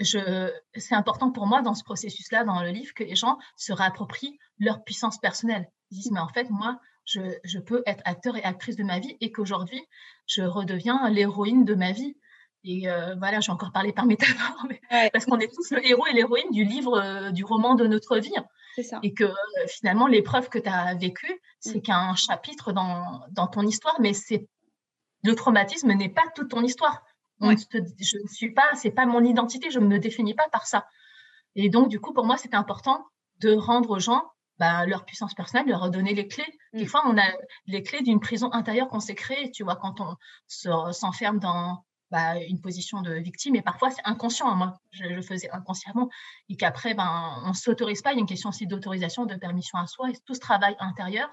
c'est 0.00 0.94
important 0.94 1.30
pour 1.30 1.46
moi 1.46 1.62
dans 1.62 1.74
ce 1.74 1.82
processus-là, 1.84 2.44
dans 2.44 2.62
le 2.62 2.70
livre, 2.70 2.94
que 2.94 3.04
les 3.04 3.16
gens 3.16 3.38
se 3.56 3.72
réapproprient 3.72 4.38
leur 4.58 4.84
puissance 4.84 5.18
personnelle. 5.18 5.68
Ils 5.90 5.98
disent, 5.98 6.10
mais 6.12 6.20
en 6.20 6.28
fait, 6.28 6.50
moi, 6.50 6.80
je, 7.04 7.58
peux 7.58 7.82
être 7.86 8.02
acteur 8.04 8.36
et 8.36 8.44
actrice 8.44 8.76
de 8.76 8.84
ma 8.84 8.98
vie 8.98 9.16
et 9.20 9.32
qu'aujourd'hui, 9.32 9.82
je 10.26 10.42
redeviens 10.42 11.08
l'héroïne 11.10 11.64
de 11.64 11.74
ma 11.74 11.92
vie. 11.92 12.16
Et 12.70 12.86
euh, 12.86 13.14
voilà, 13.14 13.40
j'ai 13.40 13.50
encore 13.50 13.72
parlé 13.72 13.94
par 13.94 14.04
métaphore, 14.04 14.66
parce 15.12 15.24
qu'on 15.24 15.38
est 15.38 15.50
tous 15.50 15.70
le 15.70 15.84
héros 15.88 16.06
et 16.06 16.12
l'héroïne 16.12 16.50
du 16.50 16.64
livre, 16.64 17.00
euh, 17.00 17.30
du 17.30 17.42
roman 17.42 17.74
de 17.74 17.86
notre 17.86 18.18
vie. 18.18 18.34
Ça. 18.84 19.00
Et 19.02 19.14
que 19.14 19.24
euh, 19.24 19.34
finalement, 19.68 20.06
l'épreuve 20.06 20.50
que 20.50 20.58
tu 20.58 20.68
as 20.68 20.94
vécue, 20.94 21.40
c'est 21.60 21.78
mm. 21.78 21.82
qu'un 21.82 22.14
chapitre 22.14 22.72
dans, 22.72 23.22
dans, 23.30 23.46
ton 23.46 23.62
histoire, 23.62 23.96
mais 24.00 24.12
c'est 24.12 24.46
le 25.24 25.34
traumatisme 25.34 25.90
n'est 25.94 26.10
pas 26.10 26.24
toute 26.34 26.50
ton 26.50 26.62
histoire. 26.62 27.02
je 27.40 27.46
ne 27.48 28.28
suis 28.28 28.52
pas, 28.52 28.68
c'est 28.74 28.90
pas 28.90 29.06
mon 29.06 29.24
identité, 29.24 29.70
je 29.70 29.80
ne 29.80 29.86
me 29.86 29.98
définis 29.98 30.34
pas 30.34 30.48
par 30.52 30.66
ça. 30.66 30.86
Et 31.56 31.70
donc, 31.70 31.88
du 31.88 31.98
coup, 32.00 32.12
pour 32.12 32.26
moi, 32.26 32.36
c'était 32.36 32.56
important 32.56 33.02
de 33.40 33.54
rendre 33.54 33.90
aux 33.90 33.98
gens 33.98 34.22
bah, 34.58 34.84
leur 34.84 35.06
puissance 35.06 35.32
personnelle, 35.32 35.68
leur 35.68 35.80
redonner 35.80 36.12
les 36.12 36.28
clés. 36.28 36.58
Des 36.74 36.84
mm. 36.84 36.88
fois, 36.88 37.02
on 37.06 37.16
a 37.16 37.26
les 37.66 37.82
clés 37.82 38.02
d'une 38.02 38.20
prison 38.20 38.52
intérieure 38.52 38.88
qu'on 38.88 39.00
s'est 39.00 39.14
créée, 39.14 39.50
tu 39.52 39.64
vois, 39.64 39.76
quand 39.76 40.02
on 40.02 40.16
s'enferme 40.92 41.38
dans 41.38 41.82
bah, 42.10 42.36
une 42.38 42.60
position 42.60 43.02
de 43.02 43.12
victime, 43.12 43.56
et 43.56 43.62
parfois 43.62 43.90
c'est 43.90 44.02
inconscient. 44.04 44.48
Hein, 44.48 44.54
moi, 44.54 44.80
je 44.90 45.04
le 45.04 45.22
faisais 45.22 45.50
inconsciemment, 45.50 46.08
et 46.48 46.56
qu'après, 46.56 46.94
ben, 46.94 47.42
on 47.44 47.50
ne 47.50 47.54
s'autorise 47.54 48.02
pas. 48.02 48.12
Il 48.12 48.16
y 48.16 48.18
a 48.18 48.20
une 48.20 48.26
question 48.26 48.48
aussi 48.48 48.66
d'autorisation, 48.66 49.26
de 49.26 49.34
permission 49.34 49.78
à 49.78 49.86
soi, 49.86 50.10
et 50.10 50.14
tout 50.26 50.34
ce 50.34 50.40
travail 50.40 50.76
intérieur, 50.78 51.28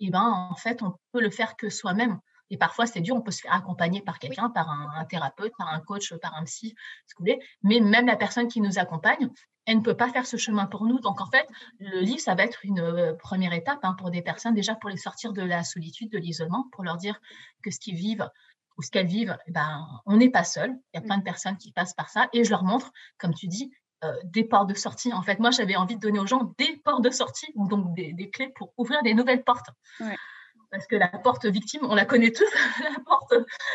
et 0.00 0.10
ben, 0.10 0.48
en 0.50 0.56
fait, 0.56 0.82
on 0.82 0.94
peut 1.12 1.20
le 1.20 1.30
faire 1.30 1.56
que 1.56 1.68
soi-même. 1.68 2.20
Et 2.50 2.56
parfois, 2.56 2.86
c'est 2.86 3.00
dur, 3.00 3.16
on 3.16 3.22
peut 3.22 3.30
se 3.30 3.40
faire 3.40 3.54
accompagner 3.54 4.02
par 4.02 4.18
quelqu'un, 4.18 4.50
par 4.50 4.68
un, 4.68 5.04
thérapeute, 5.06 5.52
par 5.58 5.68
un 5.68 5.80
coach, 5.80 6.14
par 6.14 6.34
un 6.36 6.44
psy, 6.44 6.74
ce 7.06 7.14
que 7.14 7.18
vous 7.18 7.24
voulez. 7.24 7.40
Mais 7.62 7.80
même 7.80 8.06
la 8.06 8.16
personne 8.16 8.48
qui 8.48 8.60
nous 8.60 8.78
accompagne, 8.78 9.30
elle 9.66 9.78
ne 9.78 9.82
peut 9.82 9.96
pas 9.96 10.10
faire 10.10 10.26
ce 10.26 10.36
chemin 10.36 10.66
pour 10.66 10.84
nous. 10.84 11.00
Donc, 11.00 11.20
en 11.20 11.26
fait, 11.26 11.48
le 11.78 12.00
livre, 12.00 12.20
ça 12.20 12.34
va 12.34 12.44
être 12.44 12.64
une 12.64 12.80
euh, 12.80 13.14
première 13.14 13.54
étape 13.54 13.78
hein, 13.82 13.94
pour 13.98 14.10
des 14.10 14.20
personnes, 14.20 14.54
déjà 14.54 14.74
pour 14.74 14.90
les 14.90 14.98
sortir 14.98 15.32
de 15.32 15.42
la 15.42 15.64
solitude, 15.64 16.10
de 16.10 16.18
l'isolement, 16.18 16.68
pour 16.72 16.84
leur 16.84 16.98
dire 16.98 17.18
que 17.62 17.70
ce 17.70 17.80
qu'ils 17.80 17.96
vivent 17.96 18.28
ou 18.76 18.82
ce 18.82 18.90
qu'elles 18.90 19.06
vivent, 19.06 19.36
eh 19.46 19.52
ben, 19.52 19.86
on 20.06 20.16
n'est 20.16 20.30
pas 20.30 20.44
seul. 20.44 20.70
Il 20.92 20.96
y 20.96 20.98
a 20.98 21.02
plein 21.02 21.18
de 21.18 21.22
personnes 21.22 21.56
qui 21.56 21.72
passent 21.72 21.94
par 21.94 22.08
ça. 22.08 22.28
Et 22.32 22.44
je 22.44 22.50
leur 22.50 22.64
montre, 22.64 22.92
comme 23.18 23.34
tu 23.34 23.46
dis, 23.46 23.72
euh, 24.04 24.12
des 24.24 24.44
portes 24.44 24.68
de 24.68 24.74
sortie. 24.74 25.12
En 25.12 25.22
fait, 25.22 25.38
moi, 25.38 25.50
j'avais 25.50 25.76
envie 25.76 25.96
de 25.96 26.00
donner 26.00 26.18
aux 26.18 26.26
gens 26.26 26.54
des 26.58 26.76
portes 26.84 27.02
de 27.02 27.10
sortie, 27.10 27.52
donc 27.54 27.94
des, 27.94 28.30
clés 28.30 28.52
pour 28.56 28.74
ouvrir 28.76 29.02
des 29.02 29.14
nouvelles 29.14 29.44
portes. 29.44 29.70
Parce 30.70 30.86
que 30.86 30.96
la 30.96 31.08
porte 31.08 31.46
victime, 31.46 31.82
on 31.84 31.94
la 31.94 32.04
connaît 32.04 32.32
tous, 32.32 32.50
la 32.82 33.00
porte, 33.06 33.32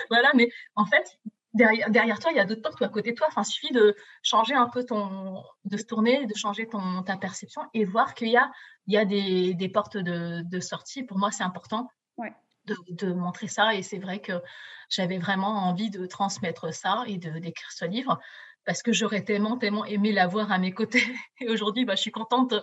voilà, 0.09 0.31
mais 0.35 0.49
en 0.75 0.85
fait, 0.85 1.17
derrière, 1.53 2.19
toi, 2.19 2.31
il 2.31 2.37
y 2.37 2.39
a 2.39 2.45
d'autres 2.45 2.61
portes 2.61 2.79
ou 2.81 2.83
à 2.83 2.89
côté 2.89 3.11
de 3.11 3.15
toi. 3.15 3.27
Enfin, 3.29 3.41
il 3.41 3.51
suffit 3.51 3.73
de 3.73 3.95
changer 4.21 4.53
un 4.53 4.67
peu 4.67 4.83
ton, 4.83 5.43
de 5.65 5.77
se 5.77 5.85
tourner, 5.85 6.25
de 6.25 6.35
changer 6.35 6.67
ton, 6.67 7.01
ta 7.03 7.17
perception 7.17 7.61
et 7.73 7.85
voir 7.85 8.13
qu'il 8.13 8.29
y 8.29 8.37
a, 8.37 8.51
il 8.87 8.93
y 8.93 8.97
a 8.97 9.05
des, 9.05 9.53
des 9.53 9.69
portes 9.69 9.97
de, 9.97 10.41
de, 10.43 10.59
sortie. 10.59 11.03
Pour 11.03 11.17
moi, 11.17 11.31
c'est 11.31 11.43
important 11.43 11.89
de, 12.89 13.13
montrer 13.13 13.47
ça. 13.47 13.75
Et 13.75 13.81
c'est 13.81 13.99
vrai 13.99 14.19
que 14.19 14.41
j'avais 14.89 15.17
vraiment 15.17 15.67
envie 15.67 15.89
de 15.89 16.05
transmettre 16.05 16.73
ça 16.73 17.03
et 17.07 17.17
d'écrire 17.17 17.71
ce 17.71 17.85
livre 17.85 18.19
parce 18.65 18.83
que 18.83 18.93
j'aurais 18.93 19.23
tellement, 19.23 19.57
tellement 19.57 19.85
aimé 19.85 20.11
l'avoir 20.11 20.51
à 20.51 20.57
mes 20.57 20.73
côtés. 20.73 21.01
Et 21.39 21.49
aujourd'hui, 21.49 21.85
bah, 21.85 21.95
je 21.95 22.01
suis 22.01 22.11
contente 22.11 22.53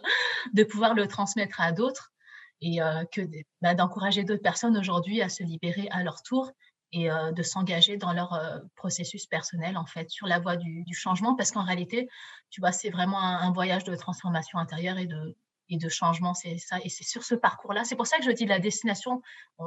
de 0.53 0.65
pouvoir 0.65 0.95
le 0.95 1.09
transmettre 1.09 1.61
à 1.61 1.73
d'autres 1.73 2.13
et 2.61 2.81
euh, 2.81 3.05
que 3.13 3.23
bah, 3.61 3.75
d'encourager 3.75 4.25
d'autres 4.25 4.43
personnes 4.43 4.77
aujourd'hui 4.77 5.21
à 5.21 5.29
se 5.29 5.43
libérer 5.43 5.89
à 5.91 6.03
leur 6.03 6.23
tour 6.23 6.51
et 6.93 7.11
euh, 7.11 7.33
de 7.33 7.43
s'engager 7.43 7.97
dans 7.97 8.13
leur 8.13 8.33
euh, 8.35 8.59
processus 8.77 9.27
personnel, 9.27 9.77
en 9.77 9.87
fait, 9.87 10.09
sur 10.11 10.27
la 10.27 10.39
voie 10.39 10.57
du, 10.57 10.85
changement, 10.95 11.35
parce 11.35 11.51
qu'en 11.51 11.65
réalité, 11.65 12.09
tu 12.51 12.61
vois, 12.61 12.73
c'est 12.73 12.91
vraiment 12.91 13.21
un, 13.21 13.51
voyage 13.53 13.85
de 13.85 13.95
transformation 13.97 14.59
intérieure 14.59 14.99
et 14.99 15.07
de, 15.07 15.37
et 15.69 15.77
de 15.77 15.89
changement, 15.89 16.35
c'est 16.35 16.59
ça. 16.59 16.79
Et 16.85 16.89
c'est 16.89 17.05
sur 17.05 17.25
ce 17.25 17.35
parcours-là, 17.35 17.85
c'est 17.85 17.97
pour 17.97 18.07
ça 18.07 18.19
que 18.19 18.25
je 18.25 18.31
dis 18.31 18.47
la 18.47 18.59
destination, 18.59 19.23
euh, 19.61 19.64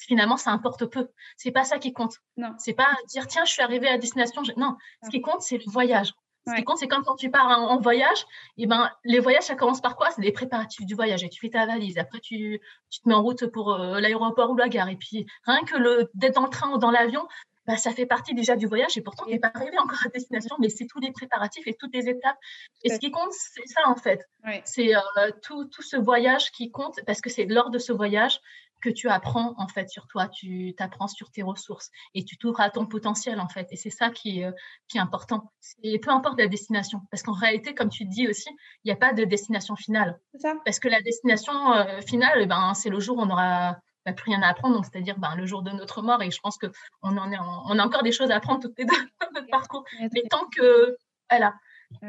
finalement, 0.00 0.36
ça 0.36 0.50
importe 0.50 0.86
peu. 0.86 1.08
C'est 1.36 1.50
pas 1.50 1.64
ça 1.64 1.78
qui 1.78 1.92
compte. 1.92 2.18
Non. 2.36 2.54
C'est 2.58 2.74
pas 2.74 2.88
dire, 3.08 3.26
tiens, 3.26 3.44
je 3.44 3.52
suis 3.52 3.62
arrivé 3.62 3.88
à 3.88 3.98
destination. 3.98 4.42
Non, 4.56 4.76
ce 5.04 5.10
qui 5.10 5.20
compte, 5.20 5.42
c'est 5.42 5.58
le 5.58 5.70
voyage. 5.70 6.12
Ce 6.46 6.54
qui 6.54 6.64
compte, 6.64 6.78
c'est 6.78 6.88
quand, 6.88 7.02
quand 7.02 7.16
tu 7.16 7.30
pars 7.30 7.46
en, 7.46 7.78
voyage, 7.78 8.22
et 8.56 8.62
eh 8.62 8.66
ben, 8.66 8.90
les 9.04 9.20
voyages, 9.20 9.44
ça 9.44 9.54
commence 9.54 9.80
par 9.80 9.94
quoi? 9.94 10.10
C'est 10.10 10.22
les 10.22 10.32
préparatifs 10.32 10.86
du 10.86 10.94
voyage. 10.94 11.22
Et 11.22 11.28
tu 11.28 11.38
fais 11.38 11.50
ta 11.50 11.66
valise. 11.66 11.98
Après, 11.98 12.18
tu, 12.18 12.60
tu 12.88 13.00
te 13.00 13.08
mets 13.08 13.14
en 13.14 13.22
route 13.22 13.46
pour 13.46 13.74
euh, 13.74 14.00
l'aéroport 14.00 14.50
ou 14.50 14.56
la 14.56 14.68
gare. 14.68 14.88
Et 14.88 14.96
puis, 14.96 15.26
rien 15.44 15.62
que 15.64 15.76
le, 15.76 16.10
d'être 16.14 16.34
dans 16.34 16.44
le 16.44 16.48
train 16.48 16.70
ou 16.72 16.78
dans 16.78 16.90
l'avion, 16.90 17.26
bah, 17.70 17.76
ça 17.76 17.92
fait 17.92 18.06
partie 18.06 18.34
déjà 18.34 18.56
du 18.56 18.66
voyage. 18.66 18.98
Et 18.98 19.00
pourtant, 19.00 19.24
tu 19.26 19.30
n'es 19.30 19.38
pas 19.38 19.52
arrivé 19.54 19.78
encore 19.78 20.00
à 20.04 20.08
destination, 20.08 20.56
mais 20.58 20.68
c'est 20.68 20.86
tous 20.86 20.98
les 20.98 21.12
préparatifs 21.12 21.66
et 21.66 21.74
toutes 21.74 21.94
les 21.94 22.08
étapes. 22.08 22.36
Et 22.82 22.90
ce 22.90 22.98
qui 22.98 23.12
compte, 23.12 23.32
c'est 23.32 23.66
ça, 23.66 23.82
en 23.86 23.94
fait. 23.94 24.28
C'est 24.64 24.96
euh, 24.96 25.00
tout, 25.42 25.66
tout 25.66 25.82
ce 25.82 25.96
voyage 25.96 26.50
qui 26.50 26.72
compte, 26.72 26.98
parce 27.06 27.20
que 27.20 27.30
c'est 27.30 27.44
lors 27.44 27.70
de 27.70 27.78
ce 27.78 27.92
voyage 27.92 28.40
que 28.82 28.88
tu 28.88 29.08
apprends 29.08 29.54
en 29.58 29.68
fait 29.68 29.90
sur 29.90 30.06
toi, 30.06 30.26
tu 30.28 30.74
t'apprends 30.74 31.06
sur 31.06 31.30
tes 31.30 31.42
ressources 31.42 31.90
et 32.14 32.24
tu 32.24 32.38
t'ouvres 32.38 32.62
à 32.62 32.70
ton 32.70 32.86
potentiel 32.86 33.38
en 33.38 33.46
fait. 33.46 33.68
Et 33.70 33.76
c'est 33.76 33.90
ça 33.90 34.08
qui 34.08 34.40
est, 34.40 34.46
euh, 34.46 34.52
qui 34.88 34.96
est 34.96 35.00
important. 35.02 35.52
Et 35.82 35.98
peu 35.98 36.10
importe 36.10 36.40
la 36.40 36.48
destination, 36.48 37.02
parce 37.10 37.22
qu'en 37.22 37.34
réalité, 37.34 37.74
comme 37.74 37.90
tu 37.90 38.06
dis 38.06 38.26
aussi, 38.26 38.48
il 38.48 38.88
n'y 38.88 38.92
a 38.92 38.96
pas 38.96 39.12
de 39.12 39.24
destination 39.24 39.76
finale. 39.76 40.18
Ça. 40.38 40.54
Parce 40.64 40.80
que 40.80 40.88
la 40.88 41.02
destination 41.02 41.72
euh, 41.74 42.00
finale, 42.00 42.38
eh 42.40 42.46
ben, 42.46 42.72
c'est 42.74 42.88
le 42.88 43.00
jour 43.00 43.18
où 43.18 43.20
on 43.20 43.28
aura 43.28 43.76
plus 44.04 44.30
rien 44.30 44.42
à 44.42 44.48
apprendre, 44.48 44.76
donc 44.76 44.84
c'est-à-dire 44.84 45.18
ben, 45.18 45.34
le 45.36 45.46
jour 45.46 45.62
de 45.62 45.70
notre 45.70 46.02
mort. 46.02 46.22
Et 46.22 46.30
je 46.30 46.40
pense 46.40 46.58
qu'on 46.58 46.70
on, 47.02 47.16
on 47.16 47.78
a 47.78 47.84
encore 47.84 48.02
des 48.02 48.12
choses 48.12 48.30
à 48.30 48.36
apprendre 48.36 48.60
toutes 48.60 48.78
les 48.78 48.84
deux 48.84 48.96
dans 49.20 49.28
notre 49.34 49.50
parcours. 49.50 49.84
Mais 50.00 50.22
tant 50.30 50.46
que, 50.46 50.96
voilà, 51.28 51.54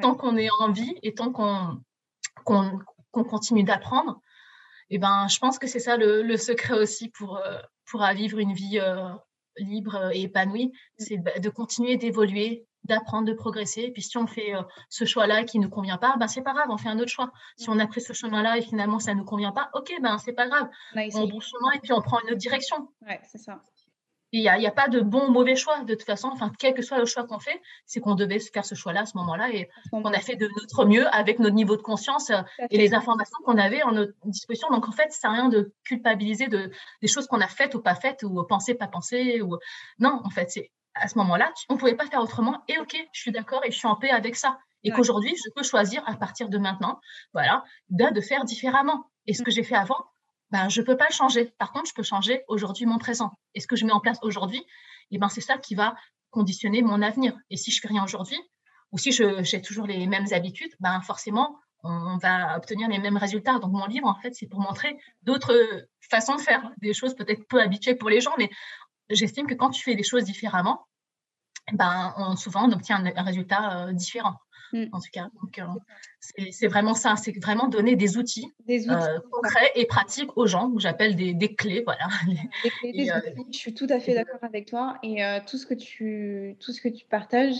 tant 0.02 0.16
qu'on 0.16 0.38
est 0.38 0.50
en 0.60 0.72
vie 0.72 0.96
et 1.04 1.14
tant 1.14 1.32
qu'on 1.32 1.80
continue 3.14 3.64
d'apprendre, 3.64 4.20
et 4.90 4.98
ben, 4.98 5.28
je 5.30 5.40
pense 5.40 5.58
que 5.58 5.68
c'est 5.68 5.80
ça 5.80 5.96
le, 5.98 6.38
secret 6.38 6.74
aussi 6.74 7.10
pour, 7.10 7.38
euh, 7.38 7.60
pour 7.86 8.06
vivre 8.14 8.40
une 8.40 8.54
vie 8.54 8.80
euh, 8.80 9.10
libre 9.58 10.12
et 10.14 10.24
épanouie, 10.24 10.68
mmh. 10.68 10.72
c'est 10.98 11.18
de 11.18 11.50
continuer 11.50 11.98
d'évoluer, 11.98 12.66
d'apprendre, 12.84 13.28
de 13.28 13.34
progresser. 13.34 13.82
Et 13.82 13.92
puis 13.92 14.02
si 14.02 14.18
on 14.18 14.28
fait 14.28 14.56
euh, 14.56 14.62
ce 14.90 15.06
choix-là 15.06 15.44
qui 15.44 15.60
ne 15.60 15.66
nous 15.66 15.70
convient 15.70 15.98
pas, 15.98 16.16
ben 16.18 16.28
c'est 16.28 16.42
pas 16.42 16.54
grave, 16.54 16.68
on 16.70 16.78
fait 16.78 16.90
un 16.90 17.00
autre 17.00 17.12
choix. 17.12 17.32
Si 17.58 17.70
on 17.70 17.80
a 17.80 17.88
pris 17.88 18.02
ce 18.02 18.14
chemin-là 18.14 18.58
et 18.58 18.62
finalement 18.62 19.00
ça 19.00 19.14
ne 19.14 19.20
nous 19.20 19.26
convient 19.26 19.52
pas, 19.52 19.70
ok, 19.74 19.94
ben 20.02 20.18
c'est 20.18 20.34
pas 20.34 20.48
grave. 20.48 20.70
On 21.16 21.28
bouge 21.28 21.48
chemin 21.48 21.72
et 21.74 21.80
puis 21.80 21.94
on 21.94 22.02
prend 22.02 22.20
une 22.22 22.28
autre 22.28 22.38
direction. 22.38 22.90
Ouais, 23.08 23.20
c'est 23.24 23.38
ça. 23.38 23.62
Il 24.34 24.42
n'y 24.42 24.48
a, 24.48 24.54
a, 24.54 24.72
pas 24.72 24.88
de 24.88 25.02
bon 25.02 25.28
ou 25.28 25.32
mauvais 25.32 25.58
choix. 25.58 25.84
De 25.84 25.94
toute 25.94 26.06
façon, 26.06 26.30
enfin, 26.32 26.54
quel 26.58 26.74
que 26.74 26.82
soit 26.82 26.98
le 26.98 27.06
choix 27.06 27.26
qu'on 27.26 27.40
fait, 27.40 27.62
c'est 27.86 28.00
qu'on 28.00 28.16
devait 28.16 28.40
faire 28.40 28.64
ce 28.64 28.76
choix-là 28.76 29.02
à 29.02 29.06
ce 29.06 29.18
moment-là 29.18 29.50
et 29.52 29.70
qu'on 29.92 30.06
a 30.06 30.20
fait 30.20 30.38
de 30.38 30.48
notre 30.58 30.86
mieux 30.86 31.06
avec 31.14 31.40
notre 31.40 31.56
niveau 31.56 31.76
de 31.76 31.82
conscience 31.82 32.30
euh, 32.30 32.42
et 32.70 32.78
les 32.78 32.94
informations 32.94 33.38
qu'on 33.44 33.58
avait 33.58 33.84
en 33.84 33.92
notre 33.92 34.14
disposition. 34.24 34.70
Donc, 34.70 34.88
en 34.88 34.94
fait, 34.94 35.12
ça 35.12 35.28
n'a 35.28 35.34
rien 35.34 35.50
de 35.50 35.74
culpabiliser 35.84 36.48
de, 36.48 36.72
des 37.02 37.08
choses 37.10 37.28
qu'on 37.28 37.42
a 37.42 37.48
faites 37.48 37.76
ou 37.76 37.82
pas 37.82 37.96
faites 37.96 38.24
ou 38.24 38.42
penser, 38.46 38.74
pas 38.74 38.88
penser. 38.88 39.42
Ou... 39.42 39.58
Non, 40.00 40.22
en 40.24 40.30
fait, 40.30 40.50
c'est 40.50 40.72
à 40.96 41.08
ce 41.08 41.18
moment-là, 41.20 41.52
on 41.70 41.76
ne 41.76 41.80
pouvait 41.80 41.96
pas 41.96 42.06
faire 42.06 42.22
autrement. 42.22 42.64
Et 42.68 42.78
OK, 42.78 42.96
je 43.14 43.20
suis 43.20 43.32
d'accord 43.32 43.64
et 43.66 43.72
je 43.72 43.78
suis 43.78 43.88
en 43.88 43.96
paix 43.96 44.10
avec 44.10 44.36
ça. 44.36 44.58
Et 44.84 44.92
qu'aujourd'hui, 44.92 45.36
je 45.36 45.50
peux 45.56 45.64
choisir 45.64 46.04
à 46.08 46.16
partir 46.16 46.50
de 46.50 46.58
maintenant, 46.58 47.00
voilà, 47.34 47.64
de, 47.90 48.14
de 48.14 48.22
faire 48.22 48.44
différemment. 48.46 49.12
Et 49.28 49.34
ce 49.34 49.44
que 49.44 49.52
j'ai 49.52 49.64
fait 49.64 49.76
avant, 49.76 50.04
ben, 50.50 50.70
je 50.70 50.82
ne 50.82 50.86
peux 50.86 50.98
pas 50.98 51.08
le 51.10 51.14
changer. 51.14 51.54
Par 51.58 51.72
contre, 51.72 51.90
je 51.90 51.94
peux 51.94 52.04
changer 52.04 52.44
aujourd'hui 52.48 52.86
mon 52.86 52.98
présent. 52.98 53.32
Et 53.54 53.60
ce 53.60 53.68
que 53.68 53.76
je 53.76 53.86
mets 53.86 53.92
en 53.92 54.00
place 54.00 54.18
aujourd'hui, 54.22 54.66
eh 55.12 55.18
ben, 55.18 55.30
c'est 55.30 55.42
ça 55.42 55.58
qui 55.58 55.76
va 55.76 55.96
conditionner 56.32 56.82
mon 56.82 57.02
avenir. 57.02 57.36
Et 57.50 57.58
si 57.58 57.72
je 57.72 57.80
fais 57.80 57.88
rien 57.88 58.04
aujourd'hui, 58.04 58.40
ou 58.92 58.98
si 58.98 59.12
j'ai 59.12 59.62
toujours 59.62 59.88
les 59.88 60.08
mêmes 60.08 60.28
habitudes, 60.32 60.74
ben, 60.80 61.00
forcément, 61.02 61.58
on, 61.84 62.18
va 62.18 62.58
obtenir 62.58 62.90
les 62.90 63.00
mêmes 63.00 63.18
résultats. 63.18 63.60
Donc, 63.60 63.72
mon 63.72 63.86
livre, 63.86 64.08
en 64.08 64.16
fait, 64.16 64.34
c'est 64.36 64.48
pour 64.48 64.60
montrer 64.60 64.98
d'autres 65.24 65.88
façons 66.10 66.36
de 66.36 66.42
faire, 66.42 66.70
des 66.78 66.94
choses 66.94 67.16
peut-être 67.16 67.48
peu 67.48 67.62
habituées 67.62 67.96
pour 67.96 68.10
les 68.10 68.22
gens, 68.22 68.34
mais 68.38 68.50
j'estime 69.12 69.48
que 69.48 69.54
quand 69.54 69.70
tu 69.70 69.84
fais 69.84 69.94
les 69.94 70.04
choses 70.04 70.24
différemment, 70.24 70.86
ben, 71.74 72.14
on, 72.18 72.36
souvent, 72.36 72.68
on 72.68 72.72
obtient 72.72 73.04
un, 73.04 73.24
résultat 73.24 73.88
euh, 73.88 73.94
différent. 73.94 74.36
Mm. 74.74 74.86
en 74.94 75.00
tout 75.00 75.10
cas. 75.12 75.28
Donc, 75.42 75.60
euh, 75.60 76.44
c'est 76.50 76.68
vraiment 76.68 76.94
ça, 76.94 77.18
c'est 77.18 77.38
vraiment 77.38 77.68
donner 77.68 77.98
des 77.98 78.18
outils, 78.18 78.48
des 78.66 78.90
outils 78.90 78.96
euh, 78.96 79.20
concrets 79.30 79.70
et 79.76 79.86
pratiques 79.86 80.38
aux 80.38 80.48
gens, 80.48 80.72
que 80.72 80.80
j'appelle 80.80 81.18
des, 81.18 81.34
des, 81.34 81.54
clés. 81.56 81.84
Voilà. 81.84 82.08
Des 82.84 83.12
je 83.52 83.58
suis 83.58 83.74
tout 83.74 83.88
à 83.90 84.00
fait 84.00 84.14
d'accord 84.14 84.40
avec 84.44 84.68
toi 84.68 84.98
et 85.04 85.22
tout, 85.46 85.58
ce 85.58 85.66
que 85.66 85.74
tu, 85.74 86.56
tout 86.62 86.72
ce 86.72 86.80
que 86.80 86.88
tu 86.88 87.06
partages, 87.06 87.58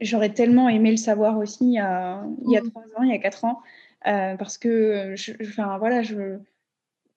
j'aurais 0.00 0.32
tellement 0.32 0.70
aimé 0.70 0.90
le 0.90 0.96
savoir 0.96 1.36
aussi 1.36 1.66
il 1.66 1.74
y 1.74 1.78
a, 1.78 2.22
mm. 2.22 2.70
trois 2.70 2.84
ans, 2.96 3.02
il 3.02 3.10
y 3.10 3.14
a 3.14 3.18
quatre 3.18 3.44
ans, 3.44 3.60
parce 4.02 4.56
que, 4.56 5.12
je, 5.16 5.32
enfin, 5.42 5.76
voilà, 5.76 6.00
je, 6.00 6.38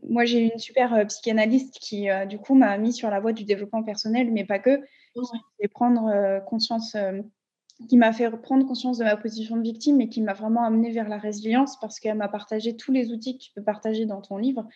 moi 0.10 0.26
j'ai 0.26 0.40
une 0.40 0.60
super 0.60 1.06
psychanalyste 1.08 1.78
qui, 1.80 2.08
du 2.28 2.38
coup, 2.38 2.56
m'a 2.56 2.78
mis 2.78 2.94
sur 2.94 3.10
la 3.10 3.20
voie 3.20 3.34
du 3.34 3.44
développement 3.44 3.84
personnel, 3.84 4.32
mais 4.32 4.46
pas 4.46 4.60
que. 4.60 4.82
Et 5.60 5.68
prendre 5.68 6.44
conscience 6.46 6.96
qui 7.90 7.98
m'a 7.98 8.14
fait 8.14 8.30
prendre 8.30 8.66
conscience 8.66 8.98
de 8.98 9.04
ma 9.04 9.18
position 9.18 9.58
de 9.58 9.64
victime 9.64 10.00
et 10.02 10.10
qui 10.10 10.22
m'a 10.22 10.34
vraiment 10.34 10.64
amené 10.64 10.92
vers 10.92 11.10
la 11.10 11.18
résilience 11.18 11.80
parce 11.80 12.00
qu'elle 12.00 12.18
m'a 12.18 12.28
partagé 12.28 12.76
tous 12.76 12.92
les 12.92 13.12
outils 13.12 13.38
que 13.38 13.44
tu 13.44 13.52
peux 13.54 13.64
partager 13.64 14.06
dans 14.06 14.22
ton 14.22 14.38
livre. 14.38 14.68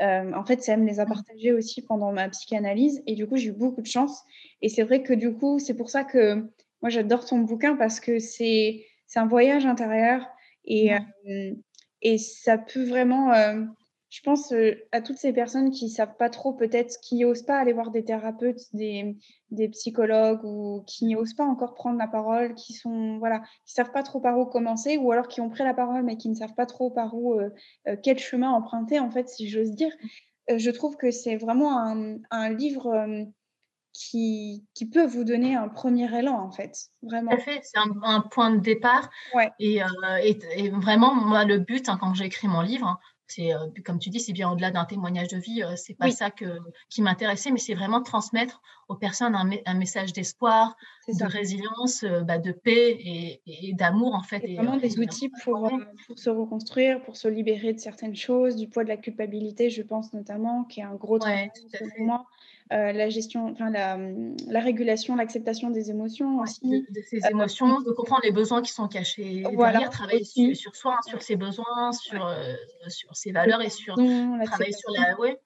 Euh, 0.00 0.32
en 0.34 0.44
fait, 0.44 0.62
elle 0.68 0.80
me 0.80 0.86
les 0.86 1.00
a 1.00 1.06
partagés 1.06 1.52
aussi 1.52 1.82
pendant 1.82 2.12
ma 2.12 2.28
psychanalyse 2.28 3.02
et 3.06 3.14
du 3.14 3.26
coup, 3.26 3.36
j'ai 3.36 3.48
eu 3.48 3.52
beaucoup 3.52 3.80
de 3.80 3.86
chance. 3.86 4.22
Et 4.62 4.68
c'est 4.68 4.82
vrai 4.82 5.02
que 5.02 5.12
du 5.12 5.32
coup, 5.32 5.58
c'est 5.58 5.74
pour 5.74 5.90
ça 5.90 6.04
que 6.04 6.34
moi, 6.82 6.90
j'adore 6.90 7.24
ton 7.24 7.38
bouquin 7.38 7.76
parce 7.76 8.00
que 8.00 8.18
c'est 8.18 8.84
un 9.14 9.26
voyage 9.26 9.66
intérieur 9.66 10.26
et, 10.64 10.94
euh, 10.94 11.54
et 12.02 12.18
ça 12.18 12.58
peut 12.58 12.84
vraiment. 12.84 13.32
Euh, 13.32 13.64
je 14.08 14.20
pense 14.22 14.52
euh, 14.52 14.74
à 14.92 15.00
toutes 15.00 15.18
ces 15.18 15.32
personnes 15.32 15.70
qui 15.70 15.88
savent 15.88 16.16
pas 16.16 16.30
trop, 16.30 16.52
peut-être, 16.52 16.98
qui 17.00 17.18
n'osent 17.18 17.42
pas 17.42 17.58
aller 17.58 17.72
voir 17.72 17.90
des 17.90 18.04
thérapeutes, 18.04 18.60
des, 18.72 19.16
des 19.50 19.68
psychologues 19.68 20.44
ou 20.44 20.84
qui 20.86 21.06
n'osent 21.06 21.34
pas 21.34 21.44
encore 21.44 21.74
prendre 21.74 21.98
la 21.98 22.06
parole, 22.06 22.54
qui 22.54 22.72
sont 22.72 23.18
voilà, 23.18 23.40
qui 23.64 23.72
savent 23.72 23.90
pas 23.90 24.04
trop 24.04 24.20
par 24.20 24.38
où 24.38 24.46
commencer, 24.46 24.96
ou 24.96 25.10
alors 25.10 25.26
qui 25.28 25.40
ont 25.40 25.50
pris 25.50 25.64
la 25.64 25.74
parole 25.74 26.04
mais 26.04 26.16
qui 26.16 26.28
ne 26.28 26.34
savent 26.34 26.54
pas 26.54 26.66
trop 26.66 26.90
par 26.90 27.14
où 27.14 27.34
euh, 27.34 27.50
euh, 27.88 27.96
quel 28.00 28.18
chemin 28.18 28.50
emprunter 28.50 29.00
en 29.00 29.10
fait, 29.10 29.28
si 29.28 29.48
j'ose 29.48 29.72
dire. 29.72 29.92
je 30.48 30.70
trouve 30.70 30.96
que 30.96 31.10
c'est 31.10 31.36
vraiment 31.36 31.78
un, 31.78 32.18
un 32.30 32.50
livre 32.50 33.26
qui, 33.92 34.64
qui, 34.74 34.86
peut 34.88 35.06
vous 35.06 35.24
donner 35.24 35.56
un 35.56 35.68
premier 35.68 36.14
élan, 36.16 36.38
en 36.38 36.52
fait. 36.52 36.76
Vraiment. 37.02 37.30
Tout 37.30 37.38
à 37.38 37.40
fait, 37.40 37.60
c'est 37.62 37.78
un, 37.78 38.20
point 38.20 38.50
de 38.50 38.60
départ. 38.60 39.08
Ouais. 39.34 39.50
Et, 39.58 39.80
et, 40.22 40.68
vraiment, 40.68 41.14
moi, 41.14 41.46
le 41.46 41.58
but, 41.58 41.88
hein, 41.88 41.96
quand 41.98 42.12
j'ai 42.12 42.26
écrit 42.26 42.46
mon 42.46 42.60
livre, 42.60 42.86
hein, 42.86 42.98
c'est 43.28 43.52
euh, 43.52 43.66
comme 43.84 43.98
tu 43.98 44.10
dis, 44.10 44.20
c'est 44.20 44.32
bien 44.32 44.50
au-delà 44.50 44.70
d'un 44.70 44.84
témoignage 44.84 45.28
de 45.28 45.38
vie. 45.38 45.62
Euh, 45.62 45.74
c'est 45.76 45.94
pas 45.94 46.10
ça 46.10 46.30
que, 46.30 46.58
qui 46.88 47.02
m'intéressait, 47.02 47.50
mais 47.50 47.58
c'est 47.58 47.74
vraiment 47.74 48.02
transmettre 48.02 48.62
aux 48.88 48.94
personnes 48.94 49.34
un, 49.34 49.74
message 49.74 50.12
d'espoir, 50.12 50.76
de 51.08 51.24
résilience, 51.24 52.04
euh, 52.04 52.20
bah, 52.20 52.38
de 52.38 52.52
paix 52.52 52.96
et, 53.00 53.72
d'amour 53.74 54.14
en 54.14 54.22
fait. 54.22 54.42
Et, 54.44 54.54
vraiment 54.54 54.76
des 54.76 54.98
outils 55.00 55.30
pour, 55.42 55.68
pour, 56.06 56.18
se 56.18 56.30
reconstruire, 56.30 57.02
pour 57.02 57.16
se 57.16 57.26
libérer 57.28 57.72
de 57.72 57.80
certaines 57.80 58.14
choses, 58.14 58.56
du 58.56 58.68
poids 58.68 58.84
de 58.84 58.88
la 58.88 58.96
culpabilité, 58.96 59.70
je 59.70 59.82
pense 59.82 60.12
notamment, 60.12 60.64
qui 60.64 60.80
est 60.80 60.84
un 60.84 60.94
gros 60.94 61.18
travail 61.18 61.50
pour 61.78 61.88
moi. 61.98 62.26
Euh, 62.72 62.90
la 62.92 63.08
gestion, 63.08 63.52
enfin 63.52 63.70
la, 63.70 63.96
la 64.48 64.60
régulation, 64.60 65.14
l'acceptation 65.14 65.70
des 65.70 65.90
émotions 65.90 66.40
aussi. 66.40 66.84
De, 66.90 67.00
ces 67.08 67.24
euh, 67.24 67.30
émotions, 67.30 67.80
de 67.80 67.92
comprendre 67.92 68.22
les 68.24 68.32
besoins 68.32 68.60
qui 68.60 68.72
sont 68.72 68.88
cachés 68.88 69.44
voilà, 69.52 69.72
derrière, 69.72 69.90
travailler 69.90 70.24
sur, 70.24 70.74
soi, 70.74 70.98
sur 71.06 71.22
ses 71.22 71.36
besoins, 71.36 71.92
sur, 71.92 72.26
euh, 72.26 72.54
sur 72.88 73.14
ses 73.14 73.30
valeurs 73.30 73.62
et 73.62 73.70
sur 73.70 73.94
travailler 73.94 74.72
sur 74.72 74.90
la, 74.90 75.16
ouais, 75.20 75.40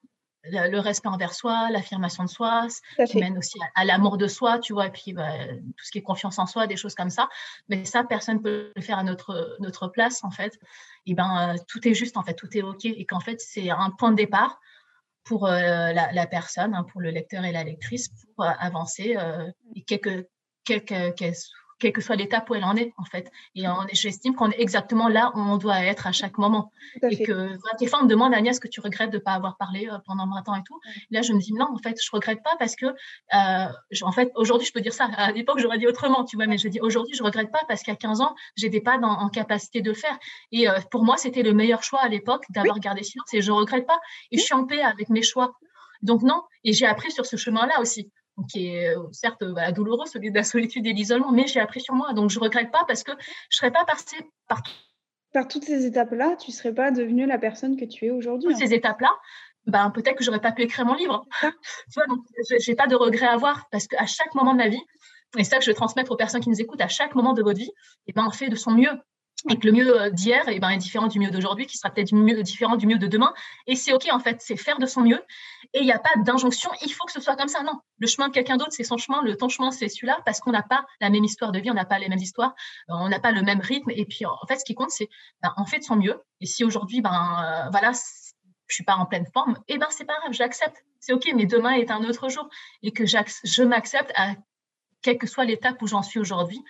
le 0.45 0.79
respect 0.79 1.09
envers 1.09 1.35
soi, 1.35 1.69
l'affirmation 1.69 2.23
de 2.23 2.29
soi, 2.29 2.65
qui 3.05 3.19
mène 3.19 3.37
aussi 3.37 3.59
à, 3.75 3.85
l'amour 3.85 4.17
de 4.17 4.25
soi, 4.25 4.57
tu 4.57 4.73
vois, 4.73 4.87
et 4.87 4.91
puis 4.91 5.13
bah, 5.13 5.29
tout 5.77 5.85
ce 5.85 5.91
qui 5.91 5.99
est 5.99 6.03
confiance 6.03 6.39
en 6.39 6.47
soi, 6.47 6.65
des 6.65 6.75
choses 6.75 6.95
comme 6.95 7.11
ça. 7.11 7.29
Mais 7.69 7.85
ça, 7.85 8.03
personne 8.03 8.37
ne 8.37 8.41
peut 8.41 8.71
le 8.75 8.81
faire 8.81 8.97
à 8.97 9.03
notre, 9.03 9.57
notre 9.59 9.87
place, 9.89 10.23
en 10.23 10.31
fait. 10.31 10.57
Et 11.05 11.13
ben, 11.13 11.55
tout 11.67 11.87
est 11.87 11.93
juste, 11.93 12.17
en 12.17 12.23
fait, 12.23 12.33
tout 12.33 12.49
est 12.57 12.63
OK. 12.63 12.85
Et 12.85 13.05
qu'en 13.05 13.19
fait, 13.19 13.39
c'est 13.39 13.69
un 13.69 13.91
point 13.91 14.09
de 14.09 14.15
départ 14.15 14.59
pour 15.23 15.47
euh, 15.47 15.93
la, 15.93 16.27
personne, 16.27 16.73
hein, 16.73 16.85
pour 16.91 17.01
le 17.01 17.11
lecteur 17.11 17.45
et 17.45 17.51
la 17.51 17.63
lectrice, 17.63 18.09
pour 18.35 18.45
euh, 18.45 18.49
avancer, 18.59 19.15
euh, 19.17 19.49
et 19.75 19.83
quel 19.83 20.25
quelle 21.81 21.91
que 21.91 21.99
soit 21.99 22.15
l'étape 22.15 22.49
où 22.49 22.55
elle 22.55 22.63
en 22.63 22.75
est, 22.77 22.93
en 22.97 23.03
fait. 23.03 23.29
Et 23.55 23.63
j'estime 23.91 24.35
qu'on 24.35 24.51
est 24.51 24.61
exactement 24.61 25.09
là 25.09 25.31
où 25.35 25.39
on 25.39 25.57
doit 25.57 25.83
être 25.83 26.07
à 26.07 26.11
chaque 26.11 26.37
moment. 26.37 26.71
Et 27.01 27.23
que 27.23 27.57
tes 27.77 27.87
fois, 27.87 27.99
on 28.01 28.05
me 28.05 28.09
demande, 28.09 28.33
Agnès, 28.33 28.59
que 28.59 28.67
tu 28.67 28.79
regrettes 28.79 29.09
de 29.09 29.17
ne 29.17 29.21
pas 29.21 29.33
avoir 29.33 29.57
parlé 29.57 29.89
pendant 30.05 30.27
20 30.27 30.49
ans 30.49 30.55
et 30.55 30.63
tout? 30.63 30.79
Là, 31.09 31.21
je 31.21 31.33
me 31.33 31.39
dis, 31.39 31.53
non, 31.53 31.67
en 31.73 31.77
fait, 31.77 31.97
je 32.01 32.09
ne 32.11 32.15
regrette 32.15 32.43
pas 32.43 32.55
parce 32.59 32.75
que, 32.75 32.85
en 33.33 34.11
fait, 34.11 34.31
aujourd'hui, 34.35 34.67
je 34.67 34.71
peux 34.71 34.81
dire 34.81 34.93
ça. 34.93 35.09
À 35.17 35.31
l'époque, 35.31 35.59
j'aurais 35.59 35.79
dit 35.79 35.87
autrement, 35.87 36.23
tu 36.23 36.35
vois, 36.35 36.45
mais 36.45 36.57
je 36.57 36.67
dis, 36.67 36.79
aujourd'hui, 36.79 37.15
je 37.15 37.23
ne 37.23 37.25
regrette 37.25 37.51
pas 37.51 37.61
parce 37.67 37.81
qu'à 37.81 37.95
15 37.95 38.21
ans, 38.21 38.35
je 38.55 38.65
n'étais 38.65 38.81
pas 38.81 38.97
dans, 38.97 39.11
en 39.11 39.29
capacité 39.29 39.81
de 39.81 39.89
le 39.89 39.95
faire. 39.95 40.17
Et 40.51 40.67
pour 40.91 41.03
moi, 41.03 41.17
c'était 41.17 41.43
le 41.43 41.53
meilleur 41.53 41.83
choix 41.83 42.01
à 42.01 42.07
l'époque 42.07 42.45
d'avoir 42.49 42.79
gardé 42.79 43.03
silence 43.03 43.33
et 43.33 43.41
je 43.41 43.51
ne 43.51 43.57
regrette 43.57 43.87
pas. 43.87 43.99
Et 44.31 44.37
je 44.37 44.43
suis 44.43 44.53
en 44.53 44.65
paix 44.65 44.81
avec 44.81 45.09
mes 45.09 45.23
choix. 45.23 45.57
Donc, 46.03 46.21
non. 46.21 46.43
Et 46.63 46.73
j'ai 46.73 46.85
appris 46.85 47.11
sur 47.11 47.25
ce 47.25 47.37
chemin-là 47.37 47.79
aussi 47.79 48.11
qui 48.49 48.67
est 48.67 48.95
euh, 48.95 49.03
certes 49.11 49.43
bah, 49.43 49.71
douloureux, 49.71 50.05
celui 50.05 50.31
de 50.31 50.35
la 50.35 50.43
solitude 50.43 50.85
et 50.87 50.93
l'isolement, 50.93 51.31
mais 51.31 51.47
j'ai 51.47 51.59
appris 51.59 51.81
sur 51.81 51.93
moi. 51.93 52.13
Donc, 52.13 52.29
je 52.29 52.39
ne 52.39 52.43
regrette 52.43 52.71
pas 52.71 52.83
parce 52.87 53.03
que 53.03 53.11
je 53.11 53.17
ne 53.17 53.51
serais 53.51 53.71
pas 53.71 53.85
passée 53.85 54.17
par... 54.47 54.61
Par 55.33 55.47
toutes 55.47 55.63
ces 55.63 55.85
étapes-là, 55.85 56.35
tu 56.35 56.51
ne 56.51 56.55
serais 56.55 56.73
pas 56.73 56.91
devenue 56.91 57.25
la 57.25 57.37
personne 57.37 57.77
que 57.77 57.85
tu 57.85 58.05
es 58.05 58.11
aujourd'hui. 58.11 58.49
Toutes 58.49 58.57
ces 58.57 58.73
étapes-là, 58.73 59.11
ben, 59.65 59.89
peut-être 59.91 60.17
que 60.17 60.23
je 60.23 60.29
n'aurais 60.29 60.41
pas 60.41 60.51
pu 60.51 60.63
écrire 60.63 60.85
mon 60.85 60.93
livre. 60.93 61.25
je 61.41 62.69
n'ai 62.69 62.75
pas 62.75 62.87
de 62.87 62.95
regret 62.95 63.27
à 63.27 63.33
avoir 63.33 63.69
parce 63.71 63.87
qu'à 63.87 64.05
chaque 64.05 64.35
moment 64.35 64.51
de 64.51 64.57
ma 64.57 64.67
vie, 64.67 64.81
et 65.37 65.43
c'est 65.45 65.51
ça 65.51 65.57
que 65.57 65.63
je 65.63 65.69
veux 65.69 65.75
transmettre 65.75 66.11
aux 66.11 66.17
personnes 66.17 66.41
qui 66.41 66.49
nous 66.49 66.59
écoutent, 66.59 66.81
à 66.81 66.89
chaque 66.89 67.15
moment 67.15 67.31
de 67.31 67.41
votre 67.41 67.59
vie, 67.59 67.71
et 68.07 68.13
ben, 68.13 68.25
on 68.27 68.31
fait 68.31 68.49
de 68.49 68.55
son 68.55 68.71
mieux 68.71 68.91
et 69.49 69.57
que 69.57 69.65
le 69.65 69.73
mieux 69.73 70.01
euh, 70.01 70.09
d'hier 70.09 70.43
eh 70.47 70.59
ben, 70.59 70.69
est 70.69 70.77
différent 70.77 71.07
du 71.07 71.19
mieux 71.19 71.31
d'aujourd'hui, 71.31 71.65
qui 71.65 71.77
sera 71.77 71.89
peut-être 71.89 72.13
différent 72.43 72.75
du 72.75 72.85
mieux 72.85 72.97
de 72.97 73.07
demain. 73.07 73.33
Et 73.67 73.75
c'est 73.75 73.93
OK, 73.93 74.07
en 74.11 74.19
fait, 74.19 74.37
c'est 74.41 74.55
faire 74.55 74.77
de 74.77 74.85
son 74.85 75.01
mieux. 75.01 75.21
Et 75.73 75.79
il 75.79 75.85
n'y 75.85 75.91
a 75.91 75.99
pas 75.99 76.11
d'injonction, 76.17 76.69
il 76.83 76.93
faut 76.93 77.05
que 77.05 77.11
ce 77.11 77.19
soit 77.19 77.35
comme 77.35 77.47
ça. 77.47 77.63
Non, 77.63 77.79
le 77.97 78.07
chemin 78.07 78.27
de 78.27 78.33
quelqu'un 78.33 78.57
d'autre, 78.57 78.71
c'est 78.71 78.83
son 78.83 78.97
chemin, 78.97 79.21
le 79.23 79.35
ton 79.35 79.49
chemin, 79.49 79.71
c'est 79.71 79.89
celui-là, 79.89 80.19
parce 80.25 80.39
qu'on 80.39 80.51
n'a 80.51 80.63
pas 80.63 80.85
la 80.99 81.09
même 81.09 81.23
histoire 81.23 81.51
de 81.51 81.59
vie, 81.59 81.71
on 81.71 81.75
n'a 81.75 81.85
pas 81.85 81.97
les 81.97 82.09
mêmes 82.09 82.19
histoires, 82.19 82.53
on 82.87 83.09
n'a 83.09 83.19
pas 83.19 83.31
le 83.31 83.41
même 83.41 83.61
rythme. 83.61 83.89
Et 83.91 84.05
puis, 84.05 84.25
en 84.25 84.45
fait, 84.47 84.57
ce 84.57 84.65
qui 84.65 84.75
compte, 84.75 84.91
c'est 84.91 85.09
ben, 85.41 85.53
fait 85.65 85.79
de 85.79 85.83
son 85.83 85.95
mieux. 85.95 86.21
Et 86.39 86.45
si 86.45 86.63
aujourd'hui, 86.63 87.01
ben, 87.01 87.11
euh, 87.11 87.69
voilà, 87.71 87.91
je 88.67 88.75
suis 88.75 88.83
pas 88.83 88.95
en 88.95 89.05
pleine 89.05 89.25
forme, 89.33 89.57
et 89.67 89.73
eh 89.75 89.77
ben, 89.77 89.87
c'est 89.89 90.05
pas 90.05 90.17
grave, 90.21 90.33
j'accepte. 90.33 90.83
C'est 90.99 91.13
OK, 91.13 91.27
mais 91.35 91.45
demain 91.45 91.71
est 91.71 91.89
un 91.89 92.03
autre 92.03 92.29
jour. 92.29 92.47
Et 92.83 92.91
que 92.91 93.05
je 93.05 93.63
m'accepte 93.63 94.11
à 94.15 94.35
quelle 95.01 95.17
que 95.17 95.25
soit 95.25 95.45
l'étape 95.45 95.81
où 95.81 95.87
j'en 95.87 96.03
suis 96.03 96.19
aujourd'hui 96.19 96.63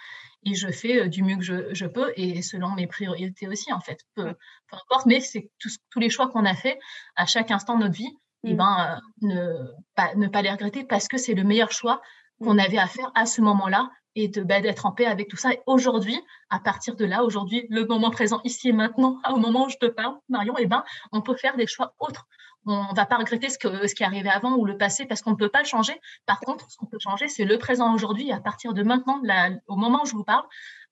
et 0.43 0.55
je 0.55 0.69
fais 0.69 1.01
euh, 1.01 1.07
du 1.07 1.23
mieux 1.23 1.37
que 1.37 1.73
je, 1.73 1.85
peux 1.85 2.11
et 2.15 2.41
selon 2.41 2.71
mes 2.71 2.87
priorités 2.87 3.47
aussi 3.47 3.71
en 3.71 3.79
fait. 3.79 3.99
Peu, 4.15 4.33
importe, 4.71 5.05
mais 5.05 5.19
c'est 5.19 5.49
tous, 5.59 5.77
les 5.97 6.09
choix 6.09 6.29
qu'on 6.29 6.45
a 6.45 6.55
fait 6.55 6.79
à 7.15 7.25
chaque 7.25 7.51
instant 7.51 7.77
de 7.77 7.83
notre 7.83 7.95
vie, 7.95 8.17
et 8.43 8.51
eh 8.51 8.53
mmh. 8.53 8.57
ben, 8.57 8.99
euh, 9.23 9.27
ne, 9.27 9.67
pas, 9.95 10.15
ne 10.15 10.27
pas 10.27 10.41
les 10.41 10.49
regretter 10.49 10.83
parce 10.83 11.07
que 11.07 11.17
c'est 11.17 11.33
le 11.33 11.43
meilleur 11.43 11.71
choix 11.71 12.01
qu'on 12.41 12.55
mmh. 12.55 12.59
avait 12.59 12.77
à 12.79 12.87
faire 12.87 13.11
à 13.13 13.25
ce 13.25 13.41
moment-là 13.41 13.89
et 14.15 14.27
de 14.27 14.41
bah, 14.41 14.61
d'être 14.61 14.85
en 14.85 14.91
paix 14.91 15.05
avec 15.05 15.29
tout 15.29 15.37
ça. 15.37 15.53
Et 15.53 15.61
aujourd'hui, 15.65 16.19
à 16.49 16.59
partir 16.59 16.95
de 16.95 17.05
là, 17.05 17.23
aujourd'hui, 17.23 17.65
le 17.69 17.85
moment 17.85 18.11
présent, 18.11 18.41
ici 18.43 18.69
et 18.69 18.73
maintenant, 18.73 19.19
au 19.29 19.37
moment 19.37 19.65
où 19.65 19.69
je 19.69 19.77
te 19.77 19.85
parle, 19.85 20.15
Marion, 20.29 20.57
et 20.57 20.63
eh 20.63 20.67
ben, 20.67 20.83
on 21.11 21.21
peut 21.21 21.35
faire 21.35 21.55
des 21.55 21.67
choix 21.67 21.93
autres 21.99 22.27
on 22.65 22.91
ne 22.91 22.95
va 22.95 23.05
pas 23.05 23.17
regretter 23.17 23.49
ce, 23.49 23.57
que, 23.57 23.87
ce 23.87 23.95
qui 23.95 24.03
est 24.03 24.05
arrivé 24.05 24.29
avant 24.29 24.55
ou 24.55 24.65
le 24.65 24.77
passé 24.77 25.05
parce 25.05 25.21
qu'on 25.21 25.31
ne 25.31 25.35
peut 25.35 25.49
pas 25.49 25.59
le 25.59 25.65
changer. 25.65 25.99
Par 26.25 26.39
contre, 26.39 26.69
ce 26.69 26.77
qu'on 26.77 26.85
peut 26.85 26.99
changer, 26.99 27.27
c'est 27.27 27.45
le 27.45 27.57
présent 27.57 27.93
aujourd'hui. 27.93 28.31
À 28.31 28.39
partir 28.39 28.73
de 28.73 28.83
maintenant, 28.83 29.21
au 29.67 29.75
moment 29.75 30.03
où 30.03 30.05
je 30.05 30.13
vous 30.13 30.23
parle, 30.23 30.45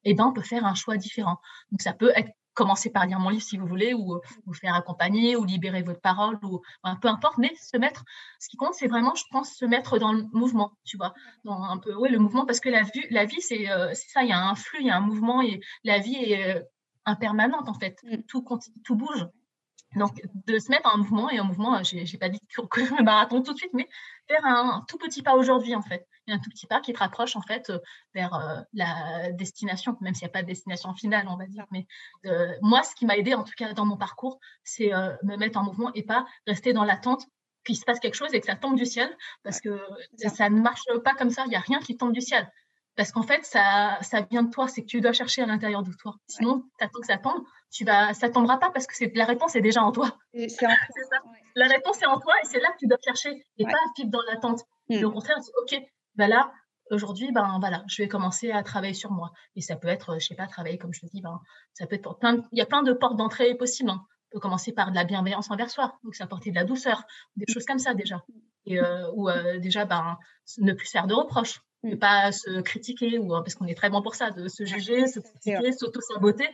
eh 0.03 0.13
ben, 0.13 0.25
on 0.25 0.33
peut 0.33 0.41
faire 0.41 0.65
un 0.65 0.75
choix 0.75 0.97
différent. 0.97 1.39
Donc, 1.71 1.81
ça 1.81 1.93
peut 1.93 2.11
être 2.15 2.31
commencer 2.59 2.89
par 2.89 3.05
lire 3.05 3.19
mon 3.19 3.29
livre 3.29 3.41
si 3.41 3.57
vous 3.57 3.65
voulez, 3.65 3.93
ou 3.93 4.19
vous 4.45 4.53
faire 4.53 4.75
accompagner, 4.75 5.37
ou 5.37 5.45
libérer 5.45 5.81
votre 5.81 6.01
parole, 6.01 6.37
ou 6.43 6.61
peu 7.01 7.07
importe, 7.07 7.37
mais 7.37 7.53
se 7.55 7.77
mettre, 7.77 8.03
ce 8.37 8.49
qui 8.49 8.57
compte, 8.57 8.73
c'est 8.73 8.87
vraiment, 8.87 9.15
je 9.15 9.23
pense, 9.31 9.53
se 9.53 9.63
mettre 9.63 9.97
dans 9.97 10.11
le 10.11 10.23
mouvement, 10.33 10.73
tu 10.83 10.97
vois, 10.97 11.13
dans 11.45 11.63
un 11.63 11.77
peu, 11.77 11.95
oui, 11.95 12.09
le 12.09 12.19
mouvement, 12.19 12.45
parce 12.45 12.59
que 12.59 12.67
la, 12.67 12.83
vue, 12.83 13.05
la 13.11 13.23
vie, 13.23 13.37
euh, 13.51 13.91
c'est 13.93 14.09
ça, 14.09 14.23
il 14.23 14.29
y 14.29 14.33
a 14.33 14.45
un 14.45 14.55
flux, 14.55 14.79
il 14.81 14.87
y 14.87 14.89
a 14.89 14.97
un 14.97 15.01
mouvement, 15.01 15.41
et 15.41 15.61
la 15.85 15.99
vie 15.99 16.15
est 16.15 16.57
euh, 16.57 16.61
impermanente, 17.05 17.69
en 17.69 17.73
fait, 17.75 17.97
mm. 18.03 18.23
tout, 18.27 18.45
tout 18.83 18.95
bouge. 18.95 19.25
Donc, 19.95 20.21
de 20.45 20.59
se 20.59 20.69
mettre 20.69 20.93
en 20.93 20.99
mouvement, 20.99 21.29
et 21.31 21.39
en 21.39 21.45
mouvement, 21.45 21.81
je 21.83 21.95
n'ai 21.95 22.19
pas 22.19 22.29
dit 22.29 22.39
que 22.39 22.85
je 22.85 22.93
me 22.93 23.03
marathon 23.03 23.41
tout 23.41 23.53
de 23.53 23.57
suite, 23.57 23.73
mais 23.73 23.87
faire 24.27 24.45
un, 24.45 24.85
tout 24.87 24.97
petit 24.97 25.23
pas 25.23 25.35
aujourd'hui, 25.35 25.75
en 25.75 25.81
fait. 25.81 26.07
Et 26.27 26.31
un 26.31 26.37
tout 26.37 26.49
petit 26.51 26.67
pas 26.67 26.79
qui 26.79 26.93
te 26.93 26.99
rapproche, 26.99 27.35
en 27.35 27.41
fait, 27.41 27.71
euh, 27.71 27.79
vers 28.13 28.33
euh, 28.35 28.61
la 28.73 29.31
destination, 29.31 29.97
même 30.01 30.13
s'il 30.13 30.25
n'y 30.25 30.29
a 30.29 30.33
pas 30.33 30.43
de 30.43 30.47
destination 30.47 30.93
finale, 30.93 31.27
on 31.27 31.37
va 31.37 31.47
dire. 31.47 31.65
Mais 31.71 31.87
euh, 32.27 32.53
moi, 32.61 32.83
ce 32.83 32.93
qui 32.93 33.07
m'a 33.07 33.17
aidé, 33.17 33.33
en 33.33 33.43
tout 33.43 33.53
cas 33.57 33.73
dans 33.73 33.85
mon 33.85 33.97
parcours, 33.97 34.39
c'est 34.63 34.91
me 35.23 35.35
mettre 35.37 35.57
en 35.57 35.63
mouvement 35.63 35.91
et 35.95 36.03
pas 36.03 36.25
rester 36.45 36.73
dans 36.73 36.83
l'attente 36.83 37.25
qu'il 37.65 37.75
se 37.75 37.83
passe 37.83 37.99
quelque 37.99 38.15
chose 38.15 38.33
et 38.33 38.39
que 38.39 38.45
ça 38.45 38.55
tombe 38.55 38.75
du 38.75 38.85
ciel, 38.85 39.15
parce 39.43 39.59
que 39.59 39.81
ça 40.17 40.49
ne 40.49 40.61
marche 40.61 40.83
pas 41.03 41.13
comme 41.15 41.29
ça, 41.29 41.43
il 41.45 41.49
n'y 41.49 41.55
a 41.55 41.59
rien 41.59 41.79
qui 41.79 41.97
tombe 41.97 42.13
du 42.13 42.21
ciel. 42.21 42.49
Parce 42.95 43.11
qu'en 43.11 43.23
fait, 43.23 43.45
ça, 43.45 43.97
ça 44.01 44.21
vient 44.21 44.43
de 44.43 44.49
toi, 44.49 44.67
c'est 44.67 44.81
que 44.81 44.87
tu 44.87 45.01
dois 45.01 45.13
chercher 45.13 45.41
à 45.41 45.45
l'intérieur 45.45 45.83
de 45.83 45.93
toi. 45.93 46.15
Sinon, 46.27 46.63
tu 46.77 46.85
attends 46.85 46.99
que 46.99 47.07
ça 47.07 47.17
tombe, 47.17 47.43
tu 47.71 47.85
vas, 47.85 48.13
ça 48.13 48.29
tombera 48.29 48.59
pas 48.59 48.71
parce 48.71 48.87
que 48.87 48.95
c'est, 48.95 49.11
la 49.15 49.25
réponse 49.25 49.55
est 49.55 49.61
déjà 49.61 49.83
en 49.83 49.91
toi. 49.91 50.17
C'est, 50.33 50.49
ça. 50.49 50.67
La 51.55 51.67
réponse 51.67 52.01
est 52.01 52.05
en 52.05 52.19
toi 52.19 52.33
et 52.41 52.45
c'est 52.45 52.59
là 52.59 52.69
que 52.71 52.77
tu 52.79 52.87
dois 52.87 52.97
chercher 53.03 53.43
et 53.57 53.63
pas 53.63 53.77
vivre 53.97 54.09
dans 54.09 54.21
l'attente. 54.29 54.61
Mm. 54.89 55.03
Au 55.03 55.11
contraire, 55.11 55.37
ok, 55.61 55.81
ben 56.15 56.27
là, 56.27 56.51
aujourd'hui, 56.91 57.31
ben 57.31 57.57
voilà, 57.59 57.83
je 57.87 58.01
vais 58.01 58.07
commencer 58.07 58.51
à 58.51 58.63
travailler 58.63 58.93
sur 58.93 59.11
moi. 59.11 59.31
Et 59.55 59.61
ça 59.61 59.75
peut 59.75 59.87
être, 59.87 60.19
je 60.19 60.27
sais 60.27 60.35
pas, 60.35 60.47
travailler 60.47 60.77
comme 60.77 60.93
je 60.93 61.01
te 61.01 61.05
dis, 61.07 61.21
ben, 61.21 61.39
ça 61.73 61.87
peut 61.87 61.95
être 61.95 62.17
plein, 62.19 62.45
il 62.51 62.59
y 62.59 62.61
a 62.61 62.65
plein 62.65 62.83
de 62.83 62.93
portes 62.93 63.17
d'entrée 63.17 63.55
possibles. 63.55 63.89
Hein. 63.89 64.01
On 64.31 64.37
peut 64.37 64.39
commencer 64.39 64.71
par 64.71 64.91
de 64.91 64.95
la 64.95 65.03
bienveillance 65.03 65.49
envers 65.49 65.69
soi, 65.69 65.97
donc 66.03 66.15
ça 66.15 66.25
apporter 66.25 66.51
de 66.51 66.55
la 66.55 66.63
douceur, 66.63 67.03
des 67.35 67.51
choses 67.51 67.65
comme 67.65 67.79
ça 67.79 67.93
déjà. 67.93 68.23
Et, 68.65 68.79
euh, 68.79 69.09
ou 69.13 69.29
euh, 69.29 69.57
déjà, 69.59 69.85
ben, 69.85 70.17
ne 70.59 70.73
plus 70.73 70.89
faire 70.89 71.07
de 71.07 71.13
reproches 71.13 71.61
ne 71.83 71.95
mm. 71.95 71.99
pas 71.99 72.31
se 72.31 72.61
critiquer, 72.61 73.19
ou, 73.19 73.33
hein, 73.33 73.41
parce 73.41 73.55
qu'on 73.55 73.65
est 73.67 73.75
très 73.75 73.89
bon 73.89 74.01
pour 74.01 74.15
ça, 74.15 74.31
de 74.31 74.47
se 74.47 74.65
juger, 74.65 75.07
se 75.07 75.19
critiquer, 75.19 75.71
s'auto-saboter. 75.71 76.49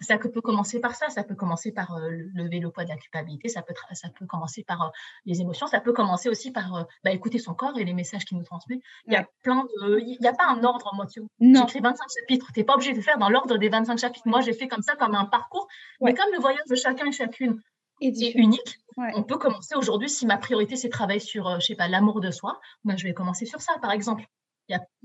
Ça 0.00 0.16
peut 0.18 0.40
commencer 0.40 0.80
par 0.80 0.94
ça, 0.94 1.08
ça 1.08 1.24
peut 1.24 1.34
commencer 1.34 1.72
par 1.72 1.96
euh, 1.96 2.10
lever 2.34 2.60
le 2.60 2.70
poids 2.70 2.84
de 2.84 2.90
la 2.90 2.96
culpabilité, 2.96 3.48
ça 3.48 3.62
peut, 3.62 3.74
ça 3.92 4.08
peut 4.10 4.26
commencer 4.26 4.62
par 4.62 4.82
euh, 4.82 4.88
les 5.26 5.40
émotions, 5.40 5.66
ça 5.66 5.80
peut 5.80 5.92
commencer 5.92 6.28
aussi 6.28 6.52
par 6.52 6.74
euh, 6.76 6.82
bah, 7.02 7.10
écouter 7.10 7.38
son 7.38 7.54
corps 7.54 7.76
et 7.78 7.84
les 7.84 7.94
messages 7.94 8.24
qu'il 8.24 8.38
nous 8.38 8.44
transmet. 8.44 8.80
Il 9.06 9.12
y 9.12 9.16
a 9.16 9.26
plein 9.42 9.64
de. 9.64 9.98
Il 10.00 10.18
n'y 10.20 10.28
a 10.28 10.32
pas 10.32 10.46
un 10.48 10.62
ordre, 10.62 10.90
moi, 10.94 11.06
tu 11.06 11.22
J'écris 11.40 11.80
25 11.80 12.04
chapitres, 12.20 12.52
tu 12.52 12.60
n'es 12.60 12.64
pas 12.64 12.74
obligé 12.74 12.92
de 12.92 13.00
faire 13.00 13.18
dans 13.18 13.28
l'ordre 13.28 13.58
des 13.58 13.68
25 13.68 13.98
chapitres. 13.98 14.28
Moi, 14.28 14.40
j'ai 14.40 14.52
fait 14.52 14.68
comme 14.68 14.82
ça, 14.82 14.94
comme 14.94 15.14
un 15.14 15.24
parcours, 15.24 15.66
mais 16.00 16.14
comme 16.14 16.32
le 16.32 16.38
voyage 16.38 16.66
de 16.68 16.76
chacun 16.76 17.06
et 17.06 17.12
chacune 17.12 17.60
est 18.00 18.34
unique, 18.36 18.78
on 18.96 19.24
peut 19.24 19.38
commencer 19.38 19.74
aujourd'hui, 19.74 20.08
si 20.08 20.26
ma 20.26 20.36
priorité 20.36 20.76
c'est 20.76 20.88
travailler 20.88 21.18
sur, 21.18 21.58
je 21.58 21.66
sais 21.66 21.74
pas, 21.74 21.88
l'amour 21.88 22.20
de 22.20 22.30
soi, 22.30 22.60
moi, 22.84 22.94
je 22.96 23.04
vais 23.04 23.14
commencer 23.14 23.44
sur 23.44 23.60
ça, 23.60 23.76
par 23.80 23.90
exemple 23.90 24.24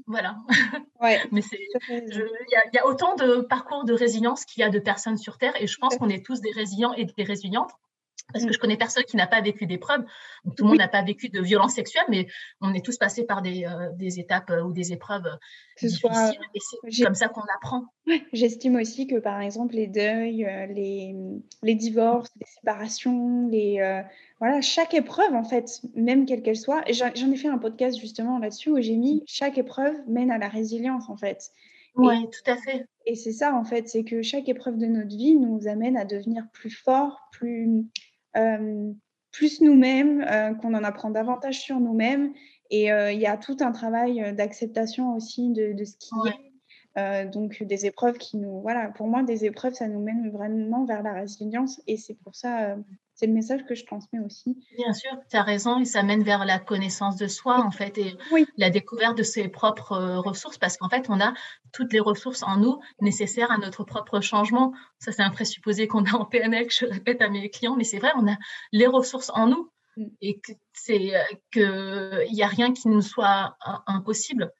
voilà. 0.07 0.37
Ouais, 1.01 1.19
Mais 1.31 1.41
il 1.89 2.73
y, 2.73 2.77
a 2.77 2.85
autant 2.85 3.15
de 3.15 3.41
parcours 3.41 3.85
de 3.85 3.93
résilience 3.93 4.45
qu'il 4.45 4.61
y 4.61 4.63
a 4.63 4.69
de 4.69 4.79
personnes 4.79 5.17
sur 5.17 5.37
Terre 5.37 5.53
et 5.61 5.67
je 5.67 5.77
pense 5.77 5.97
qu'on 5.97 6.09
est 6.09 6.25
tous 6.25 6.41
des 6.41 6.51
résilients 6.51 6.93
et 6.93 7.05
des 7.05 7.23
résilientes. 7.23 7.71
Parce 8.31 8.45
que 8.45 8.53
je 8.53 8.59
connais 8.59 8.77
personne 8.77 9.03
qui 9.03 9.17
n'a 9.17 9.27
pas 9.27 9.41
vécu 9.41 9.65
d'épreuves. 9.65 10.03
Tout 10.55 10.63
le 10.63 10.69
monde 10.69 10.77
n'a 10.77 10.87
pas 10.87 11.03
vécu 11.03 11.29
de 11.29 11.41
violence 11.41 11.73
sexuelle, 11.73 12.05
mais 12.09 12.27
on 12.61 12.73
est 12.73 12.83
tous 12.83 12.97
passés 12.97 13.25
par 13.25 13.41
des, 13.41 13.65
euh, 13.65 13.89
des 13.93 14.19
étapes 14.19 14.49
euh, 14.49 14.63
ou 14.63 14.73
des 14.73 14.91
épreuves 14.93 15.25
euh, 15.25 15.35
difficiles. 15.81 16.39
et 16.55 16.59
c'est 16.89 17.03
comme 17.03 17.15
ça 17.15 17.27
qu'on 17.27 17.43
apprend. 17.55 17.85
J'estime 18.33 18.75
aussi 18.75 19.07
que, 19.07 19.17
par 19.17 19.41
exemple, 19.41 19.75
les 19.75 19.87
deuils, 19.87 20.47
les, 20.69 21.15
les 21.61 21.75
divorces, 21.75 22.31
les 22.39 22.47
séparations, 22.47 23.47
les, 23.49 24.03
voilà, 24.39 24.61
chaque 24.61 24.93
épreuve, 24.93 25.33
en 25.33 25.43
fait, 25.43 25.81
même 25.95 26.25
quelle 26.25 26.41
qu'elle 26.41 26.57
soit, 26.57 26.83
j'en 26.91 27.31
ai 27.31 27.35
fait 27.35 27.47
un 27.47 27.57
podcast 27.57 27.99
justement 27.99 28.39
là-dessus 28.39 28.71
où 28.71 28.81
j'ai 28.81 28.97
mis 28.97 29.23
chaque 29.25 29.57
épreuve 29.57 29.95
mène 30.07 30.31
à 30.31 30.37
la 30.37 30.49
résilience, 30.49 31.09
en 31.09 31.17
fait. 31.17 31.51
Oui, 31.95 32.27
tout 32.29 32.51
à 32.51 32.57
fait. 32.57 32.85
Et 33.05 33.15
c'est 33.15 33.31
ça, 33.31 33.53
en 33.53 33.63
fait, 33.63 33.87
c'est 33.87 34.03
que 34.03 34.21
chaque 34.21 34.49
épreuve 34.49 34.77
de 34.77 34.87
notre 34.87 35.15
vie 35.15 35.35
nous 35.35 35.67
amène 35.67 35.95
à 35.95 36.05
devenir 36.05 36.45
plus 36.51 36.71
fort, 36.71 37.19
plus 37.31 37.85
plus 39.33 39.61
nous-mêmes, 39.61 40.21
euh, 40.21 40.53
qu'on 40.53 40.73
en 40.73 40.83
apprend 40.83 41.09
davantage 41.09 41.59
sur 41.59 41.79
nous-mêmes. 41.79 42.33
Et 42.69 42.91
euh, 42.91 43.11
il 43.11 43.19
y 43.19 43.25
a 43.25 43.35
tout 43.35 43.57
un 43.59 43.71
travail 43.71 44.33
d'acceptation 44.33 45.15
aussi 45.15 45.51
de, 45.51 45.75
ce 45.83 45.97
qui 45.97 46.11
est. 46.29 47.25
donc 47.25 47.61
des 47.63 47.85
épreuves 47.85 48.17
qui 48.17 48.37
nous, 48.37 48.61
voilà, 48.61 48.89
pour 48.89 49.07
moi, 49.07 49.23
des 49.23 49.45
épreuves, 49.45 49.73
ça 49.73 49.87
nous 49.87 49.99
mène 49.99 50.31
vraiment 50.31 50.85
vers 50.85 51.03
la 51.03 51.13
résilience 51.13 51.81
et 51.87 51.97
c'est 51.97 52.15
pour 52.15 52.35
ça, 52.35 52.77
c'est 53.15 53.27
le 53.27 53.33
message 53.33 53.63
que 53.65 53.75
je 53.75 53.85
transmets 53.85 54.19
aussi. 54.19 54.57
Bien 54.75 54.93
sûr, 54.93 55.11
tu 55.29 55.37
as 55.37 55.43
raison, 55.43 55.79
et 55.79 55.85
ça 55.85 56.03
mène 56.03 56.23
vers 56.23 56.45
la 56.45 56.59
connaissance 56.59 57.15
de 57.17 57.27
soi, 57.27 57.63
en 57.63 57.71
fait, 57.71 57.97
et 57.97 58.17
la 58.57 58.69
découverte 58.69 59.17
de 59.17 59.23
ses 59.23 59.47
propres 59.47 59.93
euh, 59.93 60.19
ressources, 60.19 60.57
parce 60.57 60.77
qu'en 60.77 60.89
fait, 60.89 61.05
on 61.09 61.19
a 61.19 61.33
toutes 61.71 61.93
les 61.93 61.99
ressources 61.99 62.43
en 62.43 62.57
nous 62.57 62.79
nécessaires 63.01 63.51
à 63.51 63.57
notre 63.57 63.83
propre 63.83 64.19
changement. 64.19 64.73
Ça, 64.99 65.11
c'est 65.11 65.21
un 65.21 65.29
présupposé 65.29 65.87
qu'on 65.87 66.05
a 66.05 66.13
en 66.13 66.25
PNL, 66.25 66.67
que 66.67 66.73
je 66.73 66.85
répète 66.85 67.21
à 67.21 67.29
mes 67.29 67.49
clients, 67.49 67.75
mais 67.75 67.83
c'est 67.83 67.99
vrai, 67.99 68.11
on 68.15 68.27
a 68.27 68.35
les 68.71 68.87
ressources 68.87 69.31
en 69.35 69.47
nous, 69.47 69.69
mm. 69.97 70.05
et 70.21 70.39
que 70.39 70.51
c'est 70.73 71.15
euh, 71.15 71.23
qu'il 71.51 72.33
n'y 72.33 72.43
a 72.43 72.47
rien 72.47 72.73
qui 72.73 72.87
nous 72.87 73.01
soit 73.01 73.57
impossible. 73.85 74.51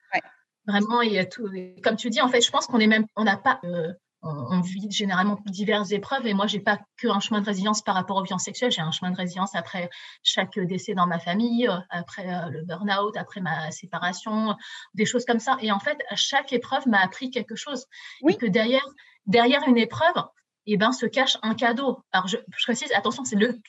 Vraiment, 0.66 1.02
il 1.02 1.12
y 1.12 1.20
a 1.20 1.26
tout. 1.26 1.50
Comme 1.84 1.98
tu 1.98 2.10
dis, 2.10 2.22
en 2.22 2.30
fait, 2.30 2.40
je 2.40 2.50
pense 2.50 2.68
qu'on 2.68 2.80
est 2.80 2.88
même, 2.88 3.06
on 3.18 3.26
n'a 3.26 3.36
pas 3.36 3.60
euh, 3.66 3.92
on, 4.24 4.62
vit 4.62 4.90
généralement 4.90 5.38
diverses 5.46 5.92
épreuves 5.92 6.26
et 6.26 6.34
moi, 6.34 6.48
j'ai 6.48 6.60
pas 6.60 6.80
qu'un 6.98 7.20
chemin 7.20 7.42
de 7.42 7.46
résilience 7.46 7.82
par 7.82 7.96
rapport 7.96 8.18
aux 8.18 8.24
violences 8.24 8.46
sexuelles, 8.46 8.72
j'ai 8.72 8.82
un 8.82 8.92
chemin 8.92 9.12
de 9.12 9.18
résilience 9.18 9.54
après 9.56 9.90
chaque 10.24 10.58
décès 10.58 10.94
dans 10.94 11.08
ma 11.08 11.20
famille, 11.20 11.68
euh, 11.68 11.78
après 11.90 12.34
euh, 12.34 12.50
le 12.50 12.64
burn-out, 12.64 13.18
après 13.18 13.42
ma 13.42 13.70
séparation, 13.72 14.56
des 14.94 15.06
choses 15.06 15.26
comme 15.26 15.40
ça. 15.40 15.58
Et 15.62 15.72
en 15.72 15.80
fait, 15.80 15.98
chaque 16.16 16.54
épreuve 16.54 16.88
m'a 16.88 17.00
appris 17.00 17.32
quelque 17.32 17.56
chose. 17.56 17.86
Oui. 18.22 18.34
Et 18.34 18.38
que 18.38 18.46
derrière, 18.46 18.86
derrière 19.26 19.68
une 19.68 19.78
épreuve, 19.78 20.16
eh 20.66 20.78
ben, 20.78 20.94
se 20.94 21.06
cache 21.06 21.38
un 21.42 21.56
cadeau. 21.56 22.00
Alors, 22.14 22.28
je, 22.28 22.38
précise, 22.64 22.92
attention, 22.94 23.26
c'est 23.26 23.36
le, 23.36 23.60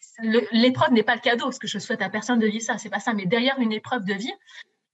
l'épreuve 0.53 0.93
n'est 0.93 1.03
pas 1.03 1.17
le 1.17 1.21
cadeau, 1.21 1.47
parce 1.47 1.59
que 1.59 1.67
je 1.67 1.81
souhaite 1.81 2.03
à 2.03 2.09
personne 2.09 2.39
de 2.39 2.47
vivre 2.47 2.65
ça, 2.65 2.79
c'est 2.79 2.91
pas 2.91 3.01
ça. 3.01 3.13
Mais 3.15 3.27
derrière 3.27 3.59
une 3.59 3.73
épreuve 3.73 4.05
de 4.05 4.15
vie, 4.15 4.33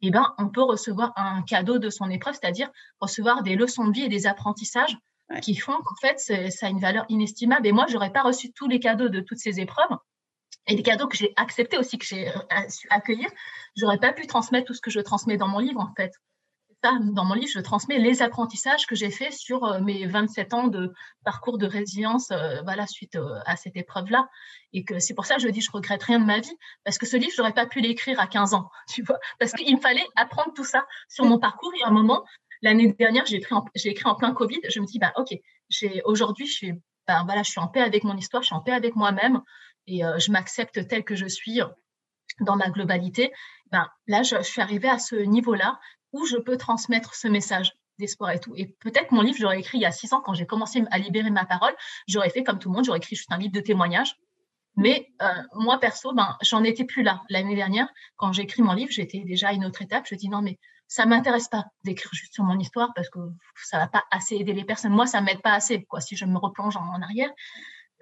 eh 0.01 0.11
ben, 0.11 0.35
on 0.39 0.49
peut 0.49 0.63
recevoir 0.63 1.13
un 1.17 1.43
cadeau 1.43 1.79
de 1.79 1.91
son 1.91 2.09
épreuve, 2.09 2.35
c'est-à-dire 2.41 2.71
recevoir 3.01 3.43
des 3.43 3.55
leçons 3.55 3.87
de 3.87 3.93
vie 3.93 4.05
et 4.05 4.09
des 4.09 4.27
apprentissages 4.27 4.97
qui 5.43 5.55
font 5.57 5.77
qu'en 5.77 5.95
fait, 6.01 6.19
ça 6.19 6.67
a 6.67 6.69
une 6.71 6.81
valeur 6.81 7.05
inestimable. 7.09 7.67
Et 7.67 7.73
moi, 7.73 7.87
je 7.89 7.95
n'aurais 7.95 8.13
pas 8.13 8.23
reçu 8.23 8.53
tous 8.53 8.69
les 8.69 8.81
cadeaux 8.81 9.09
de 9.09 9.21
toutes 9.21 9.39
ces 9.39 9.61
épreuves 9.61 9.97
et 10.67 10.77
les 10.77 10.83
cadeaux 10.83 11.09
que 11.09 11.17
j'ai 11.17 11.33
acceptés 11.37 11.79
aussi, 11.79 11.99
que 11.99 12.07
j'ai 12.07 12.29
euh, 12.29 12.69
su 12.69 12.87
accueillir, 12.91 13.29
j'aurais 13.77 13.99
pas 13.99 14.13
pu 14.13 14.27
transmettre 14.27 14.67
tout 14.67 14.75
ce 14.75 14.81
que 14.81 14.91
je 14.91 15.01
transmets 15.01 15.37
dans 15.37 15.49
mon 15.49 15.59
livre, 15.59 15.81
en 15.81 15.93
fait. 15.97 16.13
Ça, 16.83 16.93
dans 17.13 17.27
mon 17.27 17.35
livre, 17.35 17.51
je 17.53 17.61
transmets 17.61 17.99
les 17.99 18.23
apprentissages 18.23 18.87
que 18.87 18.95
j'ai 18.95 19.11
faits 19.11 19.35
sur 19.35 19.65
euh, 19.65 19.81
mes 19.81 20.07
27 20.07 20.55
ans 20.55 20.69
de 20.69 20.93
parcours 21.25 21.59
de 21.59 21.67
résilience 21.67 22.31
euh, 22.31 22.63
voilà, 22.63 22.87
suite 22.87 23.19
à 23.45 23.57
cette 23.57 23.77
épreuve-là. 23.77 24.29
Et 24.73 24.85
que 24.85 24.99
c'est 24.99 25.15
pour 25.15 25.27
ça 25.27 25.35
que 25.37 25.43
je 25.43 25.49
dis, 25.49 25.61
je 25.61 25.71
regrette 25.73 26.03
rien 26.05 26.21
de 26.21 26.25
ma 26.25 26.39
vie, 26.39 26.57
parce 26.85 26.97
que 26.97 27.05
ce 27.05 27.17
livre, 27.17 27.33
j'aurais 27.37 27.53
pas 27.53 27.67
pu 27.67 27.81
l'écrire 27.81 28.19
à 28.21 28.27
15 28.27 28.55
ans, 28.55 28.71
tu 28.89 29.03
vois, 29.03 29.19
parce 29.39 29.53
qu'il 29.53 29.75
me 29.75 29.81
fallait 29.81 30.07
apprendre 30.17 30.53
tout 30.55 30.65
ça 30.65 30.87
sur 31.09 31.25
mon 31.25 31.39
parcours. 31.39 31.73
Et 31.79 31.83
à 31.83 31.89
un 31.89 31.93
moment, 31.93 32.25
L'année 32.63 32.93
dernière, 32.93 33.25
j'ai 33.27 33.37
écrit, 33.37 33.55
en, 33.55 34.15
plein 34.15 34.33
Covid. 34.33 34.61
Je 34.69 34.81
me 34.81 34.87
dis, 34.87 34.99
bah, 34.99 35.13
OK, 35.17 35.35
aujourd'hui, 36.05 36.47
je 36.47 36.53
suis, 36.53 36.73
bah, 37.07 37.23
voilà, 37.25 37.43
je 37.43 37.51
suis 37.51 37.61
en 37.61 37.69
paix 37.69 37.81
avec 37.81 38.05
mon 38.05 38.17
histoire, 38.17 38.43
je 38.43 38.49
suis 38.49 38.55
en 38.55 38.61
paix 38.61 38.73
avec 38.73 38.97
moi-même 38.97 39.41
et 39.87 40.05
euh, 40.05 40.19
je 40.19 40.31
m'accepte 40.31 40.87
tel 40.87 41.05
que 41.05 41.15
je 41.15 41.27
suis 41.27 41.61
dans 42.41 42.57
ma 42.57 42.71
globalité. 42.71 43.33
Ben, 43.71 43.89
là, 44.07 44.23
je, 44.23 44.43
suis 44.43 44.61
arrivée 44.61 44.89
à 44.89 44.99
ce 44.99 45.17
niveau-là 45.17 45.79
où 46.13 46.27
je 46.27 46.37
peux 46.37 46.57
transmettre 46.57 47.15
ce 47.15 47.29
message 47.29 47.73
d'espoir 47.99 48.33
et 48.33 48.41
tout. 48.41 48.55
Et 48.57 48.67
peut-être 48.81 49.13
mon 49.13 49.23
livre, 49.23 49.39
j'aurais 49.39 49.61
écrit 49.61 49.79
il 49.79 49.83
y 49.83 49.87
a 49.87 49.93
six 49.93 50.13
ans, 50.13 50.21
quand 50.21 50.35
j'ai 50.35 50.47
commencé 50.47 50.83
à 50.91 50.99
libérer 50.99 51.31
ma 51.31 51.45
parole, 51.45 51.75
j'aurais 52.09 52.31
fait 52.31 52.43
comme 52.43 52.59
tout 52.59 52.69
le 52.71 52.75
monde, 52.75 52.85
j'aurais 52.85 52.99
écrit 52.99 53.17
juste 53.17 53.31
un 53.33 53.39
livre 53.39 53.53
de 53.53 53.61
témoignages. 53.61 54.17
Mais 54.77 55.09
euh, 55.21 55.27
moi, 55.55 55.79
perso, 55.79 56.13
ben, 56.15 56.37
j'en 56.43 56.65
étais 56.65 56.85
plus 56.85 57.03
là. 57.03 57.23
L'année 57.29 57.55
dernière, 57.55 57.89
quand 58.17 58.33
j'ai 58.33 58.43
écrit 58.43 58.63
mon 58.63 58.73
livre, 58.73 58.91
j'étais 58.91 59.23
déjà 59.25 59.49
à 59.49 59.53
une 59.53 59.65
autre 59.65 59.83
étape. 59.83 60.07
Je 60.09 60.15
dis 60.15 60.29
non, 60.29 60.43
mais 60.43 60.59
ça 60.91 61.07
m'intéresse 61.07 61.47
pas 61.47 61.67
d'écrire 61.85 62.11
juste 62.13 62.35
sur 62.35 62.43
mon 62.43 62.59
histoire 62.59 62.93
parce 62.97 63.09
que 63.09 63.21
ça 63.55 63.79
va 63.79 63.87
pas 63.87 64.03
assez 64.11 64.35
aider 64.35 64.53
les 64.53 64.65
personnes. 64.65 64.91
Moi, 64.91 65.07
ça 65.07 65.21
m'aide 65.21 65.41
pas 65.41 65.53
assez. 65.53 65.85
Quoi, 65.85 66.01
si 66.01 66.17
je 66.17 66.25
me 66.25 66.37
replonge 66.37 66.77
en, 66.77 67.01
arrière, 67.01 67.31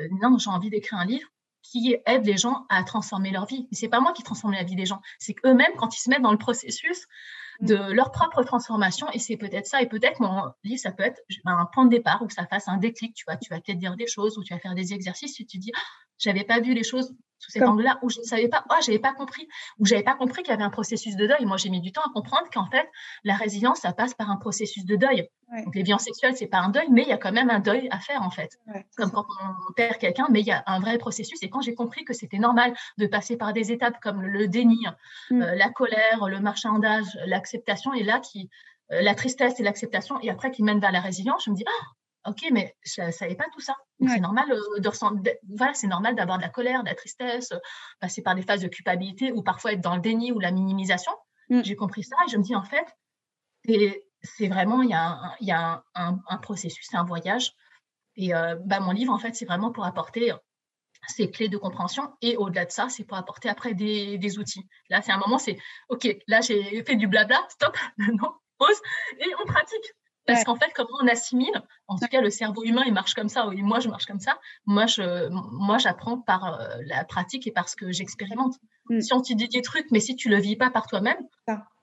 euh, 0.01 0.09
non, 0.23 0.39
j'ai 0.39 0.49
envie 0.49 0.71
d'écrire 0.71 0.99
un 0.99 1.05
livre 1.05 1.29
qui 1.61 1.99
aide 2.07 2.25
les 2.25 2.39
gens 2.39 2.65
à 2.71 2.83
transformer 2.85 3.31
leur 3.31 3.45
vie. 3.45 3.69
Ce 3.73 3.81
c'est 3.81 3.89
pas 3.89 4.01
moi 4.01 4.15
qui 4.15 4.23
transforme 4.23 4.55
la 4.55 4.65
vie 4.65 4.75
des 4.75 4.87
gens, 4.87 5.03
c'est 5.19 5.35
eux-mêmes 5.45 5.73
quand 5.77 5.95
ils 5.95 6.01
se 6.01 6.09
mettent 6.09 6.23
dans 6.23 6.33
le 6.33 6.39
processus 6.39 7.07
de 7.61 7.77
mm. 7.77 7.93
leur 7.93 8.11
propre 8.11 8.43
transformation. 8.43 9.07
Et 9.13 9.19
c'est 9.19 9.37
peut-être 9.37 9.67
ça. 9.67 9.83
Et 9.83 9.87
peut-être 9.87 10.19
mon 10.21 10.51
livre, 10.65 10.81
ça 10.81 10.91
peut 10.91 11.03
être 11.03 11.21
un 11.45 11.67
point 11.67 11.85
de 11.85 11.91
départ 11.91 12.23
où 12.23 12.31
ça 12.31 12.47
fasse 12.47 12.69
un 12.69 12.79
déclic. 12.79 13.15
Tu 13.15 13.27
vois, 13.27 13.37
tu 13.37 13.51
vas 13.51 13.61
peut-être 13.61 13.79
dire 13.79 13.97
des 13.97 14.07
choses 14.07 14.39
ou 14.39 14.43
tu 14.43 14.55
vas 14.55 14.61
faire 14.61 14.75
des 14.75 14.95
exercices 14.95 15.39
et 15.41 15.45
tu 15.45 15.59
dis, 15.59 15.73
j'avais 16.17 16.45
pas 16.45 16.61
vu 16.61 16.73
les 16.73 16.85
choses 16.85 17.15
sous 17.39 17.51
cet 17.51 17.63
angle-là, 17.63 17.99
où 18.03 18.11
je 18.11 18.21
ne 18.21 18.25
savais 18.25 18.49
pas, 18.49 18.65
oh, 18.71 18.75
j'avais 18.85 18.99
pas 18.99 19.13
compris, 19.13 19.49
ou 19.79 19.87
j'avais 19.87 20.03
pas 20.03 20.15
compris 20.15 20.43
qu'il 20.43 20.51
y 20.51 20.55
avait 20.55 20.65
un 20.65 20.71
processus 20.71 21.17
de 21.17 21.27
deuil. 21.27 21.45
Moi, 21.45 21.57
j'ai 21.57 21.71
mis 21.71 21.81
du 21.81 21.93
temps 21.93 22.03
à 22.03 22.11
comprendre 22.13 22.49
qu'en 22.53 22.67
fait, 22.67 22.89
la 23.25 23.35
résilience, 23.35 23.81
ça 23.81 23.93
passe 23.93 24.15
par 24.15 24.31
un 24.31 24.37
processus 24.37 24.85
de 24.85 24.97
deuil. 24.97 25.29
Donc, 25.65 25.75
les 25.75 25.83
violences 25.83 26.05
sexuelles, 26.05 26.37
c'est 26.37 26.47
pas 26.47 26.59
un 26.59 26.69
deuil, 26.69 26.89
mais 26.91 27.03
il 27.03 27.09
y 27.09 27.13
a 27.13 27.17
quand 27.17 27.33
même 27.33 27.49
un 27.49 27.61
deuil 27.61 27.89
à 27.91 27.99
faire, 28.01 28.23
en 28.23 28.31
fait. 28.31 28.59
comme 28.97 29.11
quand 29.11 29.27
on 29.43 29.73
perd 29.73 29.97
quelqu'un, 29.99 30.27
mais 30.31 30.41
il 30.41 30.47
y 30.47 30.53
a 30.53 30.63
un 30.67 30.81
vrai 30.81 30.99
processus. 30.99 31.43
Et 31.43 31.49
quand 31.49 31.63
j'ai 31.63 31.75
compris 31.75 32.05
que 32.05 32.13
c'était 32.13 32.39
normal 32.39 32.75
de 32.99 33.07
passer 33.07 33.37
par 33.37 33.53
des 33.53 33.73
étapes 33.73 33.99
comme 34.01 34.23
le 34.23 34.49
déni, 34.49 34.85
mm. 35.31 35.43
euh, 35.43 35.55
la 35.55 35.71
colère, 35.71 36.29
le 36.29 36.41
marchandage, 36.41 37.07
l'acceptation, 37.27 37.95
et 37.95 38.03
là, 38.03 38.21
qui, 38.21 38.51
euh, 38.93 39.01
la 39.01 39.15
tristesse 39.15 39.59
et 39.61 39.63
l'acceptation, 39.63 40.21
et 40.21 40.31
après 40.31 40.51
qui 40.51 40.63
mène 40.63 40.81
vers 40.81 40.93
la 40.93 41.01
résilience, 41.01 41.45
je 41.45 41.51
me 41.51 41.57
dis, 41.57 41.65
ah, 41.67 41.87
Ok, 42.29 42.45
mais 42.53 42.77
je 42.83 43.01
ne 43.01 43.11
savais 43.11 43.35
pas 43.35 43.47
tout 43.53 43.61
ça. 43.61 43.75
C'est 44.07 44.21
normal 44.21 44.53
euh, 44.53 44.81
de 44.81 44.89
ressentir, 44.89 45.33
voilà, 45.57 45.73
c'est 45.73 45.87
normal 45.87 46.15
d'avoir 46.15 46.37
de 46.37 46.43
la 46.43 46.51
colère, 46.51 46.83
de 46.83 46.89
la 46.89 46.95
tristesse, 46.95 47.53
euh, 47.53 47.59
passer 48.01 48.23
par 48.23 48.35
des 48.35 48.43
phases 48.43 48.61
de 48.61 48.69
culpabilité 48.69 49.33
ou 49.33 49.43
parfois 49.43 49.73
être 49.73 49.81
dans 49.81 49.95
le 49.95 50.03
déni 50.03 50.31
ou 50.31 50.39
la 50.39 50.51
minimisation. 50.51 51.13
Mm. 51.49 51.63
J'ai 51.65 51.75
compris 51.75 52.05
ça 52.05 52.17
et 52.27 52.31
je 52.31 52.37
me 52.37 52.43
dis 52.43 52.55
en 52.55 52.63
fait, 52.63 52.87
c'est 54.23 54.49
vraiment, 54.49 54.83
il 54.83 54.91
y 54.91 54.95
a 54.95 55.09
un, 55.09 55.35
y 55.41 55.53
a 55.53 55.83
un, 55.95 56.37
processus, 56.39 56.87
c'est 56.91 56.99
un 56.99 57.05
voyage. 57.05 57.55
Et 58.17 58.35
euh, 58.35 58.57
bah, 58.65 58.81
mon 58.81 58.93
livre, 58.93 59.13
en 59.13 59.19
fait, 59.19 59.35
c'est 59.35 59.47
vraiment 59.47 59.73
pour 59.73 59.85
apporter 59.85 60.33
ces 61.09 61.31
clés 61.31 61.49
de 61.49 61.57
compréhension. 61.57 62.13
Et 62.21 62.37
au-delà 62.37 62.67
de 62.67 62.71
ça, 62.71 62.89
c'est 62.91 63.05
pour 63.05 63.17
apporter 63.17 63.49
après 63.49 63.73
des, 63.73 64.19
des 64.19 64.39
outils. 64.39 64.69
Là, 64.91 65.01
c'est 65.01 65.13
un 65.13 65.19
moment, 65.19 65.39
c'est 65.39 65.57
OK, 65.89 66.07
là, 66.27 66.41
j'ai 66.41 66.85
fait 66.85 66.97
du 66.97 67.07
blabla, 67.07 67.41
stop, 67.49 67.77
non, 67.99 68.35
pause, 68.59 68.81
et 69.19 69.33
on 69.41 69.47
pratique. 69.47 69.95
Parce 70.29 70.45
qu'en 70.45 70.57
fait, 70.57 70.71
comment 70.75 70.99
on 71.03 71.09
assimile, 71.09 71.63
en 71.87 71.97
tout 71.97 72.07
cas, 72.07 72.21
le 72.21 72.31
cerveau 72.31 72.63
humain, 72.63 72.83
il 72.87 72.93
marche 72.93 73.15
comme 73.15 73.29
ça, 73.29 73.49
oui, 73.49 73.63
moi, 73.63 73.81
je 73.81 73.89
marche 73.89 74.07
comme 74.07 74.21
ça. 74.21 74.39
Moi, 74.67 74.87
je, 74.87 75.29
moi, 75.31 75.79
j'apprends 75.79 76.19
par 76.19 76.61
euh, 76.61 76.69
la 76.85 77.05
pratique 77.05 77.47
et 77.47 77.51
par 77.51 77.69
ce 77.69 77.77
que 77.77 77.91
j'expérimente. 77.91 78.57
Mm. 78.91 79.01
Si 79.01 79.15
on 79.15 79.23
te 79.23 79.33
dit 79.33 79.49
des 79.49 79.63
trucs, 79.63 79.91
mais 79.91 80.01
si 80.01 80.15
tu 80.15 80.29
le 80.29 80.39
vis 80.39 80.57
pas 80.57 80.71
par 80.71 80.87
toi-même, 80.87 81.19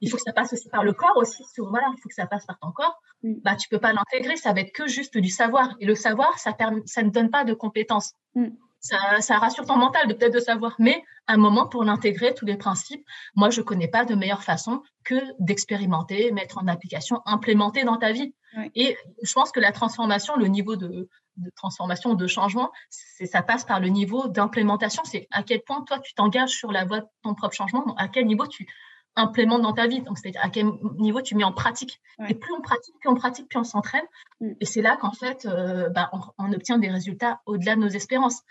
il 0.02 0.10
faut 0.10 0.18
que 0.18 0.24
ça 0.24 0.34
passe 0.34 0.54
aussi 0.54 0.70
par 0.70 0.84
le 0.84 0.93
corps 0.93 1.18
aussi. 1.18 1.43
voilà, 1.58 1.88
il 1.98 2.02
faut 2.02 2.10
que 2.10 2.16
ça 2.16 2.28
passe 2.28 2.46
par 2.46 2.60
ton 2.60 2.72
corps. 2.72 3.02
Mm. 3.24 3.34
Bah, 3.43 3.56
tu 3.56 3.68
peux 3.68 3.80
pas 3.80 3.93
l'intégrer, 3.93 4.36
ça 4.36 4.54
va 4.54 4.62
être 4.62 4.74
que 4.74 4.88
juste 4.88 5.18
du 5.18 5.30
savoir. 5.30 5.76
Et 5.80 5.86
le 5.86 5.96
savoir, 5.96 6.38
ça, 6.38 6.56
ça 6.86 7.04
ne 7.04 7.10
donne 7.10 7.32
pas 7.32 7.43
de 7.43 7.54
compétences. 7.54 8.14
Mm 8.36 8.50
ça, 8.86 9.38
rassure 9.38 9.66
ton 9.66 9.78
mental 9.78 10.08
de 10.08 10.14
peut-être 10.14 10.34
de 10.34 10.40
savoir. 10.40 10.76
Mais 10.80 11.04
un 11.28 11.38
moment, 11.38 11.68
pour 11.68 11.84
l'intégrer, 11.84 12.34
tous 12.34 12.46
les 12.46 12.58
principes, 12.58 13.06
moi, 13.36 13.50
je 13.50 13.62
ne 13.62 13.66
connais 13.66 13.88
pas 13.88 14.06
de 14.06 14.16
meilleure 14.16 14.44
façon 14.44 14.84
que 15.04 15.16
d'expérimenter, 15.40 16.32
mettre 16.32 16.60
en 16.60 16.68
application, 16.68 17.22
implémenter 17.26 17.84
dans 17.84 17.98
ta 17.98 18.12
vie. 18.12 18.34
Et 18.76 18.96
je 19.22 19.34
pense 19.34 19.52
que 19.52 19.60
la 19.60 19.72
transformation, 19.72 20.38
le 20.38 20.48
niveau 20.48 20.76
de, 20.78 21.10
transformation, 21.58 22.14
de 22.14 22.28
changement, 22.28 22.72
ça 22.90 23.42
passe 23.42 23.66
par 23.66 23.80
le 23.80 23.90
niveau 23.90 24.28
d'implémentation. 24.28 25.04
C'est 25.04 25.28
à 25.32 25.44
quel 25.44 25.62
point 25.62 25.84
toi, 25.84 26.00
tu 26.00 26.14
t'engages 26.14 26.52
sur 26.52 26.72
la 26.72 26.86
voie 26.86 27.02
de 27.02 27.08
ton 27.24 27.34
propre 27.34 27.56
changement, 27.56 27.96
à 27.98 28.08
quel 28.08 28.28
niveau 28.28 28.48
tu 28.48 28.68
implémentes 29.16 29.62
dans 29.62 29.74
ta 29.74 29.88
vie. 29.88 30.02
Donc, 30.02 30.18
c'est 30.18 30.36
à 30.38 30.50
quel 30.50 30.68
niveau 30.98 31.22
tu 31.22 31.36
mets 31.36 31.44
en 31.44 31.52
pratique. 31.52 32.00
Et 32.28 32.36
plus 32.36 32.54
on 32.54 32.62
pratique, 32.62 32.96
plus 33.00 33.10
on 33.10 33.16
pratique, 33.16 33.50
plus 33.50 33.60
on 33.60 33.64
s'entraîne. 33.64 34.06
Mm. 34.42 34.52
Et 34.62 34.66
c'est 34.66 34.82
là 34.82 34.98
qu'en 34.98 35.12
fait, 35.12 35.46
euh, 35.46 35.90
bah, 35.90 36.10
on, 36.38 36.54
obtient 36.54 36.78
des 36.78 36.90
résultats 36.90 37.42
au-delà 37.46 37.76
de 37.76 37.82
nos 37.82 37.90
espérances. 37.90 38.44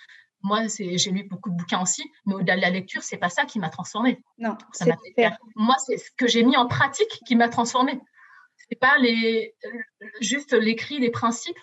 Moi, 0.45 0.67
j'ai 0.69 1.11
lu 1.11 1.25
beaucoup 1.25 1.49
de 1.49 1.57
bouquins 1.57 1.81
aussi, 1.81 2.05
mais 2.27 2.35
au-delà 2.35 2.57
de 2.57 2.61
la 2.61 2.69
lecture, 2.69 3.03
c'est 3.03 3.17
pas 3.17 3.31
ça 3.31 3.47
qui 3.47 3.59
m'a 3.59 3.71
transformée. 3.71 4.23
Non, 4.37 4.57
ça 4.73 4.85
m'a 4.85 4.97
Moi, 5.57 5.75
c'est 5.79 5.97
ce 5.97 6.11
que 6.19 6.29
j'ai 6.29 6.45
mis 6.45 6.55
en 6.55 6.67
pratique 6.67 7.23
qui 7.27 7.35
m'a 7.35 7.49
transformée. 7.49 7.99
C'est 8.69 8.79
pas 8.79 8.99
les, 8.99 9.55
juste 10.21 10.53
l'écrit, 10.53 10.99
les 10.99 11.11
principes. 11.11 11.59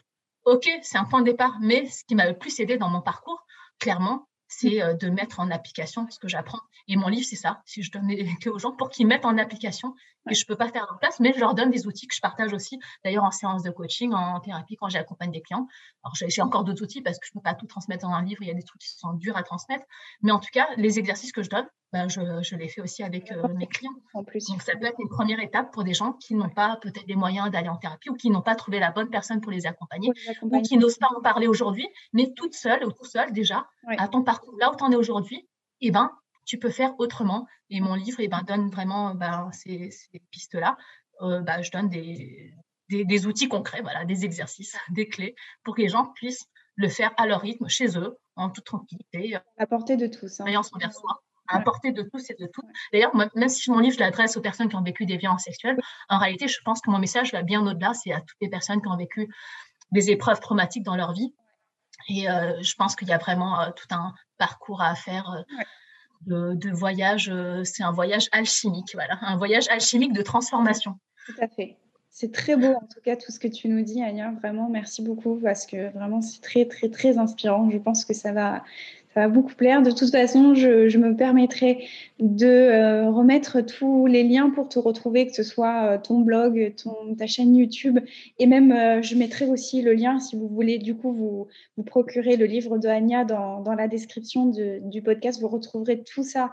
Ok, 0.46 0.68
c'est 0.82 0.98
un 0.98 1.06
point 1.06 1.22
de 1.22 1.26
départ, 1.26 1.60
mais 1.62 1.86
ce 1.86 2.04
qui 2.06 2.16
m'a 2.16 2.26
le 2.26 2.36
plus 2.36 2.60
aidé 2.60 2.78
dans 2.78 2.90
mon 2.90 3.02
parcours, 3.02 3.46
clairement, 3.80 4.28
c'est 4.52 4.82
euh, 4.82 4.94
de 4.94 5.10
mettre 5.10 5.40
en 5.40 5.50
application 5.50 6.08
ce 6.10 6.20
que 6.20 6.28
j'apprends. 6.28 6.60
Et 6.88 6.98
mon 6.98 7.08
livre, 7.08 7.26
c'est 7.28 7.38
ça. 7.38 7.62
Si 7.66 7.82
je 7.82 7.92
donne 7.92 8.10
que 8.42 8.50
aux 8.50 8.60
gens 8.60 8.74
pour 8.74 8.90
qu'ils 8.90 9.08
mettent 9.08 9.26
en 9.26 9.38
application, 9.38 9.96
et 10.30 10.36
je 10.36 10.44
ne 10.44 10.46
peux 10.46 10.58
pas 10.58 10.70
faire 10.70 10.86
en 10.94 10.98
place, 10.98 11.20
mais 11.20 11.34
je 11.34 11.40
leur 11.40 11.56
donne 11.56 11.72
des 11.72 11.88
outils 11.88 12.06
que 12.08 12.14
je 12.14 12.22
partage 12.22 12.54
aussi, 12.54 12.80
d'ailleurs 13.04 13.24
en 13.24 13.32
séance 13.32 13.64
de 13.64 13.72
coaching, 13.72 14.14
en 14.14 14.40
thérapie, 14.42 14.76
quand 14.76 14.90
j'accompagne 14.90 15.32
des 15.32 15.42
clients. 15.42 15.68
Alors, 16.04 16.16
j'ai 16.16 16.42
encore 16.42 16.64
d'autres 16.64 16.84
outils 16.84 17.02
parce 17.02 17.18
que 17.18 17.26
je 17.26 17.32
ne 17.34 17.40
peux 17.40 17.44
pas 17.44 17.56
tout 17.56 17.66
transmettre 17.66 18.08
dans 18.08 18.14
un 18.14 18.24
livre, 18.24 18.42
il 18.42 18.48
y 18.50 18.52
a 18.52 18.54
des 18.54 18.64
trucs 18.64 18.82
qui 18.82 18.90
sont 18.90 19.14
durs 19.14 19.38
à 19.38 19.44
transmettre. 19.44 19.86
Mais 20.22 20.32
en 20.32 20.40
tout 20.40 20.50
cas, 20.52 20.68
les 20.78 21.00
exercices 21.00 21.32
que 21.32 21.44
je 21.44 21.50
donne, 21.50 21.68
ben, 21.94 22.08
je, 22.08 22.22
je, 22.42 22.56
les 22.56 22.70
fais 22.70 22.82
aussi 22.82 23.04
avec 23.04 23.32
euh, 23.32 23.48
mes 23.50 23.68
clients. 23.68 23.92
En 24.14 24.24
plus. 24.24 24.48
Donc, 24.48 24.62
ça 24.62 24.76
peut 24.78 24.86
être 24.86 25.00
une 25.00 25.10
première 25.10 25.42
étape 25.42 25.74
pour 25.74 25.84
des 25.84 25.94
gens 25.94 26.14
qui 26.14 26.36
n'ont 26.36 26.50
pas 26.50 26.78
peut-être 26.82 27.08
les 27.08 27.16
moyens 27.16 27.52
d'aller 27.52 27.68
en 27.68 27.76
thérapie 27.76 28.10
ou 28.10 28.16
qui 28.16 28.30
n'ont 28.30 28.42
pas 28.42 28.56
trouvé 28.56 28.80
la 28.80 28.92
bonne 28.92 29.10
personne 29.10 29.42
pour 29.42 29.52
les 29.52 29.66
accompagner, 29.66 30.10
ou 30.42 30.62
qui 30.62 30.78
n'osent 30.78 30.98
pas 30.98 31.10
en 31.16 31.22
parler 31.22 31.48
aujourd'hui, 31.48 31.88
mais 32.14 32.32
toute 32.34 32.54
seule 32.54 32.86
ou 32.86 32.92
tout 32.92 33.06
seul 33.06 33.34
déjà, 33.34 33.68
à 33.98 34.08
ton 34.08 34.24
parcours, 34.24 34.56
là 34.58 34.72
où 34.72 34.76
tu 34.76 34.84
en 34.84 34.92
es 34.92 34.96
aujourd'hui, 34.96 35.48
eh 35.82 35.92
ben, 35.92 36.12
tu 36.46 36.58
peux 36.58 36.70
faire 36.70 36.94
autrement. 37.00 37.46
Et 37.70 37.82
mon 37.82 37.96
livre 37.96 38.20
eh 38.22 38.28
ben, 38.28 38.42
donne 38.44 38.70
vraiment 38.70 39.14
ben, 39.14 39.50
ces, 39.52 39.90
pistes-là. 40.32 40.78
Euh, 41.22 41.42
ben, 41.42 41.62
je 41.62 41.72
donne 41.72 41.90
des, 41.90 42.54
des, 42.90 43.28
outils 43.28 43.48
concrets, 43.48 43.82
voilà, 43.82 44.06
des 44.06 44.24
exercices, 44.24 44.78
des 44.92 45.08
clés 45.08 45.36
pour 45.64 45.76
que 45.76 45.82
les 45.82 45.90
gens 45.90 46.06
puissent 46.16 46.48
le 46.76 46.88
faire 46.88 47.12
à 47.18 47.28
leur 47.28 47.42
rythme, 47.42 47.68
chez 47.68 47.98
eux, 47.98 48.18
en 48.38 48.50
toute 48.50 48.64
tranquillité. 48.64 49.38
À 49.58 49.68
portée 49.68 49.98
de 49.98 50.08
tous. 50.08 50.40
Hein. 50.40 50.46
envers 50.46 50.94
soi. 50.94 51.22
À 51.52 51.60
portée 51.60 51.92
de 51.92 52.04
tous 52.04 52.30
et 52.30 52.36
de 52.40 52.48
toutes. 52.48 52.66
D'ailleurs, 52.94 53.12
même 53.16 53.50
si 53.50 53.70
mon 53.72 53.80
livre, 53.80 53.96
je 53.96 54.00
l'adresse 54.00 54.38
aux 54.38 54.42
personnes 54.42 54.70
qui 54.70 54.76
ont 54.76 54.84
vécu 54.84 55.06
des 55.06 55.18
violences 55.18 55.44
sexuelles, 55.44 55.78
en 56.10 56.18
réalité, 56.18 56.48
je 56.48 56.60
pense 56.64 56.82
que 56.82 56.90
mon 56.90 57.00
message 57.00 57.32
va 57.32 57.44
bien 57.44 57.66
au-delà. 57.66 57.94
C'est 57.94 58.12
à 58.12 58.22
toutes 58.22 58.38
les 58.42 58.50
personnes 58.50 58.82
qui 58.82 58.88
ont 58.88 58.98
vécu 58.98 59.30
des 59.92 60.10
épreuves 60.10 60.40
traumatiques 60.40 60.84
dans 60.84 60.96
leur 60.96 61.14
vie. 61.14 61.34
Et 62.10 62.30
euh, 62.30 62.62
je 62.62 62.74
pense 62.76 62.96
qu'il 62.96 63.08
y 63.08 63.14
a 63.14 63.18
vraiment 63.18 63.62
euh, 63.62 63.70
tout 63.76 63.88
un 63.92 64.14
parcours 64.38 64.82
à 64.82 64.96
faire 64.96 65.46
de, 66.26 66.72
voyage. 66.72 67.30
Euh, 67.30 67.64
c'est 67.64 67.84
un 67.84 67.92
voyage 67.92 68.28
alchimique, 68.32 68.92
voilà, 68.94 69.18
un 69.22 69.38
voyage 69.38 69.68
alchimique 69.70 70.14
de 70.14 70.22
transformation. 70.22 70.96
Tout 71.26 71.36
à 71.42 71.48
fait. 71.48 71.78
C'est 72.10 72.34
très 72.34 72.58
beau, 72.58 72.74
en 72.74 72.88
tout 72.94 73.00
cas, 73.04 73.16
tout 73.16 73.32
ce 73.32 73.40
que 73.40 73.48
tu 73.48 73.70
nous 73.70 73.84
dis, 73.84 74.04
Anya. 74.04 74.32
Vraiment, 74.42 74.70
merci 74.70 75.02
beaucoup 75.02 75.40
parce 75.42 75.66
que 75.66 75.92
vraiment, 75.94 76.22
c'est 76.22 76.42
très, 76.42 76.66
très, 76.66 76.90
très 76.90 77.18
inspirant. 77.18 77.70
Je 77.70 77.78
pense 77.78 78.04
que 78.04 78.14
ça 78.14 78.34
va, 78.34 78.64
ça 79.14 79.22
va 79.22 79.28
beaucoup 79.28 79.54
plaire. 79.54 79.82
De 79.82 79.92
toute 79.92 80.10
façon, 80.10 80.56
je, 80.56 80.98
me 80.98 81.16
permettrai 81.16 81.88
de 82.20 82.46
euh, 82.46 83.10
remettre 83.10 83.62
tous 83.62 84.06
les 84.06 84.24
liens 84.24 84.52
pour 84.52 84.70
te 84.70 84.80
retrouver, 84.80 85.28
que 85.28 85.34
ce 85.34 85.44
soit 85.44 85.84
euh, 85.84 85.98
ton 85.98 86.20
blog, 86.20 86.74
ton, 86.82 87.16
ta 87.16 87.28
chaîne 87.28 87.56
YouTube, 87.56 88.00
et 88.40 88.46
même 88.46 88.72
euh, 88.72 89.02
je 89.02 89.16
mettrai 89.16 89.48
aussi 89.48 89.82
le 89.82 89.94
lien 89.94 90.20
si 90.20 90.38
vous 90.38 90.48
voulez 90.48 90.78
du 90.78 90.96
coup 90.96 91.12
vous, 91.12 91.48
vous 91.76 91.84
procurer 91.84 92.38
le 92.38 92.46
livre 92.46 92.78
de 92.78 92.88
Anya 92.88 93.26
dans, 93.26 93.60
dans 93.62 93.74
la 93.74 93.88
description 93.88 94.46
du 94.46 95.02
podcast. 95.02 95.42
Vous 95.42 95.48
retrouverez 95.48 96.04
tout 96.04 96.24
ça 96.24 96.52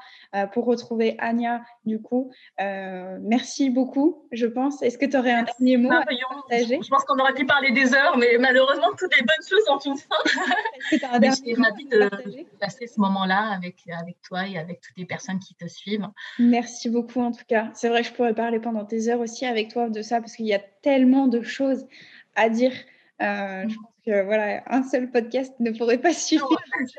pour 0.52 0.64
retrouver 0.64 1.16
Anya 1.18 1.62
du 1.84 2.00
coup. 2.00 2.30
merci 2.59 3.70
beaucoup, 3.70 4.24
je 4.32 4.46
pense. 4.46 4.82
Est-ce 4.82 4.98
que 4.98 5.06
tu 5.06 5.16
aurais 5.16 5.32
un 5.32 5.44
dernier 5.44 5.76
mot 5.76 5.92
à 5.92 6.04
partager? 6.04 6.80
Je 6.82 6.88
pense 6.88 7.04
qu'on 7.04 7.18
aurait 7.18 7.34
pu 7.34 7.44
parler 7.44 7.72
des 7.72 7.94
heures, 7.94 8.16
mais 8.16 8.38
malheureusement, 8.38 8.88
toutes 8.98 9.14
les 9.16 9.22
bonnes 9.22 9.48
choses 9.48 9.64
ont 9.68 9.78
une 9.78 9.98
fin. 9.98 10.16
Est-ce 10.24 10.96
que 10.96 11.00
tu 11.00 11.04
as 11.04 11.12
un 11.12 11.18
dernier 11.18 11.54
mot 11.56 11.64
à 11.64 12.11
partager? 12.11 12.47
Passer 12.57 12.86
ce 12.86 13.01
moment-là 13.01 13.51
avec, 13.51 13.76
avec 13.99 14.20
toi 14.22 14.46
et 14.46 14.59
avec 14.59 14.80
toutes 14.80 14.96
les 14.96 15.05
personnes 15.05 15.38
qui 15.38 15.55
te 15.55 15.66
suivent. 15.66 16.09
Merci 16.38 16.90
beaucoup 16.90 17.20
en 17.20 17.32
tout 17.32 17.44
cas. 17.46 17.70
C'est 17.74 17.88
vrai 17.88 18.03
que 18.03 18.09
je 18.09 18.12
pourrais 18.12 18.34
parler 18.34 18.61
pendant 18.61 18.84
des 18.84 19.09
heures 19.09 19.20
aussi 19.20 19.46
avec 19.46 19.72
toi 19.72 19.88
de 19.88 20.03
ça 20.03 20.20
parce 20.20 20.34
qu'il 20.34 20.46
y 20.46 20.55
a 20.55 20.59
tellement 20.59 21.26
de 21.26 21.42
choses 21.42 21.86
à 22.34 22.49
dire. 22.49 22.72
Euh, 23.20 23.64
je 23.68 23.74
pense 23.74 23.92
que 24.07 24.24
voilà, 24.24 24.62
un 24.66 24.82
seul 24.82 25.11
podcast 25.11 25.53
ne 25.61 25.70
pourrait 25.72 25.99
pas 25.99 26.12
suffire. 26.12 26.46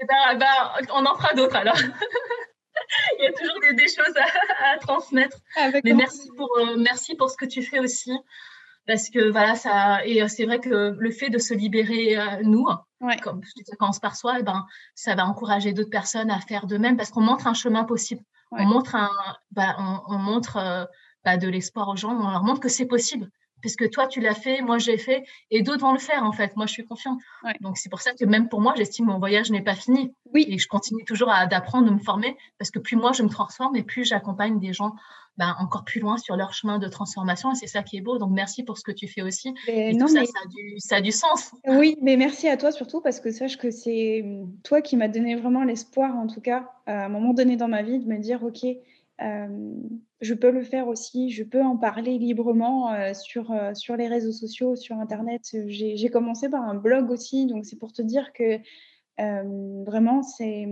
bah, 0.08 0.74
on 0.93 1.06
en 1.06 1.16
fera 1.16 1.34
d'autres 1.34 1.56
alors. 1.56 1.78
Il 3.20 3.24
y 3.24 3.28
a 3.28 3.32
toujours 3.34 3.60
des, 3.60 3.88
choses 3.88 4.16
à, 4.64 4.78
transmettre. 4.80 5.38
Mais 5.84 5.93
merci 5.93 6.30
pour, 6.36 6.50
euh, 6.60 6.78
merci 6.78 7.16
pour 7.16 7.30
ce 7.30 7.38
que 7.38 7.45
tu 7.45 7.62
fais 7.62 7.80
aussi 7.80 8.12
parce 8.90 9.12
que 9.12 9.30
voilà 9.30 9.54
ça 9.54 10.04
et 10.04 10.24
euh, 10.24 10.28
c'est 10.28 10.46
vrai 10.46 10.60
que 10.60 10.96
le 10.98 11.12
fait 11.12 11.30
de 11.30 11.38
se 11.38 11.54
libérer 11.54 12.18
euh, 12.18 12.42
nous 12.42 12.66
comme 13.22 13.42
ça 13.44 13.76
commence 13.78 14.00
par 14.00 14.16
soi 14.16 14.38
et 14.38 14.40
eh 14.40 14.44
ben 14.44 14.66
ça 14.96 15.14
va 15.14 15.28
encourager 15.28 15.74
d'autres 15.74 15.92
personnes 15.92 16.32
à 16.32 16.40
faire 16.40 16.66
de 16.66 16.76
même 16.76 16.98
parce 16.98 17.12
qu'on 17.12 17.22
montre 17.22 17.46
un 17.46 17.54
chemin 17.54 17.84
possible. 17.84 18.24
On 18.50 18.66
montre 18.66 18.96
un 18.96 19.12
bah, 19.52 19.76
on, 20.08 20.18
montre 20.18 20.58
euh, 20.58 20.86
bah, 21.24 21.38
de 21.38 21.48
l'espoir 21.48 21.88
aux 21.90 21.96
gens 21.96 22.16
on 22.20 22.32
leur 22.32 22.44
montre 22.44 22.62
que 22.62 22.68
c'est 22.68 22.88
possible. 22.88 23.30
Parce 23.62 23.76
que 23.76 23.86
toi 23.86 24.08
tu 24.08 24.22
l'as 24.22 24.34
fait 24.34 24.62
moi 24.62 24.80
j'ai 24.80 24.98
fait 24.98 25.24
et 25.52 25.62
d'autres 25.62 25.82
vont 25.82 25.94
le 25.94 26.00
faire 26.00 26.24
en 26.24 26.32
fait. 26.32 26.56
Moi 26.56 26.66
je 26.66 26.74
suis 26.74 26.86
confiante. 26.86 27.20
Donc 27.62 27.78
c'est 27.78 27.90
pour 27.90 28.02
ça 28.02 28.14
que 28.14 28.26
même 28.26 28.50
pour 28.50 28.60
moi 28.60 28.74
j'estime 28.76 29.06
mon 29.06 29.20
voyage 29.20 29.52
n'est 29.52 29.62
pas 29.62 29.76
fini. 29.76 30.16
Oui. 30.34 30.48
Et 30.50 30.58
je 30.58 30.68
continue 30.68 31.06
toujours 31.06 31.30
à 31.30 31.46
d'apprendre 31.46 31.86
de 31.86 31.94
me 31.94 32.00
former 32.00 32.36
parce 32.58 32.72
que 32.72 32.80
plus 32.80 32.96
moi 32.96 33.12
je 33.12 33.22
me 33.22 33.30
transforme 33.30 33.76
et 33.76 33.84
plus 33.84 34.04
j'accompagne 34.04 34.60
des 34.60 34.74
gens 34.74 34.96
ben, 35.40 35.56
encore 35.58 35.86
plus 35.86 36.02
loin 36.02 36.18
sur 36.18 36.36
leur 36.36 36.54
chemin 36.54 36.80
de 36.80 36.88
transformation. 36.90 37.54
Et 37.54 37.56
c'est 37.56 37.68
ça 37.68 37.82
qui 37.82 37.96
est 37.96 38.02
beau. 38.02 38.18
Donc, 38.18 38.32
merci 38.32 38.64
pour 38.64 38.78
ce 38.78 38.84
que 38.84 38.92
tu 38.92 39.08
fais 39.08 39.22
aussi. 39.22 39.54
Et, 39.68 39.94
non, 39.94 40.08
ça, 40.08 40.20
ça, 40.26 40.98
a 40.98 41.02
du, 41.02 41.14
sens. 41.14 41.52
Oui, 41.66 41.96
mais 42.02 42.18
merci 42.18 42.50
à 42.50 42.58
toi 42.58 42.74
surtout 42.74 43.00
parce 43.00 43.22
que 43.22 43.32
sache 43.32 43.58
que 43.58 43.72
c'est 43.72 44.26
toi 44.64 44.82
qui 44.82 44.98
m'as 44.98 45.08
donné 45.08 45.36
vraiment 45.36 45.64
l'espoir, 45.64 46.14
en 46.18 46.28
tout 46.28 46.42
cas, 46.42 46.70
à 46.88 47.06
un 47.06 47.10
moment 47.10 47.34
donné 47.34 47.56
dans 47.56 47.70
ma 47.70 47.84
vie, 47.84 48.00
de 48.00 48.06
me 48.06 48.18
dire, 48.18 48.44
OK, 48.44 48.66
euh, 49.22 49.48
je 50.20 50.34
peux 50.34 50.52
le 50.52 50.62
faire 50.62 50.90
aussi, 50.90 51.30
je 51.30 51.44
peux 51.44 51.64
en 51.64 51.78
parler 51.78 52.18
librement 52.18 52.92
euh, 52.92 53.14
sur, 53.14 53.52
euh, 53.52 53.74
sur 53.74 53.96
les 53.96 54.10
réseaux 54.10 54.34
sociaux, 54.34 54.76
sur 54.76 54.98
Internet. 54.98 55.42
J'ai 55.68 56.10
commencé 56.10 56.50
par 56.50 56.64
un 56.64 56.76
blog 56.76 57.12
aussi, 57.12 57.46
donc 57.46 57.66
c'est 57.66 57.80
pour 57.80 57.94
te 57.94 58.02
dire 58.02 58.34
que 58.34 58.60
vraiment, 59.18 60.22
c'est 60.22 60.68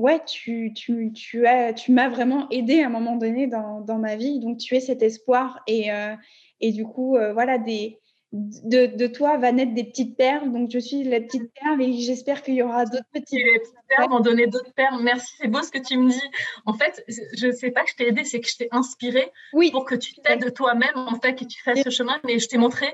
ouais, 0.00 0.20
tu, 0.24 0.72
tu, 0.74 1.12
tu, 1.12 1.46
as, 1.46 1.72
tu 1.74 1.92
m'as 1.92 2.08
vraiment 2.08 2.48
aidé 2.50 2.82
à 2.82 2.86
un 2.86 2.90
moment 2.90 3.16
donné 3.16 3.46
dans, 3.46 3.80
dans, 3.82 3.98
ma 3.98 4.16
vie. 4.16 4.40
Donc, 4.40 4.58
tu 4.58 4.74
es 4.74 4.80
cet 4.80 5.02
espoir. 5.02 5.60
Et, 5.66 5.92
euh, 5.92 6.14
et 6.60 6.72
du 6.72 6.84
coup, 6.84 7.16
euh, 7.16 7.32
voilà, 7.34 7.58
des, 7.58 7.98
de, 8.32 8.86
de, 8.86 9.06
toi 9.06 9.36
va 9.36 9.52
naître 9.52 9.74
des 9.74 9.84
petites 9.84 10.16
perles. 10.16 10.50
Donc, 10.52 10.70
je 10.70 10.78
suis 10.78 11.04
la 11.04 11.20
petite 11.20 11.52
perle 11.52 11.82
et 11.82 11.92
j'espère 11.92 12.42
qu'il 12.42 12.54
y 12.54 12.62
aura 12.62 12.86
d'autres 12.86 13.04
petites 13.12 13.38
Les 13.44 13.58
petites 13.58 13.74
perles 13.88 14.10
vont 14.10 14.20
donner 14.20 14.46
d'autres 14.46 14.72
perles. 14.72 15.02
Merci, 15.02 15.34
c'est 15.38 15.48
beau 15.48 15.62
ce 15.62 15.70
que 15.70 15.78
tu 15.78 15.98
me 15.98 16.10
dis. 16.10 16.30
En 16.64 16.72
fait, 16.72 17.04
je 17.36 17.48
ne 17.48 17.52
sais 17.52 17.70
pas 17.70 17.84
que 17.84 17.90
je 17.90 17.96
t'ai 17.96 18.08
aidé, 18.08 18.24
c'est 18.24 18.40
que 18.40 18.48
je 18.48 18.56
t'ai 18.56 18.68
inspiré 18.70 19.30
oui, 19.52 19.70
pour 19.70 19.84
que 19.84 19.94
tu 19.94 20.14
t'aides 20.14 20.54
toi-même, 20.54 20.96
en 20.96 21.20
fait, 21.20 21.34
que 21.34 21.44
tu 21.44 21.62
fasses 21.62 21.82
ce 21.82 21.90
chemin. 21.90 22.18
Mais 22.24 22.38
je 22.38 22.48
t'ai 22.48 22.56
montré 22.56 22.86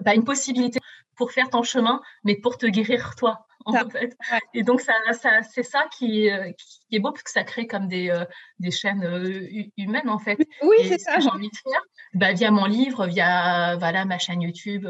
bah, 0.00 0.14
une 0.14 0.24
possibilité 0.24 0.80
pour 1.16 1.32
faire 1.32 1.50
ton 1.50 1.62
chemin, 1.62 2.00
mais 2.24 2.36
pour 2.36 2.58
te 2.58 2.66
guérir 2.66 3.14
toi. 3.16 3.46
En 3.66 3.72
fait. 3.88 4.14
Et 4.52 4.62
donc, 4.62 4.82
ça, 4.82 4.92
ça, 5.12 5.42
c'est 5.42 5.62
ça 5.62 5.86
qui, 5.96 6.30
euh, 6.30 6.52
qui, 6.52 6.96
est 6.96 6.98
beau, 6.98 7.12
parce 7.12 7.22
que 7.22 7.30
ça 7.30 7.44
crée 7.44 7.66
comme 7.66 7.88
des, 7.88 8.10
euh, 8.10 8.26
des 8.58 8.70
chaînes 8.70 9.04
euh, 9.04 9.48
humaines, 9.78 10.10
en 10.10 10.18
fait. 10.18 10.38
Oui, 10.62 10.76
c'est 10.82 10.98
ça. 10.98 11.18
J'ai 11.18 11.30
envie 11.30 11.48
de 11.48 11.56
faire, 11.56 11.80
bah, 12.12 12.34
via 12.34 12.50
mon 12.50 12.66
livre, 12.66 13.06
via 13.06 13.76
voilà, 13.76 14.04
ma 14.04 14.18
chaîne 14.18 14.42
YouTube, 14.42 14.86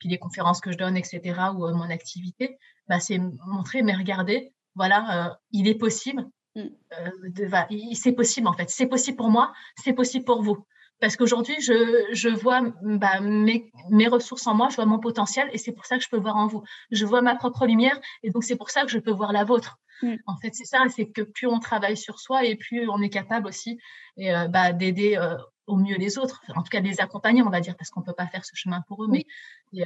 puis 0.00 0.08
les 0.08 0.18
conférences 0.18 0.60
que 0.60 0.72
je 0.72 0.76
donne, 0.76 0.96
etc., 0.96 1.20
ou 1.54 1.68
mon 1.68 1.88
activité, 1.88 2.58
bah, 2.88 2.98
c'est 2.98 3.20
montrer, 3.46 3.82
mais 3.82 3.94
regardez, 3.94 4.52
voilà, 4.74 5.38
il 5.52 5.68
est 5.68 5.76
possible. 5.76 6.26
Mm. 6.56 7.94
c'est 7.94 8.12
possible, 8.12 8.48
en 8.48 8.54
fait. 8.54 8.70
C'est 8.70 8.86
possible 8.86 9.16
pour 9.16 9.30
moi, 9.30 9.52
c'est 9.76 9.92
possible 9.92 10.24
pour 10.24 10.42
vous. 10.42 10.66
Parce 11.00 11.16
qu'aujourd'hui, 11.16 11.60
je, 11.60 12.06
je, 12.12 12.28
vois 12.28 12.62
bah, 12.82 13.20
mes, 13.20 13.70
mes, 13.90 14.08
ressources 14.08 14.46
en 14.46 14.54
moi, 14.54 14.68
je 14.70 14.76
vois 14.76 14.86
mon 14.86 14.98
potentiel 14.98 15.48
et 15.52 15.58
c'est 15.58 15.72
pour 15.72 15.84
ça 15.84 15.98
que 15.98 16.04
je 16.04 16.08
peux 16.08 16.16
voir 16.16 16.36
en 16.36 16.46
vous. 16.46 16.62
Je 16.90 17.04
vois 17.04 17.20
ma 17.20 17.34
propre 17.34 17.66
lumière 17.66 18.00
et 18.22 18.30
donc 18.30 18.44
c'est 18.44 18.56
pour 18.56 18.70
ça 18.70 18.82
que 18.82 18.90
je 18.90 18.98
peux 18.98 19.10
voir 19.10 19.32
la 19.32 19.44
vôtre. 19.44 19.78
Mm. 20.02 20.16
En 20.26 20.36
fait, 20.36 20.54
c'est 20.54 20.64
ça, 20.64 20.84
c'est 20.94 21.06
que 21.06 21.22
plus 21.22 21.46
on 21.46 21.58
travaille 21.58 21.96
sur 21.96 22.18
soi 22.18 22.44
et 22.44 22.56
plus 22.56 22.88
on 22.88 23.02
est 23.02 23.10
capable 23.10 23.46
aussi 23.46 23.78
et, 24.16 24.34
euh, 24.34 24.48
bah, 24.48 24.72
d'aider 24.72 25.16
euh, 25.16 25.36
au 25.66 25.76
mieux 25.76 25.96
les 25.96 26.16
autres, 26.18 26.42
en 26.54 26.62
tout 26.62 26.70
cas 26.70 26.80
de 26.80 26.86
les 26.86 27.00
accompagner, 27.00 27.42
on 27.42 27.50
va 27.50 27.60
dire, 27.60 27.76
parce 27.76 27.90
qu'on 27.90 28.00
ne 28.00 28.06
peut 28.06 28.14
pas 28.14 28.26
faire 28.26 28.44
ce 28.44 28.54
chemin 28.54 28.82
pour 28.88 29.04
eux, 29.04 29.08
mais 29.08 29.26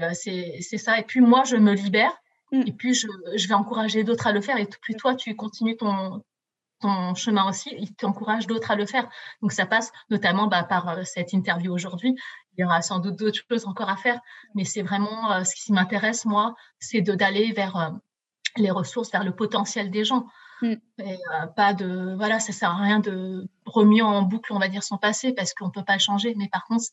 euh, 0.01 0.11
c'est 0.13 0.61
ça. 0.61 0.99
Et 0.99 1.03
puis 1.03 1.21
moi, 1.21 1.45
je 1.45 1.57
me 1.57 1.73
libère 1.73 2.17
mm. 2.53 2.63
et 2.67 2.73
puis 2.73 2.95
je, 2.95 3.09
je 3.35 3.49
vais 3.49 3.55
encourager 3.55 4.05
d'autres 4.05 4.27
à 4.27 4.33
le 4.33 4.41
faire 4.41 4.59
et 4.59 4.67
plus 4.81 4.95
toi, 4.95 5.15
tu 5.15 5.35
continues 5.35 5.77
ton, 5.77 6.23
ton 6.81 7.15
chemin 7.15 7.49
aussi, 7.49 7.71
il 7.79 7.95
t'encourage 7.95 8.47
d'autres 8.47 8.71
à 8.71 8.77
le 8.77 8.87
faire. 8.87 9.09
Donc 9.43 9.53
ça 9.53 9.67
passe 9.67 9.93
notamment 10.09 10.47
bah, 10.47 10.65
par 10.65 10.89
euh, 10.89 11.03
cette 11.05 11.33
interview 11.33 11.73
aujourd'hui. 11.73 12.17
Il 12.57 12.63
y 12.63 12.65
aura 12.65 12.83
sans 12.83 12.99
doute 12.99 13.17
d'autres 13.17 13.41
choses 13.51 13.67
encore 13.67 13.89
à 13.89 13.97
faire, 13.97 14.21
mais 14.55 14.65
c'est 14.65 14.83
vraiment 14.83 15.33
euh, 15.33 15.45
ce 15.45 15.55
qui 15.55 15.73
m'intéresse 15.73 16.25
moi, 16.25 16.55
c'est 16.79 17.03
d'aller 17.03 17.53
vers 17.53 17.77
euh, 17.77 17.91
les 18.57 18.71
ressources, 18.71 19.13
vers 19.13 19.25
le 19.25 19.35
potentiel 19.35 19.91
des 19.91 20.05
gens. 20.05 20.27
Mm. 20.63 20.75
Et 20.99 21.19
pas 21.57 21.73
de 21.73 22.15
voilà, 22.17 22.39
ça 22.39 22.53
sert 22.53 22.71
à 22.71 22.83
rien 22.83 23.01
de 23.01 23.49
remuer 23.65 24.03
en 24.03 24.23
boucle, 24.23 24.53
on 24.53 24.59
va 24.59 24.69
dire 24.69 24.83
son 24.83 24.99
passé, 24.99 25.33
parce 25.33 25.55
qu'on 25.55 25.71
peut 25.71 25.85
pas 25.85 25.95
le 25.95 26.01
changer. 26.01 26.35
Mais 26.37 26.49
par 26.49 26.65
contre, 26.65 26.85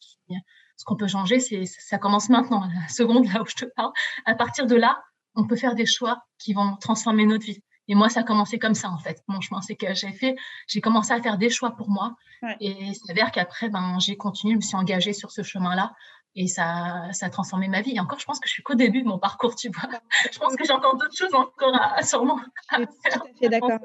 ce 0.78 0.86
qu'on 0.86 0.96
peut 0.96 1.08
changer, 1.08 1.40
c'est 1.40 1.66
ça 1.66 1.98
commence 1.98 2.30
maintenant, 2.30 2.66
la 2.74 2.88
seconde 2.88 3.26
là 3.34 3.42
où 3.42 3.46
je 3.46 3.56
te 3.56 3.66
parle. 3.76 3.92
À 4.26 4.36
partir 4.36 4.68
de 4.68 4.76
là, 4.76 5.02
on 5.36 5.46
peut 5.46 5.56
faire 5.56 5.76
des 5.76 5.86
choix 5.86 6.24
qui 6.40 6.54
vont 6.54 6.78
transformer 6.78 7.26
notre 7.26 7.46
vie. 7.46 7.62
Et 7.88 7.96
moi, 7.96 8.10
ça 8.10 8.22
a 8.22 8.24
commencé 8.24 8.60
comme 8.60 8.76
ça, 8.76 8.90
en 8.90 8.98
fait. 8.98 9.24
Mon 9.28 9.40
chemin, 9.40 9.62
c'est 9.62 9.76
que 9.76 9.94
j'ai 9.94 10.12
fait, 10.12 10.36
j'ai 10.68 10.82
commencé 10.82 11.14
à 11.14 11.22
faire 11.22 11.38
des 11.38 11.50
choix 11.50 11.72
pour 11.72 11.90
moi. 11.90 12.16
Et 12.60 12.72
il 12.72 12.96
s'avère 12.96 13.32
qu'après, 13.32 13.70
ben, 13.70 13.98
j'ai 14.00 14.18
continué, 14.18 14.54
je 14.54 14.58
me 14.58 14.62
suis 14.62 14.76
engagée 14.76 15.14
sur 15.14 15.32
ce 15.32 15.42
chemin-là 15.42 15.94
et 16.38 16.46
ça, 16.48 17.10
ça 17.14 17.26
a 17.26 17.30
transformé 17.30 17.68
ma 17.68 17.82
vie. 17.82 17.96
Et 17.96 18.00
encore, 18.00 18.20
je 18.20 18.26
pense 18.26 18.40
que 18.40 18.48
je 18.48 18.54
suis 18.54 18.64
qu'au 18.64 18.76
début 18.76 19.02
de 19.02 19.08
mon 19.08 19.18
parcours, 19.18 19.56
tu 19.56 19.70
vois. 19.70 19.90
Je 20.32 20.38
pense 20.38 20.56
que 20.56 20.64
j'ai 20.64 20.72
encore 20.72 20.96
d'autres 20.96 21.16
choses 21.18 21.34
encore 21.34 21.76
à, 21.76 22.04
sûrement 22.04 22.40
à 22.70 22.78
faire. 22.78 22.88
Tout 23.22 23.28
à 23.28 23.40
fait 23.40 23.50
d'accord. 23.50 23.80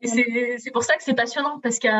Et 0.00 0.58
c'est 0.58 0.70
pour 0.70 0.84
ça 0.84 0.96
que 0.96 1.02
c'est 1.02 1.14
passionnant 1.14 1.58
parce 1.58 1.80
qu'il 1.80 1.90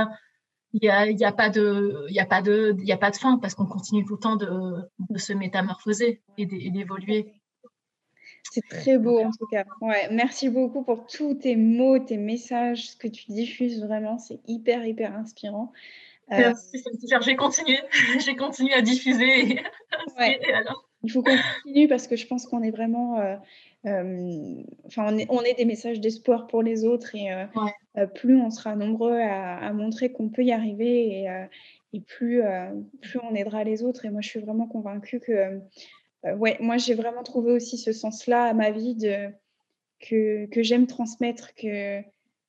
n'y 0.74 0.88
a, 0.88 1.10
y 1.10 1.24
a, 1.24 1.32
pas 1.32 1.50
de, 1.50 2.06
y 2.08 2.20
a 2.20 2.24
pas 2.24 2.40
de, 2.40 2.76
il 2.78 2.86
y 2.86 2.92
a 2.92 2.96
pas 2.96 3.10
de 3.10 3.16
fin 3.16 3.38
parce 3.38 3.56
qu'on 3.56 3.66
continue 3.66 4.04
tout 4.04 4.14
le 4.14 4.20
temps 4.20 4.36
de, 4.36 4.88
de 5.10 5.18
se 5.18 5.32
métamorphoser 5.32 6.22
et 6.38 6.46
d'évoluer. 6.46 7.34
C'est 8.52 8.66
très 8.68 8.98
beau 8.98 9.20
en 9.20 9.30
tout 9.30 9.46
cas. 9.46 9.64
Ouais, 9.80 10.08
merci 10.10 10.48
beaucoup 10.48 10.82
pour 10.82 11.06
tous 11.06 11.34
tes 11.34 11.56
mots, 11.56 11.98
tes 11.98 12.16
messages, 12.16 12.90
ce 12.90 12.96
que 12.96 13.08
tu 13.08 13.24
diffuses 13.28 13.82
vraiment, 13.82 14.18
c'est 14.18 14.40
hyper 14.46 14.84
hyper 14.84 15.14
inspirant. 15.14 15.72
Euh, 16.32 16.52
j'ai 17.22 17.36
continué, 17.36 17.78
j'ai 18.24 18.36
continué 18.36 18.72
à 18.74 18.82
diffuser. 18.82 19.60
Il 21.02 21.10
faut 21.10 21.22
qu'on 21.22 21.36
continue 21.64 21.88
parce 21.88 22.06
que 22.06 22.16
je 22.16 22.26
pense 22.26 22.46
qu'on 22.46 22.62
est 22.62 22.70
vraiment, 22.70 23.18
euh, 23.18 23.36
euh, 23.86 24.62
enfin, 24.86 25.06
on 25.12 25.18
est, 25.18 25.26
on 25.28 25.42
est, 25.42 25.54
des 25.54 25.64
messages 25.64 26.00
d'espoir 26.00 26.46
pour 26.46 26.62
les 26.62 26.84
autres 26.84 27.14
et 27.14 27.30
plus 28.14 28.40
on 28.40 28.50
sera 28.50 28.76
nombreux 28.76 29.18
à, 29.18 29.72
montrer 29.72 30.12
qu'on 30.12 30.28
peut 30.28 30.44
y 30.44 30.52
arriver 30.52 31.22
et, 31.22 31.46
et 31.94 32.00
plus, 32.00 32.42
plus 33.00 33.18
on 33.22 33.34
aidera 33.34 33.64
les 33.64 33.82
autres. 33.82 34.04
Et 34.04 34.10
moi, 34.10 34.20
je 34.20 34.28
suis 34.28 34.40
vraiment 34.40 34.66
convaincue 34.66 35.20
que, 35.20 35.60
ouais, 36.24 36.56
moi, 36.60 36.76
j'ai 36.76 36.94
vraiment 36.94 37.22
trouvé 37.22 37.52
aussi 37.52 37.78
ce 37.78 37.92
sens-là 37.92 38.44
à 38.44 38.54
ma 38.54 38.70
vie 38.70 38.94
de 38.94 39.28
que, 40.00 40.46
que 40.46 40.62
j'aime 40.62 40.86
transmettre, 40.86 41.54
que 41.54 42.02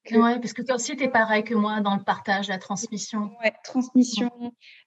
oui, 0.10 0.40
parce 0.40 0.54
que 0.54 0.62
toi 0.62 0.76
aussi, 0.76 0.96
tu 0.96 1.04
es 1.04 1.10
pareil 1.10 1.44
que 1.44 1.54
moi 1.54 1.80
dans 1.82 1.96
le 1.96 2.04
partage, 2.04 2.48
la 2.48 2.58
transmission. 2.58 3.32
Oui, 3.44 3.50
transmission, 3.64 4.32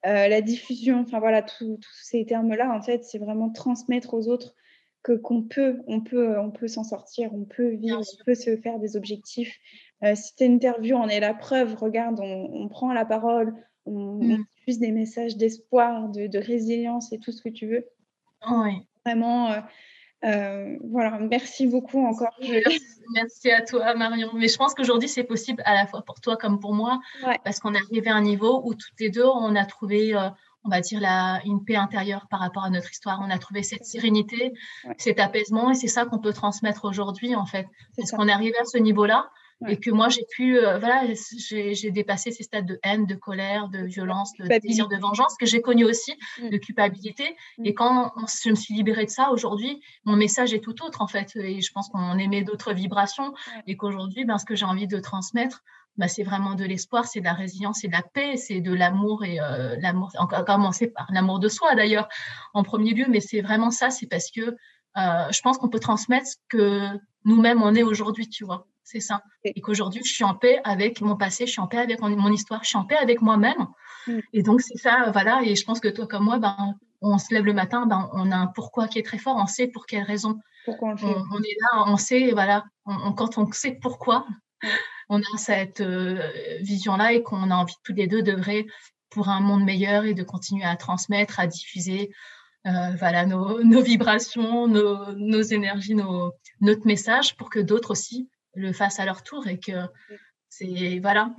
euh, 0.06 0.28
la 0.28 0.40
diffusion, 0.40 1.00
enfin 1.00 1.20
voilà, 1.20 1.42
tous 1.42 1.78
ces 2.02 2.26
termes-là, 2.26 2.74
en 2.74 2.82
fait, 2.82 3.04
c'est 3.04 3.18
vraiment 3.18 3.50
transmettre 3.50 4.14
aux 4.14 4.28
autres 4.28 4.54
que 5.02 5.12
qu'on 5.12 5.42
peut, 5.42 5.78
on 5.86 6.00
peut, 6.00 6.38
on 6.38 6.50
peut 6.50 6.66
s'en 6.66 6.82
sortir, 6.82 7.32
on 7.32 7.44
peut 7.44 7.68
vivre, 7.68 8.00
on 8.00 8.24
peut 8.24 8.34
se 8.34 8.56
faire 8.56 8.78
des 8.78 8.96
objectifs. 8.96 9.56
Euh, 10.02 10.14
si 10.14 10.34
tu 10.34 10.44
interview, 10.44 10.96
on 10.96 11.08
est 11.08 11.20
la 11.20 11.34
preuve, 11.34 11.76
regarde, 11.76 12.18
on, 12.20 12.68
prend 12.68 12.92
la 12.92 13.04
parole, 13.04 13.54
on, 13.86 14.16
mmh. 14.16 14.44
diffuse 14.58 14.78
des 14.78 14.92
messages 14.92 15.36
d'espoir, 15.36 16.08
de, 16.08 16.26
de, 16.26 16.38
résilience 16.38 17.12
et 17.12 17.18
tout 17.18 17.32
ce 17.32 17.42
que 17.42 17.50
tu 17.50 17.66
veux. 17.66 17.86
Oui. 18.50 18.86
Vraiment, 19.04 19.50
euh, 19.50 19.60
euh, 20.24 20.76
voilà, 20.90 21.18
merci 21.18 21.66
beaucoup 21.66 22.04
encore. 22.04 22.34
Merci, 23.12 23.50
à 23.50 23.62
toi, 23.62 23.94
Marion. 23.94 24.30
Mais 24.34 24.48
je 24.48 24.56
pense 24.56 24.74
qu'aujourd'hui, 24.74 25.08
c'est 25.08 25.24
possible 25.24 25.62
à 25.66 25.74
la 25.74 25.86
fois 25.86 26.02
pour 26.02 26.20
toi 26.20 26.36
comme 26.36 26.58
pour 26.58 26.74
moi, 26.74 27.00
parce 27.44 27.60
qu'on 27.60 27.74
est 27.74 27.78
arrivé 27.78 28.08
à 28.08 28.14
un 28.14 28.22
niveau 28.22 28.62
où 28.64 28.74
toutes 28.74 28.98
les 28.98 29.10
deux, 29.10 29.26
on 29.26 29.54
a 29.54 29.66
trouvé, 29.66 30.14
euh, 30.14 30.30
on 30.64 30.70
va 30.70 30.80
dire, 30.80 31.00
la, 31.00 31.40
une 31.44 31.64
paix 31.64 31.76
intérieure 31.76 32.26
par 32.30 32.40
rapport 32.40 32.64
à 32.64 32.70
notre 32.70 32.90
histoire. 32.90 33.20
On 33.22 33.30
a 33.30 33.38
trouvé 33.38 33.62
cette 33.62 33.84
sérénité, 33.84 34.54
cet 34.96 35.20
apaisement, 35.20 35.70
et 35.70 35.74
c'est 35.74 35.88
ça 35.88 36.06
qu'on 36.06 36.18
peut 36.18 36.32
transmettre 36.32 36.86
aujourd'hui, 36.86 37.34
en 37.34 37.44
fait. 37.44 37.66
Parce 37.96 38.10
qu'on 38.10 38.26
est 38.26 38.32
arrivé 38.32 38.56
à 38.58 38.64
ce 38.64 38.78
niveau-là, 38.78 39.30
et 39.68 39.78
que 39.78 39.90
moi 39.90 40.08
j'ai 40.08 40.24
pu 40.30 40.58
euh, 40.58 40.78
voilà 40.78 41.04
j'ai 41.38 41.90
dépassé 41.90 42.30
ces 42.30 42.42
stades 42.42 42.66
de 42.66 42.78
haine 42.82 43.06
de 43.06 43.14
colère 43.14 43.68
de 43.68 43.78
violence 43.78 44.32
de 44.38 44.46
désir 44.60 44.88
de 44.88 44.96
vengeance 44.96 45.36
que 45.38 45.46
j'ai 45.46 45.60
connu 45.60 45.84
aussi 45.84 46.14
mm. 46.40 46.50
de 46.50 46.56
culpabilité. 46.56 47.36
Mm. 47.58 47.66
et 47.66 47.74
quand 47.74 48.12
je 48.44 48.50
me 48.50 48.54
suis 48.54 48.74
libérée 48.74 49.04
de 49.04 49.10
ça 49.10 49.30
aujourd'hui 49.30 49.80
mon 50.04 50.16
message 50.16 50.52
est 50.54 50.60
tout 50.60 50.82
autre 50.84 51.02
en 51.02 51.06
fait. 51.06 51.36
Et 51.36 51.60
je 51.60 51.72
pense 51.72 51.88
qu'on 51.88 52.18
émet 52.18 52.42
d'autres 52.42 52.72
vibrations 52.72 53.34
et 53.66 53.76
qu'aujourd'hui 53.76 54.24
ben 54.24 54.38
ce 54.38 54.44
que 54.44 54.54
j'ai 54.54 54.66
envie 54.66 54.86
de 54.86 54.98
transmettre 54.98 55.62
ben, 55.96 56.08
c'est 56.08 56.24
vraiment 56.24 56.54
de 56.54 56.64
l'espoir, 56.64 57.06
c'est 57.06 57.20
de 57.20 57.24
la 57.24 57.34
résilience, 57.34 57.78
c'est 57.80 57.88
de 57.88 57.92
la 57.92 58.02
paix, 58.02 58.36
c'est 58.36 58.60
de 58.60 58.74
l'amour 58.74 59.24
et 59.24 59.40
euh, 59.40 59.76
l'amour, 59.80 60.10
encore 60.18 60.44
commencer 60.44 60.88
par 60.88 61.06
l'amour 61.12 61.38
de 61.38 61.48
soi 61.48 61.76
d'ailleurs 61.76 62.08
en 62.52 62.64
premier 62.64 62.94
lieu, 62.94 63.06
mais 63.08 63.20
c'est 63.20 63.42
vraiment 63.42 63.70
ça, 63.70 63.90
c'est 63.90 64.06
parce 64.06 64.30
que 64.30 64.40
euh, 64.40 65.30
je 65.30 65.40
pense 65.40 65.58
qu'on 65.58 65.68
peut 65.68 65.80
transmettre 65.80 66.26
ce 66.26 66.36
que 66.48 66.88
nous-mêmes 67.24 67.62
on 67.62 67.74
est 67.74 67.82
aujourd'hui, 67.82 68.28
tu 68.28 68.44
vois 68.44 68.66
c'est 68.84 69.00
ça. 69.00 69.22
Et 69.44 69.60
qu'aujourd'hui, 69.60 70.02
je 70.04 70.12
suis 70.12 70.24
en 70.24 70.34
paix 70.34 70.60
avec 70.64 71.00
mon 71.00 71.16
passé, 71.16 71.46
je 71.46 71.52
suis 71.52 71.60
en 71.60 71.66
paix 71.66 71.78
avec 71.78 72.00
mon, 72.00 72.32
histoire, 72.32 72.62
je 72.62 72.68
suis 72.68 72.78
en 72.78 72.84
paix 72.84 72.96
avec 72.96 73.22
moi-même. 73.22 73.66
Mm. 74.06 74.18
Et 74.32 74.42
donc, 74.42 74.60
c'est 74.60 74.78
ça, 74.78 75.10
voilà. 75.12 75.42
Et 75.42 75.56
je 75.56 75.64
pense 75.64 75.80
que 75.80 75.88
toi, 75.88 76.06
comme 76.06 76.24
moi, 76.24 76.38
ben, 76.38 76.74
on 77.00 77.18
se 77.18 77.32
lève 77.32 77.44
le 77.44 77.54
matin, 77.54 77.86
ben, 77.86 78.08
on 78.12 78.30
a 78.30 78.36
un 78.36 78.46
pourquoi 78.46 78.86
qui 78.86 78.98
est 78.98 79.02
très 79.02 79.18
fort, 79.18 79.36
on 79.36 79.46
sait 79.46 79.66
pour 79.66 79.86
quelle 79.86 80.04
raison. 80.04 80.38
Pourquoi 80.64 80.94
on, 81.02 81.06
on, 81.32 81.42
est 81.42 81.56
là, 81.60 81.84
on 81.86 81.96
sait, 81.96 82.32
voilà, 82.32 82.64
quand 83.16 83.36
on 83.38 83.50
sait 83.52 83.78
pourquoi, 83.80 84.26
on 85.08 85.20
a 85.20 85.36
cette 85.36 85.80
euh, 85.80 86.30
vision-là 86.60 87.12
et 87.12 87.22
qu'on 87.22 87.50
a 87.50 87.54
envie 87.54 87.74
tous 87.82 87.92
les 87.92 88.06
deux 88.06 88.22
d'œuvrer 88.22 88.66
pour 89.10 89.28
un 89.28 89.40
monde 89.40 89.64
meilleur 89.64 90.04
et 90.04 90.14
de 90.14 90.22
continuer 90.22 90.64
à 90.64 90.76
transmettre, 90.76 91.38
à 91.38 91.46
diffuser 91.46 92.10
euh, 92.66 92.94
voilà, 92.98 93.26
nos, 93.26 93.62
nos 93.62 93.82
vibrations, 93.82 94.66
nos, 94.66 95.12
nos 95.12 95.42
énergies, 95.42 95.94
nos, 95.94 96.32
notre 96.60 96.86
message 96.86 97.36
pour 97.36 97.50
que 97.50 97.60
d'autres 97.60 97.90
aussi 97.90 98.28
le 98.54 98.72
fassent 98.72 99.00
à 99.00 99.04
leur 99.04 99.22
tour 99.22 99.46
et 99.46 99.58
que 99.58 99.72
c'est 100.48 100.98
voilà, 101.00 101.34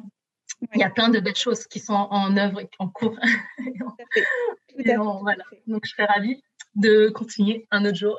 il 0.73 0.79
y 0.79 0.83
a 0.83 0.89
plein 0.89 1.09
de 1.09 1.19
belles 1.19 1.35
choses 1.35 1.65
qui 1.65 1.79
sont 1.79 1.93
en 1.93 2.35
œuvre 2.37 2.61
et 2.61 2.69
en 2.79 2.89
cours. 2.89 3.17
voilà. 5.21 5.43
Donc 5.67 5.85
je 5.85 5.91
serais 5.91 6.05
ravie 6.05 6.41
de 6.75 7.09
continuer 7.09 7.67
un 7.71 7.85
autre 7.85 7.95
jour, 7.95 8.17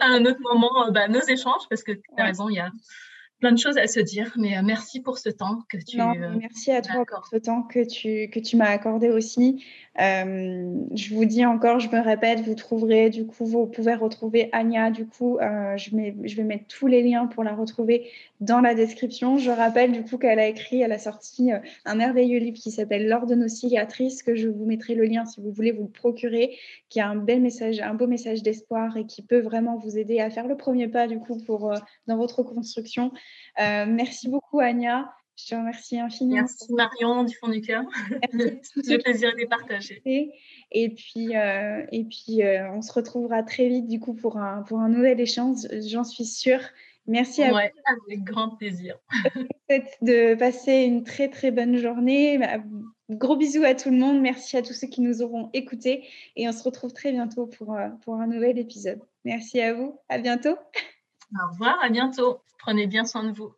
à 0.00 0.06
un 0.06 0.24
autre 0.26 0.40
moment, 0.42 0.90
bah, 0.92 1.08
nos 1.08 1.22
échanges, 1.22 1.66
parce 1.70 1.82
que 1.82 1.92
tu 1.92 2.02
as 2.18 2.24
raison, 2.24 2.48
il 2.50 2.56
y 2.56 2.60
a 2.60 2.70
plein 3.40 3.52
de 3.52 3.58
choses 3.58 3.78
à 3.78 3.86
se 3.86 3.98
dire, 3.98 4.32
mais 4.36 4.56
euh, 4.56 4.62
merci 4.62 5.00
pour 5.00 5.18
ce 5.18 5.28
temps 5.28 5.62
que 5.68 5.76
tu 5.78 5.96
non, 5.96 6.14
euh, 6.14 6.36
Merci 6.38 6.70
à 6.70 6.80
toi 6.80 7.04
pour 7.06 7.26
ce 7.26 7.36
temps 7.36 7.62
que 7.62 7.84
tu, 7.84 8.30
que 8.30 8.38
tu 8.38 8.56
m'as 8.56 8.68
accordé 8.68 9.08
aussi. 9.08 9.64
Euh, 10.00 10.74
je 10.94 11.14
vous 11.14 11.24
dis 11.24 11.44
encore, 11.44 11.78
je 11.78 11.88
me 11.88 12.00
répète, 12.00 12.40
vous 12.40 12.54
trouverez, 12.54 13.10
du 13.10 13.26
coup, 13.26 13.44
vous 13.44 13.66
pouvez 13.66 13.94
retrouver 13.94 14.48
Anya, 14.52 14.90
du 14.90 15.06
coup, 15.06 15.38
je, 15.40 15.94
mets, 15.94 16.14
je 16.24 16.36
vais 16.36 16.44
mettre 16.44 16.66
tous 16.66 16.86
les 16.86 17.02
liens 17.02 17.26
pour 17.26 17.44
la 17.44 17.54
retrouver 17.54 18.10
dans 18.40 18.60
la 18.60 18.74
description. 18.74 19.36
Je 19.36 19.50
rappelle, 19.50 19.92
du 19.92 20.02
coup, 20.04 20.18
qu'elle 20.18 20.38
a 20.38 20.48
écrit, 20.48 20.80
elle 20.80 20.92
a 20.92 20.98
sorti 20.98 21.50
un 21.84 21.94
merveilleux 21.94 22.38
livre 22.38 22.58
qui 22.58 22.70
s'appelle 22.70 23.06
L'ordre 23.06 23.26
de 23.26 23.34
nos 23.34 23.48
cicatrices, 23.48 24.22
que 24.22 24.34
je 24.34 24.48
vous 24.48 24.64
mettrai 24.64 24.94
le 24.94 25.04
lien 25.04 25.26
si 25.26 25.40
vous 25.40 25.52
voulez 25.52 25.72
vous 25.72 25.84
le 25.84 25.90
procurer, 25.90 26.56
qui 26.88 27.00
a 27.00 27.08
un 27.08 27.16
bel 27.16 27.40
message, 27.40 27.80
un 27.80 27.94
beau 27.94 28.06
message 28.06 28.42
d'espoir 28.42 28.96
et 28.96 29.06
qui 29.06 29.22
peut 29.22 29.40
vraiment 29.40 29.76
vous 29.76 29.98
aider 29.98 30.20
à 30.20 30.30
faire 30.30 30.48
le 30.48 30.56
premier 30.56 30.88
pas, 30.88 31.06
du 31.06 31.18
coup, 31.18 31.36
pour, 31.44 31.72
dans 32.06 32.16
votre 32.16 32.42
construction. 32.42 33.12
Euh, 33.60 33.86
merci 33.86 34.28
beaucoup, 34.28 34.60
Anya. 34.60 35.12
Je 35.36 35.48
te 35.48 35.54
remercie 35.54 35.98
infiniment. 35.98 36.42
Merci 36.42 36.72
Marion 36.72 37.24
du 37.24 37.34
fond 37.34 37.48
du 37.48 37.60
cœur. 37.60 37.82
Le 38.32 39.02
plaisir 39.02 39.32
de 39.34 39.46
partager. 39.46 40.02
Et 40.70 40.90
puis, 40.90 41.36
euh, 41.36 41.86
et 41.90 42.04
puis 42.04 42.42
euh, 42.42 42.70
on 42.72 42.82
se 42.82 42.92
retrouvera 42.92 43.42
très 43.42 43.68
vite 43.68 43.88
du 43.88 43.98
coup 43.98 44.14
pour 44.14 44.36
un, 44.36 44.62
pour 44.62 44.80
un 44.80 44.88
nouvel 44.88 45.20
échange, 45.20 45.66
j'en 45.88 46.04
suis 46.04 46.26
sûre. 46.26 46.60
Merci 47.06 47.42
à 47.42 47.50
vous. 47.50 47.56
Avec 47.56 48.22
grand 48.24 48.50
plaisir. 48.50 48.98
de 50.02 50.34
passer 50.34 50.82
une 50.82 51.02
très 51.02 51.28
très 51.28 51.50
bonne 51.50 51.76
journée. 51.76 52.38
Bah, 52.38 52.58
gros 53.10 53.36
bisous 53.36 53.64
à 53.64 53.74
tout 53.74 53.90
le 53.90 53.96
monde. 53.96 54.20
Merci 54.20 54.56
à 54.56 54.62
tous 54.62 54.74
ceux 54.74 54.86
qui 54.86 55.00
nous 55.00 55.22
auront 55.22 55.50
écoutés. 55.52 56.06
Et 56.36 56.48
on 56.48 56.52
se 56.52 56.62
retrouve 56.62 56.92
très 56.92 57.10
bientôt 57.10 57.46
pour, 57.46 57.76
pour 58.04 58.14
un 58.14 58.26
nouvel 58.28 58.58
épisode. 58.58 59.00
Merci 59.24 59.60
à 59.60 59.74
vous. 59.74 59.98
À 60.08 60.18
bientôt. 60.18 60.56
Au 61.34 61.52
revoir, 61.52 61.82
à 61.82 61.88
bientôt. 61.88 62.40
Prenez 62.58 62.86
bien 62.86 63.04
soin 63.04 63.24
de 63.24 63.32
vous. 63.32 63.52